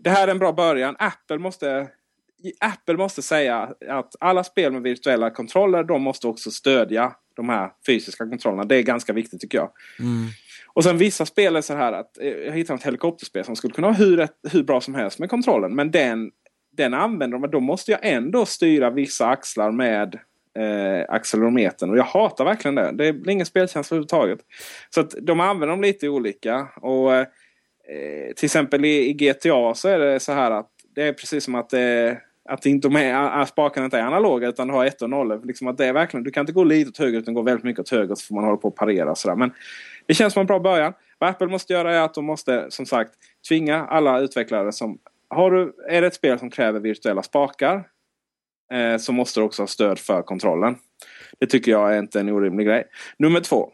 det 0.01 0.11
här 0.11 0.29
är 0.29 0.31
en 0.31 0.39
bra 0.39 0.53
början. 0.53 0.97
Apple 0.99 1.39
måste, 1.39 1.89
Apple 2.61 2.97
måste 2.97 3.23
säga 3.23 3.75
att 3.89 4.15
alla 4.21 4.45
spel 4.45 4.73
med 4.73 4.83
virtuella 4.83 5.31
kontroller 5.31 5.85
de 5.85 6.03
måste 6.03 6.27
också 6.27 6.51
stödja 6.51 7.13
de 7.37 7.49
här 7.49 7.71
fysiska 7.87 8.29
kontrollerna. 8.29 8.65
Det 8.65 8.77
är 8.77 8.83
ganska 8.83 9.13
viktigt 9.13 9.41
tycker 9.41 9.59
jag. 9.59 9.71
Mm. 10.01 10.27
Och 10.75 10.85
sen 10.85 10.99
vissa 10.99 11.27
spel 11.27 11.57
är 11.57 11.61
så 11.61 11.75
här 11.75 11.93
att 11.93 12.19
eh, 12.19 12.29
jag 12.29 12.53
hittade 12.53 12.79
ett 12.79 12.87
helikopterspel 12.87 13.45
som 13.45 13.57
skulle 13.57 13.75
kunna 13.75 13.87
vara 13.87 13.97
hur, 13.97 14.29
hur 14.51 14.63
bra 14.63 14.81
som 14.81 14.95
helst 14.95 15.19
med 15.19 15.31
kontrollen. 15.31 15.75
Men 15.75 15.91
den, 15.91 16.31
den 16.77 16.95
använder 16.95 17.39
de. 17.39 17.51
Då 17.51 17.61
måste 17.61 17.91
jag 17.91 18.01
ändå 18.03 18.47
styra 18.47 18.91
vissa 18.91 19.27
axlar 19.27 19.71
med 19.71 20.19
eh, 20.57 21.05
accelerometern. 21.09 21.91
Och 21.91 21.99
jag 21.99 22.05
hatar 22.05 22.45
verkligen 22.45 22.75
det. 22.75 22.93
Det 22.93 23.13
blir 23.13 23.33
ingen 23.33 23.47
spelkänsla 23.47 23.95
överhuvudtaget. 23.95 24.39
Så 24.91 25.01
att 25.01 25.15
de 25.23 25.41
använder 25.41 25.67
dem 25.67 25.83
lite 25.83 26.09
olika. 26.09 26.69
Och 26.81 27.15
eh, 27.15 27.27
Till 28.37 28.45
exempel 28.45 28.85
i, 28.85 29.09
i, 29.09 29.13
GTA 29.13 29.75
så 29.75 29.89
är 29.89 29.99
det 29.99 30.21
så 30.21 30.33
här 30.33 30.51
att 30.51 30.71
det 30.95 31.03
är 31.03 31.13
precis 31.13 31.45
som 31.45 31.55
att 31.55 31.73
eh, 31.73 32.13
att 32.49 32.67
inte 32.67 32.89
de 32.89 33.47
spakarna 33.49 33.85
inte 33.85 33.99
är 33.99 34.03
analoga 34.03 34.49
utan 34.49 34.71
har 34.71 34.85
1 34.85 35.03
och 35.03 35.11
0. 35.11 35.47
Liksom 35.47 35.69
att 35.69 35.79
det 35.79 35.87
är 35.87 35.93
verkligen, 35.93 36.25
du 36.25 36.31
kan 36.31 36.41
inte 36.41 36.53
gå 36.53 36.65
lite 36.65 36.89
åt 36.89 36.99
höger 36.99 37.19
utan 37.19 37.35
gå 37.35 37.43
väldigt 37.43 37.65
mycket 37.65 37.81
åt 37.81 37.89
höger 37.89 38.15
så 38.15 38.27
får 38.27 38.35
man 38.35 38.45
hålla 38.45 38.57
på 38.57 38.69
och 38.69 38.77
parera. 38.77 39.15
Sådär. 39.15 39.37
Men 39.37 39.53
det 40.07 40.15
känns 40.15 40.33
som 40.33 40.41
en 40.41 40.47
bra 40.47 40.59
början. 40.59 40.93
Vad 41.19 41.31
Apple 41.31 41.47
måste 41.47 41.73
göra 41.73 41.95
är 41.95 42.01
att 42.01 42.15
de 42.15 42.25
måste 42.25 42.67
som 42.69 42.87
sagt 42.87 43.13
tvinga 43.49 43.87
alla 43.87 44.21
utvecklare 44.21 44.73
som 44.73 44.99
har 45.29 45.51
du, 45.51 45.73
är 45.89 46.01
det 46.01 46.07
ett 46.07 46.15
spel 46.15 46.39
som 46.39 46.51
kräver 46.51 46.81
virtuella 46.81 47.23
spakar 47.23 47.85
eh, 48.73 48.99
så 48.99 49.13
måste 49.13 49.41
du 49.41 49.45
också 49.45 49.63
ha 49.63 49.67
stöd 49.67 49.99
för 49.99 50.23
kontrollen. 50.23 50.77
Det 51.41 51.47
tycker 51.47 51.73
jag 51.73 51.95
är 51.95 51.99
inte 51.99 52.21
en 52.21 52.29
orimlig 52.29 52.67
grej. 52.67 52.85
Nummer 53.19 53.41
två. 53.41 53.73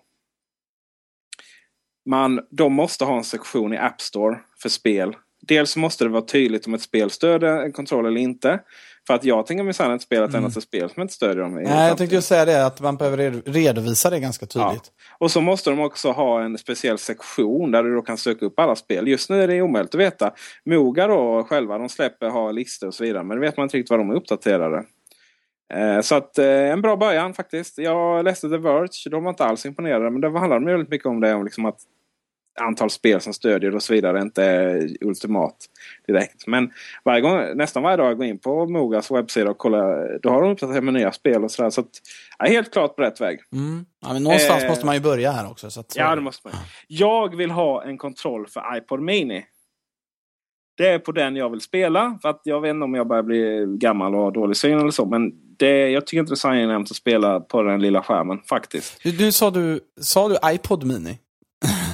Man, 2.06 2.40
de 2.50 2.72
måste 2.72 3.04
ha 3.04 3.16
en 3.16 3.24
sektion 3.24 3.74
i 3.74 3.78
App 3.78 4.00
Store 4.00 4.40
för 4.62 4.68
spel 4.68 5.16
Dels 5.42 5.76
måste 5.76 6.04
det 6.04 6.10
vara 6.10 6.22
tydligt 6.22 6.66
om 6.66 6.74
ett 6.74 6.82
spel 6.82 7.10
stöder 7.10 7.62
en 7.62 7.72
kontroll 7.72 8.06
eller 8.06 8.20
inte. 8.20 8.60
För 9.06 9.14
att 9.14 9.24
jag 9.24 9.46
tänker 9.46 9.64
minsann 9.64 9.92
inte 9.92 10.04
spela 10.04 10.24
ett 10.24 10.30
mm. 10.30 10.44
enda 10.44 10.60
spel 10.60 10.90
som 10.90 11.02
inte 11.02 11.14
stödjer 11.14 11.42
dem. 11.42 11.54
Nej, 11.54 11.88
jag 11.88 11.98
tänkte 11.98 12.14
just 12.14 12.28
säga 12.28 12.44
det, 12.44 12.66
att 12.66 12.80
man 12.80 12.96
behöver 12.96 13.42
redovisa 13.44 14.10
det 14.10 14.20
ganska 14.20 14.46
tydligt. 14.46 14.92
Ja. 14.96 15.16
Och 15.18 15.30
så 15.30 15.40
måste 15.40 15.70
de 15.70 15.80
också 15.80 16.10
ha 16.10 16.42
en 16.42 16.58
speciell 16.58 16.98
sektion 16.98 17.70
där 17.70 17.82
du 17.82 17.94
då 17.94 18.02
kan 18.02 18.18
söka 18.18 18.46
upp 18.46 18.58
alla 18.58 18.76
spel. 18.76 19.08
Just 19.08 19.30
nu 19.30 19.42
är 19.42 19.48
det 19.48 19.62
omöjligt 19.62 19.94
att 19.94 20.00
veta. 20.00 20.32
Moga 20.64 21.06
då 21.06 21.44
själva, 21.44 21.78
de 21.78 21.88
släpper, 21.88 22.28
har 22.28 22.52
listor 22.52 22.86
och 22.86 22.94
så 22.94 23.04
vidare. 23.04 23.24
Men 23.24 23.36
det 23.36 23.40
vet 23.40 23.56
man 23.56 23.64
inte 23.64 23.76
riktigt 23.76 23.90
vad 23.90 24.00
de 24.00 24.10
är 24.10 24.14
uppdaterade. 24.14 24.84
Eh, 25.74 26.00
så 26.00 26.14
att 26.14 26.38
eh, 26.38 26.46
en 26.46 26.82
bra 26.82 26.96
början 26.96 27.34
faktiskt. 27.34 27.78
Jag 27.78 28.24
läste 28.24 28.48
The 28.48 28.56
Verge. 28.56 29.10
De 29.10 29.24
var 29.24 29.30
inte 29.30 29.44
alls 29.44 29.66
imponerade. 29.66 30.10
Men 30.10 30.20
det 30.20 30.38
handlar 30.38 30.60
väldigt 30.60 30.90
mycket 30.90 31.06
om 31.06 31.20
det. 31.20 31.34
Om 31.34 31.44
liksom 31.44 31.64
att 31.64 31.78
antal 32.60 32.90
spel 32.90 33.20
som 33.20 33.34
stödjer 33.34 33.74
och 33.74 33.82
så 33.82 33.92
vidare 33.92 34.20
inte 34.20 34.44
är 34.44 34.96
ultimat 35.00 35.56
direkt. 36.06 36.46
Men 36.46 36.72
varje 37.04 37.20
gång, 37.20 37.56
nästan 37.56 37.82
varje 37.82 37.96
dag 37.96 38.06
jag 38.06 38.16
går 38.16 38.26
in 38.26 38.38
på 38.38 38.66
Mogas 38.66 39.10
webbsida 39.10 39.50
och 39.50 39.58
kollar. 39.58 40.18
Då 40.22 40.28
har 40.28 40.42
de 40.42 40.50
uppdaterat 40.50 40.84
med 40.84 40.94
nya 40.94 41.12
spel 41.12 41.44
och 41.44 41.50
sådär. 41.50 41.70
Så 41.70 41.80
att, 41.80 41.90
är 42.38 42.48
helt 42.48 42.72
klart 42.72 42.96
på 42.96 43.02
rätt 43.02 43.20
väg. 43.20 43.40
Mm. 43.52 43.84
Ja, 44.00 44.12
men 44.12 44.22
någonstans 44.22 44.62
eh, 44.62 44.68
måste 44.68 44.86
man 44.86 44.94
ju 44.94 45.00
börja 45.00 45.32
här 45.32 45.50
också. 45.50 45.70
Så 45.70 45.80
att, 45.80 45.96
ja, 45.96 46.14
det 46.14 46.20
måste 46.20 46.48
man. 46.48 46.56
Jag 46.86 47.36
vill 47.36 47.50
ha 47.50 47.84
en 47.84 47.98
kontroll 47.98 48.46
för 48.46 48.76
iPod 48.76 49.00
Mini. 49.00 49.44
Det 50.76 50.88
är 50.88 50.98
på 50.98 51.12
den 51.12 51.36
jag 51.36 51.50
vill 51.50 51.60
spela. 51.60 52.18
För 52.22 52.28
att 52.28 52.40
jag 52.44 52.60
vet 52.60 52.70
inte 52.70 52.84
om 52.84 52.94
jag 52.94 53.08
börjar 53.08 53.22
bli 53.22 53.66
gammal 53.78 54.14
och 54.14 54.20
har 54.20 54.30
dålig 54.30 54.56
syn 54.56 54.78
eller 54.78 54.90
så. 54.90 55.06
Men 55.06 55.32
det, 55.56 55.90
jag 55.90 56.06
tycker 56.06 56.20
inte 56.20 56.30
det 56.30 56.34
är 56.34 56.36
så 56.36 56.48
angenämt 56.48 56.90
att 56.90 56.96
spela 56.96 57.40
på 57.40 57.62
den 57.62 57.80
lilla 57.82 58.02
skärmen 58.02 58.38
faktiskt. 58.48 59.02
Du, 59.02 59.12
du, 59.12 59.32
sa, 59.32 59.50
du, 59.50 59.80
sa 60.00 60.28
du 60.28 60.36
iPod 60.44 60.84
Mini? 60.84 61.18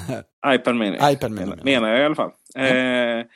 iPad 0.55 0.77
Mini. 0.77 0.99
iPad 1.03 1.31
Mini. 1.31 1.57
Menar 1.63 1.89
jag 1.89 2.01
i 2.01 2.05
alla 2.05 2.15
fall. 2.15 2.31
Mm. 2.55 3.19
Eh, 3.19 3.27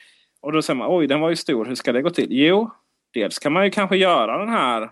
och 0.40 0.52
då 0.52 0.62
säger 0.62 0.78
man, 0.78 0.88
oj 0.90 1.06
den 1.06 1.20
var 1.20 1.30
ju 1.30 1.36
stor, 1.36 1.64
hur 1.64 1.74
ska 1.74 1.92
det 1.92 2.02
gå 2.02 2.10
till? 2.10 2.26
Jo, 2.30 2.70
dels 3.14 3.38
kan 3.38 3.52
man 3.52 3.64
ju 3.64 3.70
kanske 3.70 3.96
göra 3.96 4.38
den 4.38 4.48
här 4.48 4.90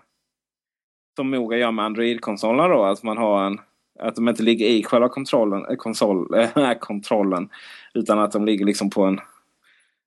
som 1.15 1.29
Moga 1.29 1.57
gör 1.57 1.71
med 1.71 1.85
Android-konsolerna 1.85 2.67
då. 2.67 2.83
Att 2.83 3.03
man 3.03 3.17
har 3.17 3.45
en 3.45 3.59
att 3.99 4.15
de 4.15 4.29
inte 4.29 4.43
ligger 4.43 4.65
i 4.65 4.83
själva 4.83 5.09
kontrollen, 5.09 5.65
eh, 5.69 5.75
konsol, 5.75 6.33
äh, 6.55 6.73
kontrollen. 6.79 7.49
Utan 7.93 8.19
att 8.19 8.31
de 8.31 8.45
ligger 8.45 8.65
liksom 8.65 8.89
på 8.89 9.03
en, 9.03 9.19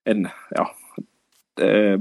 en 0.04 0.28
ja, 0.50 0.74
eh, 1.60 1.98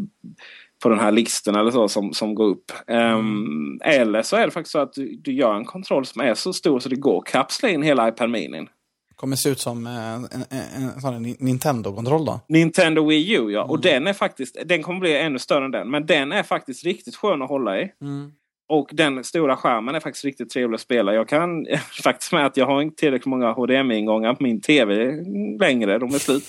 på 0.84 0.89
den 0.89 0.99
här 0.99 1.11
listan 1.11 1.55
eller 1.55 1.71
så 1.71 1.88
som, 1.88 2.13
som 2.13 2.36
går 2.36 2.45
upp. 2.45 2.71
Um, 2.88 3.80
eller 3.84 4.21
så 4.21 4.36
är 4.36 4.45
det 4.45 4.51
faktiskt 4.51 4.71
så 4.71 4.80
att 4.80 4.93
du, 4.93 5.15
du, 5.15 5.34
gör 5.34 5.55
en 5.55 5.65
kontroll 5.65 6.05
som 6.05 6.21
är 6.21 6.34
så 6.34 6.53
stor 6.53 6.80
så 6.80 6.89
det 6.89 6.95
går 6.95 7.17
att 7.17 7.26
kapsla 7.26 7.69
in 7.69 7.82
hela 7.82 8.07
iPad 8.07 8.30
Mini 8.30 8.67
kommer 9.16 9.36
se 9.36 9.49
ut 9.49 9.59
som 9.59 9.88
eh, 9.88 10.14
en, 10.14 10.28
en, 10.49 10.91
en, 11.05 11.26
en 11.26 11.36
Nintendo-kontroll 11.39 12.26
då? 12.26 12.39
Nintendo 12.47 13.07
Wii 13.07 13.34
U 13.34 13.51
ja. 13.51 13.59
Mm. 13.59 13.72
Och 13.72 13.82
den 13.82 14.07
är 14.07 14.14
faktiskt, 14.14 14.57
den 14.66 14.84
kommer 14.84 14.99
bli 14.99 15.18
ännu 15.18 15.39
större 15.39 15.66
än 15.66 15.72
den. 15.72 15.91
Men 15.91 16.05
den 16.05 16.32
är 16.32 16.43
faktiskt 16.43 16.84
riktigt 16.84 17.16
skön 17.16 17.41
att 17.41 17.49
hålla 17.49 17.80
i. 17.80 17.91
Mm. 18.01 18.32
Och 18.70 18.89
den 18.91 19.24
stora 19.24 19.57
skärmen 19.57 19.95
är 19.95 19.99
faktiskt 19.99 20.26
riktigt 20.26 20.49
trevlig 20.49 20.76
att 20.76 20.82
spela. 20.82 21.14
Jag 21.14 21.28
kan 21.28 21.66
faktiskt 22.03 22.32
med 22.32 22.45
att 22.45 22.57
jag 22.57 22.66
har 22.66 22.82
inte 22.82 22.95
tillräckligt 22.95 23.26
många 23.26 23.51
HDMI-ingångar 23.51 24.34
på 24.34 24.43
min 24.43 24.61
TV 24.61 25.11
längre. 25.59 25.99
De 25.99 26.16
är 26.16 26.20
slut 26.20 26.43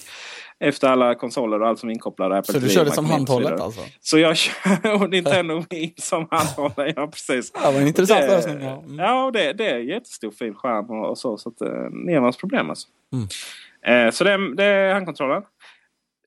efter 0.60 0.88
alla 0.88 1.14
konsoler 1.14 1.62
och 1.62 1.68
allt 1.68 1.78
som 1.78 1.88
är 1.88 1.92
inkopplade. 1.92 2.38
Apple 2.38 2.54
så 2.54 2.60
du 2.60 2.68
kör 2.68 2.84
det 2.84 2.90
som 2.90 3.06
handhållet 3.06 3.60
alltså? 3.60 3.80
Så 4.00 4.18
jag 4.18 4.36
kör 4.36 5.08
Nintendo 5.08 5.64
Wii 5.70 5.94
som 5.96 6.28
handhållet, 6.30 6.94
ja 6.96 7.06
precis. 7.06 7.52
Ja, 7.54 7.60
vad 7.64 7.76
en 7.76 7.88
intressant 7.88 8.20
det, 8.20 8.26
lösning. 8.26 8.60
Ja, 8.60 8.82
mm. 8.86 8.98
ja 8.98 9.30
det, 9.32 9.52
det 9.52 9.70
är 9.70 9.78
jättestor 9.78 10.30
fin 10.30 10.54
skärm 10.54 10.90
och, 10.90 11.10
och 11.10 11.18
så. 11.18 11.36
Så 11.36 11.48
att, 11.48 11.58
det 11.58 12.12
är 12.12 12.38
problem 12.38 12.70
alltså. 12.70 12.88
Mm. 13.12 14.06
Eh, 14.06 14.10
så 14.10 14.24
det, 14.24 14.54
det 14.54 14.64
är 14.64 14.94
handkontrollen. 14.94 15.42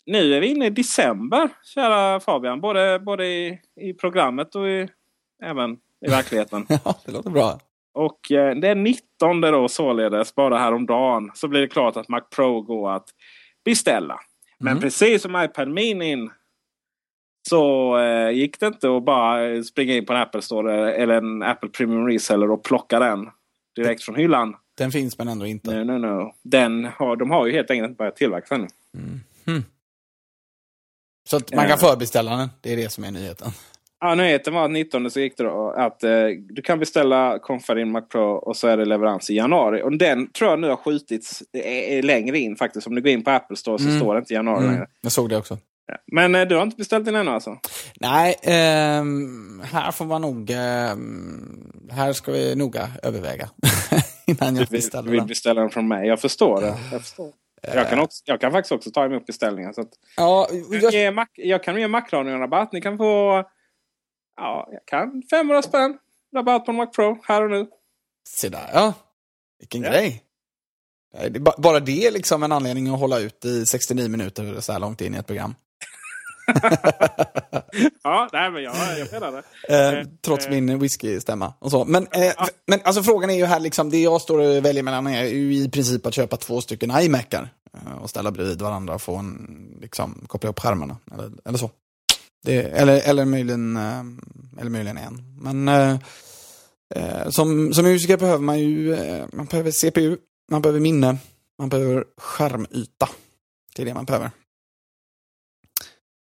Nu 0.05 0.33
är 0.33 0.41
vi 0.41 0.47
inne 0.47 0.65
i 0.65 0.69
december, 0.69 1.49
kära 1.75 2.19
Fabian. 2.19 2.61
Både, 2.61 2.99
både 2.99 3.25
i, 3.25 3.59
i 3.81 3.93
programmet 3.93 4.55
och 4.55 4.67
i, 4.67 4.87
även 5.43 5.77
i 6.05 6.09
verkligheten. 6.09 6.65
ja, 6.85 6.95
det 7.05 7.11
låter 7.11 7.29
bra. 7.29 7.59
Och 7.93 8.31
eh, 8.31 8.55
det 8.55 8.67
är 8.67 8.75
19 8.75 9.41
då 9.41 9.67
således, 9.67 10.35
bara 10.35 10.57
häromdagen, 10.57 11.31
så 11.33 11.47
blir 11.47 11.61
det 11.61 11.67
klart 11.67 11.97
att 11.97 12.09
Mac 12.09 12.21
Pro 12.35 12.61
går 12.61 12.91
att 12.91 13.09
beställa. 13.69 14.19
Men 14.59 14.71
mm. 14.71 14.81
precis 14.81 15.21
som 15.21 15.43
iPad 15.43 15.67
Mini 15.67 16.29
så 17.49 17.97
eh, 17.97 18.29
gick 18.29 18.59
det 18.59 18.67
inte 18.67 18.97
att 18.97 19.03
bara 19.03 19.63
springa 19.63 19.93
in 19.93 20.05
på 20.05 20.13
en 20.13 20.21
Apple 20.21 20.41
Store 20.41 20.93
eller 20.93 21.13
en 21.13 21.43
Apple 21.43 21.69
Premium 21.69 22.07
Reseller 22.07 22.51
och 22.51 22.63
plocka 22.63 22.99
den 22.99 23.29
direkt 23.75 24.03
från 24.03 24.15
hyllan. 24.15 24.55
Den 24.77 24.91
finns 24.91 25.17
men 25.17 25.27
ändå 25.27 25.45
inte? 25.45 25.83
No, 25.83 25.83
no, 25.83 26.07
no. 26.07 26.33
Den 26.43 26.85
har, 26.85 27.15
de 27.15 27.31
har 27.31 27.47
ju 27.47 27.53
helt 27.53 27.71
enkelt 27.71 27.89
inte 27.89 27.97
börjat 27.97 28.15
tillverka 28.15 28.55
ännu. 28.55 28.67
Mm. 28.93 29.19
Hmm. 29.45 29.63
Så 31.29 31.39
man 31.55 31.67
kan 31.67 31.77
förbeställa 31.77 32.37
den? 32.37 32.49
Det 32.61 32.73
är 32.73 32.77
det 32.77 32.89
som 32.89 33.03
är 33.03 33.11
nyheten? 33.11 33.51
Ja, 33.99 34.15
nyheten 34.15 34.53
var 34.53 34.65
att 34.65 34.71
19 34.71 35.11
så 35.11 35.19
gick 35.19 35.37
det 35.37 35.43
då 35.43 35.73
att 35.77 36.03
eh, 36.03 36.11
du 36.49 36.61
kan 36.61 36.79
beställa 36.79 37.39
Confarin 37.39 37.91
Mac 37.91 38.01
Pro 38.01 38.21
och 38.21 38.57
så 38.57 38.67
är 38.67 38.77
det 38.77 38.85
leverans 38.85 39.29
i 39.29 39.35
januari. 39.35 39.81
Och 39.81 39.97
den 39.97 40.31
tror 40.31 40.49
jag 40.49 40.59
nu 40.59 40.69
har 40.69 40.75
skjutits 40.75 41.43
eh, 41.53 42.03
längre 42.03 42.39
in 42.39 42.55
faktiskt. 42.55 42.87
Om 42.87 42.95
du 42.95 43.01
går 43.01 43.11
in 43.11 43.23
på 43.23 43.31
Apple 43.31 43.57
Store 43.57 43.79
så 43.79 43.85
mm. 43.87 43.99
står 43.99 44.13
det 44.13 44.19
inte 44.19 44.33
januari 44.33 44.63
mm. 44.63 44.71
längre. 44.71 44.87
Jag 45.01 45.11
såg 45.11 45.29
det 45.29 45.37
också. 45.37 45.57
Ja. 45.87 45.97
Men 46.11 46.35
eh, 46.35 46.41
du 46.41 46.55
har 46.55 46.63
inte 46.63 46.77
beställt 46.77 47.05
den 47.05 47.15
ännu 47.15 47.31
alltså? 47.31 47.57
Nej, 47.99 48.35
eh, 48.41 49.03
här 49.63 49.91
får 49.91 50.05
man 50.05 50.21
nog... 50.21 50.49
Eh, 50.49 50.95
här 51.91 52.13
ska 52.13 52.31
vi 52.31 52.55
noga 52.55 52.89
överväga 53.03 53.49
innan 54.27 54.55
jag 54.55 54.67
beställer 54.67 55.03
den. 55.03 55.11
Du 55.11 55.19
vill 55.19 55.27
beställa 55.27 55.61
den 55.61 55.69
från 55.69 55.87
mig, 55.87 56.07
jag 56.07 56.21
förstår 56.21 56.61
det. 56.61 56.75
Jag 56.91 57.01
förstår. 57.01 57.31
Jag 57.73 57.89
kan, 57.89 57.99
också, 57.99 58.23
jag 58.25 58.41
kan 58.41 58.51
faktiskt 58.51 58.71
också 58.71 58.91
ta 58.91 59.05
emot 59.05 59.25
beställningar. 59.25 59.73
Så 59.73 59.81
att 59.81 59.89
ja, 60.17 60.47
jag... 60.91 61.27
jag 61.35 61.63
kan 61.63 61.79
ge 61.79 61.87
Macradion 61.87 62.39
rabatt. 62.39 62.71
Ni 62.71 62.81
kan 62.81 62.97
få 62.97 63.43
Ja, 64.37 64.69
jag 64.71 64.85
kan 64.85 65.23
500 65.29 65.61
spänn. 65.61 65.97
Rabatt 66.35 66.65
på 66.65 66.71
en 66.71 66.75
Mac 66.75 66.87
Pro 66.87 67.17
här 67.23 67.43
och 67.43 67.49
nu. 67.49 67.67
Se 68.29 68.49
där 68.49 68.69
ja. 68.73 68.93
Vilken 69.59 69.81
ja. 69.81 69.89
grej. 69.89 70.23
Bara 71.57 71.79
det 71.79 72.07
är 72.07 72.11
liksom 72.11 72.43
en 72.43 72.51
anledning 72.51 72.93
att 72.93 72.99
hålla 72.99 73.19
ut 73.19 73.45
i 73.45 73.65
69 73.65 74.09
minuter 74.09 74.59
så 74.59 74.71
här 74.71 74.79
långt 74.79 75.01
in 75.01 75.15
i 75.15 75.17
ett 75.17 75.27
program. 75.27 75.55
ja, 78.03 78.29
nej, 78.33 78.51
men 78.51 78.63
jag, 78.63 78.75
jag 78.99 79.11
menar 79.11 79.43
det. 79.67 79.99
Eh, 79.99 80.07
trots 80.21 80.45
eh, 80.45 80.51
min 80.51 80.79
whisky-stämma 80.79 81.53
och 81.59 81.71
så. 81.71 81.85
Men, 81.85 82.07
eh, 82.11 82.25
ja. 82.25 82.47
men 82.65 82.79
alltså, 82.83 83.03
frågan 83.03 83.29
är 83.29 83.35
ju 83.35 83.45
här, 83.45 83.59
liksom, 83.59 83.89
det 83.89 83.97
jag 83.97 84.21
står 84.21 84.39
och 84.39 84.65
väljer 84.65 84.83
mellan 84.83 85.07
är 85.07 85.23
ju 85.23 85.55
i 85.55 85.69
princip 85.69 86.05
att 86.05 86.13
köpa 86.13 86.37
två 86.37 86.61
stycken 86.61 86.91
iMacar 86.91 87.49
eh, 87.73 88.01
och 88.01 88.09
ställa 88.09 88.31
bredvid 88.31 88.61
varandra 88.61 88.95
och 88.95 89.01
få 89.01 89.15
en, 89.15 89.77
liksom, 89.81 90.25
koppla 90.27 90.49
upp 90.49 90.59
skärmarna. 90.59 90.97
Eller, 91.13 91.31
eller 91.45 91.57
så. 91.57 91.69
Det, 92.47 92.61
eller, 92.61 93.09
eller, 93.09 93.25
möjligen, 93.25 93.77
eh, 93.77 94.03
eller 94.59 94.69
möjligen 94.69 94.97
en. 94.97 95.17
Men 95.41 95.67
eh, 95.67 95.99
eh, 96.95 97.29
som, 97.29 97.73
som 97.73 97.85
musiker 97.85 98.17
behöver 98.17 98.43
man 98.43 98.59
ju 98.59 98.93
eh, 98.93 99.25
man 99.33 99.45
behöver 99.45 99.71
CPU, 99.71 100.17
man 100.51 100.61
behöver 100.61 100.79
minne, 100.79 101.17
man 101.59 101.69
behöver 101.69 102.05
skärmyta. 102.17 103.09
Det 103.75 103.81
är 103.81 103.85
det 103.85 103.93
man 103.93 104.05
behöver. 104.05 104.31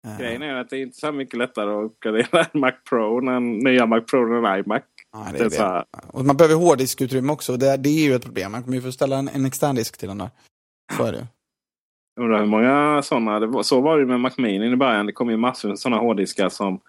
Eh. 0.07 0.19
Grejen 0.19 0.43
är 0.43 0.55
att 0.55 0.71
det 0.71 0.77
är 0.77 0.83
inte 0.83 0.99
så 0.99 1.13
mycket 1.13 1.39
lättare 1.39 1.71
att 1.71 1.91
uppgradera 1.91 2.47
en 2.53 2.61
Mac 2.61 2.73
Pro 2.89 3.29
än 3.29 3.59
nya 3.59 3.87
Mac 3.87 4.01
Pro 4.01 4.39
än 4.39 4.45
en 4.45 4.65
iMac. 4.65 4.83
Ja, 5.13 5.27
det 5.33 5.39
är 5.39 5.51
det 5.51 5.59
är. 5.59 5.85
Och 6.09 6.25
man 6.25 6.37
behöver 6.37 6.55
hårddiskutrymme 6.55 7.33
också. 7.33 7.57
Det, 7.57 7.77
det 7.77 7.89
är 7.89 8.05
ju 8.05 8.15
ett 8.15 8.25
problem. 8.25 8.53
Man 8.53 8.63
kommer 8.63 8.77
ju 8.77 8.83
få 8.83 8.93
ställa 8.93 9.19
en, 9.19 9.29
en 9.29 9.47
extern 9.47 9.75
disk 9.75 9.99
till 9.99 10.09
den 10.09 10.19
där. 10.19 10.31
Så 10.97 11.05
är 11.05 11.13
det. 11.13 11.27
Undrar 12.17 12.39
hur 12.39 12.47
många 12.47 13.03
sådana. 13.03 13.63
så 13.63 13.81
var 13.81 13.99
det 13.99 14.07
med 14.07 14.21
Mac 14.21 14.33
Mini 14.37 14.73
i 14.73 14.77
början. 14.77 15.07
Det 15.07 15.13
kom 15.13 15.31
ju 15.31 15.37
massor 15.37 15.69
med 15.69 15.79
sådana 15.79 16.03
hårddiskar 16.03 16.49
som 16.49 16.81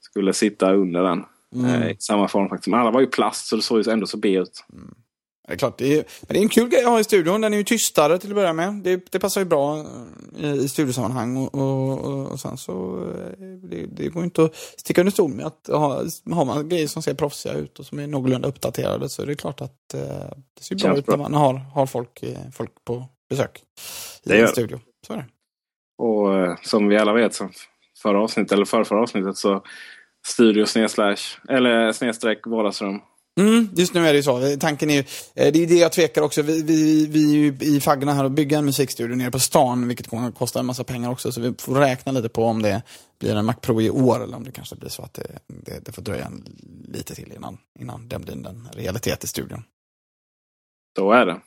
skulle 0.00 0.32
sitta 0.32 0.74
under 0.74 1.02
den. 1.02 1.24
Mm. 1.54 1.82
Eh, 1.82 1.90
I 1.90 1.96
samma 1.98 2.28
form 2.28 2.48
faktiskt. 2.48 2.68
Men 2.68 2.80
alla 2.80 2.90
var 2.90 3.00
ju 3.00 3.06
plast 3.06 3.46
så 3.46 3.56
det 3.56 3.62
såg 3.62 3.86
ju 3.86 3.92
ändå 3.92 4.06
så 4.06 4.16
B 4.16 4.28
ut. 4.28 4.64
Mm. 4.72 4.94
Det 5.46 5.52
är 5.52 5.56
klart, 5.56 5.78
det 5.78 5.98
är, 5.98 6.04
men 6.20 6.34
det 6.34 6.38
är 6.38 6.42
en 6.42 6.48
kul 6.48 6.68
grej 6.68 6.82
att 6.82 6.88
ha 6.88 7.00
i 7.00 7.04
studion. 7.04 7.40
Den 7.40 7.52
är 7.52 7.56
ju 7.56 7.64
tystare 7.64 8.18
till 8.18 8.30
att 8.30 8.34
börja 8.34 8.52
med. 8.52 8.74
Det, 8.74 9.12
det 9.12 9.18
passar 9.18 9.40
ju 9.40 9.44
bra 9.44 9.84
i, 10.38 10.46
i 10.46 10.68
studiosammanhang. 10.68 11.36
Och, 11.36 11.54
och, 11.54 12.26
och 12.26 12.40
sen 12.40 12.56
så, 12.56 13.04
eh, 13.40 13.46
det, 13.62 13.86
det, 13.86 14.08
går 14.08 14.24
inte 14.24 14.44
att 14.44 14.54
sticka 14.54 15.00
under 15.00 15.12
stol 15.12 15.30
med 15.30 15.46
att 15.46 15.66
ha, 15.68 16.02
har 16.30 16.44
man 16.44 16.68
grejer 16.68 16.86
som 16.86 17.02
ser 17.02 17.14
proffsiga 17.14 17.54
ut 17.54 17.78
och 17.78 17.86
som 17.86 17.98
är 17.98 18.06
någorlunda 18.06 18.48
uppdaterade 18.48 19.08
så 19.08 19.22
är 19.22 19.26
det 19.26 19.34
klart 19.34 19.60
att 19.60 19.94
eh, 19.94 20.00
det 20.54 20.62
ser 20.62 20.76
bra 20.76 20.96
ut 20.96 21.06
när 21.06 21.16
man 21.16 21.34
har, 21.34 21.54
har 21.54 21.86
folk, 21.86 22.24
folk 22.52 22.84
på 22.84 23.04
besök 23.28 23.62
i 24.24 24.28
det 24.28 24.40
en 24.40 24.48
studio. 24.48 24.80
Så 25.06 25.12
är 25.12 25.16
det. 25.16 25.26
Och 25.98 26.34
eh, 26.34 26.56
som 26.62 26.88
vi 26.88 26.98
alla 26.98 27.12
vet, 27.12 27.34
som 27.34 27.52
förra 28.02 28.22
avsnittet 28.22 28.52
eller 28.52 28.64
förra, 28.64 28.84
förra 28.84 29.02
avsnittet 29.02 29.36
så 29.36 29.62
studio 30.26 30.66
snedslash 30.66 31.38
eller 31.48 31.92
snedstreck 31.92 32.46
vardagsrum. 32.46 33.00
Mm, 33.40 33.68
just 33.76 33.94
nu 33.94 34.06
är 34.06 34.12
det 34.12 34.16
ju 34.16 34.22
så. 34.22 34.56
Tanken 34.60 34.90
är 34.90 34.94
ju, 34.94 35.00
eh, 35.34 35.52
det 35.52 35.62
är 35.62 35.66
det 35.66 35.74
jag 35.74 35.92
tvekar 35.92 36.22
också. 36.22 36.42
Vi, 36.42 36.62
vi, 36.62 37.06
vi 37.06 37.32
är 37.32 37.36
ju 37.36 37.56
i 37.60 37.80
faggorna 37.80 38.14
här 38.14 38.24
och 38.24 38.30
bygga 38.30 38.58
en 38.58 38.64
musikstudio 38.64 39.16
nere 39.16 39.30
på 39.30 39.38
stan, 39.38 39.88
vilket 39.88 40.08
kommer 40.08 40.28
att 40.28 40.34
kosta 40.34 40.60
en 40.60 40.66
massa 40.66 40.84
pengar 40.84 41.10
också. 41.10 41.32
Så 41.32 41.40
vi 41.40 41.54
får 41.58 41.74
räkna 41.74 42.12
lite 42.12 42.28
på 42.28 42.44
om 42.44 42.62
det 42.62 42.82
blir 43.18 43.36
en 43.36 43.44
Mac 43.44 43.54
Pro 43.54 43.80
i 43.80 43.90
år 43.90 44.22
eller 44.22 44.36
om 44.36 44.44
det 44.44 44.52
kanske 44.52 44.76
blir 44.76 44.90
så 44.90 45.02
att 45.02 45.14
det, 45.14 45.38
det, 45.46 45.84
det 45.84 45.92
får 45.92 46.02
dröja 46.02 46.30
lite 46.88 47.14
till 47.14 47.32
innan, 47.32 47.58
innan 47.78 48.08
det 48.08 48.18
blir 48.18 48.32
en 48.32 48.68
realitet 48.72 49.24
i 49.24 49.26
studion. 49.26 49.62
Så 50.98 51.12
är 51.12 51.26
det. 51.26 51.40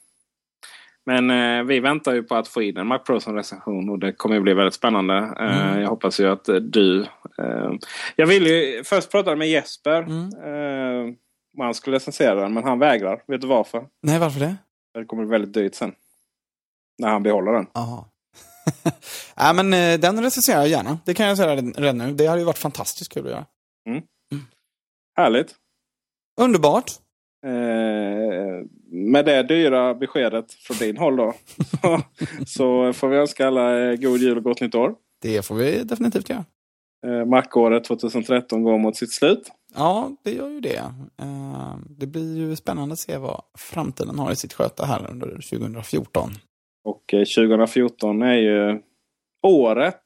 Men 1.10 1.30
eh, 1.30 1.64
vi 1.64 1.80
väntar 1.80 2.14
ju 2.14 2.24
på 2.24 2.36
att 2.36 2.48
få 2.48 2.62
in 2.62 2.78
en 2.78 2.88
Mac 2.88 3.00
Pro 3.00 3.20
som 3.20 3.36
recension 3.36 3.90
och 3.90 4.00
det 4.00 4.14
kommer 4.14 4.36
ju 4.36 4.42
bli 4.42 4.54
väldigt 4.54 4.74
spännande. 4.74 5.16
Eh, 5.40 5.70
Mm. 5.70 5.82
Jag 5.82 5.90
hoppas 5.90 6.20
ju 6.20 6.32
att 6.32 6.50
eh, 6.50 6.56
du... 6.56 7.02
Eh, 7.38 7.72
jag 8.16 8.28
ville 8.28 8.50
ju 8.50 8.84
först 8.84 9.12
prata 9.12 9.36
med 9.36 9.50
Jesper. 9.50 10.02
Mm. 10.02 10.30
Eh, 10.44 11.14
om 11.58 11.62
han 11.62 11.74
skulle 11.74 11.96
recensera 11.96 12.36
den, 12.36 12.54
men 12.54 12.64
han 12.64 12.80
vägrar. 12.80 13.24
Vet 13.28 13.42
du 13.42 13.48
varför? 13.48 13.88
Nej, 14.02 14.20
varför 14.20 14.40
det? 14.40 14.56
Det 14.94 15.06
kommer 15.06 15.24
bli 15.24 15.32
väldigt 15.32 15.54
dyrt 15.54 15.76
sen. 15.76 15.96
När 16.98 17.10
han 17.10 17.24
behåller 17.24 17.52
den. 17.52 17.68
Jaha. 17.74 18.06
Nej, 19.38 19.54
men 19.56 19.74
eh, 19.74 20.00
den 20.00 20.24
recenserar 20.24 20.60
jag 20.60 20.68
gärna. 20.70 21.00
Det 21.06 21.14
kan 21.14 21.28
jag 21.28 21.38
säga 21.38 21.56
redan 21.56 21.98
nu. 21.98 22.14
Det 22.14 22.28
hade 22.28 22.40
ju 22.40 22.46
varit 22.46 22.58
fantastiskt 22.58 23.14
kul 23.14 23.26
att 23.26 23.32
göra. 23.32 23.46
Härligt! 25.18 25.56
Underbart. 26.42 26.92
Eh, 27.46 28.66
med 28.92 29.26
det 29.26 29.44
dyra 29.44 29.94
beskedet 29.94 30.54
från 30.54 30.78
din 30.78 30.98
håll 30.98 31.16
då. 31.16 31.34
så, 32.48 32.94
får 32.94 33.08
vi 33.08 33.18
önska 33.18 33.48
alla 33.48 33.80
eh, 33.80 33.96
god 33.96 34.18
jul 34.20 34.38
och 34.38 34.44
gott 34.44 34.62
nytt 34.62 34.76
år. 34.76 34.96
Det 35.22 35.46
får 35.46 35.56
vi 35.56 35.84
definitivt 35.84 36.30
göra. 36.30 36.46
Eh, 37.08 37.26
Mac-året 37.26 37.84
2013 37.84 38.64
går 38.64 38.78
mot 38.78 38.96
sitt 38.98 39.14
slut. 39.14 39.52
Ja, 39.76 40.12
det 40.24 40.32
gör 40.32 40.50
ju 40.50 40.60
det. 40.62 40.84
Eh, 41.22 41.76
Det 41.90 42.08
blir 42.08 42.38
ju 42.38 42.56
spännande 42.56 42.94
att 42.94 43.00
se 43.00 43.18
vad 43.18 43.42
framtiden 43.58 44.20
har 44.20 44.32
i 44.32 44.36
sitt 44.36 44.54
sköte 44.54 44.86
här 44.86 45.08
under 45.10 45.28
2014. 45.28 46.30
Och 46.84 47.14
eh, 47.14 47.20
2014 47.20 48.22
är 48.22 48.36
ju 48.36 48.82
året 49.48 50.04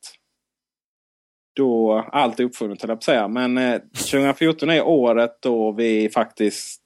då 1.56 1.94
allt 2.12 2.40
är 2.40 2.44
uppfunnet 2.44 2.82
höll 2.82 2.90
jag 2.90 2.98
på 2.98 3.00
att 3.00 3.04
säga. 3.04 3.28
Men 3.28 3.58
eh, 3.58 3.80
2014 3.80 4.70
är 4.70 4.82
året 4.84 5.42
då 5.42 5.72
vi 5.72 6.10
faktiskt 6.10 6.83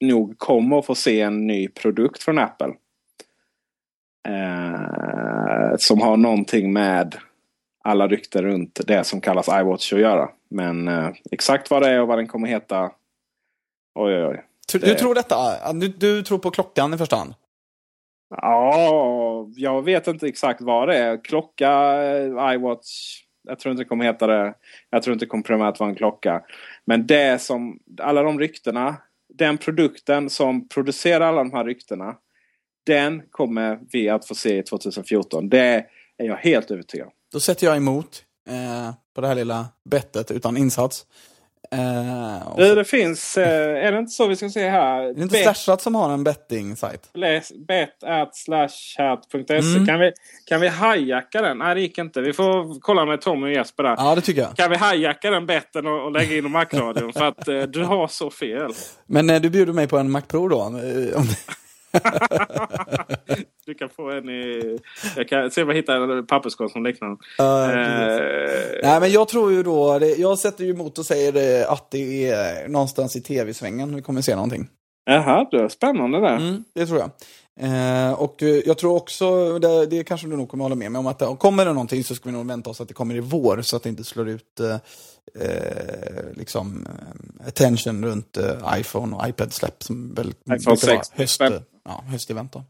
nog 0.00 0.38
kommer 0.38 0.78
att 0.78 0.86
få 0.86 0.94
se 0.94 1.20
en 1.20 1.46
ny 1.46 1.68
produkt 1.68 2.22
från 2.22 2.38
Apple. 2.38 2.72
Eh, 4.28 5.76
som 5.78 6.00
har 6.00 6.16
någonting 6.16 6.72
med 6.72 7.16
alla 7.84 8.08
rykten 8.08 8.42
runt 8.44 8.80
det 8.86 9.04
som 9.04 9.20
kallas 9.20 9.48
iWatch 9.48 9.92
att 9.92 10.00
göra. 10.00 10.28
Men 10.50 10.88
eh, 10.88 11.08
exakt 11.30 11.70
vad 11.70 11.82
det 11.82 11.90
är 11.90 12.00
och 12.00 12.08
vad 12.08 12.18
den 12.18 12.26
kommer 12.26 12.48
heta. 12.48 12.84
Oj 13.94 14.14
oj 14.14 14.26
oj. 14.26 14.44
Du, 14.72 14.78
du 14.78 14.94
tror 14.94 15.14
detta? 15.14 15.72
Du, 15.72 15.88
du 15.88 16.22
tror 16.22 16.38
på 16.38 16.50
klockan 16.50 16.94
i 16.94 16.98
första 16.98 17.16
hand? 17.16 17.34
Ja, 18.36 19.46
jag 19.56 19.82
vet 19.82 20.06
inte 20.06 20.26
exakt 20.26 20.60
vad 20.60 20.88
det 20.88 20.98
är. 20.98 21.24
Klocka, 21.24 22.02
eh, 22.02 22.54
iWatch. 22.54 23.20
Jag 23.48 23.58
tror 23.58 23.70
inte 23.70 23.82
det 23.82 23.88
kommer 23.88 24.04
heta 24.04 24.26
det. 24.26 24.54
Jag 24.90 25.02
tror 25.02 25.12
inte 25.12 25.24
det 25.24 25.28
kommer 25.28 25.44
primärt 25.44 25.80
vara 25.80 25.90
en 25.90 25.96
klocka. 25.96 26.42
Men 26.84 27.06
det 27.06 27.40
som, 27.40 27.78
alla 28.00 28.22
de 28.22 28.38
ryktena. 28.38 28.96
Den 29.38 29.58
produkten 29.58 30.30
som 30.30 30.68
producerar 30.68 31.28
alla 31.28 31.44
de 31.44 31.52
här 31.52 31.64
ryktena. 31.64 32.16
Den 32.86 33.22
kommer 33.30 33.78
vi 33.92 34.08
att 34.08 34.28
få 34.28 34.34
se 34.34 34.58
i 34.58 34.62
2014. 34.62 35.48
Det 35.48 35.86
är 36.16 36.24
jag 36.24 36.36
helt 36.36 36.70
övertygad 36.70 37.06
om. 37.06 37.12
Då 37.32 37.40
sätter 37.40 37.66
jag 37.66 37.76
emot 37.76 38.24
eh, 38.48 38.94
på 39.14 39.20
det 39.20 39.26
här 39.26 39.34
lilla 39.34 39.66
bettet 39.84 40.30
utan 40.30 40.56
insats. 40.56 41.06
Och 42.46 42.60
Du, 42.60 42.74
det 42.74 42.84
finns, 42.84 43.38
eh, 43.38 43.86
är 43.86 43.92
det 43.92 43.98
inte 43.98 44.12
så 44.12 44.26
vi 44.26 44.36
ska 44.36 44.48
se 44.48 44.68
här? 44.68 45.00
är 45.02 45.14
det 45.14 45.22
inte 45.22 45.32
Bet- 45.32 45.42
Slashat 45.42 45.80
som 45.82 45.94
har 45.94 46.12
en 46.12 46.24
betting-sajt? 46.24 47.10
läs 47.14 47.52
bet 47.68 48.04
at 48.04 48.36
slashhat.se. 48.36 49.54
Mm. 49.56 49.86
Kan, 49.86 49.98
vi, 50.00 50.12
kan 50.46 50.60
vi 50.60 50.68
hijacka 50.68 51.42
den? 51.42 51.58
Nej, 51.58 51.74
det 51.74 51.80
gick 51.80 51.98
inte. 51.98 52.20
Vi 52.20 52.32
får 52.32 52.80
kolla 52.80 53.04
med 53.04 53.20
Tommy 53.20 53.46
och 53.46 53.52
Jesper 53.52 53.82
där. 53.82 53.94
Ja, 53.98 54.14
det 54.14 54.20
tycker 54.20 54.40
jag. 54.42 54.56
Kan 54.56 54.70
vi 54.70 54.76
hijacka 54.76 55.30
den 55.30 55.46
betten 55.46 55.86
och, 55.86 56.04
och 56.04 56.12
lägga 56.12 56.36
in 56.36 56.46
i 56.46 56.48
Macradion? 56.48 57.12
för 57.16 57.24
att 57.24 57.48
eh, 57.48 57.62
du 57.62 57.84
har 57.84 58.08
så 58.08 58.30
fel. 58.30 58.70
Men 59.06 59.26
du 59.42 59.50
bjuder 59.50 59.72
mig 59.72 59.88
på 59.88 59.98
en 59.98 60.10
Mac 60.10 60.20
Pro 60.20 60.48
då? 60.48 60.72
Du 63.66 63.74
kan 63.74 63.88
få 63.88 64.10
en 64.10 64.28
i... 64.28 64.78
Jag 65.16 65.28
kan 65.28 65.50
se 65.50 65.62
om 65.62 65.68
jag 65.68 65.76
hittar 65.76 66.18
en 66.18 66.26
papperskorg 66.26 66.70
som 66.70 66.84
liknar 66.84 67.16
precis. 67.16 68.20
Eh, 68.82 68.90
Nej, 68.90 69.00
men 69.00 69.10
jag 69.10 69.28
tror 69.28 69.52
ju 69.52 69.62
då, 69.62 69.98
det, 69.98 70.14
jag 70.16 70.38
sätter 70.38 70.64
ju 70.64 70.70
emot 70.70 70.98
och 70.98 71.06
säger 71.06 71.60
eh, 71.62 71.72
att 71.72 71.90
det 71.90 72.30
är 72.30 72.68
någonstans 72.68 73.16
i 73.16 73.20
tv-svängen 73.20 73.96
vi 73.96 74.02
kommer 74.02 74.20
se 74.20 74.34
någonting. 74.34 74.68
Jaha, 75.06 75.46
det 75.50 75.56
är 75.56 75.68
spännande 75.68 76.20
där. 76.20 76.36
Mm, 76.36 76.64
det 76.74 76.86
tror 76.86 76.98
jag. 76.98 77.10
Eh, 77.60 78.12
och 78.12 78.42
eh, 78.42 78.48
jag 78.48 78.78
tror 78.78 78.96
också, 78.96 79.58
det, 79.58 79.86
det 79.86 80.04
kanske 80.04 80.26
du 80.26 80.36
nog 80.36 80.48
kommer 80.48 80.64
hålla 80.64 80.74
med 80.74 80.92
mig 80.92 80.98
om, 80.98 81.06
att 81.06 81.38
kommer 81.38 81.64
det 81.64 81.72
någonting 81.72 82.04
så 82.04 82.14
ska 82.14 82.28
vi 82.28 82.32
nog 82.32 82.46
vänta 82.46 82.70
oss 82.70 82.80
att 82.80 82.88
det 82.88 82.94
kommer 82.94 83.14
i 83.14 83.20
vår 83.20 83.62
så 83.62 83.76
att 83.76 83.82
det 83.82 83.88
inte 83.88 84.04
slår 84.04 84.28
ut 84.28 84.60
eh, 84.60 84.76
liksom, 86.34 86.86
attention 87.46 88.04
runt 88.04 88.36
eh, 88.36 88.78
iPhone 88.78 89.16
och 89.16 89.28
iPad-släpp 89.28 89.82
som 89.82 90.14
väl 90.14 90.34
vara 90.44 90.76
6 90.76 91.10
höst, 91.12 91.34
släpp. 91.36 91.73
Ja, 91.84 92.04
höstevent 92.06 92.52
då. 92.52 92.64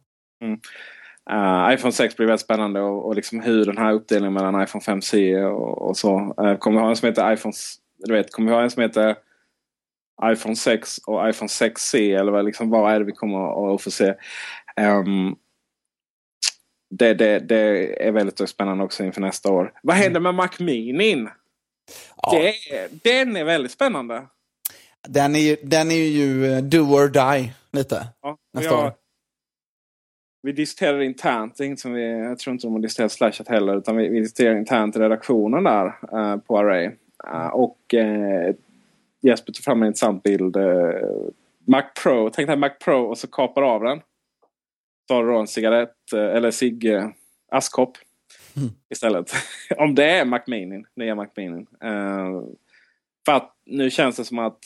Eh, 1.30 1.74
iPhone 1.74 1.92
6 1.92 2.16
blir 2.16 2.26
väldigt 2.26 2.44
spännande 2.44 2.80
och, 2.80 3.06
och 3.06 3.14
liksom 3.14 3.40
hur 3.40 3.64
den 3.64 3.78
här 3.78 3.92
uppdelningen 3.92 4.32
mellan 4.32 4.62
iPhone 4.62 4.84
5C 4.84 5.42
och, 5.44 5.88
och 5.88 5.96
så. 5.96 6.34
Uh, 6.40 6.56
kommer 6.56 6.80
vi 6.80 6.82
ha 6.82 6.90
en 6.90 6.96
som 6.96 7.08
heter 7.08 7.32
iPhone... 7.32 7.54
Du 7.98 8.12
vet, 8.12 8.32
kommer 8.32 8.50
vi 8.50 8.54
ha 8.54 8.62
en 8.62 8.70
som 8.70 8.82
heter 8.82 9.16
iPhone 10.24 10.56
6 10.56 10.98
och 10.98 11.28
iPhone 11.28 11.48
6C? 11.48 12.18
Eller 12.20 12.32
vad, 12.32 12.44
liksom, 12.44 12.70
vad 12.70 12.94
är 12.94 12.98
det 12.98 13.04
vi 13.04 13.12
kommer 13.12 13.74
att, 13.74 13.82
få 13.82 13.90
se? 13.90 14.14
Ehm, 14.76 15.36
det, 16.90 17.14
det, 17.14 17.38
det 17.38 18.06
är 18.06 18.12
väldigt 18.12 18.48
spännande 18.48 18.84
också 18.84 19.04
inför 19.04 19.20
nästa 19.20 19.52
år. 19.52 19.72
Vad 19.82 19.96
händer 19.96 20.20
med 20.20 20.34
Mac 20.34 20.50
Mini? 20.58 21.26
Ja, 22.22 22.32
Det, 22.32 22.54
den 23.02 23.36
är 23.36 23.44
väldigt 23.44 23.72
spännande. 23.72 24.26
den, 25.08 25.36
är, 25.36 25.56
den 25.62 25.90
är 25.90 25.94
ju 25.94 26.52
eh, 26.52 26.62
do 26.62 26.78
or 26.78 27.08
die 27.08 27.52
lite. 27.72 28.06
Ja, 28.22 28.38
Nästa 28.52 28.78
år. 28.78 28.92
Vi 30.44 30.52
diskuterade 30.52 31.04
internt, 31.04 31.56
det 31.56 31.64
är 31.64 31.66
inget 31.66 31.80
som 31.80 31.92
vi, 31.92 32.18
jag 32.18 32.38
tror 32.38 32.52
inte 32.52 32.66
de 32.66 32.72
har 32.72 32.80
diskuterat 32.80 33.12
Slashat 33.12 33.48
heller, 33.48 33.76
utan 33.76 33.96
vi, 33.96 34.08
vi 34.08 34.20
diskuterade 34.20 34.58
internt 34.58 34.96
i 34.96 34.98
redaktionen 34.98 35.64
där 35.64 35.86
eh, 36.12 36.36
på 36.36 36.58
Array. 36.58 36.90
Eh, 37.32 37.46
och 37.46 37.94
eh, 37.94 38.54
Jesper 39.20 39.52
tog 39.52 39.64
fram 39.64 39.82
en 39.82 39.86
intressant 39.86 40.22
bild. 40.22 40.56
Mac 41.66 41.82
Pro, 42.02 42.30
tänk 42.30 42.48
dig 42.48 42.56
Mac 42.56 42.70
Pro 42.84 43.04
och 43.04 43.18
så 43.18 43.26
kapar 43.26 43.62
av 43.62 43.82
den. 43.82 44.00
Så 45.08 45.14
har 45.14 45.24
du 45.24 45.32
då 45.32 45.38
en 45.38 45.46
cigarett 45.46 46.12
eller 46.12 46.50
cigg 46.50 46.84
eh, 46.84 47.08
askkopp 47.50 47.98
Mm. 48.56 48.68
istället. 48.90 49.32
Om 49.76 49.94
det 49.94 50.04
är 50.04 50.24
Mac 50.24 50.40
Mini, 50.46 50.84
nya 50.96 51.14
Mac 51.14 51.26
Mini. 51.36 51.66
För 53.26 53.32
att 53.32 53.56
nu 53.66 53.90
känns 53.90 54.16
det 54.16 54.24
som 54.24 54.38
att 54.38 54.58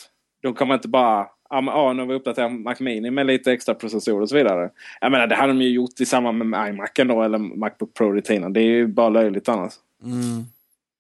de 0.43 0.55
kommer 0.55 0.75
inte 0.75 0.89
bara 0.89 1.29
Ja, 1.51 1.93
nu 1.93 2.03
har 2.03 2.07
vi 2.07 2.15
uppdaterat 2.15 2.53
Mac 2.53 2.75
Mini 2.79 3.11
med 3.11 3.27
lite 3.27 3.53
extra 3.53 3.75
processorer 3.75 4.23
och 4.23 4.29
så 4.29 4.37
vidare. 4.37 4.71
Jag 5.01 5.13
menar, 5.13 5.27
det 5.27 5.35
hade 5.35 5.53
de 5.53 5.63
ju 5.63 5.71
gjort 5.71 6.01
i 6.01 6.07
samband 6.07 6.39
med 6.39 6.69
iMacen 6.69 7.09
då, 7.09 7.23
eller 7.23 7.39
Macbook 7.39 7.95
Pro 7.95 8.13
Retina. 8.13 8.49
Det 8.49 8.61
är 8.61 8.65
ju 8.65 8.87
bara 8.87 9.09
löjligt 9.09 9.49
annars. 9.49 9.73
Mm. 10.05 10.45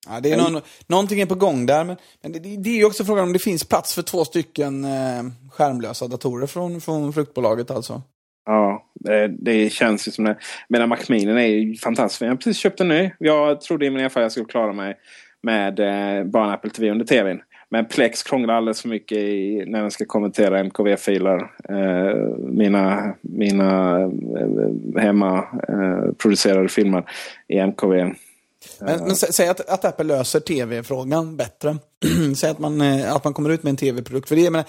Ja, 0.08 0.20
det 0.20 0.32
är 0.32 0.36
någon, 0.36 0.62
någonting 0.86 1.20
är 1.20 1.26
på 1.26 1.34
gång 1.34 1.66
där, 1.66 1.84
men, 1.84 1.96
men 2.22 2.32
det, 2.32 2.38
det 2.38 2.70
är 2.70 2.76
ju 2.76 2.84
också 2.84 3.04
frågan 3.04 3.24
om 3.24 3.32
det 3.32 3.38
finns 3.38 3.64
plats 3.64 3.94
för 3.94 4.02
två 4.02 4.24
stycken 4.24 4.84
eh, 4.84 5.22
skärmlösa 5.50 6.08
datorer 6.08 6.46
från, 6.46 6.80
från 6.80 7.12
fruktbolaget 7.12 7.70
alltså. 7.70 8.02
Ja, 8.46 8.84
det, 8.94 9.28
det 9.28 9.72
känns 9.72 10.08
ju 10.08 10.12
som 10.12 10.24
det. 10.24 10.36
Men 10.68 10.88
Mac 10.88 10.98
Mini 11.08 11.32
är 11.32 11.46
ju 11.46 11.76
fantastisk. 11.76 12.22
Jag 12.22 12.28
har 12.28 12.36
precis 12.36 12.58
köpt 12.58 12.80
en 12.80 12.88
ny. 12.88 13.10
Jag 13.18 13.60
trodde 13.60 13.86
i 13.86 13.90
min 13.90 14.04
erfarenhet 14.04 14.16
att 14.16 14.22
jag 14.22 14.32
skulle 14.32 14.46
klara 14.46 14.72
mig 14.72 14.96
med 15.42 15.80
eh, 15.80 16.24
bara 16.24 16.44
en 16.44 16.50
Apple 16.50 16.70
TV 16.70 16.90
under 16.90 17.04
TVn. 17.04 17.40
Men 17.70 17.86
Plex 17.86 18.22
krånglar 18.22 18.54
alldeles 18.54 18.82
för 18.82 18.88
mycket 18.88 19.18
i, 19.18 19.64
när 19.66 19.80
den 19.80 19.90
ska 19.90 20.04
kommentera 20.04 20.60
MKV-filer. 20.60 21.50
Eh, 21.68 22.16
mina 22.38 23.14
mina 23.20 24.00
eh, 24.02 25.02
hemmaproducerade 25.02 26.68
filmer 26.68 27.10
i 27.48 27.58
MKV. 27.58 27.94
Men, 28.80 28.98
men 29.00 29.10
sä- 29.10 29.32
säg 29.32 29.48
att, 29.48 29.68
att 29.68 29.84
Apple 29.84 30.04
löser 30.04 30.40
tv-frågan 30.40 31.36
bättre. 31.36 31.76
säg 32.36 32.50
att 32.50 32.58
man, 32.58 32.80
eh, 32.80 33.14
att 33.14 33.24
man 33.24 33.34
kommer 33.34 33.50
ut 33.50 33.62
med 33.62 33.70
en 33.70 33.76
tv-produkt. 33.76 34.28
För 34.28 34.36
det, 34.36 34.50
menar, 34.50 34.66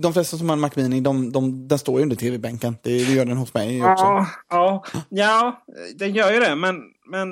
de 0.00 0.12
flesta 0.12 0.36
som 0.36 0.48
har 0.48 0.56
en 0.56 0.60
Mac 0.60 0.70
Mini, 0.76 1.00
de, 1.00 1.32
de, 1.32 1.68
den 1.68 1.78
står 1.78 1.98
ju 1.98 2.02
under 2.02 2.16
tv-bänken. 2.16 2.76
Det, 2.82 2.90
det 2.90 3.12
gör 3.14 3.24
den 3.24 3.36
hos 3.36 3.54
mig 3.54 3.82
också. 3.82 4.04
Ja, 4.04 4.26
ja, 4.48 4.84
ja, 5.08 5.64
den 5.96 6.12
gör 6.12 6.32
ju 6.32 6.40
det. 6.40 6.56
Men, 6.56 6.82
men 7.10 7.28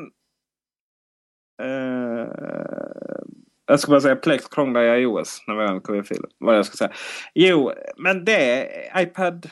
eh, 1.63 2.29
jag 3.71 3.81
ska 3.81 3.91
bara 3.91 4.01
säga 4.01 4.17
Plex 4.17 4.49
krånglar 4.49 4.83
i 4.83 5.03
iOS 5.03 5.43
när 5.47 5.55
vi 5.55 5.67
har 5.67 5.75
MKV-filer. 5.75 6.31
Vad 6.39 6.57
jag 6.57 6.67
ska 6.67 6.77
säga. 6.77 6.93
Jo, 7.35 7.73
men 7.97 8.25
det 8.25 8.69
iPad, 8.97 9.51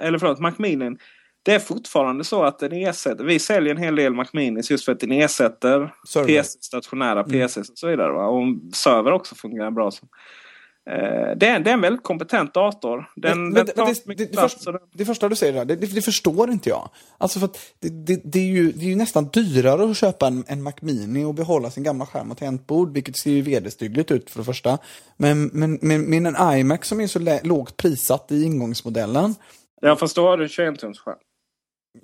eller 0.00 0.18
förlåt, 0.18 0.40
Mac 0.40 0.52
Mini. 0.58 0.96
Det 1.44 1.54
är 1.54 1.58
fortfarande 1.58 2.24
så 2.24 2.42
att 2.42 2.58
den 2.58 2.72
ersätter. 2.72 3.24
Vi 3.24 3.38
säljer 3.38 3.74
en 3.74 3.82
hel 3.82 3.96
del 3.96 4.14
Mac 4.14 4.26
Minis 4.32 4.70
just 4.70 4.84
för 4.84 4.92
att 4.92 5.00
den 5.00 5.12
ersätter. 5.12 5.94
PC, 6.26 6.58
stationära 6.60 7.24
PCs 7.24 7.70
och 7.70 7.78
så 7.78 7.88
vidare. 7.88 8.12
Va? 8.12 8.26
Och 8.26 8.44
server 8.74 9.12
också 9.12 9.34
fungerar 9.34 9.70
bra. 9.70 9.90
Som. 9.90 10.08
Eh, 10.90 11.36
det, 11.36 11.46
är, 11.46 11.60
det 11.60 11.70
är 11.70 11.74
en 11.74 11.80
väldigt 11.80 12.02
kompetent 12.02 12.54
dator. 12.54 13.10
Den, 13.16 13.42
Men- 13.42 13.54
den 13.54 13.74
men 13.76 13.86
det- 13.86 14.04
det- 14.06 14.14
det 14.24 14.32
plats. 14.32 14.54
först- 14.54 14.66
och 14.66 14.72
den- 14.72 14.82
Det 14.94 15.04
första 15.04 15.28
du 15.28 15.36
säger 15.36 15.52
där, 15.52 15.64
det, 15.64 15.76
det, 15.76 16.02
förstår 16.02 16.50
inte 16.50 16.68
jag. 16.68 16.90
Alltså 17.18 17.38
för 17.40 17.48
det, 18.24 18.38
är 18.38 18.42
ju, 18.44 18.72
det 18.72 18.84
är 18.84 18.88
ju 18.88 18.96
nästan 18.96 19.28
dyrare 19.28 19.90
att 19.90 19.96
köpa 19.96 20.26
en, 20.26 20.44
en 20.48 20.62
Mac 20.62 20.72
Mini 20.80 21.24
och 21.24 21.34
behålla 21.34 21.70
sin 21.70 21.82
gamla 21.82 22.06
skärm 22.06 22.30
och 22.30 22.38
tangentbord, 22.38 22.94
vilket 22.94 23.16
ser 23.18 23.30
ju 23.30 23.42
vederstyggligt 23.42 24.10
ut 24.10 24.30
för 24.30 24.38
det 24.38 24.44
första. 24.44 24.78
Men, 25.16 25.46
men, 25.52 25.78
men, 25.82 26.02
men 26.10 26.26
en 26.26 26.58
iMac 26.58 26.84
som 26.84 27.00
är 27.00 27.06
så 27.06 27.18
lä- 27.18 27.40
lågt 27.44 27.76
prissatt 27.76 28.32
i 28.32 28.42
ingångsmodellen, 28.44 29.34
Ja, 29.84 29.96
fast 29.96 30.16
då 30.16 30.26
har 30.28 30.36
du 30.36 30.48
21 30.48 30.78
tums 30.78 30.98
skärm. 30.98 31.16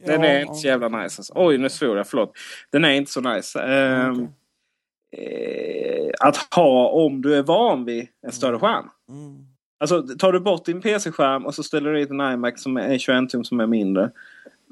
Den 0.07 0.23
Ja, 0.23 0.29
är 0.29 0.41
inte 0.41 0.55
så 0.55 0.67
jävla 0.67 0.89
nice. 0.89 1.21
Alltså. 1.21 1.33
Oj, 1.37 1.59
nu 1.59 1.69
svor 1.69 1.97
jag. 1.97 2.09
Förlåt. 2.09 2.33
Den 2.73 2.85
är 2.85 2.91
inte 2.91 3.13
så 3.13 3.21
nice. 3.21 3.61
Ehm, 3.63 4.13
Okej. 4.13 4.29
Eh, 5.17 6.11
att 6.21 6.37
ha 6.37 6.89
om 6.89 7.23
du 7.23 7.35
är 7.35 7.43
van 7.43 7.85
vid 7.85 8.09
en 8.27 8.33
större 8.33 8.59
skärm. 8.59 8.89
Mm. 9.09 9.47
Alltså 9.81 10.03
tar 10.03 10.33
du 10.33 10.41
bort 10.41 10.65
din 10.65 10.81
PC-skärm 10.81 11.47
och 11.47 11.55
så 11.55 11.63
ställer 11.63 11.93
du 11.93 11.99
dit 11.99 12.11
en 12.11 12.21
iMac 12.21 12.63
som 12.63 12.77
är 12.77 12.99
21 12.99 13.31
tum 13.31 13.45
som 13.45 13.61
är 13.61 13.67
mindre. 13.67 14.11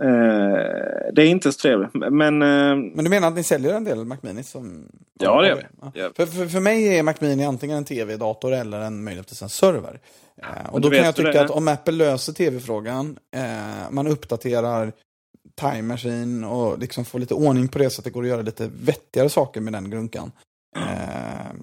Eh, 0.02 1.12
det 1.12 1.22
är 1.22 1.26
inte 1.26 1.52
så 1.52 1.58
trevligt. 1.58 1.94
Men 1.94 2.42
eh, 2.42 2.76
Men 2.94 3.04
du 3.04 3.10
menar 3.10 3.28
att 3.28 3.34
ni 3.34 3.42
säljer 3.42 3.74
en 3.74 3.84
del 3.84 4.04
Mac 4.04 4.16
Mini? 4.20 4.42
Som... 4.42 4.88
Ja, 5.20 5.42
det 5.42 5.48
gör 5.48 5.56
vi. 5.56 5.62
Ja. 5.80 5.92
Ja. 5.94 6.10
För, 6.16 6.26
för, 6.26 6.46
för 6.46 6.60
mig 6.60 6.98
är 6.98 7.02
Mac 7.02 7.14
Mini 7.20 7.44
antingen 7.44 7.76
en 7.76 7.84
tv-dator 7.84 8.52
eller 8.52 8.80
en 8.80 9.04
möjligtvis 9.04 9.42
en 9.42 9.48
server. 9.48 10.00
Eh, 10.42 10.72
och 10.72 10.80
du 10.80 10.88
då 10.88 10.96
kan 10.96 11.04
jag 11.04 11.16
tycka 11.16 11.44
att 11.44 11.50
om 11.50 11.68
Apple 11.68 11.94
löser 11.94 12.32
tv-frågan, 12.32 13.18
eh, 13.34 13.90
man 13.90 14.06
uppdaterar 14.06 14.92
Time 15.60 15.82
Machine 15.82 16.44
och 16.44 16.78
liksom 16.78 17.04
får 17.04 17.18
lite 17.18 17.34
ordning 17.34 17.68
på 17.68 17.78
det 17.78 17.90
så 17.90 18.00
att 18.00 18.04
det 18.04 18.10
går 18.10 18.22
att 18.22 18.28
göra 18.28 18.42
lite 18.42 18.70
vettigare 18.80 19.28
saker 19.28 19.60
med 19.60 19.72
den 19.72 19.90
grunkan. 19.90 20.32
Eh, 20.76 21.56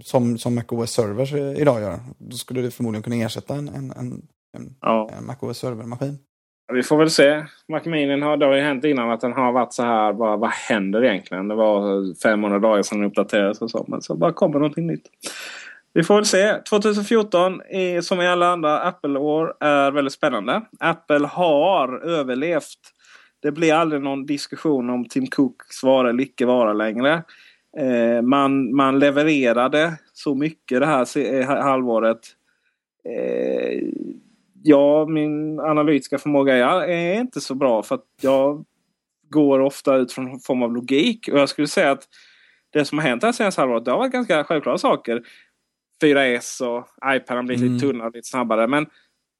som, 0.00 0.38
som 0.38 0.54
MacOS 0.54 0.90
Servers 0.90 1.32
idag 1.32 1.80
gör. 1.80 1.98
Då 2.18 2.36
skulle 2.36 2.62
det 2.62 2.70
förmodligen 2.70 3.02
kunna 3.02 3.16
ersätta 3.16 3.54
en, 3.54 3.68
en, 3.68 3.90
en, 3.90 4.22
en, 4.56 4.74
ja, 4.80 5.10
en 5.18 5.26
MacOS 5.26 5.58
Server-maskin. 5.58 6.18
vi 6.72 6.82
får 6.82 6.96
väl 6.96 7.10
se. 7.10 7.44
Mac 7.68 7.80
Mini 7.84 8.20
har, 8.20 8.36
det 8.36 8.46
har 8.46 8.54
ju 8.54 8.62
hänt 8.62 8.84
innan 8.84 9.10
att 9.10 9.20
den 9.20 9.32
har 9.32 9.52
varit 9.52 9.72
så 9.72 9.82
här. 9.82 10.12
Bara, 10.12 10.36
vad 10.36 10.50
händer 10.50 11.04
egentligen? 11.04 11.48
Det 11.48 11.54
var 11.54 12.14
500 12.22 12.58
dagar 12.58 12.82
sedan 12.82 12.98
den 12.98 13.08
uppdaterades 13.08 13.62
och 13.62 13.70
så. 13.70 13.84
Men 13.88 14.02
så 14.02 14.14
bara 14.14 14.32
kommer 14.32 14.58
någonting 14.58 14.86
nytt. 14.86 15.06
Vi 15.94 16.02
får 16.02 16.14
väl 16.14 16.26
se. 16.26 16.54
2014 16.68 17.60
är, 17.70 18.00
som 18.00 18.20
i 18.20 18.26
alla 18.26 18.46
andra 18.48 18.80
Apple-år 18.80 19.54
är 19.60 19.90
väldigt 19.90 20.14
spännande. 20.14 20.62
Apple 20.80 21.26
har 21.26 21.98
överlevt. 21.98 22.78
Det 23.42 23.52
blir 23.52 23.74
aldrig 23.74 24.02
någon 24.02 24.26
diskussion 24.26 24.90
om 24.90 25.04
Tim 25.04 25.26
Cooks 25.26 25.82
vara 25.82 26.10
eller 26.10 26.22
icke 26.22 26.46
vara 26.46 26.72
längre. 26.72 27.22
Eh, 27.78 28.22
man, 28.22 28.74
man 28.76 28.98
levererade 28.98 29.98
så 30.12 30.34
mycket 30.34 30.80
det 30.80 30.86
här 30.86 31.18
eh, 31.18 31.46
halvåret. 31.46 32.20
Eh, 33.04 33.82
ja, 34.62 35.06
min 35.06 35.60
analytiska 35.60 36.18
förmåga 36.18 36.54
är, 36.86 37.20
inte 37.20 37.40
så 37.40 37.54
bra 37.54 37.82
för 37.82 37.94
att 37.94 38.06
jag 38.20 38.64
går 39.28 39.60
ofta 39.60 39.96
ut 39.96 40.12
från 40.12 40.32
en 40.32 40.40
form 40.40 40.62
av 40.62 40.74
logik. 40.74 41.28
Och 41.32 41.38
jag 41.38 41.48
skulle 41.48 41.68
säga 41.68 41.90
att 41.90 42.08
det 42.72 42.84
som 42.84 42.98
har 42.98 43.06
hänt 43.06 43.22
här 43.22 43.32
senaste 43.32 43.60
halvåret 43.60 43.84
det 43.84 43.90
har 43.90 43.98
varit 43.98 44.12
ganska 44.12 44.44
självklara 44.44 44.78
saker. 44.78 45.22
4S 46.02 46.62
och 46.62 46.86
iPad 47.14 47.36
har 47.36 47.42
blivit 47.42 47.62
Mm. 47.62 47.74
lite 47.74 47.86
tunnare, 47.86 48.10
lite 48.14 48.28
snabbare. 48.28 48.66
Men 48.66 48.86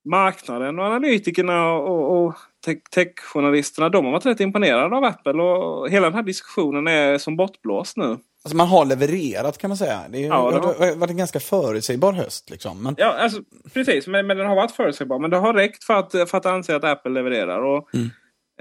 marknaden 0.05 0.79
och 0.79 0.85
analytikerna 0.85 1.73
och, 1.73 2.25
och 2.27 2.35
tech- 2.67 2.91
tech-journalisterna 2.91 3.89
de 3.89 4.05
har 4.05 4.13
varit 4.13 4.27
rätt 4.27 4.41
imponerade 4.41 4.97
av 4.97 5.05
Apple. 5.05 5.43
Och 5.43 5.91
hela 5.91 6.07
den 6.07 6.15
här 6.15 6.23
diskussionen 6.23 6.87
är 6.87 7.19
som 7.19 7.37
bortblåst 7.37 7.97
nu. 7.97 8.19
Alltså 8.45 8.57
man 8.57 8.69
har 8.69 8.85
levererat 8.85 9.59
kan 9.59 9.71
man 9.71 9.77
säga. 9.77 10.01
Det, 10.11 10.19
är, 10.25 10.29
Ja, 10.29 10.51
det 10.51 10.57
det 10.57 10.87
har 10.91 10.97
varit 10.97 11.11
en 11.11 11.17
ganska 11.17 11.41
förutsägbar 11.41 12.13
höst. 12.13 12.51
Liksom. 12.51 12.83
Men, 12.83 12.95
Ja, 12.99 13.13
alltså, 13.19 13.41
precis. 13.75 14.07
Men, 14.07 14.27
men 14.27 14.37
den 14.37 14.47
har 14.47 14.57
varit 14.57 14.73
förutsägbar. 14.73 15.19
Men 15.19 15.31
det 15.31 15.37
har 15.37 15.55
räckt 15.55 15.85
för 15.85 15.95
att, 15.95 16.13
för 16.13 16.37
att 16.37 16.47
anse 16.47 16.77
att 16.77 16.85
Apple 16.85 17.13
levererar. 17.13 17.61
Och, 17.65 17.89
Mm. 17.95 18.09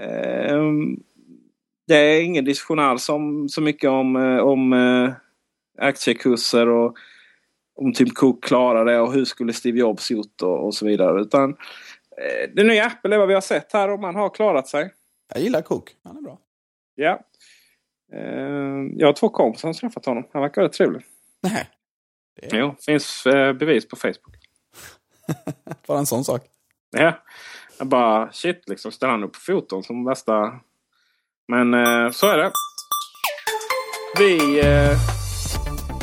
ehm, 0.00 0.96
det 1.86 1.96
är 1.96 2.22
ingen 2.22 2.44
diskussion 2.44 2.78
alls 2.78 3.08
om 3.08 3.48
så 3.48 3.60
mycket 3.60 3.90
om, 3.90 4.16
eh, 4.16 4.38
om 4.38 4.72
eh, 4.72 5.12
aktiekurser 5.86 6.68
och 6.68 6.96
om 7.74 7.92
Tim 7.92 8.10
Cook 8.10 8.44
klarar 8.44 8.84
det 8.84 9.00
och 9.00 9.12
hur 9.12 9.24
skulle 9.24 9.52
Steve 9.52 9.78
Jobs 9.78 10.10
gjort 10.10 10.42
och, 10.42 10.66
och 10.66 10.74
så 10.74 10.86
vidare. 10.86 11.20
Utan 11.20 11.50
eh, 11.50 12.50
det 12.54 12.64
nya 12.64 12.86
Apple 12.86 13.14
är 13.14 13.18
vad 13.18 13.28
vi 13.28 13.34
har 13.34 13.40
sett 13.40 13.72
här 13.72 13.90
och 13.90 14.00
man 14.00 14.14
har 14.14 14.30
klarat 14.30 14.68
sig. 14.68 14.90
jag 15.34 15.42
gillar 15.42 15.62
Cook, 15.62 15.96
han 16.04 16.16
är 16.16 16.20
bra. 16.20 16.38
Ja. 16.94 17.20
Ehm, 18.12 18.98
jag 18.98 19.08
har 19.08 19.12
två 19.12 19.28
kompisar 19.28 19.72
som 19.72 19.88
träffat 19.88 20.06
honom. 20.06 20.24
Han 20.32 20.42
verkar 20.42 20.62
rätt 20.62 20.72
trevlig. 20.72 21.02
Nej, 21.42 21.68
är 22.42 22.58
Jo, 22.58 22.74
finns 22.80 23.26
eh, 23.26 23.52
bevis 23.52 23.88
på 23.88 23.96
Facebook. 23.96 24.36
bara 25.86 25.98
en 25.98 26.06
sån 26.06 26.24
sak. 26.24 26.42
Ja. 26.90 27.18
Jag 27.78 27.86
bara 27.86 28.32
shit 28.32 28.68
liksom. 28.68 28.92
Ställer 28.92 29.10
han 29.10 29.24
upp 29.24 29.32
på 29.32 29.40
foton 29.40 29.82
som 29.82 30.04
värsta... 30.04 30.60
Men 31.48 31.74
eh, 31.74 32.10
så 32.10 32.26
är 32.26 32.38
det. 32.38 32.50
Vi, 34.18 34.60
eh, 34.60 35.21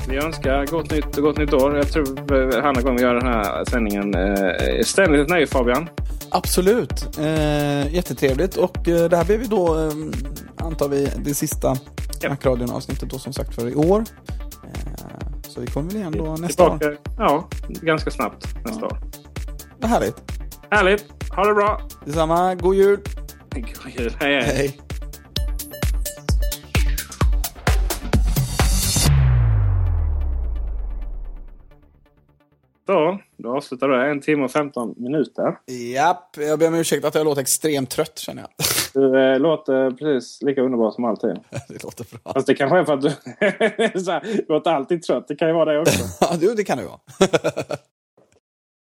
vi 0.09 0.17
önskar 0.17 0.65
gott 0.65 0.91
nytt 0.91 1.17
och 1.17 1.23
gott 1.23 1.37
nytt 1.37 1.53
år. 1.53 1.77
Jag 1.77 1.91
tror 1.91 2.33
eh, 2.57 2.65
andra 2.65 2.81
gången 2.81 2.95
vi 2.97 3.01
gör 3.03 3.13
den 3.15 3.27
här 3.27 3.65
sändningen. 3.65 4.15
Eh, 4.15 4.83
ständigt 4.83 5.21
ett 5.21 5.29
nöje 5.29 5.47
Fabian. 5.47 5.89
Absolut. 6.29 7.17
Eh, 7.19 7.93
jättetrevligt. 7.95 8.55
Och 8.55 8.87
eh, 8.87 9.09
det 9.09 9.17
här 9.17 9.25
blir 9.25 9.37
vi 9.37 9.47
då, 9.47 9.79
eh, 9.79 9.91
antar 10.65 10.89
vi, 10.89 11.09
det 11.17 11.33
sista 11.33 11.75
Ja. 12.21 12.29
Macradion-avsnittet 12.29 13.09
då 13.09 13.19
som 13.19 13.33
sagt 13.33 13.55
för 13.55 13.69
i 13.69 13.75
år. 13.75 14.03
Eh, 14.63 15.27
så 15.47 15.61
vi 15.61 15.67
kommer 15.67 15.89
väl 15.89 15.97
igen 15.97 16.13
då 16.17 16.35
nästa 16.35 16.63
år. 16.63 16.77
Tillbaka, 16.77 17.01
ja, 17.17 17.47
ganska 17.65 18.11
snabbt 18.11 18.47
nästa 18.65 18.85
år. 18.85 18.97
Vad 19.79 19.89
härligt. 19.89 20.15
Härligt! 20.71 21.05
Ha 21.35 21.45
det 21.47 21.53
bra! 21.53 21.81
Detsamma, 22.05 22.55
god 22.55 22.75
jul! 22.75 22.99
God 23.55 23.91
jul! 23.99 24.15
Hej 24.19 24.41
hej! 24.41 24.55
Hej! 24.55 24.79
Så, 32.89 33.19
då 33.37 33.55
avslutar 33.55 33.87
det. 33.87 34.11
En 34.11 34.21
timme 34.21 34.43
och 34.43 34.51
15 34.51 34.95
minuter. 34.97 35.57
Japp, 35.93 36.37
jag 36.37 36.59
ber 36.59 36.67
om 36.67 36.75
ursäkt 36.75 37.05
att 37.05 37.15
jag 37.15 37.25
låter 37.25 37.41
extremt 37.41 37.89
trött 37.89 38.19
känner 38.19 38.41
jag. 38.41 38.49
Du 38.93 39.33
eh, 39.33 39.39
låter 39.39 39.91
precis 39.91 40.41
lika 40.41 40.61
underbar 40.61 40.91
som 40.91 41.05
alltid. 41.05 41.29
det 41.67 41.83
låter 41.83 42.05
bra. 42.11 42.33
Fast 42.33 42.47
det 42.47 42.55
kanske 42.55 42.77
är 42.77 42.83
för 42.83 42.93
att 42.93 43.01
du, 43.01 43.09
så 43.99 44.11
här, 44.11 44.21
du 44.23 44.45
låter 44.53 44.71
alltid 44.71 45.03
trött. 45.03 45.27
Det 45.27 45.35
kan 45.35 45.47
ju 45.47 45.53
vara 45.53 45.73
det 45.73 45.79
också. 45.79 46.03
Ja, 46.21 46.37
du, 46.39 46.55
det 46.55 46.63
kan 46.63 46.77
det 46.77 46.83
vara. 46.85 46.99